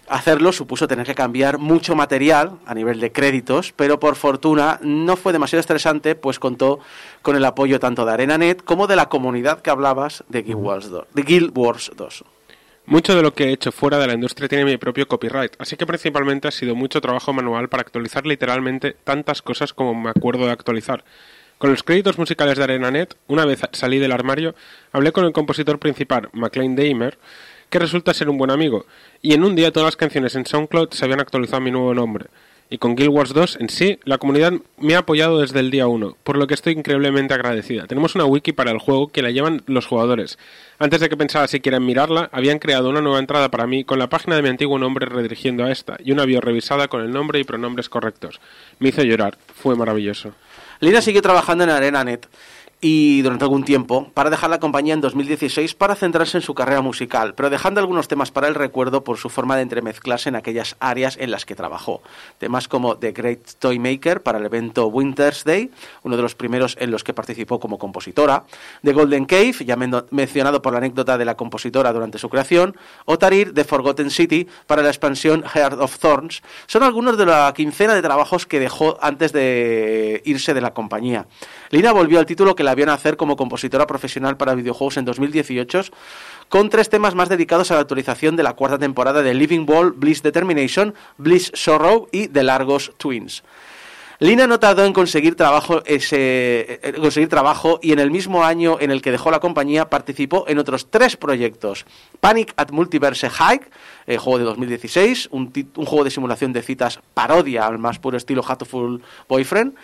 Hacerlo 0.08 0.52
supuso 0.52 0.86
tener 0.86 1.06
que 1.06 1.14
cambiar 1.14 1.58
mucho 1.58 1.94
material 1.94 2.58
a 2.66 2.74
nivel 2.74 3.00
de 3.00 3.10
créditos, 3.10 3.72
pero 3.74 3.98
por 3.98 4.16
fortuna 4.16 4.78
no 4.82 5.16
fue 5.16 5.32
demasiado 5.32 5.60
estresante, 5.60 6.14
pues 6.14 6.38
contó 6.38 6.80
con 7.22 7.36
el 7.36 7.44
apoyo 7.44 7.80
tanto 7.80 8.04
de 8.04 8.12
ArenaNet 8.12 8.62
como 8.62 8.86
de 8.86 8.96
la 8.96 9.08
comunidad 9.08 9.62
que 9.62 9.70
hablabas 9.70 10.22
de 10.28 10.42
Guild 10.42 10.60
Wars 10.60 10.90
2. 10.90 11.06
De 11.14 11.22
Guild 11.22 11.56
Wars 11.56 11.90
2. 11.96 12.24
Mucho 12.86 13.16
de 13.16 13.22
lo 13.22 13.32
que 13.32 13.44
he 13.44 13.52
hecho 13.52 13.72
fuera 13.72 13.98
de 13.98 14.06
la 14.06 14.12
industria 14.12 14.46
tiene 14.46 14.66
mi 14.66 14.76
propio 14.76 15.08
copyright, 15.08 15.54
así 15.58 15.76
que 15.76 15.86
principalmente 15.86 16.48
ha 16.48 16.50
sido 16.50 16.74
mucho 16.74 17.00
trabajo 17.00 17.32
manual 17.32 17.70
para 17.70 17.80
actualizar 17.80 18.26
literalmente 18.26 18.94
tantas 19.04 19.40
cosas 19.40 19.72
como 19.72 19.94
me 19.94 20.10
acuerdo 20.10 20.44
de 20.44 20.52
actualizar. 20.52 21.02
Con 21.56 21.70
los 21.70 21.82
créditos 21.82 22.18
musicales 22.18 22.58
de 22.58 22.64
ArenaNet, 22.64 23.16
una 23.26 23.46
vez 23.46 23.62
salí 23.72 23.98
del 23.98 24.12
armario, 24.12 24.54
hablé 24.92 25.12
con 25.12 25.24
el 25.24 25.32
compositor 25.32 25.78
principal, 25.78 26.28
McLean 26.34 26.76
Damer, 26.76 27.16
que 27.74 27.80
resulta 27.80 28.14
ser 28.14 28.28
un 28.28 28.38
buen 28.38 28.52
amigo, 28.52 28.86
y 29.20 29.34
en 29.34 29.42
un 29.42 29.56
día 29.56 29.72
todas 29.72 29.88
las 29.88 29.96
canciones 29.96 30.36
en 30.36 30.46
SoundCloud 30.46 30.90
se 30.92 31.04
habían 31.04 31.18
actualizado 31.18 31.60
mi 31.60 31.72
nuevo 31.72 31.92
nombre. 31.92 32.26
Y 32.70 32.78
con 32.78 32.94
Guild 32.94 33.10
Wars 33.10 33.34
2 33.34 33.56
en 33.60 33.68
sí, 33.68 33.98
la 34.04 34.18
comunidad 34.18 34.52
me 34.78 34.94
ha 34.94 34.98
apoyado 34.98 35.40
desde 35.40 35.58
el 35.58 35.72
día 35.72 35.88
1, 35.88 36.16
por 36.22 36.36
lo 36.36 36.46
que 36.46 36.54
estoy 36.54 36.74
increíblemente 36.74 37.34
agradecida. 37.34 37.88
Tenemos 37.88 38.14
una 38.14 38.26
wiki 38.26 38.52
para 38.52 38.70
el 38.70 38.78
juego 38.78 39.08
que 39.08 39.22
la 39.22 39.32
llevan 39.32 39.64
los 39.66 39.86
jugadores. 39.86 40.38
Antes 40.78 41.00
de 41.00 41.08
que 41.08 41.16
pensara 41.16 41.48
siquiera 41.48 41.78
en 41.78 41.84
mirarla, 41.84 42.28
habían 42.30 42.60
creado 42.60 42.90
una 42.90 43.00
nueva 43.00 43.18
entrada 43.18 43.50
para 43.50 43.66
mí 43.66 43.82
con 43.82 43.98
la 43.98 44.08
página 44.08 44.36
de 44.36 44.42
mi 44.42 44.50
antiguo 44.50 44.78
nombre 44.78 45.06
redirigiendo 45.06 45.64
a 45.64 45.72
esta, 45.72 45.96
y 45.98 46.12
una 46.12 46.26
bio 46.26 46.40
revisada 46.40 46.86
con 46.86 47.00
el 47.02 47.10
nombre 47.10 47.40
y 47.40 47.44
pronombres 47.44 47.88
correctos. 47.88 48.40
Me 48.78 48.90
hizo 48.90 49.02
llorar, 49.02 49.36
fue 49.52 49.74
maravilloso. 49.74 50.32
Lina 50.78 51.00
siguió 51.00 51.22
trabajando 51.22 51.64
en 51.64 51.70
ArenaNet 51.70 52.28
y 52.86 53.22
durante 53.22 53.46
algún 53.46 53.64
tiempo 53.64 54.10
para 54.12 54.28
dejar 54.28 54.50
la 54.50 54.60
compañía 54.60 54.92
en 54.92 55.00
2016 55.00 55.74
para 55.74 55.94
centrarse 55.94 56.36
en 56.36 56.42
su 56.42 56.52
carrera 56.54 56.82
musical, 56.82 57.32
pero 57.34 57.48
dejando 57.48 57.80
algunos 57.80 58.08
temas 58.08 58.30
para 58.30 58.46
el 58.46 58.54
recuerdo 58.54 59.02
por 59.04 59.16
su 59.16 59.30
forma 59.30 59.56
de 59.56 59.62
entremezclarse 59.62 60.28
en 60.28 60.36
aquellas 60.36 60.76
áreas 60.80 61.16
en 61.18 61.30
las 61.30 61.46
que 61.46 61.54
trabajó. 61.54 62.02
Temas 62.36 62.68
como 62.68 62.98
The 62.98 63.12
Great 63.12 63.52
Toy 63.58 63.78
Maker 63.78 64.22
para 64.22 64.36
el 64.38 64.44
evento 64.44 64.88
Winter's 64.88 65.44
Day, 65.44 65.70
uno 66.02 66.16
de 66.16 66.22
los 66.22 66.34
primeros 66.34 66.76
en 66.78 66.90
los 66.90 67.02
que 67.04 67.14
participó 67.14 67.58
como 67.58 67.78
compositora, 67.78 68.44
The 68.82 68.92
Golden 68.92 69.24
Cave, 69.24 69.54
ya 69.64 69.76
men- 69.76 70.04
mencionado 70.10 70.60
por 70.60 70.72
la 70.74 70.78
anécdota 70.80 71.16
de 71.16 71.24
la 71.24 71.38
compositora 71.38 71.90
durante 71.90 72.18
su 72.18 72.28
creación, 72.28 72.76
o 73.06 73.16
Tarir 73.16 73.54
The 73.54 73.64
Forgotten 73.64 74.10
City 74.10 74.46
para 74.66 74.82
la 74.82 74.88
expansión 74.90 75.42
Heart 75.42 75.80
of 75.80 75.98
Thorns, 76.00 76.42
son 76.66 76.82
algunos 76.82 77.16
de 77.16 77.24
la 77.24 77.50
quincena 77.56 77.94
de 77.94 78.02
trabajos 78.02 78.44
que 78.46 78.60
dejó 78.60 78.98
antes 79.00 79.32
de 79.32 80.20
irse 80.26 80.52
de 80.52 80.60
la 80.60 80.74
compañía. 80.74 81.26
Lina 81.70 81.90
volvió 81.90 82.18
al 82.18 82.26
título 82.26 82.54
que 82.54 82.62
la 82.62 82.73
vio 82.74 82.86
nacer 82.86 83.16
como 83.16 83.36
compositora 83.36 83.86
profesional 83.86 84.36
para 84.36 84.54
videojuegos 84.54 84.96
en 84.96 85.04
2018, 85.04 85.82
con 86.48 86.70
tres 86.70 86.88
temas 86.88 87.14
más 87.14 87.28
dedicados 87.28 87.70
a 87.70 87.74
la 87.74 87.80
actualización 87.80 88.36
de 88.36 88.42
la 88.42 88.54
cuarta 88.54 88.78
temporada 88.78 89.22
de 89.22 89.34
Living 89.34 89.66
Ball, 89.66 89.92
Bliss 89.92 90.22
Determination, 90.22 90.94
Bliss 91.18 91.50
Sorrow 91.54 92.08
y 92.12 92.28
The 92.28 92.42
Largos 92.42 92.92
Twins. 92.96 93.42
Lina 94.20 94.46
no 94.46 94.60
tardó 94.60 94.84
en 94.84 94.92
conseguir 94.92 95.34
trabajo, 95.34 95.82
ese, 95.86 96.80
conseguir 96.96 97.28
trabajo 97.28 97.80
y 97.82 97.92
en 97.92 97.98
el 97.98 98.10
mismo 98.10 98.44
año 98.44 98.78
en 98.80 98.90
el 98.90 99.02
que 99.02 99.10
dejó 99.10 99.30
la 99.30 99.40
compañía 99.40 99.90
participó 99.90 100.44
en 100.48 100.58
otros 100.58 100.88
tres 100.88 101.16
proyectos. 101.16 101.84
Panic 102.20 102.54
at 102.56 102.70
Multiverse 102.70 103.28
Hike, 103.28 103.70
eh, 104.06 104.16
juego 104.16 104.38
de 104.38 104.44
2016, 104.44 105.28
un, 105.32 105.52
un 105.76 105.84
juego 105.84 106.04
de 106.04 106.10
simulación 106.10 106.52
de 106.52 106.62
citas 106.62 107.00
parodia 107.12 107.66
al 107.66 107.78
más 107.78 107.98
puro 107.98 108.16
estilo 108.16 108.44
Hatoful 108.46 109.02
Boyfriend. 109.28 109.74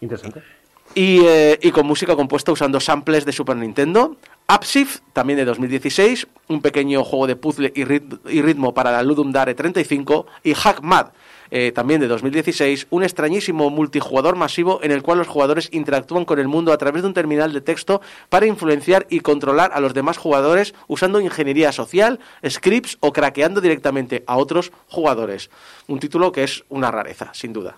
Interesante. 0.00 0.57
Y, 0.94 1.20
eh, 1.24 1.58
y 1.62 1.70
con 1.70 1.86
música 1.86 2.16
compuesta 2.16 2.50
usando 2.50 2.80
samples 2.80 3.24
de 3.24 3.32
Super 3.32 3.56
Nintendo. 3.56 4.16
Upshift, 4.52 5.00
también 5.12 5.36
de 5.38 5.44
2016, 5.44 6.26
un 6.48 6.62
pequeño 6.62 7.04
juego 7.04 7.26
de 7.26 7.36
puzzle 7.36 7.72
y, 7.76 7.84
rit- 7.84 8.18
y 8.28 8.40
ritmo 8.42 8.72
para 8.74 8.90
la 8.90 9.02
Ludum 9.02 9.30
Dare 9.30 9.54
35. 9.54 10.26
Y 10.42 10.54
Hackmad, 10.54 11.08
eh, 11.50 11.70
también 11.72 12.00
de 12.00 12.08
2016, 12.08 12.86
un 12.90 13.04
extrañísimo 13.04 13.68
multijugador 13.70 14.36
masivo 14.36 14.80
en 14.82 14.90
el 14.90 15.02
cual 15.02 15.18
los 15.18 15.28
jugadores 15.28 15.68
interactúan 15.72 16.24
con 16.24 16.38
el 16.38 16.48
mundo 16.48 16.72
a 16.72 16.78
través 16.78 17.02
de 17.02 17.08
un 17.08 17.14
terminal 17.14 17.52
de 17.52 17.60
texto 17.60 18.00
para 18.30 18.46
influenciar 18.46 19.06
y 19.10 19.20
controlar 19.20 19.70
a 19.74 19.80
los 19.80 19.92
demás 19.94 20.16
jugadores 20.16 20.74
usando 20.88 21.20
ingeniería 21.20 21.70
social, 21.70 22.18
scripts 22.48 22.96
o 23.00 23.12
craqueando 23.12 23.60
directamente 23.60 24.24
a 24.26 24.36
otros 24.38 24.72
jugadores. 24.88 25.50
Un 25.86 26.00
título 26.00 26.32
que 26.32 26.44
es 26.44 26.64
una 26.70 26.90
rareza, 26.90 27.30
sin 27.34 27.52
duda. 27.52 27.76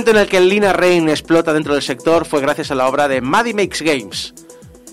Momento 0.00 0.10
en 0.12 0.16
el 0.24 0.28
que 0.28 0.40
Lina 0.40 0.72
Rain 0.72 1.08
explota 1.10 1.52
dentro 1.52 1.74
del 1.74 1.82
sector 1.82 2.24
fue 2.24 2.40
gracias 2.40 2.70
a 2.70 2.74
la 2.74 2.88
obra 2.88 3.06
de 3.06 3.20
Maddie 3.20 3.52
Makes 3.52 3.84
Games, 3.84 4.32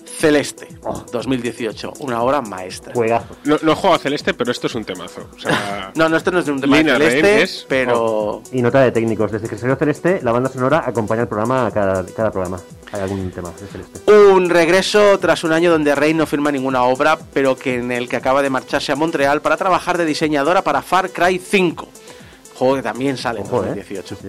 Celeste, 0.04 0.68
2018, 1.12 1.94
una 2.00 2.20
obra 2.20 2.42
maestra. 2.42 2.92
Juegazo. 2.92 3.36
No, 3.44 3.56
no 3.62 3.74
juego 3.74 3.96
a 3.96 3.98
Celeste, 3.98 4.34
pero 4.34 4.50
esto 4.52 4.66
es 4.66 4.74
un 4.74 4.84
temazo. 4.84 5.26
O 5.34 5.38
sea, 5.40 5.92
No, 5.94 6.10
no, 6.10 6.18
esto 6.18 6.30
no 6.30 6.40
es 6.40 6.44
de 6.46 6.52
un 6.52 6.60
tema 6.60 6.76
de 6.76 6.82
Lina 6.82 6.98
Rain 6.98 7.10
Celeste, 7.10 7.42
es- 7.42 7.64
pero... 7.66 8.42
Y 8.52 8.60
nota 8.60 8.80
de 8.82 8.90
técnicos. 8.92 9.32
Desde 9.32 9.48
que 9.48 9.56
salió 9.56 9.76
Celeste, 9.76 10.20
la 10.22 10.32
banda 10.32 10.50
sonora 10.50 10.82
acompaña 10.86 11.22
el 11.22 11.28
programa 11.28 11.70
cada, 11.72 12.04
cada 12.04 12.30
programa. 12.30 12.60
Hay 12.92 13.00
algún 13.00 13.30
tema 13.30 13.50
de 13.58 13.66
Celeste. 13.66 14.12
Un 14.12 14.50
regreso 14.50 15.18
tras 15.18 15.42
un 15.42 15.52
año 15.52 15.70
donde 15.70 15.94
Rain 15.94 16.18
no 16.18 16.26
firma 16.26 16.52
ninguna 16.52 16.82
obra, 16.82 17.18
pero 17.32 17.56
que 17.56 17.76
en 17.76 17.92
el 17.92 18.10
que 18.10 18.16
acaba 18.16 18.42
de 18.42 18.50
marcharse 18.50 18.92
a 18.92 18.96
Montreal 18.96 19.40
para 19.40 19.56
trabajar 19.56 19.96
de 19.96 20.04
diseñadora 20.04 20.60
para 20.62 20.82
Far 20.82 21.10
Cry 21.12 21.38
5, 21.38 21.88
juego 22.56 22.74
que 22.76 22.82
también 22.82 23.16
sale 23.16 23.40
en 23.40 23.46
Ojo, 23.46 23.62
¿eh? 23.62 23.68
2018. 23.68 24.16
Sí, 24.16 24.20
sí. 24.22 24.28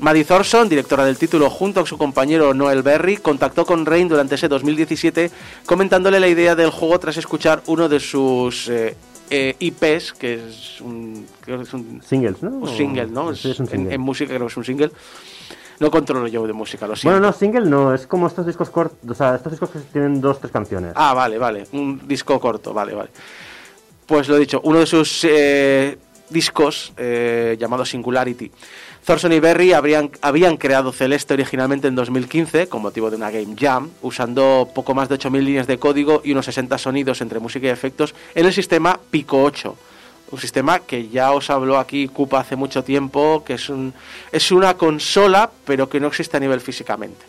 Maddie 0.00 0.24
Thorson, 0.24 0.68
directora 0.68 1.04
del 1.04 1.18
título, 1.18 1.50
junto 1.50 1.80
a 1.80 1.86
su 1.86 1.98
compañero 1.98 2.54
Noel 2.54 2.82
Berry, 2.82 3.16
contactó 3.16 3.66
con 3.66 3.84
Rain 3.84 4.08
durante 4.08 4.36
ese 4.36 4.46
2017 4.46 5.30
comentándole 5.66 6.20
la 6.20 6.28
idea 6.28 6.54
del 6.54 6.70
juego 6.70 6.98
tras 7.00 7.16
escuchar 7.16 7.62
uno 7.66 7.88
de 7.88 7.98
sus 7.98 8.68
eh, 8.68 8.94
eh, 9.30 9.56
IPs, 9.58 10.12
que 10.12 10.34
es 10.34 10.80
un, 10.80 11.26
creo 11.40 11.58
que 11.58 11.64
es 11.64 11.74
un, 11.74 12.00
Singles, 12.06 12.42
¿no? 12.42 12.50
un 12.50 12.68
single, 12.68 13.06
¿no? 13.08 13.34
Sí, 13.34 13.50
es 13.50 13.58
un 13.58 13.66
En- 13.66 13.70
single. 13.72 13.94
En, 13.94 14.00
música 14.00 14.28
creo 14.28 14.46
que 14.46 14.52
es 14.52 14.56
un 14.56 14.64
single. 14.64 14.92
No 15.80 15.90
controlo 15.90 16.28
yo 16.28 16.46
de 16.46 16.52
música, 16.52 16.86
lo 16.86 16.94
siento. 16.94 17.18
Bueno, 17.18 17.26
no, 17.26 17.32
single 17.32 17.68
no, 17.68 17.92
es 17.92 18.06
como 18.06 18.28
estos 18.28 18.46
discos 18.46 18.70
cortos, 18.70 18.98
o 19.10 19.14
sea, 19.14 19.34
estos 19.34 19.50
discos 19.52 19.70
que 19.70 19.80
tienen 19.80 20.20
dos, 20.20 20.38
tres 20.40 20.52
canciones. 20.52 20.92
Ah, 20.94 21.12
vale, 21.12 21.38
vale. 21.38 21.66
Un 21.72 22.06
disco 22.06 22.38
corto, 22.38 22.72
vale, 22.72 22.94
vale. 22.94 23.10
Pues 24.06 24.28
lo 24.28 24.36
he 24.36 24.40
dicho, 24.40 24.60
uno 24.62 24.78
de 24.78 24.86
sus 24.86 25.24
eh, 25.28 25.98
discos, 26.30 26.92
llamado 27.58 27.84
Singularity. 27.84 28.50
Thorson 29.08 29.32
y 29.32 29.40
Berry 29.40 29.72
habían 29.72 30.56
creado 30.58 30.92
Celeste 30.92 31.32
originalmente 31.32 31.88
en 31.88 31.94
2015 31.94 32.68
con 32.68 32.82
motivo 32.82 33.08
de 33.08 33.16
una 33.16 33.30
Game 33.30 33.56
Jam, 33.58 33.88
usando 34.02 34.68
poco 34.74 34.92
más 34.92 35.08
de 35.08 35.18
8.000 35.18 35.40
líneas 35.40 35.66
de 35.66 35.78
código 35.78 36.20
y 36.22 36.32
unos 36.32 36.44
60 36.44 36.76
sonidos 36.76 37.22
entre 37.22 37.38
música 37.38 37.68
y 37.68 37.70
efectos 37.70 38.14
en 38.34 38.44
el 38.44 38.52
sistema 38.52 39.00
Pico 39.10 39.42
8. 39.42 39.74
Un 40.30 40.38
sistema 40.38 40.80
que 40.80 41.08
ya 41.08 41.32
os 41.32 41.48
habló 41.48 41.78
aquí 41.78 42.08
Cupa 42.08 42.40
hace 42.40 42.54
mucho 42.54 42.84
tiempo, 42.84 43.42
que 43.46 43.54
es, 43.54 43.70
un, 43.70 43.94
es 44.30 44.52
una 44.52 44.74
consola, 44.74 45.50
pero 45.64 45.88
que 45.88 46.00
no 46.00 46.08
existe 46.08 46.36
a 46.36 46.40
nivel 46.40 46.60
físicamente. 46.60 47.24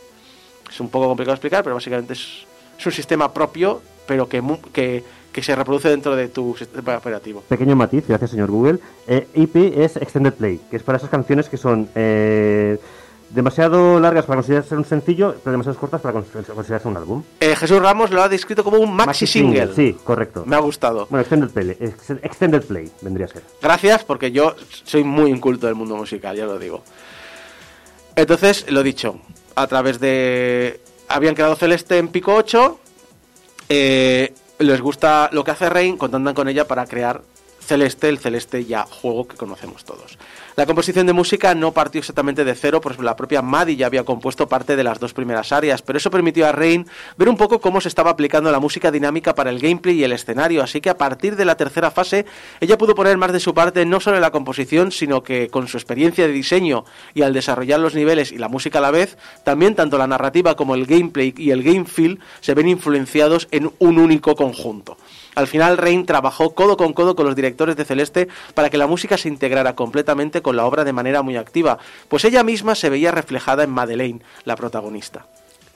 Es 0.69 0.81
un 0.81 0.89
poco 0.89 1.07
complicado 1.07 1.31
de 1.31 1.37
explicar, 1.37 1.63
pero 1.63 1.75
básicamente 1.75 2.11
es, 2.11 2.45
un 2.85 2.91
sistema 2.91 3.33
propio, 3.33 3.81
pero 4.05 4.27
que, 4.27 4.43
que, 4.73 5.05
que 5.31 5.43
se 5.43 5.55
reproduce 5.55 5.89
dentro 5.89 6.15
de 6.15 6.27
tu 6.27 6.55
sistema 6.57 6.97
operativo. 6.97 7.43
Pequeño 7.47 7.75
matiz, 7.75 8.05
gracias 8.07 8.31
señor 8.31 8.49
Google. 8.51 8.79
Eh, 9.07 9.27
EP 9.33 9.55
es 9.77 9.95
Extended 9.97 10.33
Play, 10.33 10.59
que 10.69 10.77
es 10.77 10.83
para 10.83 10.97
esas 10.97 11.09
canciones 11.09 11.49
que 11.49 11.57
son 11.57 11.87
eh, 11.95 12.79
demasiado 13.29 13.99
largas 13.99 14.25
para 14.25 14.37
considerarse 14.37 14.75
un 14.75 14.85
sencillo, 14.85 15.35
pero 15.43 15.51
demasiado 15.51 15.77
cortas 15.77 16.01
para 16.01 16.17
cons- 16.19 16.45
considerarse 16.47 16.87
un 16.87 16.97
álbum. 16.97 17.23
Eh, 17.39 17.55
Jesús 17.55 17.79
Ramos 17.79 18.09
lo 18.09 18.23
ha 18.23 18.27
descrito 18.29 18.63
como 18.63 18.77
un 18.79 18.91
maxi, 18.95 19.27
single. 19.27 19.69
Sí, 19.75 19.95
correcto. 20.03 20.43
Me 20.47 20.55
ha 20.55 20.59
gustado. 20.59 21.05
Bueno, 21.11 21.21
Extended 21.21 21.49
Play, 21.51 21.77
ex- 21.79 22.09
Extended 22.23 22.63
Play 22.63 22.91
vendría 23.01 23.27
a 23.27 23.29
ser. 23.29 23.43
Gracias, 23.61 24.03
porque 24.03 24.31
yo 24.31 24.55
soy 24.83 25.03
muy 25.03 25.29
inculto 25.29 25.67
del 25.67 25.75
mundo 25.75 25.95
musical, 25.95 26.35
ya 26.35 26.45
lo 26.45 26.57
digo. 26.57 26.83
Entonces, 28.15 28.65
lo 28.69 28.83
dicho, 28.83 29.19
a 29.55 29.67
través 29.67 29.99
de... 29.99 30.81
Habían 31.07 31.35
creado 31.35 31.55
Celeste 31.55 31.97
en 31.97 32.07
Pico 32.09 32.33
8, 32.35 32.79
eh, 33.69 34.33
les 34.59 34.81
gusta 34.81 35.29
lo 35.31 35.43
que 35.43 35.51
hace 35.51 35.69
Rain, 35.69 35.97
contactan 35.97 36.35
con 36.35 36.47
ella 36.47 36.67
para 36.67 36.85
crear 36.85 37.21
Celeste, 37.69 38.09
el 38.09 38.17
Celeste 38.17 38.65
ya 38.65 38.83
juego 38.83 39.27
que 39.27 39.37
conocemos 39.37 39.85
todos. 39.85 40.17
La 40.55 40.65
composición 40.65 41.05
de 41.05 41.13
música 41.13 41.53
no 41.53 41.71
partió 41.71 41.99
exactamente 41.99 42.43
de 42.43 42.55
cero, 42.55 42.81
pues 42.81 42.97
la 42.97 43.15
propia 43.15 43.43
Maddie 43.43 43.75
ya 43.75 43.85
había 43.85 44.03
compuesto 44.03 44.49
parte 44.49 44.75
de 44.75 44.83
las 44.83 44.99
dos 44.99 45.13
primeras 45.13 45.51
áreas, 45.51 45.83
pero 45.83 45.97
eso 45.97 46.09
permitió 46.09 46.47
a 46.47 46.51
Rain 46.51 46.87
ver 47.15 47.29
un 47.29 47.37
poco 47.37 47.61
cómo 47.61 47.79
se 47.79 47.87
estaba 47.87 48.09
aplicando 48.09 48.51
la 48.51 48.59
música 48.59 48.89
dinámica 48.89 49.35
para 49.35 49.51
el 49.51 49.59
gameplay 49.59 49.99
y 49.99 50.03
el 50.03 50.13
escenario, 50.13 50.63
así 50.63 50.81
que 50.81 50.89
a 50.89 50.97
partir 50.97 51.35
de 51.35 51.45
la 51.45 51.57
tercera 51.57 51.91
fase 51.91 52.25
ella 52.59 52.75
pudo 52.75 52.95
poner 52.95 53.17
más 53.17 53.31
de 53.31 53.39
su 53.39 53.53
parte 53.53 53.85
no 53.85 53.99
solo 53.99 54.15
en 54.17 54.23
la 54.23 54.31
composición, 54.31 54.91
sino 54.91 55.21
que 55.21 55.49
con 55.49 55.67
su 55.67 55.77
experiencia 55.77 56.25
de 56.25 56.33
diseño 56.33 56.85
y 57.13 57.21
al 57.21 57.33
desarrollar 57.33 57.79
los 57.79 57.93
niveles 57.93 58.31
y 58.31 58.39
la 58.39 58.49
música 58.49 58.79
a 58.79 58.81
la 58.81 58.91
vez, 58.91 59.15
también 59.43 59.75
tanto 59.75 59.99
la 59.99 60.07
narrativa 60.07 60.55
como 60.55 60.73
el 60.73 60.87
gameplay 60.87 61.35
y 61.37 61.51
el 61.51 61.61
game 61.61 61.85
feel 61.85 62.19
se 62.41 62.55
ven 62.55 62.67
influenciados 62.67 63.47
en 63.51 63.71
un 63.77 63.99
único 63.99 64.35
conjunto. 64.35 64.97
Al 65.39 65.47
final, 65.47 65.77
Rain 65.77 66.05
trabajó 66.05 66.53
codo 66.53 66.75
con 66.75 66.91
codo 66.91 67.15
con 67.15 67.25
los 67.25 67.33
directores 67.33 67.77
de 67.77 67.85
Celeste 67.85 68.27
para 68.55 68.69
que 68.69 68.77
la 68.77 68.87
música 68.87 69.17
se 69.17 69.29
integrara 69.29 69.73
completamente 69.73 70.41
con 70.41 70.57
la 70.57 70.65
obra 70.65 70.83
de 70.83 70.91
manera 70.91 71.21
muy 71.21 71.37
activa, 71.37 71.79
pues 72.09 72.25
ella 72.25 72.43
misma 72.43 72.75
se 72.75 72.89
veía 72.89 73.11
reflejada 73.11 73.63
en 73.63 73.69
Madeleine, 73.69 74.19
la 74.43 74.57
protagonista. 74.57 75.27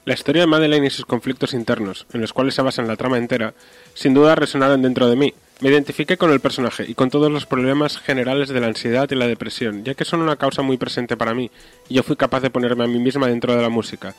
La 0.03 0.15
historia 0.15 0.41
de 0.41 0.47
Madeleine 0.47 0.87
y 0.87 0.89
sus 0.89 1.05
conflictos 1.05 1.53
internos, 1.53 2.05
en 2.11 2.19
los 2.19 2.33
cuales 2.33 2.55
se 2.55 2.61
basa 2.61 2.81
en 2.81 2.89
la 2.89 2.97
trama 2.97 3.17
entera, 3.17 3.53
sin 3.93 4.13
duda 4.13 4.35
resonaron 4.35 4.81
dentro 4.81 5.07
de 5.07 5.15
mí. 5.15 5.33
Me 5.61 5.69
identifiqué 5.69 6.17
con 6.17 6.31
el 6.31 6.41
personaje 6.41 6.83
y 6.85 6.93
con 6.93 7.09
todos 7.09 7.31
los 7.31 7.45
problemas 7.45 7.99
generales 7.99 8.49
de 8.49 8.59
la 8.59 8.67
ansiedad 8.67 9.09
y 9.09 9.15
la 9.15 9.27
depresión, 9.27 9.85
ya 9.85 9.93
que 9.93 10.03
son 10.03 10.21
una 10.21 10.35
causa 10.35 10.61
muy 10.61 10.75
presente 10.75 11.15
para 11.15 11.33
mí, 11.33 11.49
y 11.87 11.93
yo 11.93 12.03
fui 12.03 12.17
capaz 12.17 12.41
de 12.41 12.49
ponerme 12.49 12.83
a 12.83 12.87
mí 12.87 12.99
misma 12.99 13.29
dentro 13.29 13.55
de 13.55 13.61
la 13.61 13.69
música. 13.69 14.13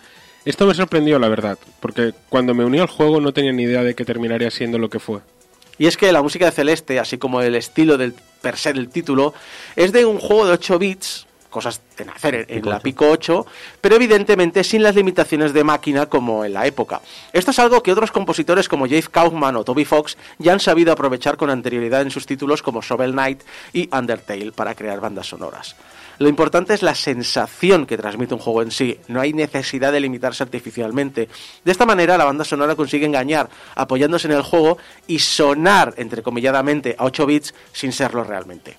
Esto 0.46 0.66
me 0.66 0.74
sorprendió, 0.74 1.18
la 1.18 1.28
verdad, 1.28 1.58
porque 1.80 2.12
cuando 2.28 2.52
me 2.54 2.66
uní 2.66 2.78
al 2.78 2.86
juego 2.86 3.18
no 3.18 3.32
tenía 3.32 3.52
ni 3.52 3.62
idea 3.62 3.82
de 3.82 3.94
que 3.94 4.04
terminaría 4.04 4.50
siendo 4.50 4.78
lo 4.78 4.90
que 4.90 4.98
fue. 4.98 5.20
Y 5.78 5.86
es 5.86 5.96
que 5.96 6.12
la 6.12 6.22
música 6.22 6.46
de 6.46 6.52
Celeste, 6.52 6.98
así 6.98 7.18
como 7.18 7.40
el 7.40 7.54
estilo 7.54 7.96
del 7.96 8.14
per 8.40 8.56
se 8.56 8.72
del 8.72 8.88
título, 8.88 9.34
es 9.76 9.92
de 9.92 10.04
un 10.04 10.18
juego 10.18 10.46
de 10.46 10.52
8 10.52 10.78
bits, 10.78 11.26
cosas 11.50 11.80
de 11.96 12.04
nacer 12.04 12.34
en, 12.34 12.58
en 12.58 12.68
la 12.68 12.80
Pico 12.80 13.08
8, 13.08 13.46
pero 13.80 13.94
evidentemente 13.94 14.64
sin 14.64 14.82
las 14.82 14.96
limitaciones 14.96 15.52
de 15.52 15.62
máquina 15.64 16.06
como 16.06 16.44
en 16.44 16.52
la 16.52 16.66
época. 16.66 17.00
Esto 17.32 17.52
es 17.52 17.58
algo 17.58 17.82
que 17.82 17.92
otros 17.92 18.10
compositores 18.10 18.68
como 18.68 18.86
Jave 18.86 19.04
Kaufman 19.10 19.56
o 19.56 19.64
Toby 19.64 19.84
Fox 19.84 20.16
ya 20.38 20.52
han 20.52 20.60
sabido 20.60 20.92
aprovechar 20.92 21.36
con 21.36 21.50
anterioridad 21.50 22.02
en 22.02 22.10
sus 22.10 22.26
títulos 22.26 22.62
como 22.62 22.82
Shovel 22.82 23.12
Knight 23.12 23.42
y 23.72 23.88
Undertale 23.96 24.52
para 24.52 24.74
crear 24.74 25.00
bandas 25.00 25.28
sonoras. 25.28 25.76
Lo 26.18 26.28
importante 26.28 26.74
es 26.74 26.82
la 26.82 26.94
sensación 26.94 27.86
que 27.86 27.96
transmite 27.96 28.34
un 28.34 28.40
juego 28.40 28.62
en 28.62 28.70
sí, 28.70 28.98
no 29.08 29.20
hay 29.20 29.32
necesidad 29.32 29.92
de 29.92 30.00
limitarse 30.00 30.42
artificialmente. 30.42 31.28
De 31.64 31.72
esta 31.72 31.86
manera 31.86 32.18
la 32.18 32.24
banda 32.24 32.44
sonora 32.44 32.76
consigue 32.76 33.06
engañar 33.06 33.48
apoyándose 33.74 34.28
en 34.28 34.34
el 34.34 34.42
juego 34.42 34.78
y 35.06 35.18
sonar, 35.18 35.94
entrecomilladamente, 35.96 36.96
a 36.98 37.04
8 37.04 37.26
bits 37.26 37.54
sin 37.72 37.92
serlo 37.92 38.24
realmente. 38.24 38.76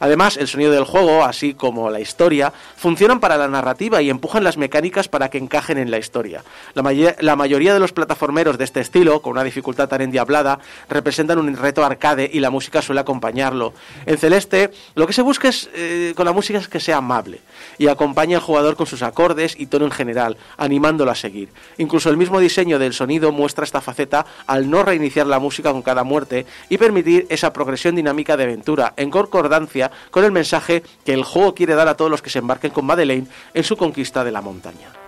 Además, 0.00 0.36
el 0.36 0.48
sonido 0.48 0.72
del 0.72 0.84
juego, 0.84 1.24
así 1.24 1.54
como 1.54 1.90
la 1.90 2.00
historia, 2.00 2.52
funcionan 2.76 3.20
para 3.20 3.36
la 3.36 3.48
narrativa 3.48 4.02
y 4.02 4.10
empujan 4.10 4.44
las 4.44 4.56
mecánicas 4.56 5.08
para 5.08 5.30
que 5.30 5.38
encajen 5.38 5.78
en 5.78 5.90
la 5.90 5.98
historia. 5.98 6.42
La, 6.74 7.36
mayoría 7.36 7.74
de 7.74 7.80
los 7.80 7.92
plataformeros 7.92 8.58
de 8.58 8.64
este 8.64 8.80
estilo, 8.80 9.22
con 9.22 9.32
una 9.32 9.44
dificultad 9.44 9.88
tan 9.88 10.00
endiablada, 10.00 10.58
representan 10.88 11.38
un 11.38 11.54
reto 11.56 11.84
arcade 11.84 12.30
y 12.32 12.40
la 12.40 12.50
música 12.50 12.82
suele 12.82 13.00
acompañarlo. 13.00 13.72
En 14.06 14.18
Celeste, 14.18 14.70
lo 14.94 15.06
que 15.06 15.12
se 15.12 15.22
busca 15.22 15.48
es, 15.48 15.68
eh, 15.74 16.12
con 16.16 16.26
la 16.26 16.32
música 16.32 16.58
es 16.58 16.68
que 16.68 16.80
sea 16.80 16.98
amable 16.98 17.40
y 17.78 17.88
acompañe 17.88 18.34
al 18.34 18.40
jugador 18.40 18.76
con 18.76 18.86
sus 18.86 19.02
acordes 19.02 19.54
y 19.58 19.66
tono 19.66 19.84
en 19.86 19.90
general, 19.90 20.36
animándolo 20.56 21.10
a 21.10 21.14
seguir. 21.14 21.50
Incluso 21.78 22.10
el 22.10 22.16
mismo 22.16 22.40
diseño 22.40 22.78
del 22.78 22.92
sonido 22.92 23.32
muestra 23.32 23.64
esta 23.64 23.80
faceta 23.80 24.26
al 24.46 24.70
no 24.70 24.82
reiniciar 24.82 25.26
la 25.26 25.38
música 25.38 25.72
con 25.72 25.82
cada 25.82 26.04
muerte 26.04 26.46
y 26.68 26.78
permitir 26.78 27.26
esa 27.28 27.52
progresión 27.52 27.96
dinámica 27.96 28.36
de 28.36 28.44
aventura, 28.44 28.94
en 28.96 29.10
concordancia 29.10 29.85
con 30.10 30.24
el 30.24 30.32
mensaje 30.32 30.82
que 31.04 31.12
el 31.12 31.24
juego 31.24 31.54
quiere 31.54 31.74
dar 31.74 31.88
a 31.88 31.96
todos 31.96 32.10
los 32.10 32.22
que 32.22 32.30
se 32.30 32.38
embarquen 32.38 32.70
con 32.70 32.84
Madeleine 32.86 33.28
en 33.54 33.64
su 33.64 33.76
conquista 33.76 34.24
de 34.24 34.32
la 34.32 34.40
montaña. 34.40 35.05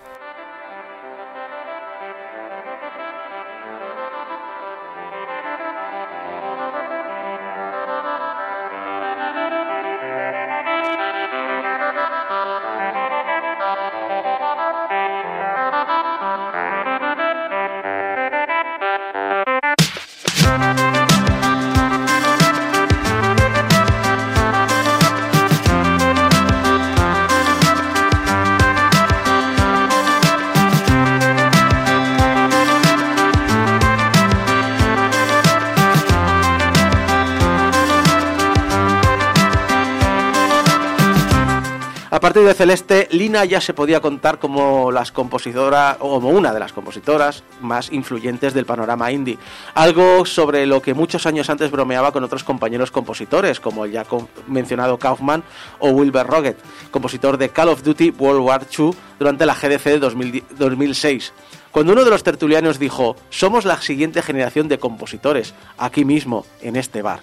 Partir 42.29 42.47
de 42.47 42.53
Celeste, 42.53 43.07
Lina 43.09 43.43
ya 43.43 43.59
se 43.59 43.73
podía 43.73 44.01
contar 44.01 44.37
como 44.37 44.91
las 44.91 45.11
compositoras 45.11 45.97
o 45.99 46.11
como 46.11 46.29
una 46.29 46.53
de 46.53 46.59
las 46.59 46.73
compositoras 46.73 47.43
más 47.59 47.91
influyentes 47.91 48.53
del 48.53 48.67
panorama 48.67 49.11
indie. 49.11 49.39
Algo 49.73 50.27
sobre 50.27 50.67
lo 50.67 50.79
que 50.79 50.93
muchos 50.93 51.25
años 51.25 51.49
antes 51.49 51.71
bromeaba 51.71 52.11
con 52.11 52.23
otros 52.23 52.43
compañeros 52.43 52.91
compositores, 52.91 53.59
como 53.59 53.85
el 53.85 53.93
ya 53.93 54.05
mencionado 54.45 54.99
Kaufman 54.99 55.43
o 55.79 55.89
Wilbur 55.89 56.27
Roget, 56.27 56.57
compositor 56.91 57.39
de 57.39 57.49
Call 57.49 57.69
of 57.69 57.81
Duty 57.81 58.13
World 58.19 58.41
War 58.41 58.67
II 58.77 58.91
durante 59.17 59.47
la 59.47 59.55
GDC 59.55 59.85
de 59.85 59.99
2010 59.99 60.43
2006. 60.59 61.33
Cuando 61.71 61.93
uno 61.93 62.03
de 62.03 62.11
los 62.11 62.21
tertulianos 62.21 62.77
dijo, 62.77 63.15
somos 63.31 63.65
la 63.65 63.81
siguiente 63.81 64.21
generación 64.21 64.67
de 64.67 64.77
compositores, 64.77 65.55
aquí 65.79 66.05
mismo, 66.05 66.45
en 66.61 66.75
este 66.75 67.01
bar. 67.01 67.21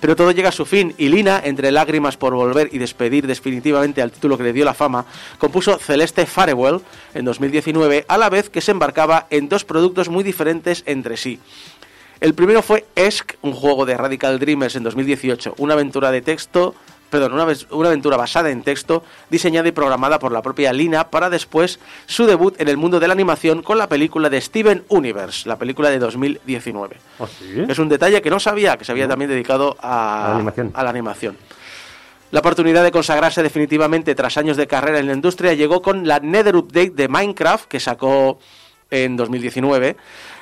Pero 0.00 0.16
todo 0.16 0.30
llega 0.30 0.50
a 0.50 0.52
su 0.52 0.66
fin 0.66 0.94
y 0.98 1.08
Lina, 1.08 1.40
entre 1.42 1.72
lágrimas 1.72 2.16
por 2.16 2.34
volver 2.34 2.68
y 2.72 2.78
despedir 2.78 3.26
definitivamente 3.26 4.02
al 4.02 4.12
título 4.12 4.36
que 4.36 4.44
le 4.44 4.52
dio 4.52 4.64
la 4.64 4.74
fama, 4.74 5.06
compuso 5.38 5.78
Celeste 5.78 6.26
Farewell 6.26 6.80
en 7.14 7.24
2019, 7.24 8.04
a 8.08 8.18
la 8.18 8.28
vez 8.28 8.50
que 8.50 8.60
se 8.60 8.72
embarcaba 8.72 9.26
en 9.30 9.48
dos 9.48 9.64
productos 9.64 10.08
muy 10.08 10.22
diferentes 10.22 10.82
entre 10.86 11.16
sí. 11.16 11.40
El 12.20 12.34
primero 12.34 12.62
fue 12.62 12.86
Esk, 12.94 13.34
un 13.42 13.52
juego 13.52 13.84
de 13.84 13.96
Radical 13.96 14.38
Dreamers 14.38 14.76
en 14.76 14.82
2018, 14.84 15.54
una 15.58 15.74
aventura 15.74 16.10
de 16.10 16.22
texto, 16.22 16.74
perdón, 17.20 17.32
una, 17.32 17.46
una 17.70 17.88
aventura 17.88 18.16
basada 18.16 18.50
en 18.50 18.62
texto, 18.62 19.02
diseñada 19.30 19.68
y 19.68 19.72
programada 19.72 20.18
por 20.18 20.32
la 20.32 20.42
propia 20.42 20.72
Lina 20.72 21.10
para 21.10 21.30
después 21.30 21.80
su 22.06 22.26
debut 22.26 22.60
en 22.60 22.68
el 22.68 22.76
mundo 22.76 23.00
de 23.00 23.08
la 23.08 23.14
animación 23.14 23.62
con 23.62 23.78
la 23.78 23.88
película 23.88 24.28
de 24.28 24.40
Steven 24.40 24.84
Universe, 24.88 25.48
la 25.48 25.56
película 25.56 25.90
de 25.90 25.98
2019. 25.98 26.96
¿Ah, 27.18 27.26
sí? 27.26 27.64
Es 27.68 27.78
un 27.78 27.88
detalle 27.88 28.20
que 28.20 28.30
no 28.30 28.38
sabía, 28.38 28.76
que 28.76 28.84
se 28.84 28.92
había 28.92 29.08
también 29.08 29.30
dedicado 29.30 29.76
a, 29.80 30.26
la 30.28 30.34
animación. 30.34 30.70
a 30.74 30.82
la 30.82 30.90
animación. 30.90 31.36
La 32.32 32.40
oportunidad 32.40 32.82
de 32.82 32.90
consagrarse 32.90 33.42
definitivamente 33.42 34.14
tras 34.14 34.36
años 34.36 34.56
de 34.56 34.66
carrera 34.66 34.98
en 34.98 35.06
la 35.06 35.14
industria 35.14 35.54
llegó 35.54 35.80
con 35.80 36.06
la 36.06 36.18
Nether 36.20 36.56
Update 36.56 36.90
de 36.90 37.08
Minecraft, 37.08 37.66
que 37.66 37.80
sacó 37.80 38.38
en 38.90 39.16
2019, 39.16 39.96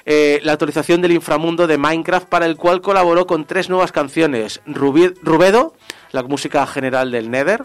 eh, 0.06 0.40
la 0.42 0.52
actualización 0.52 1.00
del 1.00 1.12
inframundo 1.12 1.66
de 1.66 1.78
Minecraft, 1.78 2.28
para 2.28 2.46
el 2.46 2.56
cual 2.56 2.80
colaboró 2.80 3.26
con 3.26 3.44
tres 3.46 3.68
nuevas 3.68 3.92
canciones: 3.92 4.60
Rubedo, 4.66 5.74
la 6.14 6.22
música 6.22 6.64
general 6.66 7.10
del 7.10 7.28
Nether, 7.28 7.64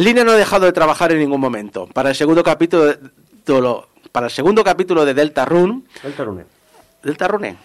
Lina 0.01 0.25
no 0.25 0.33
ha 0.33 0.37
dejado 0.37 0.67
de 0.67 0.73
trabajar 0.73 1.13
en 1.13 1.19
ningún 1.19 1.41
momento. 1.41 1.87
Para 1.87 2.09
el 2.11 2.15
segundo 2.15 2.43
capítulo 2.43 2.87
de, 2.87 2.95
de- 3.47 3.81
para 4.13 4.27
el 4.27 4.33
segundo 4.33 4.65
capítulo 4.65 5.05
de 5.05 5.15
Delta 5.15 5.45
Rune, 5.45 5.83
El 6.03 6.15
Tarune. 6.15 6.45
Delta 7.03 7.29
Rune. 7.29 7.57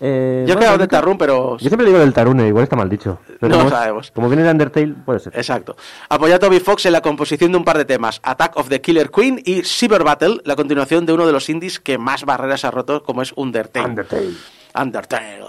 Eh, 0.00 0.44
Yo 0.46 0.52
he 0.52 0.56
bueno, 0.56 0.60
quedado 0.60 0.78
Delta 0.78 1.00
Rune, 1.00 1.16
pero 1.18 1.56
Yo 1.56 1.68
siempre 1.68 1.86
digo 1.86 1.98
del 2.00 2.12
Tarune, 2.12 2.48
igual 2.48 2.64
está 2.64 2.74
mal 2.76 2.90
dicho. 2.90 3.20
Pero 3.40 3.48
No 3.52 3.58
como, 3.58 3.70
sabemos. 3.70 4.10
Como 4.10 4.28
viene 4.28 4.42
de 4.42 4.50
Undertale, 4.50 4.92
puede 5.04 5.20
ser. 5.20 5.32
Exacto. 5.36 5.76
Apoya 6.08 6.34
a 6.36 6.38
Toby 6.38 6.58
Fox 6.60 6.84
en 6.86 6.92
la 6.92 7.00
composición 7.00 7.52
de 7.52 7.58
un 7.58 7.64
par 7.64 7.78
de 7.78 7.84
temas, 7.84 8.20
Attack 8.24 8.56
of 8.56 8.68
the 8.68 8.80
Killer 8.80 9.10
Queen 9.10 9.40
y 9.44 9.62
Cyber 9.62 10.02
Battle, 10.04 10.40
la 10.44 10.56
continuación 10.56 11.06
de 11.06 11.12
uno 11.12 11.26
de 11.26 11.32
los 11.32 11.48
indies 11.48 11.78
que 11.80 11.96
más 11.96 12.24
barreras 12.24 12.64
ha 12.64 12.70
roto, 12.70 13.02
como 13.04 13.22
es 13.22 13.32
Undertale. 13.36 13.86
Undertale. 13.88 14.30
Undertale. 14.74 15.44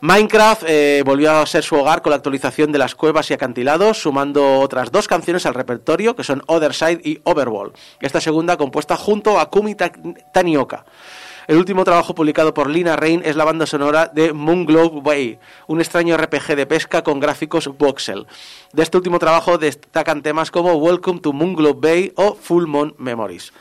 Minecraft 0.00 0.64
eh, 0.66 1.02
volvió 1.04 1.32
a 1.32 1.46
ser 1.46 1.62
su 1.64 1.74
hogar 1.76 2.02
con 2.02 2.10
la 2.10 2.16
actualización 2.16 2.70
de 2.72 2.78
las 2.78 2.94
cuevas 2.94 3.30
y 3.30 3.34
acantilados, 3.34 3.98
sumando 4.02 4.60
otras 4.60 4.92
dos 4.92 5.08
canciones 5.08 5.46
al 5.46 5.54
repertorio, 5.54 6.14
que 6.14 6.24
son 6.24 6.42
Other 6.46 6.74
Side 6.74 7.00
y 7.02 7.20
Overworld. 7.24 7.74
Esta 8.00 8.20
segunda 8.20 8.56
compuesta 8.56 8.96
junto 8.96 9.40
a 9.40 9.48
Kumi 9.50 9.74
Ta- 9.74 9.92
Tanioka. 10.32 10.84
El 11.46 11.58
último 11.58 11.84
trabajo 11.84 12.12
publicado 12.14 12.52
por 12.52 12.68
Lina 12.68 12.96
Rain 12.96 13.22
es 13.24 13.36
la 13.36 13.44
banda 13.44 13.66
sonora 13.66 14.10
de 14.12 14.32
Moonglow 14.32 15.00
Bay, 15.00 15.38
un 15.68 15.80
extraño 15.80 16.16
RPG 16.16 16.56
de 16.56 16.66
pesca 16.66 17.02
con 17.04 17.20
gráficos 17.20 17.68
voxel. 17.78 18.26
De 18.72 18.82
este 18.82 18.96
último 18.96 19.20
trabajo 19.20 19.56
destacan 19.56 20.22
temas 20.22 20.50
como 20.50 20.74
Welcome 20.74 21.20
to 21.20 21.32
Moonglow 21.32 21.74
Bay 21.74 22.12
o 22.16 22.34
Full 22.34 22.66
Moon 22.66 22.94
Memories. 22.98 23.52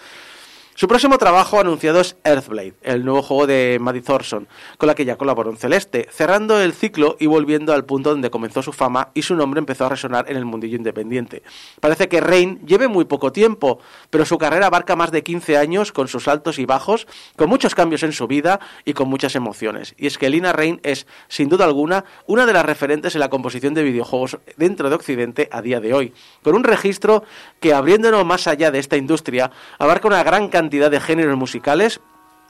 Su 0.77 0.89
próximo 0.89 1.17
trabajo 1.17 1.57
anunciado 1.57 2.01
es 2.01 2.17
Earthblade, 2.25 2.73
el 2.81 3.05
nuevo 3.05 3.21
juego 3.21 3.47
de 3.47 3.77
Maddie 3.79 4.01
Thorson, 4.01 4.45
con 4.77 4.87
la 4.87 4.93
que 4.93 5.05
ya 5.05 5.15
colaboró 5.15 5.49
en 5.49 5.55
Celeste, 5.55 6.09
cerrando 6.11 6.59
el 6.59 6.73
ciclo 6.73 7.15
y 7.17 7.27
volviendo 7.27 7.71
al 7.71 7.85
punto 7.85 8.09
donde 8.09 8.29
comenzó 8.29 8.61
su 8.61 8.73
fama 8.73 9.07
y 9.13 9.21
su 9.21 9.37
nombre 9.37 9.59
empezó 9.59 9.85
a 9.85 9.89
resonar 9.89 10.29
en 10.29 10.35
el 10.35 10.43
mundillo 10.43 10.75
independiente. 10.75 11.43
Parece 11.79 12.09
que 12.09 12.19
Rain 12.19 12.59
lleve 12.65 12.89
muy 12.89 13.05
poco 13.05 13.31
tiempo, 13.31 13.79
pero 14.09 14.25
su 14.25 14.37
carrera 14.37 14.67
abarca 14.67 14.97
más 14.97 15.11
de 15.11 15.23
15 15.23 15.55
años 15.55 15.93
con 15.93 16.09
sus 16.09 16.27
altos 16.27 16.59
y 16.59 16.65
bajos, 16.65 17.07
con 17.37 17.47
muchos 17.47 17.73
cambios 17.73 18.03
en 18.03 18.11
su 18.11 18.27
vida 18.27 18.59
y 18.83 18.91
con 18.91 19.07
muchas 19.07 19.37
emociones. 19.37 19.95
Y 19.97 20.07
es 20.07 20.17
que 20.17 20.29
Lina 20.29 20.51
Rain 20.51 20.81
es, 20.83 21.07
sin 21.29 21.47
duda 21.47 21.63
alguna, 21.63 22.03
una 22.27 22.45
de 22.45 22.51
las 22.51 22.65
referentes 22.65 23.15
en 23.15 23.21
la 23.21 23.29
composición 23.29 23.75
de 23.75 23.83
videojuegos 23.83 24.39
dentro 24.57 24.89
de 24.89 24.95
Occidente 24.95 25.47
a 25.53 25.61
día 25.61 25.79
de 25.79 25.93
hoy, 25.93 26.13
con 26.43 26.53
un 26.53 26.65
registro 26.65 27.23
que, 27.61 27.73
abriéndonos 27.73 28.25
más 28.25 28.45
allá 28.47 28.71
de 28.71 28.79
esta 28.79 28.97
industria, 28.97 29.51
abarca 29.79 30.09
una 30.09 30.21
gran 30.21 30.49
cantidad 30.49 30.64
de 30.69 30.99
géneros 30.99 31.37
musicales 31.37 32.01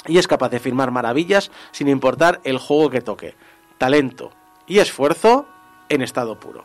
y 0.08 0.18
es 0.18 0.28
capaz 0.28 0.50
de 0.50 0.60
firmar 0.60 0.92
maravillas 0.92 1.52
sin 1.72 1.88
importar 1.88 2.42
el 2.44 2.58
juego 2.58 2.90
que 2.90 3.02
toque. 3.02 3.36
Talento 3.78 4.32
y 4.68 4.80
esfuerzo 4.80 5.48
en 5.90 6.02
estado 6.02 6.40
puro. 6.40 6.64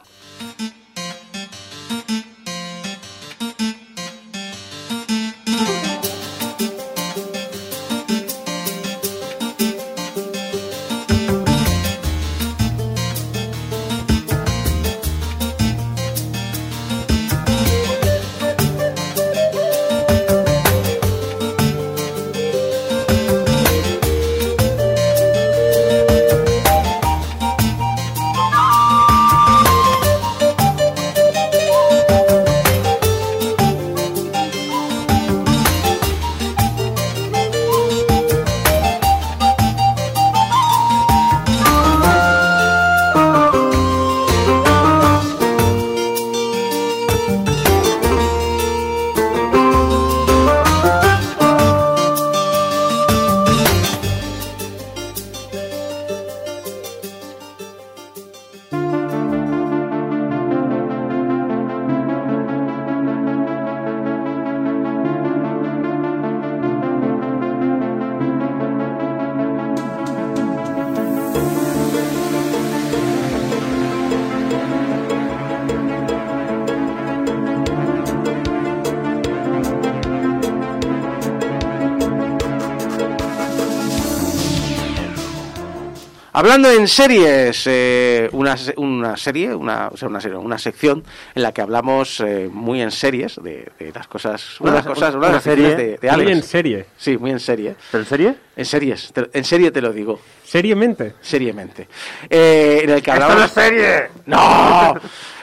Hablando 86.40 86.70
en 86.70 86.88
series, 86.88 87.64
eh, 87.66 88.30
una, 88.32 88.56
se- 88.56 88.72
una 88.78 89.14
serie, 89.18 89.54
una, 89.54 89.88
o 89.88 89.96
sea, 89.98 90.08
una 90.08 90.22
serie, 90.22 90.38
una 90.38 90.56
sección 90.56 91.04
en 91.34 91.42
la 91.42 91.52
que 91.52 91.60
hablamos 91.60 92.18
eh, 92.20 92.48
muy 92.50 92.80
en 92.80 92.90
series 92.90 93.36
de, 93.42 93.68
de 93.78 93.92
las 93.94 94.08
cosas, 94.08 94.58
una 94.58 94.70
de 94.70 94.76
las 94.78 94.86
Una- 94.86 94.94
cosas, 94.94 95.14
una, 95.16 95.26
una 95.28 95.36
de 95.36 95.42
serie 95.42 95.76
de, 95.76 95.98
de 95.98 96.12
Muy 96.16 96.32
en 96.32 96.42
serie. 96.42 96.86
Sí, 96.96 97.18
muy 97.18 97.30
en 97.30 97.40
serie. 97.40 97.74
¿Pero 97.90 98.02
en 98.04 98.08
serie? 98.08 98.34
En 98.56 98.64
series, 98.64 99.12
te- 99.12 99.28
en 99.34 99.44
serie 99.44 99.70
te 99.70 99.82
lo 99.82 99.92
digo, 99.92 100.18
Seriamente. 100.42 101.12
seriamente. 101.20 101.88
Eh, 102.30 102.80
en 102.84 102.88
el 102.90 103.02
que 103.02 103.10
hablamos... 103.10 103.50
serie! 103.50 104.08
¡No! 104.24 104.94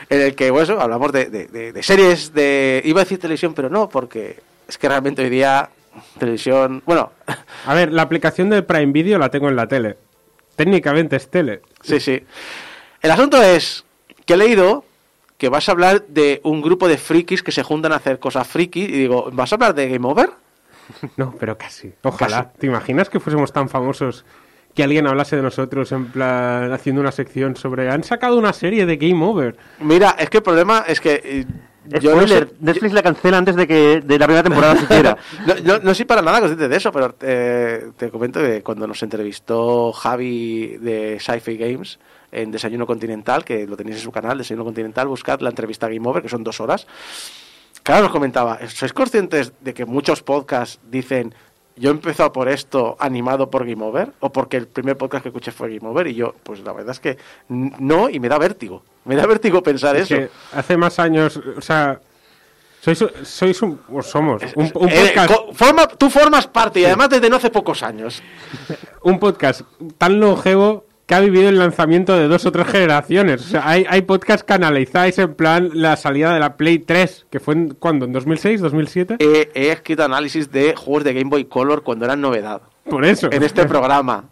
En 0.10 0.22
el 0.22 0.34
que, 0.34 0.50
bueno, 0.50 0.80
hablamos 0.82 1.12
de, 1.12 1.26
de- 1.26 1.46
de- 1.46 1.74
de 1.74 1.84
series 1.84 2.34
de... 2.34 2.82
Iba 2.86 3.02
a 3.02 3.04
decir 3.04 3.20
televisión, 3.20 3.54
pero 3.54 3.70
no, 3.70 3.88
porque 3.88 4.40
es 4.68 4.80
que 4.80 4.90
realmente 4.90 5.22
hoy 5.22 5.30
día 5.30 5.70
televisión... 6.18 6.82
Bueno, 6.88 7.12
A 7.68 7.74
ver, 7.76 7.94
la 7.94 8.02
aplicación 8.02 8.50
del 8.50 8.64
Prime 8.66 8.92
Video 8.92 9.20
la 9.20 9.30
tengo 9.30 9.48
en 9.48 9.56
la 9.56 9.68
tele. 9.68 9.98
Técnicamente 10.58 11.16
es 11.16 11.30
tele. 11.30 11.62
sí, 11.82 12.02
sí. 12.02 12.22
El 13.02 13.12
asunto 13.12 13.42
es 13.42 13.86
que 14.26 14.34
he 14.34 14.38
leído 14.38 14.84
que 15.38 15.50
vas 15.50 15.70
a 15.70 15.72
hablar 15.72 16.06
de 16.08 16.42
un 16.44 16.62
grupo 16.62 16.88
de 16.88 16.98
frikis 16.98 17.44
que 17.44 17.52
se 17.52 17.64
juntan 17.64 17.94
a 17.94 17.98
hacer 17.98 18.20
cosas 18.20 18.48
friki 18.48 18.84
y 18.84 18.88
digo, 18.88 19.30
¿vas 19.32 19.52
a 19.52 19.56
hablar 19.56 19.76
de 19.76 19.88
Game 19.88 20.08
Over? 20.08 20.32
No, 21.16 21.36
pero 21.40 21.58
casi. 21.58 21.94
Ojalá. 22.02 22.52
¿Te 22.58 22.66
imaginas 22.66 23.10
que 23.10 23.20
fuésemos 23.20 23.52
tan 23.52 23.70
famosos 23.70 24.26
que 24.74 24.84
alguien 24.84 25.06
hablase 25.06 25.36
de 25.36 25.42
nosotros 25.42 25.92
en 25.92 26.06
plan 26.06 26.72
haciendo 26.72 27.02
una 27.02 27.12
sección 27.12 27.56
sobre 27.56 27.90
han 27.90 28.04
sacado 28.04 28.38
una 28.38 28.54
serie 28.54 28.86
de 28.86 28.98
Game 28.98 29.24
Over? 29.24 29.58
Mira, 29.80 30.16
es 30.18 30.30
que 30.30 30.38
el 30.38 30.44
problema 30.44 30.86
es 30.88 31.02
que... 31.02 31.46
no 31.90 32.00
Spoiler, 32.02 32.48
sé- 32.50 32.56
Netflix 32.60 32.94
la 32.94 33.02
cancela 33.04 33.38
antes 33.38 33.56
de 33.56 33.68
que 33.68 34.02
de 34.02 34.20
la 34.20 34.26
primera 34.26 34.44
temporada 34.44 34.76
siquiera. 34.80 35.18
no, 35.46 35.56
no, 35.64 35.80
no 35.80 35.94
soy 35.96 36.06
para 36.06 36.22
nada 36.22 36.40
consciente 36.40 36.68
de 36.68 36.76
eso, 36.78 36.92
pero 36.92 37.16
eh, 37.22 37.92
te 37.98 38.10
comento 38.10 38.40
que 38.40 38.62
cuando 38.64 38.88
nos 38.88 39.02
entrevistó 39.04 39.92
Javi 39.94 40.78
de 40.80 41.20
Sci-Fi 41.20 41.58
Games 41.58 42.00
en 42.32 42.52
Desayuno 42.52 42.86
Continental, 42.86 43.46
que 43.46 43.66
lo 43.66 43.78
tenéis 43.78 43.98
en 43.98 44.04
su 44.04 44.12
canal, 44.12 44.38
Desayuno 44.38 44.66
Continental, 44.66 45.08
buscad 45.08 45.40
la 45.42 45.50
entrevista 45.50 45.88
Game 45.88 46.08
Over, 46.08 46.22
que 46.22 46.30
son 46.30 46.44
dos 46.44 46.60
horas. 46.60 46.86
Claro, 47.84 48.04
nos 48.04 48.12
comentaba, 48.12 48.60
¿sois 48.68 48.92
conscientes 48.92 49.54
de 49.62 49.74
que 49.74 49.86
muchos 49.86 50.22
podcasts 50.22 50.80
dicen 50.92 51.34
yo 51.78 51.90
he 51.90 51.94
empezado 51.94 52.32
por 52.32 52.50
esto 52.50 52.96
animado 53.00 53.50
por 53.50 53.66
Game 53.68 53.84
Over? 53.84 54.12
¿O 54.20 54.32
porque 54.32 54.58
el 54.58 54.68
primer 54.68 54.98
podcast 54.98 55.24
que 55.24 55.30
escuché 55.30 55.52
fue 55.52 55.74
Game 55.76 55.88
Over? 55.90 56.08
Y 56.08 56.16
yo, 56.16 56.34
pues 56.44 56.60
la 56.62 56.74
verdad 56.74 56.92
es 56.92 57.00
que 57.00 57.18
no, 57.50 58.10
y 58.10 58.20
me 58.20 58.30
da 58.30 58.38
vértigo. 58.38 58.84
Me 59.06 59.16
da 59.16 59.26
vértigo 59.26 59.62
pensar 59.64 59.96
Es 59.96 60.04
eso. 60.04 60.16
que 60.16 60.30
hace 60.54 60.76
más 60.76 61.00
años, 61.00 61.38
o 61.58 61.62
sea, 61.62 62.02
sois, 62.82 63.04
sois 63.24 63.62
un, 63.62 63.80
o 63.92 64.02
somos 64.02 64.42
un, 64.56 64.72
un 64.74 64.90
Eh, 64.90 65.08
podcast, 65.14 65.34
forma- 65.54 65.88
tú 65.88 66.10
formas 66.10 66.48
parte, 66.48 66.80
y 66.82 66.86
además 66.86 67.10
desde 67.10 67.30
no 67.30 67.36
hace 67.38 67.50
pocos 67.50 67.84
años. 67.84 68.22
un 69.04 69.20
podcast 69.20 69.62
tan 69.98 70.20
longevo 70.20 70.86
que 71.08 71.16
ha 71.16 71.20
vivido 71.22 71.48
el 71.50 71.58
lanzamiento 71.58 72.16
de 72.18 72.28
dos 72.28 72.46
o 72.46 72.52
tres 72.52 72.68
generaciones. 72.68 73.42
O 73.42 73.46
sea, 73.50 73.68
hay, 73.68 73.86
hay 73.90 74.02
podcasts 74.04 74.44
que 74.44 74.54
analizáis 74.54 75.18
en 75.18 75.34
plan 75.34 75.70
la 75.74 75.96
salida 75.96 76.34
de 76.34 76.40
la 76.42 76.58
Play 76.58 76.80
3, 76.80 77.26
que 77.32 77.40
fue 77.40 77.54
en, 77.56 77.70
¿cuándo? 77.80 78.06
¿En 78.06 78.12
2006, 78.14 78.60
2007? 78.62 79.16
He, 79.20 79.50
he 79.56 79.72
escrito 79.72 80.04
análisis 80.04 80.52
de 80.52 80.76
juegos 80.76 81.06
de 81.06 81.14
Game 81.14 81.30
Boy 81.30 81.46
Color 81.46 81.82
cuando 81.84 82.04
eran 82.06 82.20
novedad 82.22 82.62
Por 82.90 83.06
eso. 83.06 83.30
en 83.32 83.42
este 83.42 83.66
programa. 83.66 84.26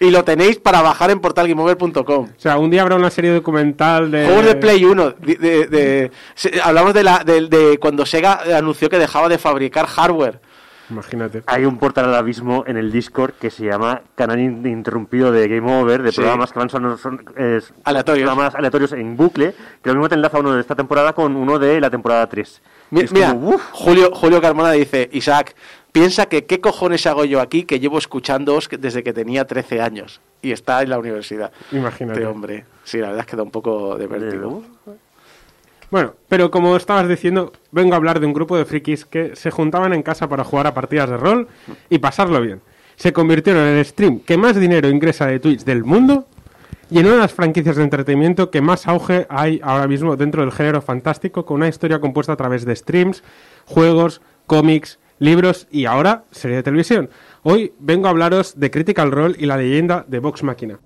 Y 0.00 0.10
lo 0.10 0.24
tenéis 0.24 0.56
para 0.56 0.80
bajar 0.80 1.10
en 1.10 1.20
portalgameover.com. 1.20 2.24
O 2.24 2.40
sea, 2.40 2.56
un 2.56 2.70
día 2.70 2.80
habrá 2.80 2.96
una 2.96 3.10
serie 3.10 3.30
documental 3.34 4.10
de... 4.10 4.24
Juegos 4.24 4.46
de 4.46 4.54
Play 4.56 4.82
1. 4.82 5.10
de- 5.20 5.34
de- 5.36 5.66
de- 5.66 6.10
se- 6.34 6.58
hablamos 6.62 6.94
de, 6.94 7.02
la, 7.04 7.22
de, 7.22 7.48
de 7.48 7.76
cuando 7.78 8.06
Sega 8.06 8.40
anunció 8.56 8.88
que 8.88 8.98
dejaba 8.98 9.28
de 9.28 9.36
fabricar 9.36 9.86
hardware. 9.86 10.40
Imagínate. 10.90 11.42
Hay 11.46 11.64
un 11.64 11.78
portal 11.78 12.06
al 12.06 12.14
abismo 12.14 12.64
en 12.66 12.76
el 12.76 12.92
Discord 12.92 13.32
que 13.34 13.50
se 13.50 13.64
llama 13.64 14.02
Canal 14.14 14.38
Interrumpido 14.40 15.32
de 15.32 15.48
Game 15.48 15.80
Over, 15.80 16.02
de 16.02 16.12
Sí. 16.12 16.16
programas 16.20 16.52
que 16.52 16.58
van 16.58 16.70
son, 16.70 16.98
son- 16.98 17.24
es- 17.36 17.72
Aleatorios. 17.84 18.26
programas 18.28 18.54
aleatorios 18.54 18.92
en 18.92 19.16
bucle, 19.16 19.54
que 19.82 19.88
lo 19.90 19.94
mismo 19.94 20.08
te 20.08 20.14
enlaza 20.14 20.38
uno 20.38 20.52
de 20.52 20.60
esta 20.60 20.74
temporada 20.74 21.12
con 21.12 21.36
uno 21.36 21.58
de 21.58 21.80
la 21.80 21.90
temporada 21.90 22.26
3. 22.28 22.60
Mi- 22.90 23.04
Mira, 23.10 23.30
como, 23.30 23.58
Julio, 23.72 24.10
Julio 24.14 24.40
Carmona 24.40 24.72
dice, 24.72 25.08
Isaac, 25.12 25.54
piensa 25.90 26.26
que 26.26 26.44
qué 26.44 26.60
cojones 26.60 27.06
hago 27.06 27.24
yo 27.24 27.40
aquí 27.40 27.64
que 27.64 27.80
llevo 27.80 27.98
escuchándoos 27.98 28.68
desde 28.78 29.02
que 29.02 29.12
tenía 29.12 29.46
13 29.46 29.80
años 29.80 30.20
y 30.42 30.52
está 30.52 30.82
en 30.82 30.90
la 30.90 30.98
universidad. 30.98 31.50
Imagínate. 31.72 32.20
Este 32.20 32.26
hombre. 32.30 32.64
Sí, 32.84 32.98
la 32.98 33.06
verdad 33.08 33.20
es 33.20 33.26
que 33.26 33.36
da 33.36 33.42
un 33.42 33.50
poco 33.50 33.96
de 33.96 34.06
vértigo. 34.06 34.62
Bueno, 35.94 36.14
pero 36.28 36.50
como 36.50 36.74
estabas 36.74 37.06
diciendo, 37.06 37.52
vengo 37.70 37.92
a 37.92 37.96
hablar 37.96 38.18
de 38.18 38.26
un 38.26 38.32
grupo 38.32 38.56
de 38.56 38.64
frikis 38.64 39.04
que 39.04 39.36
se 39.36 39.52
juntaban 39.52 39.92
en 39.92 40.02
casa 40.02 40.28
para 40.28 40.42
jugar 40.42 40.66
a 40.66 40.74
partidas 40.74 41.08
de 41.08 41.16
rol 41.16 41.46
y 41.88 41.98
pasarlo 41.98 42.40
bien. 42.40 42.62
Se 42.96 43.12
convirtieron 43.12 43.62
en 43.62 43.76
el 43.76 43.84
stream 43.84 44.18
que 44.18 44.36
más 44.36 44.56
dinero 44.56 44.88
ingresa 44.88 45.28
de 45.28 45.38
Twitch 45.38 45.62
del 45.62 45.84
mundo 45.84 46.26
y 46.90 46.98
en 46.98 47.06
una 47.06 47.14
de 47.14 47.20
las 47.20 47.32
franquicias 47.32 47.76
de 47.76 47.84
entretenimiento 47.84 48.50
que 48.50 48.60
más 48.60 48.88
auge 48.88 49.28
hay 49.28 49.60
ahora 49.62 49.86
mismo 49.86 50.16
dentro 50.16 50.42
del 50.42 50.50
género 50.50 50.82
fantástico, 50.82 51.46
con 51.46 51.58
una 51.58 51.68
historia 51.68 52.00
compuesta 52.00 52.32
a 52.32 52.36
través 52.36 52.64
de 52.64 52.74
streams, 52.74 53.22
juegos, 53.64 54.20
cómics, 54.48 54.98
libros 55.20 55.68
y 55.70 55.84
ahora 55.84 56.24
serie 56.32 56.56
de 56.56 56.64
televisión. 56.64 57.08
Hoy 57.44 57.72
vengo 57.78 58.08
a 58.08 58.10
hablaros 58.10 58.58
de 58.58 58.72
Critical 58.72 59.12
Role 59.12 59.36
y 59.38 59.46
la 59.46 59.56
leyenda 59.56 60.04
de 60.08 60.18
Vox 60.18 60.42
Machina. 60.42 60.80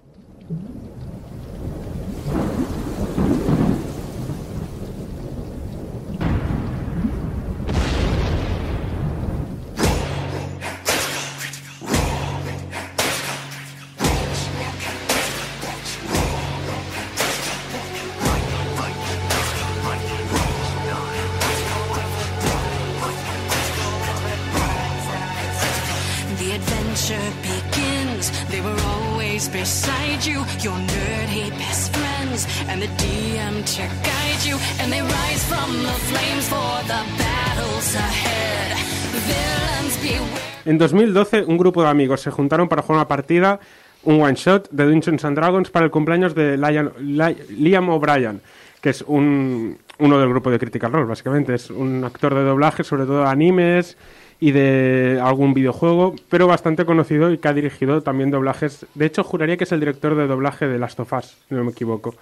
En 40.68 40.76
2012, 40.76 41.44
un 41.46 41.56
grupo 41.56 41.82
de 41.82 41.88
amigos 41.88 42.20
se 42.20 42.30
juntaron 42.30 42.68
para 42.68 42.82
jugar 42.82 42.98
una 42.98 43.08
partida, 43.08 43.58
un 44.04 44.20
one 44.20 44.34
shot 44.34 44.68
de 44.70 44.84
Dungeons 44.84 45.24
and 45.24 45.34
Dragons 45.34 45.70
para 45.70 45.86
el 45.86 45.90
cumpleaños 45.90 46.34
de 46.34 46.58
Liam, 46.58 46.90
Li- 47.00 47.36
Liam 47.58 47.88
O'Brien, 47.88 48.42
que 48.82 48.90
es 48.90 49.00
un, 49.06 49.78
uno 49.98 50.18
del 50.18 50.28
grupo 50.28 50.50
de 50.50 50.58
Critical 50.58 50.92
Role, 50.92 51.06
básicamente. 51.06 51.54
Es 51.54 51.70
un 51.70 52.04
actor 52.04 52.34
de 52.34 52.42
doblaje, 52.42 52.84
sobre 52.84 53.04
todo 53.06 53.22
de 53.22 53.28
animes 53.28 53.96
y 54.40 54.50
de 54.52 55.18
algún 55.24 55.54
videojuego, 55.54 56.14
pero 56.28 56.46
bastante 56.46 56.84
conocido 56.84 57.32
y 57.32 57.38
que 57.38 57.48
ha 57.48 57.54
dirigido 57.54 58.02
también 58.02 58.30
doblajes. 58.30 58.84
De 58.94 59.06
hecho, 59.06 59.24
juraría 59.24 59.56
que 59.56 59.64
es 59.64 59.72
el 59.72 59.80
director 59.80 60.14
de 60.16 60.26
doblaje 60.26 60.68
de 60.68 60.78
Last 60.78 61.00
of 61.00 61.10
Us, 61.14 61.34
si 61.48 61.54
no 61.54 61.64
me 61.64 61.70
equivoco. 61.70 62.14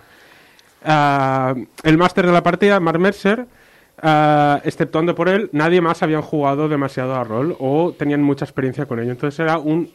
Ah, 0.85 1.53
el 1.83 1.99
máster 1.99 2.25
de 2.27 2.33
la 2.33 2.45
partida, 2.45 2.79
Mark 2.79 3.01
Mercer, 3.01 3.45
ah, 4.03 4.61
exceptuando 4.65 5.15
por 5.15 5.29
él, 5.29 5.49
nadie 5.53 5.81
más 5.81 6.03
habían 6.03 6.23
jugado 6.23 6.69
demasiado 6.69 7.15
a 7.15 7.25
rol 7.25 7.57
o 7.59 7.93
tenían 7.97 8.23
mucha 8.23 8.45
experiencia 8.45 8.87
con 8.87 9.01
ello. 9.01 9.13
Entonces 9.13 9.39
era 9.41 9.59
un 9.59 9.91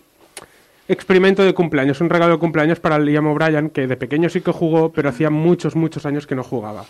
experimento 0.88 1.44
de 1.44 1.53
cumpleaños, 1.53 2.02
un 2.02 2.10
regalo 2.10 2.34
de 2.34 2.40
cumpleaños 2.40 2.80
para 2.80 2.99
Liam 2.99 3.28
O'Brien, 3.28 3.69
que 3.69 3.88
de 3.88 3.98
pequeño 3.98 4.30
sí 4.30 4.41
que 4.41 4.52
jugó, 4.52 4.91
pero 4.91 5.10
hacía 5.10 5.30
muchos, 5.30 5.76
muchos 5.76 6.06
años 6.06 6.28
que 6.28 6.36
no 6.36 6.44
jugaba. 6.44 6.84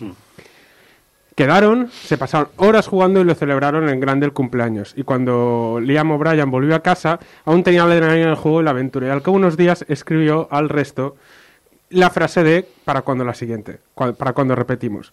Quedaron, 1.34 1.88
se 1.90 2.18
pasaron 2.18 2.48
horas 2.56 2.86
jugando 2.88 3.20
y 3.20 3.24
lo 3.24 3.34
celebraron 3.34 3.88
en 3.88 4.00
grande 4.00 4.26
el 4.26 4.32
cumpleaños. 4.32 4.92
Y 4.96 5.04
cuando 5.04 5.78
Liam 5.80 6.10
O'Brien 6.10 6.50
volvió 6.50 6.74
a 6.74 6.80
casa, 6.80 7.18
aún 7.44 7.62
tenía 7.62 7.86
la 7.86 7.94
adrenalina 7.94 8.26
del 8.26 8.34
juego 8.34 8.60
y 8.60 8.64
la 8.64 8.70
aventura. 8.70 9.06
Y 9.06 9.10
al 9.10 9.22
cabo 9.22 9.38
de 9.38 9.44
unos 9.44 9.56
días 9.56 9.84
escribió 9.88 10.48
al 10.50 10.68
resto 10.68 11.16
la 11.88 12.10
frase 12.10 12.42
de 12.42 12.66
para 12.84 13.02
cuando 13.02 13.24
la 13.24 13.34
siguiente, 13.34 13.78
para 13.94 14.32
cuando 14.32 14.54
repetimos. 14.54 15.12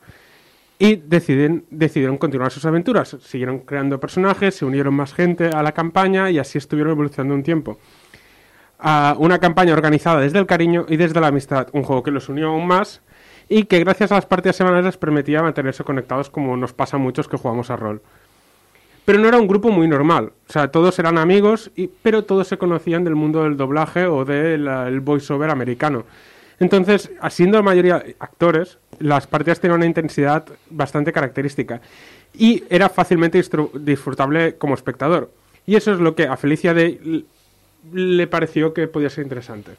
Y 0.82 0.96
deciden, 0.96 1.66
decidieron 1.70 2.18
continuar 2.18 2.52
sus 2.52 2.64
aventuras. 2.64 3.18
Siguieron 3.22 3.60
creando 3.60 4.00
personajes, 4.00 4.56
se 4.56 4.64
unieron 4.64 4.94
más 4.94 5.14
gente 5.14 5.50
a 5.50 5.62
la 5.62 5.74
campaña 5.74 6.32
y 6.32 6.40
así 6.40 6.58
estuvieron 6.58 6.94
evolucionando 6.94 7.36
un 7.36 7.44
tiempo. 7.44 7.78
A 8.80 9.14
una 9.20 9.40
campaña 9.40 9.74
organizada 9.74 10.22
desde 10.22 10.40
el 10.40 10.46
cariño 10.46 10.86
y 10.88 10.96
desde 10.96 11.20
la 11.20 11.28
amistad, 11.28 11.68
un 11.74 11.84
juego 11.84 12.02
que 12.02 12.12
los 12.12 12.30
unió 12.30 12.48
aún 12.48 12.66
más 12.66 13.02
y 13.50 13.64
que 13.64 13.80
gracias 13.80 14.14
a 14.14 14.16
las 14.16 14.26
partidas 14.26 14.56
semanales 14.56 14.86
les 14.86 14.98
permitía 14.98 15.42
mantenerse 15.42 15.84
conectados 15.84 16.30
como 16.30 16.56
nos 16.56 16.72
pasa 16.72 16.96
a 16.96 17.00
muchos 17.00 17.28
que 17.28 17.36
jugamos 17.36 17.70
a 17.72 17.76
rol. 17.76 18.02
Pero 19.04 19.20
no 19.20 19.28
era 19.28 19.38
un 19.38 19.48
grupo 19.48 19.72
muy 19.72 19.88
normal, 19.88 20.32
o 20.48 20.52
sea, 20.52 20.70
todos 20.70 20.98
eran 21.00 21.18
amigos, 21.18 21.72
y, 21.76 21.88
pero 21.88 22.24
todos 22.24 22.48
se 22.48 22.60
conocían 22.60 23.04
del 23.04 23.16
mundo 23.16 23.44
del 23.44 23.58
doblaje 23.58 24.06
o 24.06 24.24
del 24.24 25.00
voiceover 25.02 25.50
americano. 25.50 26.06
Entonces, 26.60 27.12
siendo 27.30 27.58
la 27.58 27.64
mayoría 27.64 28.04
actores, 28.20 28.78
las 29.00 29.28
partidas 29.28 29.60
tenían 29.60 29.78
una 29.78 29.86
intensidad 29.86 30.46
bastante 30.70 31.14
característica 31.14 31.82
y 32.34 32.64
era 32.70 32.90
fácilmente 32.90 33.42
disfrutable 33.76 34.56
como 34.56 34.74
espectador. 34.74 35.32
Y 35.66 35.76
eso 35.76 35.94
es 35.94 36.00
lo 36.00 36.16
que 36.16 36.24
a 36.28 36.36
Felicia 36.36 36.74
Day 36.74 37.26
le 37.94 38.28
pareció 38.28 38.74
que 38.74 38.88
podía 38.88 39.10
ser 39.10 39.24
interesante. 39.24 39.72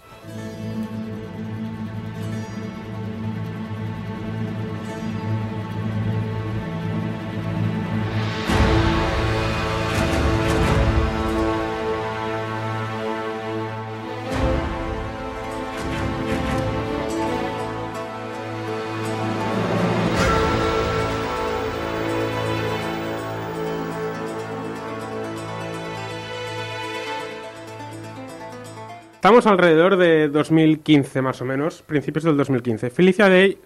Estamos 29.20 29.46
alrededor 29.46 29.98
de 29.98 30.28
2015 30.28 31.20
más 31.20 31.42
o 31.42 31.44
menos, 31.44 31.82
principios 31.82 32.24
del 32.24 32.38
2015. 32.38 32.88
Felicia 32.88 33.28
Day, 33.28 33.58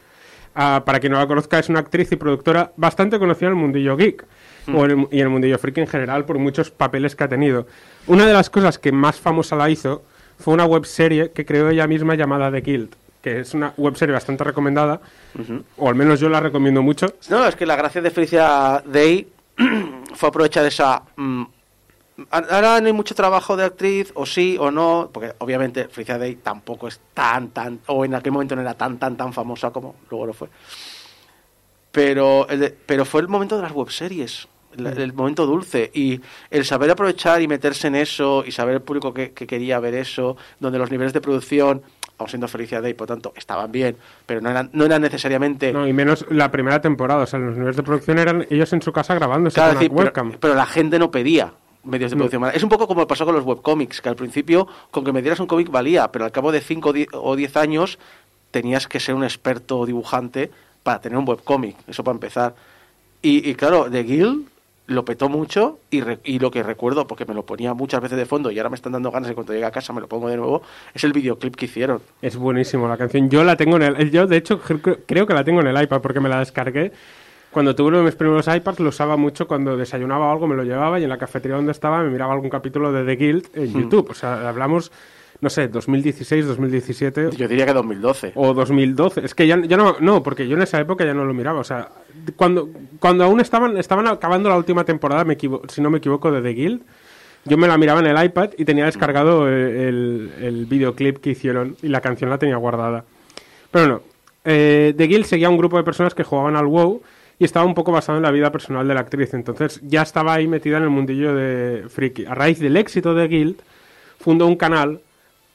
ah, 0.57 0.83
para 0.85 0.99
quien 0.99 1.13
no 1.13 1.19
la 1.21 1.29
conozca, 1.29 1.61
es 1.61 1.69
una 1.69 1.79
actriz 1.79 2.11
y 2.11 2.17
productora 2.17 2.73
bastante 2.77 3.21
conocida 3.21 3.51
en 3.51 3.55
el 3.55 3.61
mundillo 3.61 3.97
geek 3.97 4.25
o 4.75 4.85
en 4.85 4.91
el- 4.91 5.09
y 5.13 5.19
en 5.19 5.23
el 5.23 5.29
mundillo 5.29 5.57
freak 5.57 5.79
en 5.79 5.87
general 5.87 6.25
por 6.25 6.39
muchos 6.39 6.73
papeles 6.73 7.15
que 7.15 7.23
ha 7.23 7.29
tenido. 7.29 7.69
Una 8.09 8.27
de 8.27 8.33
las 8.33 8.51
cosas 8.51 8.81
que 8.81 8.91
más 8.91 9.21
famosa 9.21 9.55
la 9.55 9.71
hizo 9.71 10.03
fue 10.41 10.55
una 10.55 10.65
webserie 10.65 11.31
que 11.31 11.45
creó 11.47 11.69
ella 11.69 11.87
misma 11.87 12.17
llamada 12.17 12.51
The 12.51 12.61
Guild, 12.61 12.97
que 13.23 13.39
es 13.39 13.55
una 13.55 13.75
webserie 13.77 14.13
bastante 14.13 14.43
recomendada, 14.43 15.03
o 15.77 15.89
al 15.89 15.95
menos 15.95 16.19
yo 16.19 16.29
la 16.31 16.41
recomiendo 16.41 16.83
mucho. 16.83 17.15
No, 17.31 17.47
es 17.47 17.55
que 17.55 17.65
la 17.65 17.77
gracia 17.77 18.03
de 18.03 18.11
Felicia 18.11 18.83
Day 18.87 19.29
fue 20.17 20.31
aprovechar 20.31 20.67
esa... 20.67 21.03
mm, 21.15 21.45
ahora 22.31 22.81
no 22.81 22.87
hay 22.87 22.93
mucho 22.93 23.15
trabajo 23.15 23.57
de 23.57 23.65
actriz, 23.65 24.13
o 24.15 24.25
sí 24.27 24.57
o 24.59 24.71
no, 24.71 25.11
porque 25.13 25.33
obviamente 25.39 25.89
Felicia 25.89 26.19
Day 26.19 26.37
tampoco 26.37 26.89
es 26.89 27.01
tan, 27.13 27.49
tan, 27.49 27.81
o 27.87 28.05
en 28.05 28.15
aquel 28.15 28.33
momento 28.33 28.55
no 28.55 28.63
era 28.63 28.75
tan, 28.75 28.99
tan, 28.99 29.17
tan 29.17 29.33
famosa 29.33 29.71
como 29.71 29.97
luego 30.11 30.27
lo 30.27 30.33
fue. 30.33 30.49
Pero, 31.93 32.49
el 32.49 32.61
de- 32.61 32.71
pero 32.87 33.05
fue 33.05 33.21
el 33.21 33.29
momento 33.29 33.57
de 33.57 33.63
las 33.63 33.73
webseries, 33.73 34.49
el, 34.77 34.87
el 34.87 35.13
momento 35.13 35.47
dulce, 35.47 35.91
y 35.95 36.21
el 36.51 36.65
saber 36.65 36.91
aprovechar 36.91 37.41
y 37.41 37.47
meterse 37.49 37.87
en 37.87 37.95
eso, 37.95 38.43
y 38.45 38.51
saber 38.51 38.75
el 38.75 38.83
público 38.83 39.15
que, 39.15 39.33
que 39.33 39.47
quería 39.47 39.79
ver 39.79 39.95
eso, 39.95 40.37
donde 40.59 40.79
los 40.79 40.91
niveles 40.91 41.13
de 41.13 41.21
producción, 41.21 41.83
aun 42.19 42.29
siendo 42.29 42.49
Felicia 42.49 42.81
Day, 42.81 42.95
por 42.95 43.07
tanto, 43.07 43.33
estaban 43.37 43.71
bien, 43.71 43.97
pero 44.27 44.41
no 44.41 44.51
eran, 44.51 44.71
no 44.73 44.85
eran 44.85 45.03
necesariamente... 45.03 45.73
No, 45.73 45.87
y 45.87 45.93
menos 45.93 46.27
la 46.31 46.51
primera 46.51 46.81
temporada, 46.81 47.23
o 47.23 47.27
sea, 47.27 47.39
los 47.39 47.55
niveles 47.57 47.77
de 47.77 47.83
producción 47.85 48.19
eran 48.19 48.47
ellos 48.51 48.73
en 48.73 48.83
su 48.83 48.93
casa 48.93 49.15
grabándose 49.15 49.55
Claro, 49.55 49.75
con 49.75 49.79
decir, 49.81 49.93
una 49.93 50.05
webcam. 50.05 50.29
pero, 50.31 50.41
pero 50.41 50.55
la 50.55 50.67
gente 50.67 50.99
no 50.99 51.11
pedía 51.13 51.53
medios 51.85 52.11
de 52.11 52.17
No. 52.17 52.25
producción. 52.29 52.51
Es 52.55 52.63
un 52.63 52.69
poco 52.69 52.87
como 52.87 53.07
pasó 53.07 53.25
con 53.25 53.35
los 53.35 53.45
webcomics, 53.45 54.01
que 54.01 54.09
al 54.09 54.17
principio 54.17 54.67
con 54.91 55.05
que 55.05 55.13
me 55.13 55.23
dieras 55.23 55.41
un 55.41 55.47
cómic 55.47 55.71
valía, 55.71 56.11
pero 56.13 56.25
al 56.25 56.33
cabo 56.33 56.53
de 56.53 56.61
5 56.61 56.93
o 57.13 57.37
10 57.37 57.57
años 57.57 57.99
tenías 58.51 58.87
que 58.89 59.01
ser 59.01 59.15
un 59.15 59.25
experto 59.25 59.85
dibujante 59.87 60.51
para 60.83 61.01
tener 61.01 61.19
un 61.19 61.29
webcómic, 61.29 61.77
eso 61.89 62.05
para 62.05 62.15
empezar. 62.15 62.55
Y, 63.23 63.49
y 63.49 63.55
claro, 63.55 63.91
The 63.91 64.03
Guild 64.03 64.47
lo 64.87 65.03
petó 65.07 65.31
mucho 65.31 65.79
y, 65.91 66.03
re- 66.03 66.19
y 66.25 66.39
lo 66.39 66.51
que 66.51 66.63
recuerdo, 66.63 67.07
porque 67.07 67.25
me 67.25 67.33
lo 67.33 67.47
ponía 67.47 67.73
muchas 67.73 68.03
veces 68.03 68.19
de 68.19 68.27
fondo 68.27 68.51
y 68.51 68.59
ahora 68.59 68.69
me 68.69 68.77
están 68.77 68.93
dando 68.93 69.11
ganas 69.11 69.31
de 69.31 69.35
cuando 69.35 69.55
llegue 69.55 69.65
a 69.65 69.71
casa 69.71 69.95
me 69.95 70.01
lo 70.03 70.09
pongo 70.09 70.29
de 70.29 70.37
nuevo, 70.37 70.61
es 70.93 71.03
el 71.05 71.15
videoclip 71.15 71.57
que 71.57 71.65
hicieron. 71.65 72.03
Es 72.21 72.37
buenísimo 72.37 72.87
la 72.87 72.99
canción. 72.99 73.31
Yo 73.31 73.45
la 73.45 73.57
tengo 73.57 73.77
en 73.77 73.83
el. 73.83 74.11
Yo, 74.11 74.27
de 74.27 74.37
hecho, 74.37 74.61
cre- 74.61 75.01
creo 75.07 75.27
que 75.27 75.33
la 75.33 75.43
tengo 75.43 75.63
en 75.63 75.69
el 75.69 75.83
iPad 75.83 76.03
porque 76.03 76.21
me 76.21 76.29
la 76.29 76.39
descargué. 76.41 76.93
Cuando 77.55 77.75
tuve 77.75 77.89
uno 77.89 77.99
de 77.99 78.05
mis 78.05 78.17
primeros 78.17 78.49
iPads 78.49 78.81
lo 78.81 78.89
usaba 78.89 79.17
mucho 79.17 79.47
cuando 79.47 79.77
desayunaba 79.77 80.31
algo, 80.33 80.47
me 80.49 80.57
lo 80.57 80.65
llevaba 80.65 80.99
y 80.99 81.05
en 81.05 81.09
la 81.09 81.17
cafetería 81.19 81.57
donde 81.57 81.71
estaba 81.73 82.03
me 82.03 82.11
miraba 82.11 82.33
algún 82.35 82.51
capítulo 82.51 82.91
de 82.93 83.05
The 83.05 83.17
Guild 83.17 83.47
en 83.55 83.73
Hmm. 83.73 83.81
YouTube. 83.83 84.11
O 84.11 84.15
sea, 84.15 84.49
hablamos, 84.49 84.91
no 85.41 85.49
sé, 85.49 85.69
2016, 85.69 86.47
2017 86.49 87.31
Yo 87.37 87.47
diría 87.49 87.65
que 87.65 87.73
2012. 87.73 88.33
o 88.35 88.53
2012. 88.55 89.25
Es 89.25 89.35
que 89.37 89.47
ya, 89.47 89.57
ya 89.63 89.77
no, 89.77 89.97
no, 90.01 90.23
porque 90.25 90.49
yo 90.49 90.57
en 90.57 90.63
esa 90.63 90.81
época 90.81 91.05
ya 91.05 91.15
no 91.15 91.25
lo 91.25 91.33
miraba. 91.33 91.61
O 91.61 91.65
sea, 91.65 91.91
cuando, 92.35 92.69
cuando 92.99 93.23
aún 93.23 93.39
estaban, 93.41 93.77
estaban 93.77 94.09
acabando 94.09 94.49
la 94.49 94.57
última 94.57 94.85
temporada, 94.85 95.25
me 95.25 95.39
si 95.69 95.81
no 95.81 95.91
me 95.91 95.99
equivoco, 95.99 96.33
de 96.33 96.43
The 96.43 96.49
Guild, 96.49 96.83
yo 97.45 97.57
me 97.57 97.69
la 97.69 97.79
miraba 97.79 98.01
en 98.01 98.07
el 98.09 98.25
iPad 98.25 98.51
y 98.59 98.65
tenía 98.65 98.87
descargado 98.87 99.47
el, 99.49 99.55
el- 99.55 100.33
el 100.43 100.67
videoclip 100.67 101.19
que 101.19 101.31
hicieron 101.31 101.77
y 101.83 101.89
la 101.89 102.01
canción 102.01 102.31
la 102.31 102.39
tenía 102.39 102.57
guardada. 102.57 103.05
Pero 103.71 103.87
no, 103.87 104.01
eh, 104.45 104.93
The 104.97 105.05
Guild 105.07 105.27
seguía 105.27 105.51
un 105.51 105.57
grupo 105.59 105.77
de 105.77 105.85
personas 105.85 106.15
que 106.15 106.25
jugaban 106.25 106.57
al 106.57 106.67
WoW 106.67 107.03
y 107.39 107.45
estaba 107.45 107.67
un 107.67 107.75
poco 107.75 107.93
basado 107.93 108.19
en 108.19 108.23
la 108.23 108.31
vida 108.31 108.51
personal 108.53 108.87
de 108.87 108.95
la 108.95 109.01
actriz. 109.01 109.35
Entonces 109.35 109.81
ya 109.83 110.03
estaba 110.03 110.35
ahí 110.35 110.47
metida 110.47 110.77
en 110.77 110.85
el 110.85 110.91
mundillo 110.91 111.35
de 111.35 111.85
friki. 111.89 112.27
A 112.27 112.35
raíz 112.35 112.61
del 112.61 112.77
éxito 112.77 113.15
de 113.15 113.29
Guild, 113.29 113.57
fundó 114.19 114.47
un 114.47 114.57
canal 114.57 115.01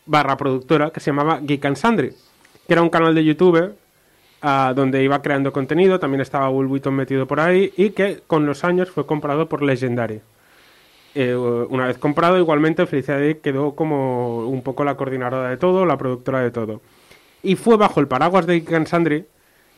barra 0.05 0.37
productora 0.37 0.91
que 0.91 0.99
se 0.99 1.11
llamaba 1.11 1.39
Geek 1.41 1.65
and 1.65 1.75
Sundry, 1.75 2.09
que 2.67 2.73
era 2.73 2.81
un 2.81 2.89
canal 2.89 3.13
de 3.13 3.23
YouTube 3.23 3.73
ah, 4.41 4.73
donde 4.75 5.03
iba 5.03 5.21
creando 5.21 5.53
contenido, 5.53 5.99
también 5.99 6.21
estaba 6.21 6.49
Will 6.49 6.81
metido 6.91 7.27
por 7.27 7.39
ahí 7.39 7.71
y 7.77 7.91
que 7.91 8.21
con 8.25 8.45
los 8.45 8.63
años 8.63 8.89
fue 8.89 9.05
comprado 9.05 9.47
por 9.47 9.61
Legendary. 9.61 10.21
Eh, 11.15 11.35
una 11.35 11.87
vez 11.87 11.97
comprado, 11.97 12.37
igualmente 12.37 12.85
Felicia 12.85 13.15
Day 13.15 13.35
quedó 13.35 13.75
como 13.75 14.47
un 14.47 14.61
poco 14.61 14.83
la 14.83 14.95
coordinadora 14.95 15.49
de 15.49 15.57
todo, 15.57 15.85
la 15.85 15.97
productora 15.97 16.41
de 16.41 16.51
todo. 16.51 16.81
Y 17.41 17.55
fue 17.55 17.77
bajo 17.77 17.99
el 17.99 18.07
paraguas 18.07 18.45
de 18.45 18.59
Geek 18.59 18.73
and 18.73 18.87
Sundry 18.87 19.25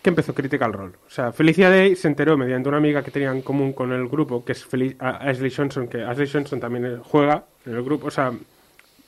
que 0.02 0.10
empezó 0.10 0.34
Critical 0.34 0.74
Role. 0.74 0.94
O 1.08 1.10
sea, 1.10 1.32
Felicia 1.32 1.70
Day 1.70 1.96
se 1.96 2.08
enteró 2.08 2.38
mediante 2.38 2.70
una 2.70 2.78
amiga 2.78 3.04
que 3.04 3.12
tenía 3.12 3.32
en 3.32 3.42
común 3.42 3.74
con 3.74 3.92
el 3.92 4.08
grupo, 4.08 4.44
que 4.44 4.54
es 4.54 4.68
Ashley 5.00 5.52
Johnson, 5.52 5.88
que 5.88 6.04
Ashley 6.04 6.30
Johnson 6.32 6.60
también 6.60 6.86
eh, 6.86 6.98
juega 7.04 7.44
en 7.66 7.76
el 7.76 7.84
grupo. 7.84 8.08
O 8.08 8.12
sea, 8.12 8.32
me 8.32 8.40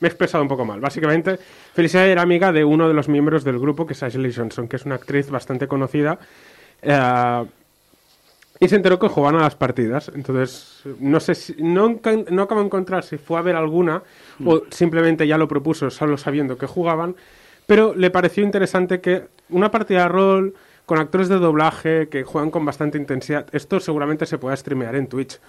he 0.02 0.06
expresado 0.06 0.42
un 0.42 0.48
poco 0.48 0.64
mal. 0.64 0.80
Básicamente, 0.80 1.38
Felicia 1.72 2.00
Day 2.00 2.10
era 2.10 2.22
amiga 2.22 2.52
de 2.52 2.64
uno 2.64 2.86
de 2.86 2.94
los 2.94 3.08
miembros 3.08 3.42
del 3.44 3.58
grupo, 3.58 3.86
que 3.86 3.94
es 3.94 4.02
Ashley 4.02 4.32
Johnson, 4.32 4.68
que 4.68 4.76
es 4.76 4.84
una 4.84 4.94
actriz 4.96 5.30
bastante 5.30 5.66
conocida. 5.66 6.18
eh, 6.82 7.44
y 8.60 8.68
se 8.68 8.76
enteró 8.76 8.98
que 8.98 9.08
jugaban 9.08 9.40
a 9.40 9.42
las 9.42 9.56
partidas. 9.56 10.10
Entonces, 10.14 10.82
no 11.00 11.18
sé 11.20 11.34
si. 11.34 11.54
No, 11.58 12.00
acabo 12.42 12.60
de 12.60 12.66
encontrar 12.66 13.04
si 13.04 13.18
fue 13.18 13.38
a 13.38 13.42
ver 13.42 13.56
alguna 13.56 14.02
o 14.44 14.62
simplemente 14.70 15.26
ya 15.26 15.36
lo 15.36 15.48
propuso 15.48 15.90
solo 15.90 16.16
sabiendo 16.16 16.56
que 16.56 16.66
jugaban. 16.66 17.16
Pero 17.66 17.94
le 17.94 18.10
pareció 18.10 18.44
interesante 18.44 19.00
que 19.00 19.24
una 19.50 19.70
partida 19.70 20.02
de 20.02 20.08
rol 20.08 20.54
con 20.86 20.98
actores 20.98 21.28
de 21.28 21.38
doblaje 21.38 22.08
que 22.08 22.24
juegan 22.24 22.50
con 22.50 22.64
bastante 22.64 22.98
intensidad, 22.98 23.46
esto 23.52 23.80
seguramente 23.80 24.26
se 24.26 24.38
pueda 24.38 24.56
streamear 24.56 24.94
en 24.96 25.06
Twitch. 25.06 25.40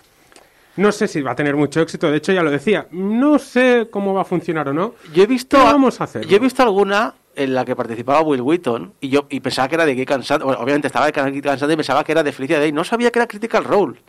No 0.77 0.91
sé 0.91 1.07
si 1.07 1.21
va 1.21 1.31
a 1.31 1.35
tener 1.35 1.55
mucho 1.55 1.79
éxito, 1.79 2.11
de 2.11 2.17
hecho 2.17 2.33
ya 2.33 2.43
lo 2.43 2.51
decía, 2.51 2.87
no 2.91 3.39
sé 3.39 3.87
cómo 3.89 4.13
va 4.13 4.21
a 4.21 4.25
funcionar 4.25 4.67
o 4.69 4.73
no. 4.73 4.95
Yo 5.13 5.23
he 5.23 5.27
visto. 5.27 5.57
¿Qué 5.57 5.63
vamos 5.63 6.01
a 6.01 6.03
hacer? 6.03 6.25
Yo 6.27 6.35
he 6.35 6.39
visto 6.39 6.63
alguna 6.63 7.13
en 7.33 7.53
la 7.53 7.63
que 7.63 7.75
participaba 7.75 8.21
Will 8.21 8.41
Wheaton 8.41 8.93
y 8.99 9.09
yo 9.09 9.25
y 9.29 9.39
pensaba 9.39 9.67
que 9.69 9.75
era 9.75 9.85
de 9.85 9.95
Geek 9.95 10.11
and. 10.11 10.27
Bueno, 10.43 10.59
obviamente 10.59 10.87
estaba 10.87 11.05
de 11.05 11.11
Geek 11.31 11.47
and 11.47 11.71
y 11.71 11.75
pensaba 11.75 12.03
que 12.03 12.11
era 12.11 12.23
de 12.23 12.31
Felicia 12.33 12.59
Day. 12.59 12.73
No 12.73 12.83
sabía 12.83 13.09
que 13.09 13.19
era 13.19 13.27
Critical 13.27 13.63
Role. 13.63 13.99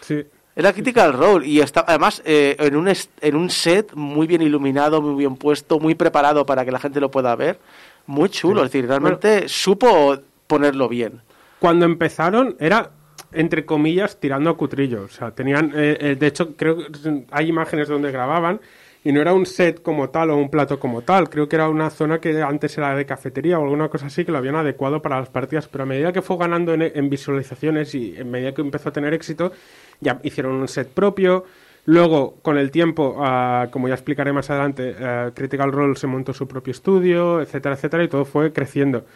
Sí. 0.00 0.24
Era 0.54 0.72
Critical 0.72 1.12
Role 1.12 1.46
y 1.46 1.60
está 1.60 1.84
además 1.86 2.22
eh, 2.24 2.56
en, 2.58 2.76
un 2.76 2.88
en 2.88 3.36
un 3.36 3.50
set 3.50 3.92
muy 3.94 4.26
bien 4.26 4.40
iluminado, 4.40 5.02
muy 5.02 5.16
bien 5.16 5.36
puesto, 5.36 5.78
muy 5.78 5.94
preparado 5.94 6.46
para 6.46 6.64
que 6.64 6.70
la 6.70 6.78
gente 6.78 6.98
lo 6.98 7.10
pueda 7.10 7.36
ver. 7.36 7.60
Muy 8.06 8.30
chulo, 8.30 8.64
es 8.64 8.72
decir, 8.72 8.88
realmente 8.88 9.48
supo 9.48 10.16
ponerlo 10.46 10.88
bien. 10.88 11.20
cuando 11.58 11.84
empezaron 11.84 12.56
era 12.58 12.90
entre 13.32 13.64
comillas 13.64 14.18
tirando 14.20 14.50
a 14.50 14.56
cutrillo 14.56 15.02
o 15.02 15.08
sea 15.08 15.30
tenían 15.32 15.72
eh, 15.74 15.96
eh, 16.00 16.16
de 16.16 16.26
hecho 16.26 16.56
creo 16.56 16.76
que 16.76 17.24
hay 17.30 17.48
imágenes 17.48 17.88
donde 17.88 18.12
grababan 18.12 18.60
y 19.04 19.12
no 19.12 19.20
era 19.20 19.34
un 19.34 19.46
set 19.46 19.82
como 19.82 20.10
tal 20.10 20.30
o 20.30 20.36
un 20.36 20.50
plato 20.50 20.78
como 20.78 21.02
tal 21.02 21.28
creo 21.28 21.48
que 21.48 21.56
era 21.56 21.68
una 21.68 21.90
zona 21.90 22.20
que 22.20 22.42
antes 22.42 22.76
era 22.78 22.94
de 22.94 23.06
cafetería 23.06 23.58
o 23.58 23.64
alguna 23.64 23.88
cosa 23.88 24.06
así 24.06 24.24
que 24.24 24.32
lo 24.32 24.38
habían 24.38 24.56
adecuado 24.56 25.02
para 25.02 25.18
las 25.18 25.28
partidas 25.28 25.68
pero 25.68 25.84
a 25.84 25.86
medida 25.86 26.12
que 26.12 26.22
fue 26.22 26.36
ganando 26.36 26.74
en, 26.74 26.82
en 26.82 27.10
visualizaciones 27.10 27.94
y 27.94 28.14
en 28.16 28.30
medida 28.30 28.52
que 28.52 28.62
empezó 28.62 28.88
a 28.90 28.92
tener 28.92 29.14
éxito 29.14 29.52
ya 30.00 30.20
hicieron 30.22 30.52
un 30.54 30.68
set 30.68 30.88
propio 30.88 31.44
Luego, 31.86 32.40
con 32.42 32.58
el 32.58 32.72
tiempo, 32.72 33.16
ah, 33.20 33.68
como 33.70 33.86
ya 33.86 33.94
explicaré 33.94 34.32
más 34.32 34.50
adelante, 34.50 34.96
ah, 35.00 35.30
Critical 35.32 35.70
Role 35.70 35.94
se 35.94 36.08
montó 36.08 36.34
su 36.34 36.48
propio 36.48 36.72
estudio, 36.72 37.40
etcétera, 37.40 37.76
etcétera, 37.76 38.02
y 38.02 38.08
todo 38.08 38.24
fue 38.24 38.52
creciendo. 38.52 39.06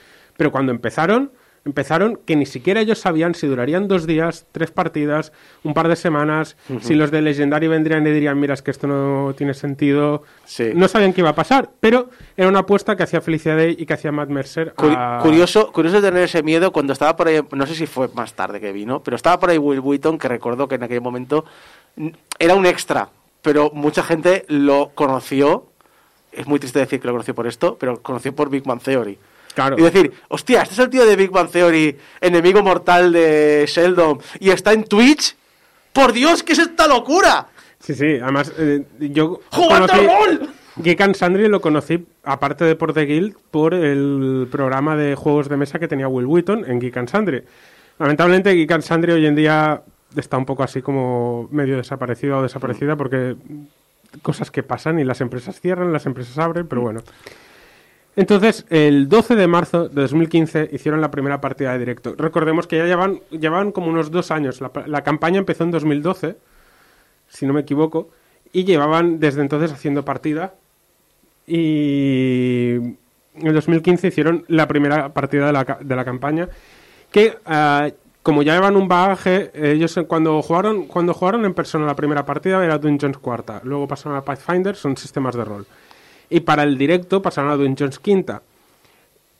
Pero 0.41 0.51
cuando 0.53 0.73
empezaron, 0.73 1.33
empezaron 1.67 2.19
que 2.25 2.35
ni 2.35 2.47
siquiera 2.47 2.81
ellos 2.81 2.99
sabían 2.99 3.35
si 3.35 3.47
durarían 3.47 3.89
dos 3.89 4.07
días, 4.07 4.47
tres 4.53 4.71
partidas, 4.71 5.33
un 5.65 5.75
par 5.75 5.87
de 5.87 5.97
semanas, 5.97 6.57
si 6.81 6.95
los 6.95 7.11
de 7.11 7.21
Legendary 7.21 7.69
vendrían 7.69 8.07
y 8.07 8.11
dirían, 8.11 8.41
mira, 8.41 8.55
es 8.55 8.63
que 8.63 8.71
esto 8.71 8.87
no 8.87 9.35
tiene 9.37 9.53
sentido. 9.53 10.23
Sí. 10.47 10.71
No 10.75 10.89
sabían 10.89 11.13
qué 11.13 11.21
iba 11.21 11.29
a 11.29 11.35
pasar, 11.35 11.69
pero 11.79 12.09
era 12.39 12.49
una 12.49 12.61
apuesta 12.61 12.97
que 12.97 13.03
hacía 13.03 13.21
Felicia 13.21 13.55
Day 13.55 13.77
y 13.79 13.85
que 13.85 13.93
hacía 13.93 14.13
Matt 14.13 14.31
Mercer. 14.31 14.73
A- 14.79 15.19
Curioso, 15.23 15.71
curioso 15.73 16.01
tener 16.01 16.23
ese 16.23 16.43
miedo 16.43 16.73
cuando 16.73 16.95
estaba 16.95 17.15
por 17.17 17.29
ahí, 17.29 17.43
no 17.53 17.67
sé 17.67 17.75
si 17.75 17.85
fue 17.87 18.09
más 18.15 18.33
tarde 18.33 18.61
que 18.61 18.73
vino, 18.73 19.03
pero 19.03 19.17
estaba 19.17 19.39
por 19.39 19.51
ahí 19.51 19.59
Will 19.59 19.81
Wheaton, 19.81 20.17
que 20.17 20.27
recuerdo 20.27 20.69
que 20.69 20.77
en 20.77 20.85
aquel 20.85 21.03
momento 21.03 21.45
era 22.39 22.55
un 22.55 22.65
extra, 22.65 23.11
pero 23.43 23.71
mucha 23.75 24.03
gente 24.03 24.47
lo 24.49 24.93
conoció, 24.95 25.67
es 26.33 26.47
muy 26.47 26.59
triste 26.59 26.79
decir 26.79 26.99
que 26.99 27.09
lo 27.09 27.13
conoció 27.13 27.35
por 27.35 27.47
esto, 27.47 27.77
pero 27.79 28.01
conoció 28.01 28.35
por 28.35 28.49
Big 28.49 28.67
Man 28.67 28.79
Theory. 28.79 29.19
Claro. 29.55 29.77
Y 29.79 29.83
decir, 29.83 30.13
hostia, 30.29 30.63
este 30.63 30.75
es 30.75 30.79
el 30.81 30.91
tío 30.91 31.05
de 31.05 31.17
Big 31.17 31.31
Bang 31.31 31.51
Theory, 31.51 31.97
enemigo 32.21 32.63
mortal 32.63 33.13
de 33.13 33.65
Sheldon, 33.69 34.19
y 34.39 34.51
está 34.51 34.73
en 34.73 34.85
Twitch. 34.85 35.37
¡Por 35.93 36.13
Dios, 36.13 36.43
qué 36.45 36.53
es 36.53 36.61
esta 36.61 36.87
locura! 36.87 37.49
Sí, 37.81 37.95
sí, 37.95 38.19
además 38.23 38.53
eh, 38.59 38.85
yo 39.01 39.41
¡Jugando 39.51 39.89
conocí- 39.89 40.07
rol! 40.07 40.49
Geek 40.77 41.01
and 41.01 41.15
Sundry 41.17 41.49
lo 41.49 41.61
conocí, 41.61 42.07
aparte 42.23 42.65
de 42.65 42.77
por 42.77 42.93
The 42.95 43.05
Guild, 43.07 43.35
por 43.51 43.75
el 43.75 44.47
programa 44.51 44.97
de 44.97 45.15
juegos 45.17 45.49
de 45.49 45.57
mesa 45.57 45.79
que 45.79 45.89
tenía 45.89 46.07
Will 46.09 46.27
Wheaton 46.27 46.65
en 46.71 46.79
Geek 46.79 46.97
and 46.97 47.09
Sundry. 47.11 47.43
Lamentablemente 47.99 48.55
Geek 48.55 48.71
and 48.71 48.83
Sundry 48.85 49.13
hoy 49.13 49.27
en 49.27 49.35
día 49.35 49.83
está 50.17 50.39
un 50.39 50.47
poco 50.47 50.63
así 50.63 50.81
como 50.81 51.49
medio 51.51 51.77
desaparecida 51.77 52.39
o 52.39 52.43
desaparecida 52.43 52.97
porque 52.97 53.35
cosas 54.23 54.51
que 54.51 54.63
pasan 54.63 54.99
y 55.01 55.05
las 55.05 55.21
empresas 55.21 55.61
cierran, 55.61 55.93
las 55.93 56.07
empresas 56.07 56.39
abren, 56.39 56.67
pero 56.69 56.83
bueno. 56.83 57.03
Entonces, 58.21 58.67
el 58.69 59.09
12 59.09 59.35
de 59.35 59.47
marzo 59.47 59.89
de 59.89 60.03
2015 60.03 60.69
hicieron 60.73 61.01
la 61.01 61.11
primera 61.11 61.41
partida 61.41 61.73
de 61.73 61.79
directo. 61.79 62.15
Recordemos 62.19 62.67
que 62.67 62.77
ya 62.77 62.85
llevan, 62.85 63.21
llevan 63.31 63.73
como 63.73 63.89
unos 63.89 64.11
dos 64.11 64.31
años. 64.31 64.61
La, 64.61 64.71
la 64.85 65.03
campaña 65.03 65.39
empezó 65.39 65.65
en 65.65 65.71
2012, 65.71 66.37
si 67.29 67.47
no 67.47 67.55
me 67.55 67.63
equivoco, 67.63 68.11
y 68.53 68.65
llevaban 68.65 69.21
desde 69.21 69.41
entonces 69.41 69.73
haciendo 69.73 70.05
partida. 70.05 70.53
Y 71.47 72.73
en 72.75 73.47
el 73.47 73.55
2015 73.55 74.09
hicieron 74.09 74.45
la 74.49 74.69
primera 74.69 75.15
partida 75.15 75.47
de 75.47 75.53
la, 75.55 75.79
de 75.81 75.97
la 75.97 76.05
campaña, 76.05 76.47
que 77.11 77.39
ah, 77.47 77.89
como 78.23 78.43
ya 78.43 78.53
llevan 78.53 78.77
un 78.77 78.87
bagaje, 78.87 79.51
ellos 79.55 79.99
cuando 80.07 80.43
jugaron, 80.43 80.89
cuando 80.89 81.15
jugaron 81.15 81.47
en 81.47 81.55
persona 81.55 81.87
la 81.87 81.97
primera 81.97 82.27
partida 82.27 82.63
era 82.63 82.77
Dungeons 82.77 83.17
cuarta, 83.17 83.63
luego 83.65 83.89
pasaron 83.89 84.19
a 84.19 84.23
Pathfinder, 84.27 84.77
son 84.77 84.95
sistemas 84.99 85.35
de 85.37 85.45
rol. 85.47 85.67
Y 86.31 86.41
para 86.41 86.63
el 86.63 86.79
directo 86.79 87.21
pasaron 87.21 87.51
a 87.51 87.57
Dungeons 87.57 87.99
quinta. 87.99 88.43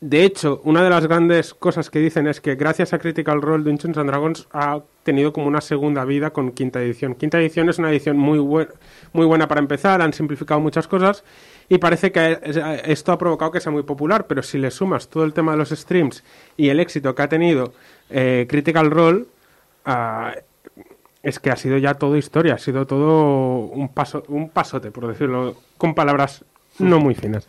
De 0.03 0.25
hecho, 0.25 0.63
una 0.65 0.83
de 0.83 0.89
las 0.89 1.07
grandes 1.07 1.53
cosas 1.53 1.91
que 1.91 1.99
dicen 1.99 2.27
es 2.27 2.41
que 2.41 2.55
gracias 2.55 2.95
a 2.95 2.99
Critical 2.99 3.43
Role 3.43 3.65
Dungeons 3.65 3.99
and 3.99 4.09
Dragons 4.09 4.49
ha 4.51 4.81
tenido 5.03 5.31
como 5.33 5.47
una 5.47 5.61
segunda 5.61 6.07
vida 6.07 6.31
con 6.31 6.53
quinta 6.53 6.81
edición. 6.81 7.15
Quinta 7.15 7.39
edición 7.39 7.69
es 7.69 7.79
una 7.79 7.91
edición 7.91 8.17
muy, 8.17 8.39
muy 8.39 9.27
buena 9.27 9.47
para 9.47 9.61
empezar, 9.61 10.01
han 10.01 10.15
simplificado 10.15 10.59
muchas 10.59 10.89
cosas 10.89 11.23
y 11.69 11.77
parece 11.77 12.13
que 12.13 12.39
es- 12.43 12.57
esto 12.85 13.13
ha 13.13 13.19
provocado 13.19 13.51
que 13.51 13.61
sea 13.61 13.73
muy 13.73 13.83
popular, 13.83 14.27
pero 14.27 14.43
si 14.43 14.57
le 14.57 14.71
sumas 14.71 15.07
todo 15.09 15.23
el 15.25 15.35
tema 15.35 15.53
de 15.53 15.59
los 15.59 15.69
streams 15.69 16.25
y 16.57 16.71
el 16.71 16.81
éxito 16.81 17.15
que 17.15 17.23
ha 17.23 17.29
tenido 17.29 17.75
eh, 18.09 18.47
Critical 18.49 18.91
Role, 18.91 19.27
ah, 19.85 20.35
es 21.23 21.39
que 21.39 21.51
ha 21.51 21.57
sido 21.57 21.77
ya 21.77 21.93
todo 21.95 22.17
historia, 22.17 22.55
ha 22.55 22.59
sido 22.59 22.87
todo 22.87 23.67
un 23.67 23.91
paso, 23.91 24.25
un 24.29 24.49
pasote, 24.49 24.91
por 24.91 25.07
decirlo 25.07 25.57
con 25.77 25.95
palabras 25.95 26.43
no 26.81 26.99
muy 26.99 27.15
finas. 27.15 27.47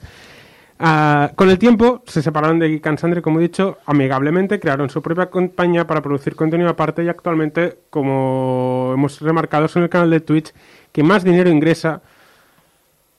Ah, 0.83 1.31
con 1.35 1.47
el 1.51 1.59
tiempo 1.59 2.01
se 2.07 2.23
separaron 2.23 2.57
de 2.57 2.67
Geek 2.67 2.87
and 2.87 2.97
Sundry, 2.97 3.21
como 3.21 3.39
he 3.39 3.43
dicho, 3.43 3.77
amigablemente, 3.85 4.59
crearon 4.59 4.89
su 4.89 4.99
propia 5.03 5.27
compañía 5.27 5.85
para 5.85 6.01
producir 6.01 6.35
contenido 6.35 6.69
aparte 6.69 7.03
y 7.03 7.07
actualmente, 7.07 7.77
como 7.91 8.91
hemos 8.95 9.21
remarcado, 9.21 9.67
son 9.67 9.83
el 9.83 9.89
canal 9.89 10.09
de 10.09 10.21
Twitch 10.21 10.51
que 10.91 11.03
más 11.03 11.23
dinero 11.23 11.51
ingresa, 11.51 12.01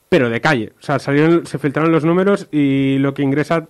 pero 0.09 0.29
de 0.29 0.41
calle. 0.41 0.73
O 0.77 0.83
sea, 0.83 0.99
salieron, 0.99 1.45
se 1.45 1.57
filtraron 1.57 1.93
los 1.93 2.03
números 2.03 2.49
y 2.51 2.97
lo 2.99 3.13
que 3.13 3.23
ingresa 3.23 3.65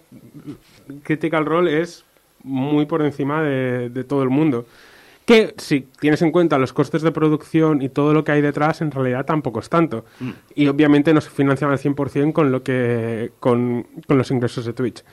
Critical 1.04 1.46
Role 1.46 1.80
es 1.82 2.04
muy 2.44 2.88
por 2.88 3.04
encima 3.04 3.44
de, 3.44 3.90
de 3.90 4.04
todo 4.04 4.24
el 4.24 4.30
mundo. 4.30 4.66
Que 5.26 5.54
si 5.58 5.88
tienes 6.00 6.22
en 6.22 6.32
cuenta 6.32 6.58
los 6.58 6.74
costes 6.74 7.02
de 7.02 7.12
producción 7.12 7.82
y 7.82 7.90
todo 7.90 8.14
lo 8.14 8.24
que 8.24 8.34
hay 8.34 8.42
detrás, 8.42 8.82
en 8.82 8.92
realidad 8.92 9.26
tampoco 9.26 9.60
es 9.60 9.70
tanto. 9.70 10.04
Y 10.54 10.68
obviamente 10.68 11.14
no 11.14 11.22
se 11.22 11.30
financian 11.30 11.72
al 11.72 11.78
100% 11.78 12.34
con, 12.34 12.52
lo 12.52 12.62
que, 12.62 13.32
con, 13.40 13.88
con 14.06 14.18
los 14.18 14.32
ingresos 14.32 14.66
de 14.66 14.74
Twitch. 14.74 15.04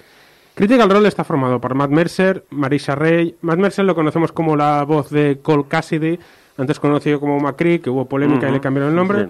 Critical 0.54 0.90
Role 0.90 1.08
está 1.08 1.24
formado 1.24 1.60
por 1.60 1.74
Matt 1.74 1.90
Mercer, 1.90 2.44
Marisa 2.50 2.94
Ray. 2.94 3.36
Matt 3.40 3.58
Mercer 3.58 3.84
lo 3.84 3.94
conocemos 3.94 4.32
como 4.32 4.56
la 4.56 4.82
voz 4.84 5.10
de 5.10 5.38
Cole 5.40 5.64
Cassidy, 5.68 6.18
antes 6.58 6.80
conocido 6.80 7.20
como 7.20 7.38
McCree, 7.38 7.80
que 7.80 7.88
hubo 7.88 8.06
polémica 8.06 8.48
y 8.48 8.52
le 8.52 8.60
cambiaron 8.60 8.90
el 8.90 8.96
nombre. 8.96 9.28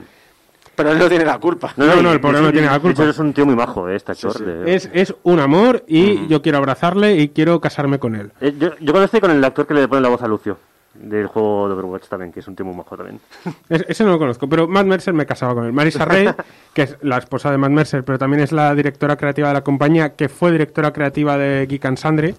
Pero 0.83 0.93
él 0.93 0.99
no 0.99 1.09
tiene 1.09 1.25
la 1.25 1.39
culpa. 1.39 1.73
No, 1.77 2.03
no, 2.03 2.13
el 2.13 2.21
pobre 2.21 2.41
no 2.41 2.51
tiene 2.53 2.67
la 2.67 2.75
de 2.75 2.81
culpa. 2.81 3.03
hecho, 3.03 3.11
es 3.11 3.19
un 3.19 3.33
tío 3.33 3.47
muy 3.47 3.55
majo, 3.57 3.89
eh, 3.89 3.97
este 3.97 4.13
actor. 4.13 4.39
de- 4.39 4.75
Es, 4.75 4.89
es 4.93 5.15
un 5.23 5.39
amor 5.41 5.85
y 5.87 6.27
yo 6.29 6.43
quiero 6.43 6.59
abrazarle 6.59 7.17
y 7.17 7.29
quiero 7.29 7.61
casarme 7.61 7.99
con 7.99 8.15
él. 8.17 8.33
Eh, 8.41 8.55
yo, 8.59 8.71
yo 8.81 8.93
conozco 8.93 9.21
con 9.21 9.31
el 9.31 9.45
actor 9.45 9.67
que 9.67 9.75
le 9.75 9.87
pone 9.89 10.01
la 10.01 10.09
voz 10.09 10.23
a 10.23 10.29
Lucio, 10.29 10.57
del 10.95 11.27
juego 11.27 11.69
de 11.69 11.75
Overwatch 11.75 12.09
también, 12.09 12.33
que 12.33 12.41
es 12.41 12.49
un 12.49 12.57
tío 12.57 12.65
muy 12.67 12.75
majo 12.75 12.97
también. 12.97 13.21
Es- 13.69 13.85
ese 13.89 14.05
no 14.05 14.11
lo 14.11 14.19
conozco, 14.19 14.49
pero 14.49 14.67
Matt 14.67 14.87
Mercer 14.87 15.15
me 15.15 15.27
casaba 15.27 15.55
con 15.55 15.67
él. 15.67 15.73
Marisa 15.73 16.05
Ray, 16.05 16.29
que 16.75 16.83
es 16.83 16.97
la 17.03 17.19
esposa 17.19 17.51
de 17.51 17.59
Matt 17.59 17.71
Mercer, 17.73 18.05
pero 18.05 18.19
también 18.19 18.43
es 18.43 18.53
la 18.53 18.75
directora 18.75 19.17
creativa 19.17 19.49
de 19.49 19.55
la 19.55 19.63
compañía, 19.65 20.15
que 20.15 20.29
fue 20.29 20.53
directora 20.53 20.93
creativa 20.93 21.37
de 21.39 21.67
Geek 21.69 21.85
and 21.85 21.97
Sundry, 21.99 22.35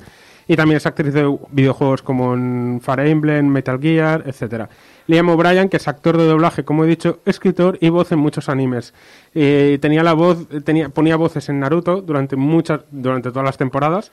y 0.48 0.56
también 0.56 0.78
es 0.78 0.86
actriz 0.86 1.14
de 1.14 1.38
videojuegos 1.52 2.02
como 2.02 2.34
en 2.34 2.82
Fire 2.84 3.08
Emblem, 3.08 3.48
Metal 3.48 3.80
Gear, 3.80 4.24
etcétera. 4.26 4.68
Liam 5.08 5.30
O'Brien, 5.30 5.68
que 5.70 5.78
es 5.78 5.88
actor 5.88 6.18
de 6.18 6.26
doblaje, 6.26 6.64
como 6.64 6.84
he 6.86 6.88
dicho, 6.88 7.20
escritor 7.26 7.78
y 7.82 7.90
voz 7.90 8.12
en 8.12 8.20
muchos 8.20 8.50
animes. 8.50 8.94
Eh, 9.34 9.78
tenía 9.82 10.04
la 10.04 10.14
voz, 10.14 10.48
tenía, 10.64 10.90
ponía 10.90 11.16
voces 11.16 11.50
en 11.50 11.60
Naruto 11.60 12.02
durante 12.02 12.36
muchas, 12.36 12.82
durante 12.92 13.30
todas 13.30 13.46
las 13.46 13.58
temporadas, 13.58 14.12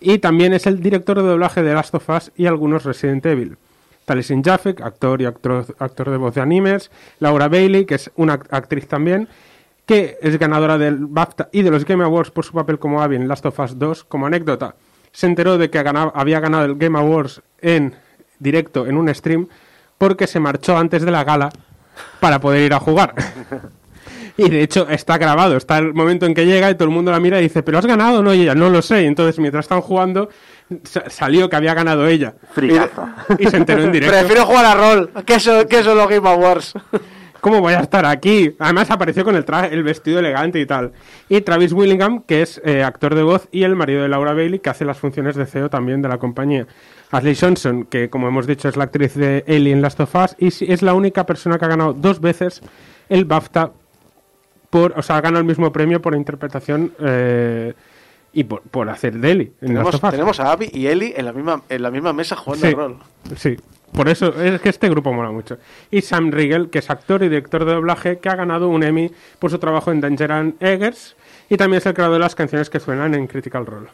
y 0.00 0.18
también 0.18 0.52
es 0.52 0.66
el 0.66 0.80
director 0.80 1.16
de 1.22 1.28
doblaje 1.28 1.62
de 1.62 1.72
Last 1.74 1.94
of 1.94 2.08
Us 2.10 2.30
y 2.36 2.46
algunos 2.46 2.84
Resident 2.84 3.24
Evil. 3.26 3.56
Taliesin 4.04 4.44
Jaffe, 4.44 4.76
actor 4.82 5.20
y 5.20 5.24
actor, 5.24 5.66
actor 5.78 6.10
de 6.10 6.16
voz 6.16 6.34
de 6.34 6.40
animes. 6.40 6.90
Laura 7.18 7.48
Bailey, 7.48 7.86
que 7.86 7.96
es 7.96 8.10
una 8.14 8.38
act- 8.38 8.46
actriz 8.50 8.86
también, 8.86 9.26
que 9.84 10.16
es 10.20 10.38
ganadora 10.38 10.78
del 10.78 11.06
BAFTA 11.06 11.48
y 11.50 11.62
de 11.62 11.70
los 11.70 11.84
Game 11.84 12.04
Awards 12.04 12.30
por 12.30 12.44
su 12.44 12.52
papel 12.52 12.78
como 12.78 13.02
Abby 13.02 13.16
en 13.16 13.26
Last 13.26 13.46
of 13.46 13.58
Us 13.58 13.78
2. 13.78 14.04
Como 14.04 14.26
anécdota, 14.26 14.76
se 15.12 15.26
enteró 15.26 15.58
de 15.58 15.70
que 15.70 15.78
había 15.78 16.38
ganado 16.40 16.66
el 16.66 16.76
Game 16.76 16.96
Awards 16.98 17.40
en 17.60 17.94
directo 18.38 18.86
en 18.86 18.96
un 18.96 19.12
stream 19.12 19.48
porque 19.98 20.26
se 20.26 20.40
marchó 20.40 20.76
antes 20.76 21.02
de 21.02 21.10
la 21.10 21.24
gala 21.24 21.50
para 22.20 22.38
poder 22.40 22.62
ir 22.62 22.74
a 22.74 22.80
jugar. 22.80 23.14
Y 24.38 24.50
de 24.50 24.62
hecho 24.62 24.86
está 24.90 25.16
grabado, 25.16 25.56
está 25.56 25.78
el 25.78 25.94
momento 25.94 26.26
en 26.26 26.34
que 26.34 26.44
llega 26.44 26.70
y 26.70 26.74
todo 26.74 26.84
el 26.84 26.90
mundo 26.94 27.10
la 27.10 27.18
mira 27.18 27.38
y 27.40 27.44
dice, 27.44 27.62
¿pero 27.62 27.78
has 27.78 27.86
ganado 27.86 28.18
o 28.18 28.22
no? 28.22 28.34
Y 28.34 28.42
ella, 28.42 28.54
no 28.54 28.68
lo 28.68 28.82
sé. 28.82 29.02
Y 29.04 29.06
entonces 29.06 29.38
mientras 29.38 29.64
están 29.64 29.80
jugando, 29.80 30.28
sa- 30.84 31.08
salió 31.08 31.48
que 31.48 31.56
había 31.56 31.72
ganado 31.72 32.06
ella. 32.06 32.34
Fricaza. 32.52 33.14
Y 33.38 33.46
se 33.46 33.56
enteró 33.56 33.82
en 33.84 33.92
directo. 33.92 34.14
Prefiero 34.14 34.44
jugar 34.44 34.64
a 34.66 34.74
rol. 34.74 35.10
¿Qué 35.24 35.40
son, 35.40 35.66
qué 35.66 35.82
son 35.82 35.96
los 35.96 36.06
Game 36.06 36.28
Awards? 36.28 36.74
¿Cómo 37.40 37.62
voy 37.62 37.72
a 37.72 37.80
estar 37.80 38.04
aquí? 38.04 38.54
Además 38.58 38.90
apareció 38.90 39.24
con 39.24 39.36
el 39.36 39.44
traje, 39.46 39.72
el 39.72 39.82
vestido 39.82 40.18
elegante 40.18 40.60
y 40.60 40.66
tal. 40.66 40.92
Y 41.30 41.40
Travis 41.40 41.72
Willingham, 41.72 42.22
que 42.26 42.42
es 42.42 42.60
eh, 42.62 42.82
actor 42.82 43.14
de 43.14 43.22
voz, 43.22 43.48
y 43.52 43.62
el 43.62 43.74
marido 43.74 44.02
de 44.02 44.08
Laura 44.10 44.34
Bailey, 44.34 44.58
que 44.58 44.68
hace 44.68 44.84
las 44.84 44.98
funciones 44.98 45.36
de 45.36 45.46
CEO 45.46 45.70
también 45.70 46.02
de 46.02 46.08
la 46.10 46.18
compañía. 46.18 46.66
Ashley 47.12 47.34
Johnson, 47.34 47.84
que 47.84 48.10
como 48.10 48.28
hemos 48.28 48.46
dicho 48.46 48.68
es 48.68 48.76
la 48.76 48.84
actriz 48.84 49.14
de 49.14 49.44
Ellie 49.46 49.72
en 49.72 49.80
Last 49.82 50.00
of 50.00 50.14
Us, 50.14 50.34
y 50.38 50.72
es 50.72 50.82
la 50.82 50.94
única 50.94 51.24
persona 51.26 51.58
que 51.58 51.64
ha 51.64 51.68
ganado 51.68 51.92
dos 51.92 52.20
veces 52.20 52.62
el 53.08 53.24
BAFTA 53.24 53.70
por, 54.70 54.92
o 54.98 55.02
sea, 55.02 55.16
ha 55.16 55.20
ganado 55.20 55.40
el 55.40 55.46
mismo 55.46 55.72
premio 55.72 56.02
por 56.02 56.14
interpretación 56.16 56.92
eh, 56.98 57.72
y 58.32 58.44
por, 58.44 58.62
por 58.62 58.88
hacer 58.90 59.14
de 59.18 59.30
Ellie 59.30 59.52
en 59.60 59.74
Last 59.74 59.90
tenemos, 59.90 59.94
of 59.94 60.04
Us. 60.04 60.10
tenemos 60.10 60.40
a 60.40 60.52
Abby 60.52 60.70
y 60.72 60.88
Ellie 60.88 61.14
en 61.16 61.24
la 61.24 61.32
misma, 61.32 61.62
en 61.68 61.82
la 61.82 61.90
misma 61.90 62.12
mesa 62.12 62.34
jugando 62.36 62.66
Sí, 62.66 62.72
a 62.72 62.76
rol. 62.76 62.96
sí. 63.36 63.56
Por 63.92 64.08
eso 64.08 64.34
es 64.42 64.60
que 64.60 64.68
este 64.68 64.90
grupo 64.90 65.12
mola 65.12 65.30
mucho. 65.30 65.58
Y 65.92 66.02
Sam 66.02 66.32
Riegel, 66.32 66.68
que 66.70 66.80
es 66.80 66.90
actor 66.90 67.22
y 67.22 67.28
director 67.28 67.64
de 67.64 67.72
doblaje, 67.72 68.18
que 68.18 68.28
ha 68.28 68.34
ganado 68.34 68.68
un 68.68 68.82
Emmy 68.82 69.10
por 69.38 69.50
su 69.50 69.58
trabajo 69.60 69.92
en 69.92 70.00
Danger 70.00 70.32
and 70.32 70.54
Eggers 70.62 71.16
y 71.48 71.56
también 71.56 71.78
es 71.78 71.86
el 71.86 71.94
creador 71.94 72.14
de 72.14 72.18
las 72.20 72.34
canciones 72.34 72.68
que 72.68 72.80
suenan 72.80 73.14
en 73.14 73.28
Critical 73.28 73.64
Role. 73.64 73.86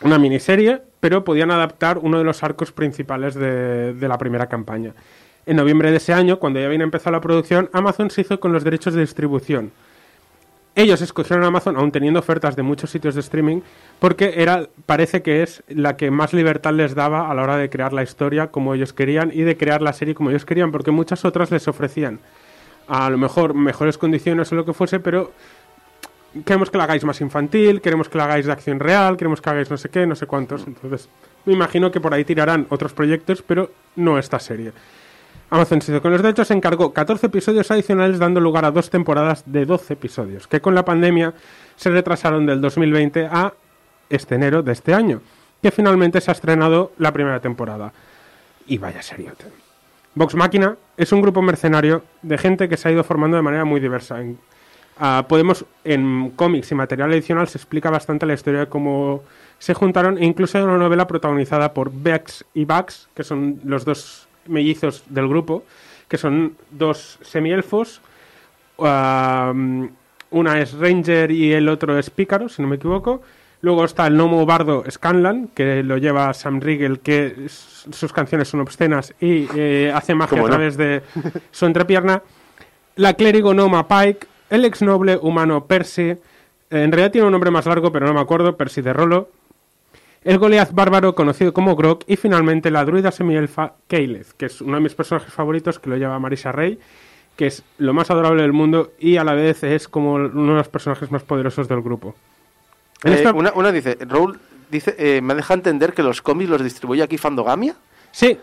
Una 0.02 0.18
miniserie, 0.18 0.82
pero 1.00 1.24
podían 1.24 1.50
adaptar 1.50 1.98
uno 1.98 2.18
de 2.18 2.24
los 2.24 2.42
arcos 2.42 2.72
principales 2.72 3.34
de, 3.34 3.94
la 4.00 4.18
primera 4.18 4.48
campaña. 4.48 4.94
En 5.46 5.56
noviembre 5.56 5.90
de 5.90 5.96
ese 5.96 6.12
año, 6.12 6.38
cuando 6.38 6.60
ya 6.60 6.66
había 6.66 6.82
empezado 6.82 7.12
la 7.12 7.20
producción, 7.20 7.68
Amazon 7.72 8.10
se 8.10 8.20
hizo 8.20 8.38
con 8.38 8.52
los 8.52 8.64
derechos 8.64 8.94
de 8.94 9.00
distribución. 9.00 9.72
Ellos 10.74 11.02
escogieron 11.02 11.44
Amazon, 11.44 11.76
aún 11.76 11.92
teniendo 11.92 12.20
ofertas 12.20 12.56
de 12.56 12.62
muchos 12.62 12.90
sitios 12.90 13.14
de 13.14 13.20
streaming, 13.20 13.60
porque 13.98 14.34
era, 14.36 14.68
parece 14.86 15.20
que 15.20 15.42
es 15.42 15.62
la 15.68 15.96
que 15.96 16.10
más 16.10 16.32
libertad 16.32 16.72
les 16.72 16.94
daba 16.94 17.30
a 17.30 17.34
la 17.34 17.42
hora 17.42 17.56
de 17.58 17.68
crear 17.68 17.92
la 17.92 18.02
historia 18.02 18.46
como 18.46 18.74
ellos 18.74 18.92
querían 18.92 19.30
y 19.34 19.42
de 19.42 19.56
crear 19.56 19.82
la 19.82 19.92
serie 19.92 20.14
como 20.14 20.30
ellos 20.30 20.46
querían, 20.46 20.72
porque 20.72 20.90
muchas 20.90 21.24
otras 21.24 21.50
les 21.50 21.68
ofrecían 21.68 22.20
a 22.88 23.10
lo 23.10 23.18
mejor 23.18 23.54
mejores 23.54 23.98
condiciones 23.98 24.52
o 24.52 24.54
lo 24.54 24.64
que 24.64 24.72
fuese, 24.72 25.00
pero 25.00 25.32
queremos 26.44 26.70
que 26.70 26.78
la 26.78 26.84
hagáis 26.84 27.04
más 27.04 27.20
infantil, 27.20 27.80
queremos 27.80 28.08
que 28.08 28.18
la 28.18 28.24
hagáis 28.24 28.46
de 28.46 28.52
acción 28.52 28.80
real, 28.80 29.16
queremos 29.16 29.40
que 29.40 29.50
hagáis 29.50 29.70
no 29.70 29.76
sé 29.76 29.88
qué, 29.88 30.06
no 30.06 30.14
sé 30.14 30.26
cuántos. 30.26 30.66
Entonces, 30.66 31.08
me 31.44 31.52
imagino 31.52 31.90
que 31.90 32.00
por 32.00 32.14
ahí 32.14 32.24
tirarán 32.24 32.66
otros 32.70 32.92
proyectos, 32.92 33.42
pero 33.42 33.70
no 33.96 34.18
esta 34.18 34.38
serie. 34.38 34.72
Amazon 35.50 35.82
se 35.82 36.00
con 36.00 36.10
los 36.10 36.22
derechos, 36.22 36.50
encargó 36.50 36.94
14 36.94 37.26
episodios 37.26 37.70
adicionales, 37.70 38.18
dando 38.18 38.40
lugar 38.40 38.64
a 38.64 38.70
dos 38.70 38.88
temporadas 38.88 39.44
de 39.44 39.66
12 39.66 39.92
episodios, 39.92 40.46
que 40.46 40.62
con 40.62 40.74
la 40.74 40.82
pandemia 40.82 41.34
se 41.76 41.90
retrasaron 41.90 42.46
del 42.46 42.62
2020 42.62 43.26
a 43.30 43.52
este 44.08 44.36
enero 44.36 44.62
de 44.62 44.72
este 44.72 44.94
año, 44.94 45.20
que 45.60 45.70
finalmente 45.70 46.22
se 46.22 46.30
ha 46.30 46.32
estrenado 46.32 46.92
la 46.96 47.12
primera 47.12 47.40
temporada. 47.40 47.92
Y 48.66 48.78
vaya 48.78 49.02
seriote. 49.02 49.44
Vox 50.14 50.34
Máquina 50.34 50.76
es 50.96 51.12
un 51.12 51.20
grupo 51.20 51.42
mercenario 51.42 52.02
de 52.22 52.38
gente 52.38 52.68
que 52.68 52.78
se 52.78 52.88
ha 52.88 52.92
ido 52.92 53.04
formando 53.04 53.36
de 53.36 53.42
manera 53.42 53.66
muy 53.66 53.80
diversa. 53.80 54.20
Ah, 54.98 55.24
podemos, 55.28 55.64
en 55.84 56.30
cómics 56.36 56.70
y 56.70 56.74
material 56.74 57.10
adicional, 57.12 57.48
se 57.48 57.58
explica 57.58 57.90
bastante 57.90 58.26
la 58.26 58.34
historia 58.34 58.60
de 58.60 58.66
cómo 58.66 59.22
se 59.58 59.74
juntaron, 59.74 60.18
e 60.18 60.24
incluso 60.24 60.58
hay 60.58 60.64
una 60.64 60.78
novela 60.78 61.06
protagonizada 61.06 61.72
por 61.72 61.90
Bex 61.92 62.44
y 62.54 62.64
Bax, 62.64 63.08
que 63.14 63.24
son 63.24 63.60
los 63.64 63.84
dos 63.84 64.26
mellizos 64.46 65.04
del 65.08 65.28
grupo, 65.28 65.64
que 66.08 66.18
son 66.18 66.56
dos 66.70 67.18
semielfos. 67.22 68.00
um, 68.76 69.88
una 70.30 70.60
es 70.60 70.72
Ranger 70.72 71.30
y 71.30 71.52
el 71.52 71.68
otro 71.68 71.98
es 71.98 72.10
Pícaro, 72.10 72.48
si 72.48 72.62
no 72.62 72.68
me 72.68 72.76
equivoco. 72.76 73.22
Luego 73.60 73.84
está 73.84 74.06
el 74.08 74.14
gnomo 74.14 74.44
bardo 74.44 74.82
Scanlan, 74.90 75.48
que 75.54 75.84
lo 75.84 75.96
lleva 75.96 76.34
Sam 76.34 76.60
Riegel, 76.60 76.98
que 76.98 77.46
sus 77.48 78.12
canciones 78.12 78.48
son 78.48 78.60
obscenas 78.60 79.14
y 79.20 79.46
eh, 79.54 79.92
hace 79.94 80.14
magia 80.14 80.40
a 80.40 80.44
través 80.44 80.76
de 80.76 81.02
su 81.52 81.66
entrepierna. 81.66 82.22
La 82.96 83.14
clérigo 83.14 83.54
Noma 83.54 83.86
Pike, 83.86 84.26
el 84.52 84.64
ex 84.64 84.82
noble 84.82 85.18
humano 85.20 85.66
Percy, 85.66 86.16
en 86.70 86.92
realidad 86.92 87.10
tiene 87.10 87.26
un 87.26 87.32
nombre 87.32 87.50
más 87.50 87.66
largo, 87.66 87.90
pero 87.92 88.06
no 88.06 88.14
me 88.14 88.20
acuerdo, 88.20 88.56
Percy 88.56 88.80
de 88.82 88.92
Rolo. 88.92 89.28
El 90.24 90.38
Goliath 90.38 90.72
bárbaro, 90.72 91.14
conocido 91.16 91.52
como 91.52 91.74
Grok, 91.74 92.04
y 92.06 92.16
finalmente 92.16 92.70
la 92.70 92.84
druida 92.84 93.10
semielfa 93.10 93.72
Keyleth, 93.88 94.32
que 94.36 94.46
es 94.46 94.60
uno 94.60 94.76
de 94.76 94.80
mis 94.82 94.94
personajes 94.94 95.32
favoritos, 95.34 95.78
que 95.80 95.90
lo 95.90 95.96
lleva 95.96 96.18
Marisa 96.20 96.52
Rey, 96.52 96.78
que 97.36 97.48
es 97.48 97.64
lo 97.78 97.92
más 97.92 98.10
adorable 98.10 98.42
del 98.42 98.52
mundo 98.52 98.92
y 99.00 99.16
a 99.16 99.24
la 99.24 99.34
vez 99.34 99.64
es 99.64 99.88
como 99.88 100.14
uno 100.14 100.52
de 100.52 100.58
los 100.58 100.68
personajes 100.68 101.10
más 101.10 101.22
poderosos 101.24 101.66
del 101.66 101.82
grupo. 101.82 102.14
Eh, 103.04 103.14
esta- 103.14 103.32
una, 103.32 103.52
una 103.56 103.72
dice, 103.72 103.98
Raúl 104.00 104.38
dice, 104.70 104.94
eh, 104.98 105.20
me 105.20 105.34
deja 105.34 105.54
entender 105.54 105.92
que 105.92 106.02
los 106.04 106.22
cómics 106.22 106.50
los 106.50 106.62
distribuye 106.62 107.02
aquí 107.02 107.18
Fandogamia. 107.18 107.74
Sí, 108.12 108.38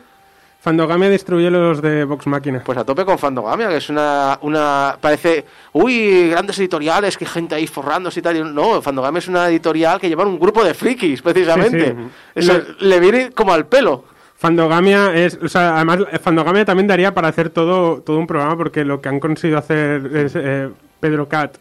Fandogamia 0.62 1.10
distribuye 1.10 1.50
los 1.50 1.82
de 1.82 2.04
Vox 2.04 2.28
Machina. 2.28 2.62
Pues 2.66 2.78
a 2.78 2.84
tope 2.84 3.06
con 3.06 3.18
Fandogamia, 3.18 3.70
que 3.70 3.78
es 3.78 3.90
una, 3.90 4.38
una... 4.42 4.98
Parece, 5.00 5.46
uy, 5.72 6.30
grandes 6.30 6.60
editoriales, 6.60 7.18
que 7.18 7.26
gente 7.26 7.56
ahí 7.56 7.66
forrándose 7.66 8.20
y 8.20 8.24
tal. 8.24 8.54
No, 8.54 8.82
Fandogamia 8.82 9.20
es 9.20 9.28
una 9.30 9.48
editorial 9.48 10.02
que 10.02 10.10
lleva 10.10 10.26
un 10.26 10.38
grupo 10.38 10.64
de 10.64 10.74
frikis, 10.74 11.22
precisamente. 11.22 11.88
Sí, 11.88 11.96
sí. 11.96 12.10
Eso 12.36 12.62
le 12.80 13.00
viene 13.00 13.32
como 13.32 13.54
al 13.54 13.68
pelo. 13.68 14.04
Fandogamia 14.36 15.14
es, 15.16 15.40
o 15.42 15.48
sea, 15.48 15.76
además 15.76 16.00
Fandogamia 16.22 16.66
también 16.66 16.88
daría 16.88 17.14
para 17.14 17.30
hacer 17.30 17.50
todo, 17.50 18.02
todo 18.02 18.18
un 18.18 18.28
programa 18.28 18.56
porque 18.58 18.86
lo 18.86 19.02
que 19.02 19.10
han 19.10 19.20
conseguido 19.20 19.60
hacer 19.60 20.10
es 20.16 20.34
eh, 20.36 20.70
Pedro 21.00 21.28
Cat 21.28 21.58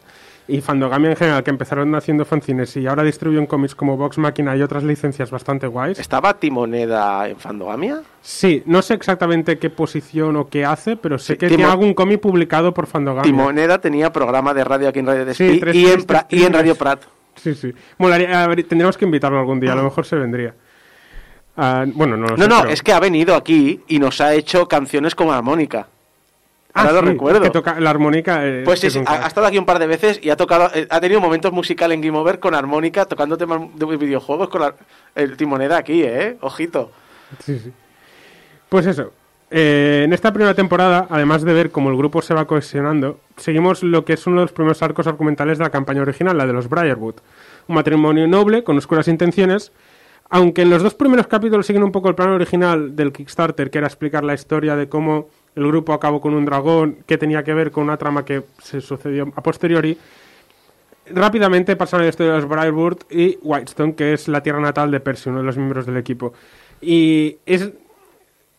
y 0.48 0.60
Fandogamia 0.62 1.10
en 1.10 1.16
general, 1.16 1.44
que 1.44 1.50
empezaron 1.50 1.94
haciendo 1.94 2.24
fanzines 2.24 2.74
y 2.78 2.86
ahora 2.86 3.02
distribuyen 3.02 3.46
cómics 3.46 3.74
como 3.74 3.96
Vox 3.98 4.16
Machina 4.18 4.56
y 4.56 4.62
otras 4.62 4.82
licencias 4.82 5.30
bastante 5.30 5.66
guays. 5.66 5.98
¿Estaba 5.98 6.34
Timoneda 6.40 7.28
en 7.28 7.36
Fandogamia? 7.36 8.00
Sí, 8.22 8.62
no 8.66 8.80
sé 8.82 8.94
exactamente 8.94 9.58
qué 9.58 9.68
posición 9.70 10.36
o 10.36 10.48
qué 10.48 10.64
hace, 10.64 10.96
pero 10.96 11.18
sé 11.18 11.34
Sí, 11.34 11.38
que 11.38 11.46
Timo- 11.48 11.56
tiene 11.56 11.70
algún 11.70 11.92
cómic 11.94 12.20
publicado 12.20 12.72
por 12.72 12.86
Fandogamia. 12.86 13.24
Timoneda 13.30 13.78
tenía 13.78 14.10
programa 14.10 14.54
de 14.54 14.64
radio 14.64 14.88
aquí 14.88 15.00
en 15.00 15.06
Radio 15.06 15.24
Despí 15.26 15.44
y, 15.44 15.48
en 15.50 15.60
tristes 15.60 16.06
Pra- 16.06 16.26
y 16.30 16.42
en 16.44 16.52
Radio. 16.52 16.74
Prat. 16.74 17.02
Sí, 17.36 17.54
sí. 17.54 17.72
Molaría, 17.98 18.42
a 18.42 18.48
ver, 18.48 18.64
tendríamos 18.64 18.96
que 18.96 19.04
invitarlo 19.04 19.38
algún 19.38 19.60
día, 19.60 19.72
a 19.72 19.76
lo 19.76 19.84
mejor 19.84 20.04
se 20.06 20.16
vendría. 20.16 20.54
Ah, 21.56 21.84
bueno, 21.92 22.16
no 22.16 22.26
lo 22.28 22.36
No, 22.36 22.42
sé, 22.44 22.48
no, 22.48 22.58
pero- 22.60 22.70
es 22.72 22.82
que 22.82 22.92
ha 22.92 23.00
venido 23.00 23.34
aquí 23.34 23.82
y 23.88 23.98
nos 23.98 24.20
ha 24.20 24.32
hecho 24.34 24.66
canciones 24.66 25.14
como 25.14 25.32
armónica. 25.32 25.88
Ah, 26.78 26.82
Ahora 26.82 26.92
lo 26.92 27.00
sí, 27.00 27.06
recuerdo. 27.06 27.40
que 27.42 27.50
toca 27.50 27.80
la 27.80 27.90
armónica. 27.90 28.46
eh, 28.46 28.62
Pues 28.64 28.80
sí, 28.80 28.90
sí, 28.90 29.00
ha 29.06 29.26
estado 29.26 29.46
aquí 29.46 29.58
un 29.58 29.66
par 29.66 29.78
de 29.78 29.86
veces 29.86 30.20
y 30.22 30.30
ha 30.30 30.36
tocado, 30.36 30.70
eh, 30.74 30.86
ha 30.88 31.00
tenido 31.00 31.20
momentos 31.20 31.52
musicales 31.52 31.94
en 31.96 32.00
Game 32.02 32.16
Over 32.18 32.38
con 32.38 32.54
armónica, 32.54 33.04
tocando 33.06 33.36
temas 33.36 33.60
de 33.74 33.96
videojuegos 33.96 34.48
con 34.48 34.60
la- 34.62 34.74
el 35.14 35.36
timoneda 35.36 35.76
aquí, 35.78 36.02
¿eh? 36.04 36.36
Ojito. 36.40 36.90
Sí, 37.44 37.58
sí. 37.58 37.72
Pues 38.68 38.86
eso. 38.86 39.12
eh, 39.50 40.02
en 40.04 40.12
esta 40.12 40.30
primera 40.30 40.52
temporada, 40.54 41.06
además 41.08 41.42
de 41.42 41.54
ver 41.54 41.70
cómo 41.70 41.88
el 41.88 41.96
grupo 41.96 42.20
se 42.20 42.34
va 42.34 42.46
cohesionando, 42.46 43.18
seguimos 43.38 43.82
lo 43.82 44.04
que 44.04 44.12
es 44.12 44.26
uno 44.26 44.36
de 44.36 44.42
los 44.42 44.52
primeros 44.52 44.82
arcos 44.82 45.06
argumentales 45.06 45.56
de 45.56 45.64
la 45.64 45.70
campaña 45.70 46.02
original, 46.02 46.36
la 46.36 46.46
de 46.46 46.52
los 46.52 46.68
Briarwood. 46.68 47.14
Un 47.66 47.74
matrimonio 47.76 48.28
noble 48.28 48.62
con 48.62 48.76
oscuras 48.76 49.08
intenciones, 49.08 49.72
aunque 50.28 50.60
en 50.60 50.68
los 50.68 50.82
dos 50.82 50.94
primeros 50.94 51.26
capítulos 51.28 51.66
siguen 51.66 51.82
un 51.82 51.92
poco 51.92 52.10
el 52.10 52.14
plan 52.14 52.28
original 52.28 52.94
del 52.94 53.10
Kickstarter, 53.10 53.70
que 53.70 53.78
era 53.78 53.86
explicar 53.86 54.22
la 54.22 54.34
historia 54.34 54.76
de 54.76 54.90
cómo 54.90 55.30
el 55.58 55.66
grupo 55.66 55.92
acabó 55.92 56.20
con 56.20 56.34
un 56.34 56.44
dragón, 56.44 56.98
que 57.06 57.18
tenía 57.18 57.42
que 57.42 57.52
ver 57.54 57.70
con 57.70 57.84
una 57.84 57.96
trama 57.96 58.24
que 58.24 58.42
se 58.62 58.80
sucedió 58.80 59.32
a 59.34 59.42
posteriori, 59.42 59.98
rápidamente 61.10 61.76
pasaron 61.76 62.04
la 62.04 62.10
historia 62.10 62.32
de 62.34 62.40
los 62.40 62.48
Briarwood 62.48 62.98
y 63.10 63.38
Whitestone, 63.42 63.94
que 63.94 64.12
es 64.12 64.28
la 64.28 64.42
tierra 64.42 64.60
natal 64.60 64.90
de 64.90 65.00
Percy, 65.00 65.30
uno 65.30 65.38
de 65.38 65.44
los 65.44 65.56
miembros 65.56 65.86
del 65.86 65.96
equipo. 65.96 66.32
Y 66.80 67.38
es 67.46 67.70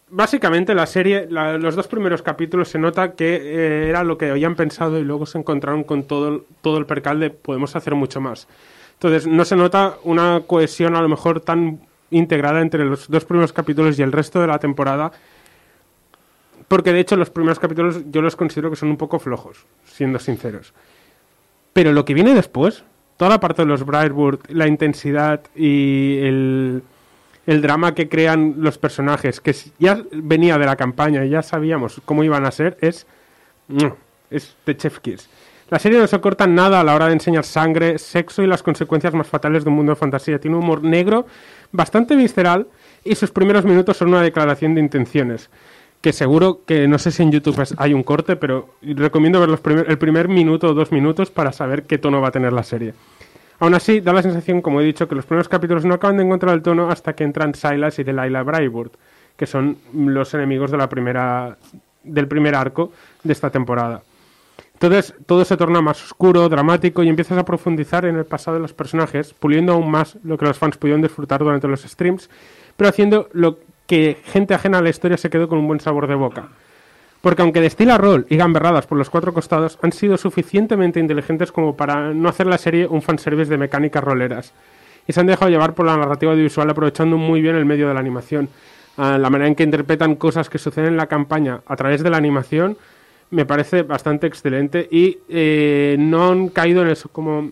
básicamente 0.09 0.73
la 0.73 0.87
serie, 0.87 1.27
los 1.29 1.75
dos 1.75 1.87
primeros 1.87 2.21
capítulos 2.23 2.69
se 2.69 2.79
nota 2.79 3.11
que 3.13 3.35
eh, 3.35 3.89
era 3.89 4.03
lo 4.03 4.17
que 4.17 4.31
habían 4.31 4.55
pensado 4.55 4.97
y 4.99 5.03
luego 5.03 5.25
se 5.25 5.37
encontraron 5.37 5.83
con 5.83 6.03
todo, 6.03 6.29
el- 6.29 6.43
todo 6.61 6.79
el 6.79 6.85
percal 6.85 7.19
de 7.19 7.29
podemos 7.29 7.75
hacer 7.75 7.93
mucho 7.93 8.19
más. 8.19 8.47
Entonces 8.93 9.27
no 9.27 9.45
se 9.45 9.55
nota 9.55 9.95
una 10.03 10.41
cohesión 10.47 10.95
a 10.95 11.01
lo 11.01 11.07
mejor 11.07 11.41
tan 11.41 11.79
integrada 12.11 12.61
entre 12.61 12.83
los 12.85 13.07
dos 13.07 13.23
primeros 13.25 13.53
capítulos 13.53 13.99
y 13.99 14.01
el 14.01 14.11
resto 14.11 14.41
de 14.41 14.47
la 14.47 14.57
temporada. 14.57 15.11
Porque 16.69 16.93
de 16.93 17.01
hecho 17.01 17.17
los 17.17 17.31
primeros 17.31 17.59
capítulos 17.59 18.03
yo 18.11 18.21
los 18.21 18.37
considero 18.37 18.69
que 18.69 18.77
son 18.77 18.89
un 18.89 18.97
poco 18.97 19.19
flojos, 19.19 19.65
siendo 19.85 20.19
sinceros. 20.19 20.73
Pero 21.73 21.91
lo 21.91 22.05
que 22.05 22.13
viene 22.13 22.33
después, 22.33 22.83
toda 23.17 23.31
la 23.31 23.39
parte 23.39 23.63
de 23.63 23.67
los 23.67 23.85
Briarwood, 23.85 24.39
la 24.49 24.67
intensidad 24.67 25.41
y 25.55 26.19
el, 26.21 26.83
drama 27.45 27.95
que 27.95 28.07
crean 28.07 28.55
los 28.59 28.77
personajes, 28.77 29.41
que 29.41 29.55
ya 29.79 30.01
venía 30.11 30.57
de 30.59 30.65
la 30.67 30.75
campaña 30.75 31.25
y 31.25 31.29
ya 31.29 31.41
sabíamos 31.41 32.01
cómo 32.05 32.23
iban 32.23 32.45
a 32.45 32.51
ser, 32.51 32.77
es. 32.81 33.07
¡mua! 33.67 33.95
Es 34.29 34.55
de 34.65 34.77
Chef 34.77 34.99
Kiss. 34.99 35.27
La 35.69 35.79
serie 35.79 35.99
no 35.99 36.07
se 36.07 36.19
corta 36.21 36.47
nada 36.47 36.79
a 36.79 36.83
la 36.83 36.95
hora 36.95 37.07
de 37.07 37.13
enseñar 37.13 37.45
sangre, 37.45 37.97
sexo 37.97 38.43
y 38.43 38.47
las 38.47 38.63
consecuencias 38.63 39.13
más 39.13 39.27
fatales 39.27 39.63
de 39.63 39.69
un 39.69 39.75
mundo 39.75 39.91
de 39.91 39.95
fantasía. 39.95 40.39
Tiene 40.39 40.57
un 40.57 40.63
humor 40.63 40.83
negro 40.83 41.25
bastante 41.71 42.15
visceral 42.15 42.67
y 43.03 43.15
sus 43.15 43.31
primeros 43.31 43.65
minutos 43.65 43.97
son 43.97 44.09
una 44.09 44.21
declaración 44.21 44.75
de 44.75 44.81
intenciones. 44.81 45.49
Que 46.01 46.13
seguro 46.13 46.61
que 46.65 46.87
no 46.87 46.97
sé 46.97 47.11
si 47.11 47.23
en 47.23 47.31
YouTube 47.31 47.61
hay 47.77 47.93
un 47.93 48.03
corte, 48.03 48.37
pero 48.37 48.75
recomiendo 48.81 49.39
ver 49.39 49.49
los 49.49 49.59
primer- 49.59 49.89
el 49.89 49.97
primer 49.97 50.29
minuto 50.29 50.69
o 50.69 50.73
dos 50.73 50.93
minutos 50.93 51.29
para 51.29 51.51
saber 51.51 51.83
qué 51.83 51.97
tono 51.97 52.21
va 52.21 52.29
a 52.29 52.31
tener 52.31 52.53
la 52.53 52.63
serie. 52.63 52.93
Aún 53.59 53.73
así, 53.73 53.99
da 53.99 54.13
la 54.13 54.21
sensación, 54.21 54.61
como 54.61 54.79
he 54.79 54.85
dicho, 54.85 55.09
que 55.09 55.15
los 55.15 55.25
primeros 55.25 55.49
capítulos 55.49 55.83
no 55.83 55.93
acaban 55.93 56.15
de 56.15 56.23
encontrar 56.23 56.55
el 56.55 56.61
tono 56.61 56.89
hasta 56.89 57.13
que 57.13 57.25
entran 57.25 57.53
Silas 57.53 57.99
y 57.99 58.05
Delilah 58.05 58.43
Brayburn, 58.43 58.91
que 59.35 59.45
son 59.45 59.77
los 59.93 60.33
enemigos 60.33 60.71
de 60.71 60.77
la 60.77 60.87
primera, 60.87 61.57
del 62.05 62.29
primer 62.29 62.55
arco 62.55 62.93
de 63.21 63.33
esta 63.33 63.49
temporada. 63.49 64.01
Entonces, 64.75 65.13
todo 65.25 65.43
se 65.43 65.57
torna 65.57 65.81
más 65.81 66.01
oscuro, 66.01 66.47
dramático 66.47 67.03
y 67.03 67.09
empiezas 67.09 67.37
a 67.37 67.43
profundizar 67.43 68.05
en 68.05 68.15
el 68.15 68.25
pasado 68.25 68.55
de 68.55 68.61
los 68.61 68.71
personajes, 68.71 69.33
puliendo 69.33 69.73
aún 69.73 69.91
más 69.91 70.17
lo 70.23 70.37
que 70.37 70.45
los 70.45 70.57
fans 70.57 70.77
pudieron 70.77 71.01
disfrutar 71.01 71.41
durante 71.41 71.67
los 71.67 71.81
streams, 71.81 72.29
pero 72.77 72.89
haciendo 72.89 73.27
lo 73.33 73.59
que 73.89 74.21
gente 74.23 74.53
ajena 74.53 74.77
a 74.77 74.81
la 74.83 74.91
historia 74.91 75.17
se 75.17 75.31
quedó 75.31 75.49
con 75.49 75.57
un 75.57 75.65
buen 75.65 75.79
sabor 75.79 76.05
de 76.05 76.13
boca. 76.13 76.49
Porque 77.21 77.41
aunque 77.41 77.59
destila 77.59 77.97
rol 77.97 78.27
y 78.29 78.37
gamberradas 78.37 78.85
por 78.85 78.99
los 78.99 79.09
cuatro 79.09 79.33
costados, 79.33 79.79
han 79.81 79.91
sido 79.91 80.15
suficientemente 80.15 80.99
inteligentes 80.99 81.51
como 81.51 81.75
para 81.75 82.13
no 82.13 82.29
hacer 82.29 82.45
la 82.45 82.59
serie 82.59 82.85
un 82.85 83.01
fanservice 83.01 83.49
de 83.49 83.57
mecánicas 83.57 84.03
roleras. 84.03 84.53
Y 85.07 85.13
se 85.13 85.19
han 85.19 85.25
dejado 85.25 85.49
llevar 85.49 85.73
por 85.73 85.87
la 85.87 85.97
narrativa 85.97 86.33
audiovisual 86.33 86.69
aprovechando 86.69 87.17
muy 87.17 87.41
bien 87.41 87.55
el 87.55 87.65
medio 87.65 87.87
de 87.87 87.95
la 87.95 87.99
animación. 87.99 88.47
Ah, 88.95 89.17
la 89.17 89.31
manera 89.31 89.47
en 89.47 89.55
que 89.55 89.63
interpretan 89.63 90.17
cosas 90.17 90.51
que 90.51 90.59
suceden 90.59 90.89
en 90.89 90.97
la 90.97 91.07
campaña 91.07 91.61
a 91.65 91.75
través 91.75 92.03
de 92.03 92.11
la 92.11 92.17
animación 92.17 92.77
me 93.31 93.47
parece 93.47 93.81
bastante 93.81 94.27
excelente 94.27 94.87
y 94.91 95.17
eh, 95.29 95.95
no 95.97 96.29
han 96.29 96.49
caído 96.49 96.83
en 96.83 96.89
eso 96.89 97.09
como 97.09 97.51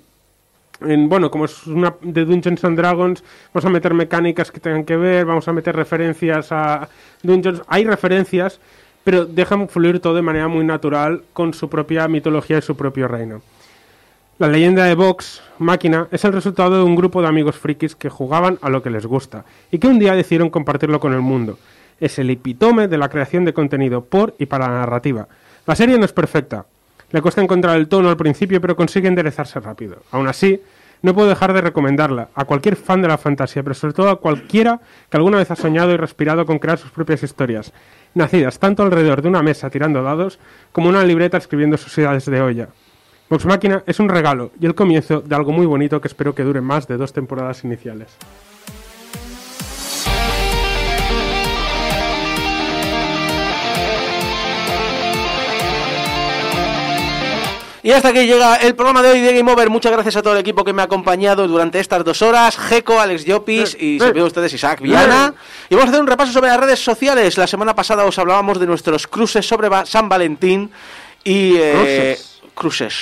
en, 0.82 1.10
bueno, 1.10 1.32
como 1.32 1.46
es 1.46 1.66
una 1.68 1.96
de 2.02 2.26
Dungeons 2.26 2.64
and 2.64 2.78
Dragons, 2.78 3.24
vamos 3.54 3.66
a 3.66 3.70
meter 3.70 3.94
mecánicas 3.94 4.52
que 4.52 4.60
tengan 4.60 4.84
que 4.84 4.98
ver, 4.98 5.26
vamos 5.26 5.48
a 5.48 5.54
meter 5.54 5.76
referencias 5.76 6.52
a 6.52 6.88
Dungeons. 7.24 7.62
Hay 7.68 7.86
referencias, 7.86 8.60
pero 9.04 9.26
dejan 9.26 9.70
fluir 9.70 10.00
todo 10.00 10.16
de 10.16 10.22
manera 10.22 10.48
muy 10.48 10.66
natural 10.66 11.24
con 11.34 11.54
su 11.54 11.70
propia 11.70 12.08
mitología 12.08 12.58
y 12.58 12.62
su 12.62 12.76
propio 12.76 13.08
reino. 13.08 13.42
La 14.40 14.48
leyenda 14.48 14.86
de 14.86 14.94
Vox, 14.94 15.42
Máquina, 15.58 16.08
es 16.12 16.24
el 16.24 16.32
resultado 16.34 16.78
de 16.78 16.84
un 16.84 16.96
grupo 16.96 17.24
de 17.24 17.28
amigos 17.28 17.56
frikis 17.56 17.96
que 17.96 18.10
jugaban 18.10 18.60
a 18.62 18.70
lo 18.70 18.84
que 18.84 18.92
les 18.92 19.08
gusta 19.08 19.46
y 19.72 19.80
que 19.80 19.88
un 19.88 19.98
día 19.98 20.14
decidieron 20.14 20.52
compartirlo 20.52 21.00
con 21.00 21.14
el 21.14 21.22
mundo. 21.22 21.58
Es 22.00 22.20
el 22.20 22.30
epitome 22.30 22.88
de 22.88 23.00
la 23.00 23.10
creación 23.10 23.46
de 23.46 23.54
contenido 23.54 24.06
por 24.06 24.36
y 24.38 24.46
para 24.46 24.68
la 24.68 24.76
narrativa. 24.76 25.28
La 25.66 25.76
serie 25.76 25.98
no 25.98 26.06
es 26.06 26.14
perfecta. 26.14 26.68
Le 27.12 27.22
cuesta 27.22 27.42
encontrar 27.42 27.78
el 27.78 27.88
tono 27.88 28.10
al 28.10 28.18
principio, 28.18 28.60
pero 28.60 28.76
consigue 28.76 29.08
enderezarse 29.08 29.60
rápido. 29.60 30.04
Aún 30.12 30.28
así, 30.28 30.62
no 31.02 31.14
puedo 31.14 31.30
dejar 31.30 31.54
de 31.54 31.62
recomendarla 31.62 32.30
a 32.34 32.46
cualquier 32.46 32.76
fan 32.76 33.02
de 33.02 33.08
la 33.08 33.18
fantasía, 33.18 33.64
pero 33.64 33.76
sobre 33.76 33.94
todo 33.94 34.10
a 34.10 34.20
cualquiera 34.20 34.82
que 35.10 35.18
alguna 35.18 35.38
vez 35.38 35.52
ha 35.52 35.56
soñado 35.56 35.92
y 35.92 35.98
respirado 35.98 36.46
con 36.46 36.60
crear 36.60 36.78
sus 36.78 36.92
propias 36.92 37.24
historias, 37.24 37.72
nacidas 38.14 38.60
tanto 38.60 38.84
alrededor 38.84 39.22
de 39.22 39.30
una 39.30 39.44
mesa 39.44 39.70
tirando 39.70 40.04
dados 40.04 40.40
como 40.72 40.90
una 40.90 41.04
libreta 41.04 41.38
escribiendo 41.38 41.78
sus 41.78 41.98
ideas 41.98 42.26
de 42.26 42.42
olla. 42.42 42.70
Vox 43.30 43.46
Máquina 43.46 43.84
es 43.86 44.00
un 44.00 44.10
regalo 44.10 44.52
y 44.60 44.66
el 44.66 44.76
comienzo 44.76 45.22
de 45.22 45.36
algo 45.36 45.52
muy 45.52 45.66
bonito 45.66 46.02
que 46.02 46.08
espero 46.08 46.34
que 46.34 46.44
dure 46.44 46.62
más 46.62 46.88
de 46.88 46.98
dos 46.98 47.14
temporadas 47.14 47.64
iniciales. 47.64 48.18
Y 57.88 57.92
hasta 57.94 58.10
aquí 58.10 58.26
llega 58.26 58.58
el 58.58 58.76
programa 58.76 59.02
de 59.02 59.12
hoy 59.12 59.22
de 59.22 59.34
Game 59.34 59.50
Over. 59.50 59.70
Muchas 59.70 59.94
gracias 59.94 60.18
a 60.18 60.22
todo 60.22 60.34
el 60.34 60.40
equipo 60.40 60.66
que 60.66 60.74
me 60.74 60.82
ha 60.82 60.86
acompañado 60.86 61.48
durante 61.48 61.80
estas 61.80 62.04
dos 62.04 62.22
horas. 62.22 62.58
Geco, 62.58 63.00
Alex 63.00 63.24
Llopis 63.24 63.76
Eh, 63.76 63.86
y 63.86 64.00
se 64.02 64.12
de 64.12 64.24
ustedes 64.24 64.52
Isaac 64.52 64.82
Viana. 64.82 65.34
Y 65.70 65.76
vamos 65.76 65.88
a 65.88 65.92
hacer 65.92 66.02
un 66.02 66.08
repaso 66.08 66.34
sobre 66.34 66.50
las 66.50 66.60
redes 66.60 66.84
sociales. 66.84 67.38
La 67.38 67.48
semana 67.48 67.74
pasada 67.78 68.04
os 68.04 68.20
hablábamos 68.20 68.60
de 68.60 68.66
nuestros 68.66 69.08
cruces 69.08 69.48
sobre 69.48 69.70
San 69.86 70.10
Valentín 70.10 70.70
y... 71.24 71.54
eh, 71.56 72.18
cruces. 72.54 72.94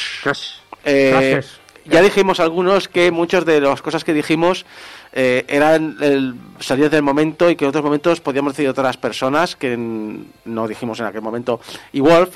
Eh, 0.84 1.12
Cruces. 1.41 1.60
ya 1.86 2.03
dijimos 2.03 2.40
algunos 2.40 2.88
que 2.88 3.10
muchas 3.10 3.44
de 3.44 3.62
las 3.62 3.82
cosas 3.82 4.03
que 4.03 4.14
dijimos 4.14 4.68
eh, 5.14 5.45
eran 5.48 5.98
el, 5.99 6.36
salidas 6.60 6.91
del 6.91 7.02
momento 7.02 7.49
y 7.49 7.56
que 7.56 7.66
en 7.66 7.70
otros 7.70 7.84
momentos 7.84 8.22
podíamos 8.22 8.53
decir 8.53 8.70
otras 8.70 8.98
personas 8.98 9.56
que 9.56 9.76
no 9.78 10.68
dijimos 10.68 10.99
en 10.99 11.07
aquel 11.07 11.24
momento. 11.24 11.60
Y 11.91 12.02
Wolf 12.02 12.36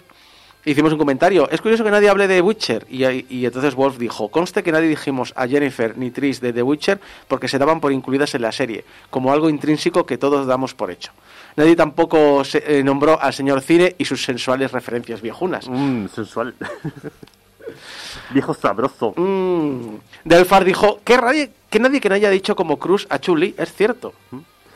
hicimos 0.65 0.91
un 0.91 0.99
comentario. 0.99 1.49
Es 1.49 1.61
curioso 1.61 1.83
que 1.83 1.91
nadie 1.91 2.09
hable 2.09 2.27
de 2.27 2.41
Witcher. 2.41 2.85
Y, 2.89 3.05
y 3.29 3.45
entonces 3.45 3.75
Wolf 3.75 3.97
dijo, 3.97 4.29
conste 4.29 4.63
que 4.63 4.71
nadie 4.71 4.87
dijimos 4.87 5.33
a 5.35 5.47
Jennifer 5.47 5.97
ni 5.97 6.11
Tris 6.11 6.41
de 6.41 6.53
The 6.53 6.63
Witcher 6.63 6.99
porque 7.27 7.47
se 7.47 7.57
daban 7.57 7.79
por 7.79 7.91
incluidas 7.91 8.35
en 8.35 8.41
la 8.41 8.51
serie, 8.51 8.85
como 9.09 9.31
algo 9.31 9.49
intrínseco 9.49 10.05
que 10.05 10.17
todos 10.17 10.47
damos 10.47 10.73
por 10.73 10.91
hecho. 10.91 11.11
Nadie 11.55 11.75
tampoco 11.75 12.43
se, 12.43 12.79
eh, 12.79 12.83
nombró 12.83 13.19
al 13.19 13.33
señor 13.33 13.61
Cine 13.61 13.95
y 13.97 14.05
sus 14.05 14.23
sensuales 14.23 14.71
referencias 14.71 15.21
viejunas. 15.21 15.67
Mmm, 15.67 16.07
sensual. 16.07 16.53
Viejo 18.31 18.53
sabroso. 18.53 19.13
Mm. 19.15 19.97
Delfar 20.23 20.63
dijo 20.63 20.99
que 21.03 21.17
nadie, 21.17 21.51
que 21.69 21.79
nadie 21.79 22.01
que 22.01 22.09
no 22.09 22.15
haya 22.15 22.29
dicho 22.29 22.55
como 22.55 22.77
Cruz 22.77 23.07
a 23.09 23.19
Chuli 23.19 23.55
es 23.57 23.73
cierto. 23.73 24.13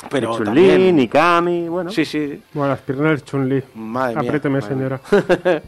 Pero 0.10 0.38
Chun-Li, 0.38 0.46
también- 0.46 0.96
Nikami, 0.96 1.68
bueno. 1.70 1.90
Sí, 1.92 2.06
sí. 2.06 2.42
Bueno, 2.54 2.70
las 2.74 2.82
piernas 2.82 3.24
Chun-Li. 3.26 3.64
Madre 3.76 4.16
mía, 4.16 4.22
Apriéteme, 4.30 4.62
madre 4.62 4.76
señora. 4.76 5.02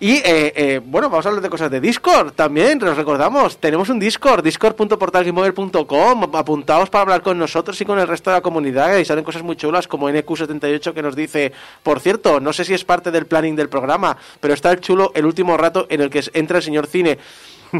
Y 0.00 0.12
eh, 0.18 0.52
eh, 0.54 0.80
bueno, 0.84 1.10
vamos 1.10 1.26
a 1.26 1.28
hablar 1.28 1.42
de 1.42 1.50
cosas 1.50 1.72
de 1.72 1.80
Discord 1.80 2.30
también, 2.34 2.80
os 2.84 2.96
recordamos, 2.96 3.58
tenemos 3.58 3.88
un 3.88 3.98
Discord, 3.98 4.44
discord.portalgameover.com, 4.44 6.36
apuntaos 6.36 6.88
para 6.88 7.02
hablar 7.02 7.22
con 7.22 7.36
nosotros 7.36 7.80
y 7.80 7.84
con 7.84 7.98
el 7.98 8.06
resto 8.06 8.30
de 8.30 8.36
la 8.36 8.40
comunidad 8.40 8.96
y 8.98 9.04
salen 9.04 9.24
cosas 9.24 9.42
muy 9.42 9.56
chulas 9.56 9.88
como 9.88 10.08
NQ78 10.08 10.92
que 10.94 11.02
nos 11.02 11.16
dice, 11.16 11.52
por 11.82 11.98
cierto, 11.98 12.38
no 12.38 12.52
sé 12.52 12.64
si 12.64 12.74
es 12.74 12.84
parte 12.84 13.10
del 13.10 13.26
planning 13.26 13.56
del 13.56 13.68
programa, 13.68 14.16
pero 14.38 14.54
está 14.54 14.70
el 14.70 14.78
chulo 14.80 15.10
el 15.16 15.26
último 15.26 15.56
rato 15.56 15.86
en 15.90 16.00
el 16.00 16.10
que 16.10 16.22
entra 16.32 16.58
el 16.58 16.62
señor 16.62 16.86
cine. 16.86 17.18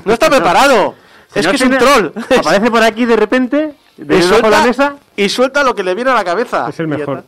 No 0.05 0.13
está 0.13 0.29
preparado, 0.31 0.97
es 1.33 1.47
que 1.47 1.55
es 1.55 1.63
un 1.63 1.79
troll. 1.79 2.11
Aparece 2.37 2.69
por 2.69 2.83
aquí 2.83 3.05
de 3.05 3.17
repente, 3.17 3.75
y 3.99 4.23
suelta, 4.23 4.97
y 5.17 5.29
suelta 5.29 5.63
lo 5.65 5.75
que 5.75 5.83
le 5.83 5.95
viene 5.95 6.11
a 6.11 6.15
la 6.15 6.25
cabeza. 6.25 6.69
Es 6.69 6.79
el 6.81 6.89
mejor. 6.89 7.25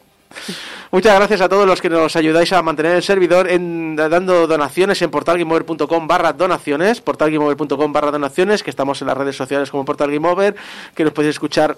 Muchas 0.93 1.15
gracias 1.15 1.41
a 1.41 1.49
todos 1.49 1.67
los 1.67 1.81
que 1.81 1.89
nos 1.89 2.17
ayudáis 2.17 2.53
a 2.53 2.63
mantener 2.63 2.97
el 2.97 3.03
servidor 3.03 3.49
en, 3.49 3.95
dando 3.95 4.49
donaciones 4.49 5.01
en 5.03 5.11
portalgameover.com 5.11 6.09
barra 6.09 6.33
donaciones, 6.33 7.01
portalgameover.com 7.01 7.93
barra 7.93 8.11
donaciones, 8.11 8.63
que 8.63 8.71
estamos 8.71 9.01
en 9.01 9.07
las 9.07 9.17
redes 9.17 9.37
sociales 9.37 9.71
como 9.71 9.85
Portal 9.85 10.11
Game 10.11 10.29
Over, 10.29 10.57
que 10.95 11.05
nos 11.05 11.13
podéis 11.13 11.37
escuchar 11.37 11.77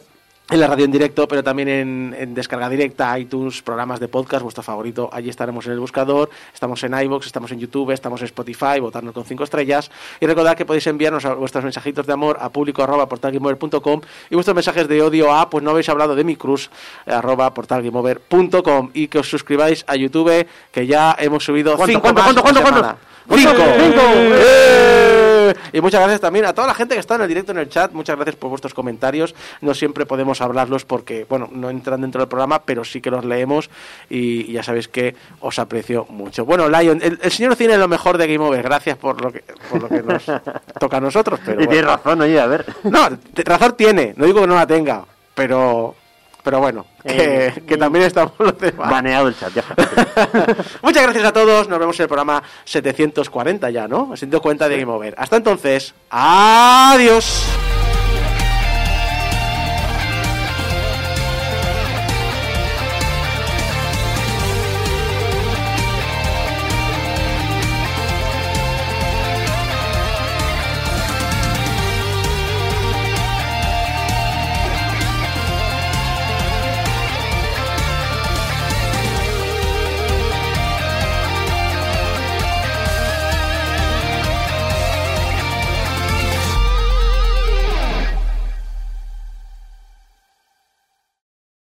en 0.51 0.61
la 0.61 0.67
radio 0.67 0.85
en 0.85 0.91
directo, 0.91 1.27
pero 1.27 1.43
también 1.43 1.69
en, 1.69 2.17
en 2.19 2.35
descarga 2.35 2.69
directa, 2.69 3.19
iTunes, 3.19 3.63
programas 3.63 4.01
de 4.01 4.09
podcast, 4.09 4.43
vuestro 4.43 4.63
favorito. 4.63 5.09
Allí 5.11 5.31
estaremos 5.31 5.65
en 5.67 5.73
el 5.73 5.81
buscador, 5.81 6.29
estamos 6.53 6.83
en 6.85 6.93
iVoox, 6.93 7.25
estamos 7.27 7.51
en 7.53 7.61
YouTube, 7.61 7.91
estamos 7.93 8.21
en 8.21 8.27
Spotify, 8.27 8.79
votarnos 8.81 9.15
con 9.15 9.25
cinco 9.25 9.45
estrellas. 9.45 9.91
Y 10.21 10.27
recordad 10.27 10.55
que 10.57 10.67
podéis 10.67 10.87
enviarnos 10.89 11.25
a- 11.25 11.35
vuestros 11.35 11.65
mensajitos 11.65 12.07
de 12.07 12.13
amor 12.13 12.37
a 12.41 12.51
público 12.51 12.83
arroba 12.83 13.09
portalgameover.com 13.09 14.01
y 14.31 14.35
vuestros 14.35 14.55
mensajes 14.55 14.89
de 14.89 15.01
odio 15.01 15.33
a, 15.33 15.49
pues 15.49 15.65
no 15.65 15.71
habéis 15.71 15.89
hablado 15.89 16.15
de 16.15 16.25
mi 16.25 16.37
cruz, 16.37 16.69
arroba 17.07 17.55
portalgameover.com 17.55 18.91
y 18.93 19.09
que 19.09 19.21
os 19.21 19.31
suscribáis 19.31 19.85
a 19.87 19.97
YouTube, 19.97 20.47
que 20.71 20.87
ya 20.87 21.17
hemos 21.19 21.45
subido 21.45 21.77
¿Cuánto, 21.77 21.93
cinco 21.93 22.03
cuánto, 22.03 22.23
más 22.23 22.33
cuánto, 22.35 22.43
cuánto, 22.43 22.59
semana. 22.71 22.97
cuánto? 23.27 23.49
¡Cinco! 23.49 23.65
¡Cinco! 23.79 24.03
¡Eh! 24.35 25.32
Y 25.73 25.81
muchas 25.81 26.01
gracias 26.01 26.21
también 26.21 26.45
a 26.45 26.53
toda 26.53 26.67
la 26.67 26.75
gente 26.75 26.95
que 26.95 27.01
está 27.01 27.15
en 27.17 27.23
el 27.23 27.29
directo 27.29 27.53
en 27.53 27.59
el 27.59 27.69
chat. 27.69 27.93
Muchas 27.93 28.17
gracias 28.17 28.37
por 28.37 28.51
vuestros 28.51 28.75
comentarios. 28.75 29.35
No 29.61 29.75
siempre 29.75 30.07
podemos 30.07 30.41
hablarlos 30.41 30.85
porque, 30.85 31.27
bueno, 31.29 31.49
no 31.53 31.71
entran 31.71 32.01
dentro 32.01 32.21
del 32.21 32.29
programa, 32.29 32.63
pero 32.63 32.85
sí 32.85 33.01
que 33.01 33.11
los 33.11 33.25
leemos 33.25 33.71
y, 34.11 34.51
y 34.51 34.53
ya 34.53 34.63
sabéis 34.63 34.89
que 34.89 35.15
os 35.41 35.59
aprecio 35.59 36.07
mucho. 36.09 36.45
Bueno, 36.45 36.69
Lion, 36.69 37.01
el, 37.03 37.19
el 37.23 37.33
señor 37.33 37.57
Cine 37.57 37.75
es 37.75 37.79
lo 37.79 37.89
mejor 37.89 38.19
de 38.19 38.27
Game 38.27 38.45
Over. 38.45 38.63
Gracias 38.63 38.97
por 38.97 39.21
lo 39.21 39.33
que, 39.33 39.45
por 39.71 39.83
lo 39.83 39.89
que 39.89 40.03
nos 40.03 40.25
toca 40.79 40.97
a 40.99 41.01
nosotros. 41.01 41.41
Pero 41.45 41.53
y 41.63 41.67
bueno. 41.67 41.71
tienes 41.71 41.91
razón, 41.91 42.21
oye, 42.21 42.41
a 42.41 42.47
ver. 42.47 42.65
No, 42.85 43.09
razón 43.45 43.75
tiene. 43.77 44.15
No 44.17 44.27
digo 44.27 44.41
que 44.41 44.47
no 44.47 44.55
la 44.55 44.67
tenga, 44.67 45.05
pero, 45.35 45.95
pero 46.43 46.61
bueno, 46.61 46.87
que, 47.05 47.47
Eh, 47.47 47.63
que 47.67 47.77
también 47.77 48.05
estamos 48.07 48.33
los 48.39 48.59
demás. 48.59 48.91
Baneado 48.91 49.29
el 49.29 49.39
chat, 49.39 49.53
ya. 49.55 49.65
Muchas 50.83 51.03
gracias 51.03 51.25
a 51.25 51.33
todos. 51.33 51.69
Nos 51.69 51.79
vemos 51.79 51.99
en 51.99 52.05
el 52.05 52.09
programa 52.09 52.43
740 52.65 53.71
ya, 53.71 53.89
¿no? 53.89 54.17
740 54.17 54.69
de 54.69 54.79
Game 54.79 54.93
Over. 54.93 55.15
Hasta 55.17 55.37
entonces, 55.37 55.95
adiós. 56.11 57.47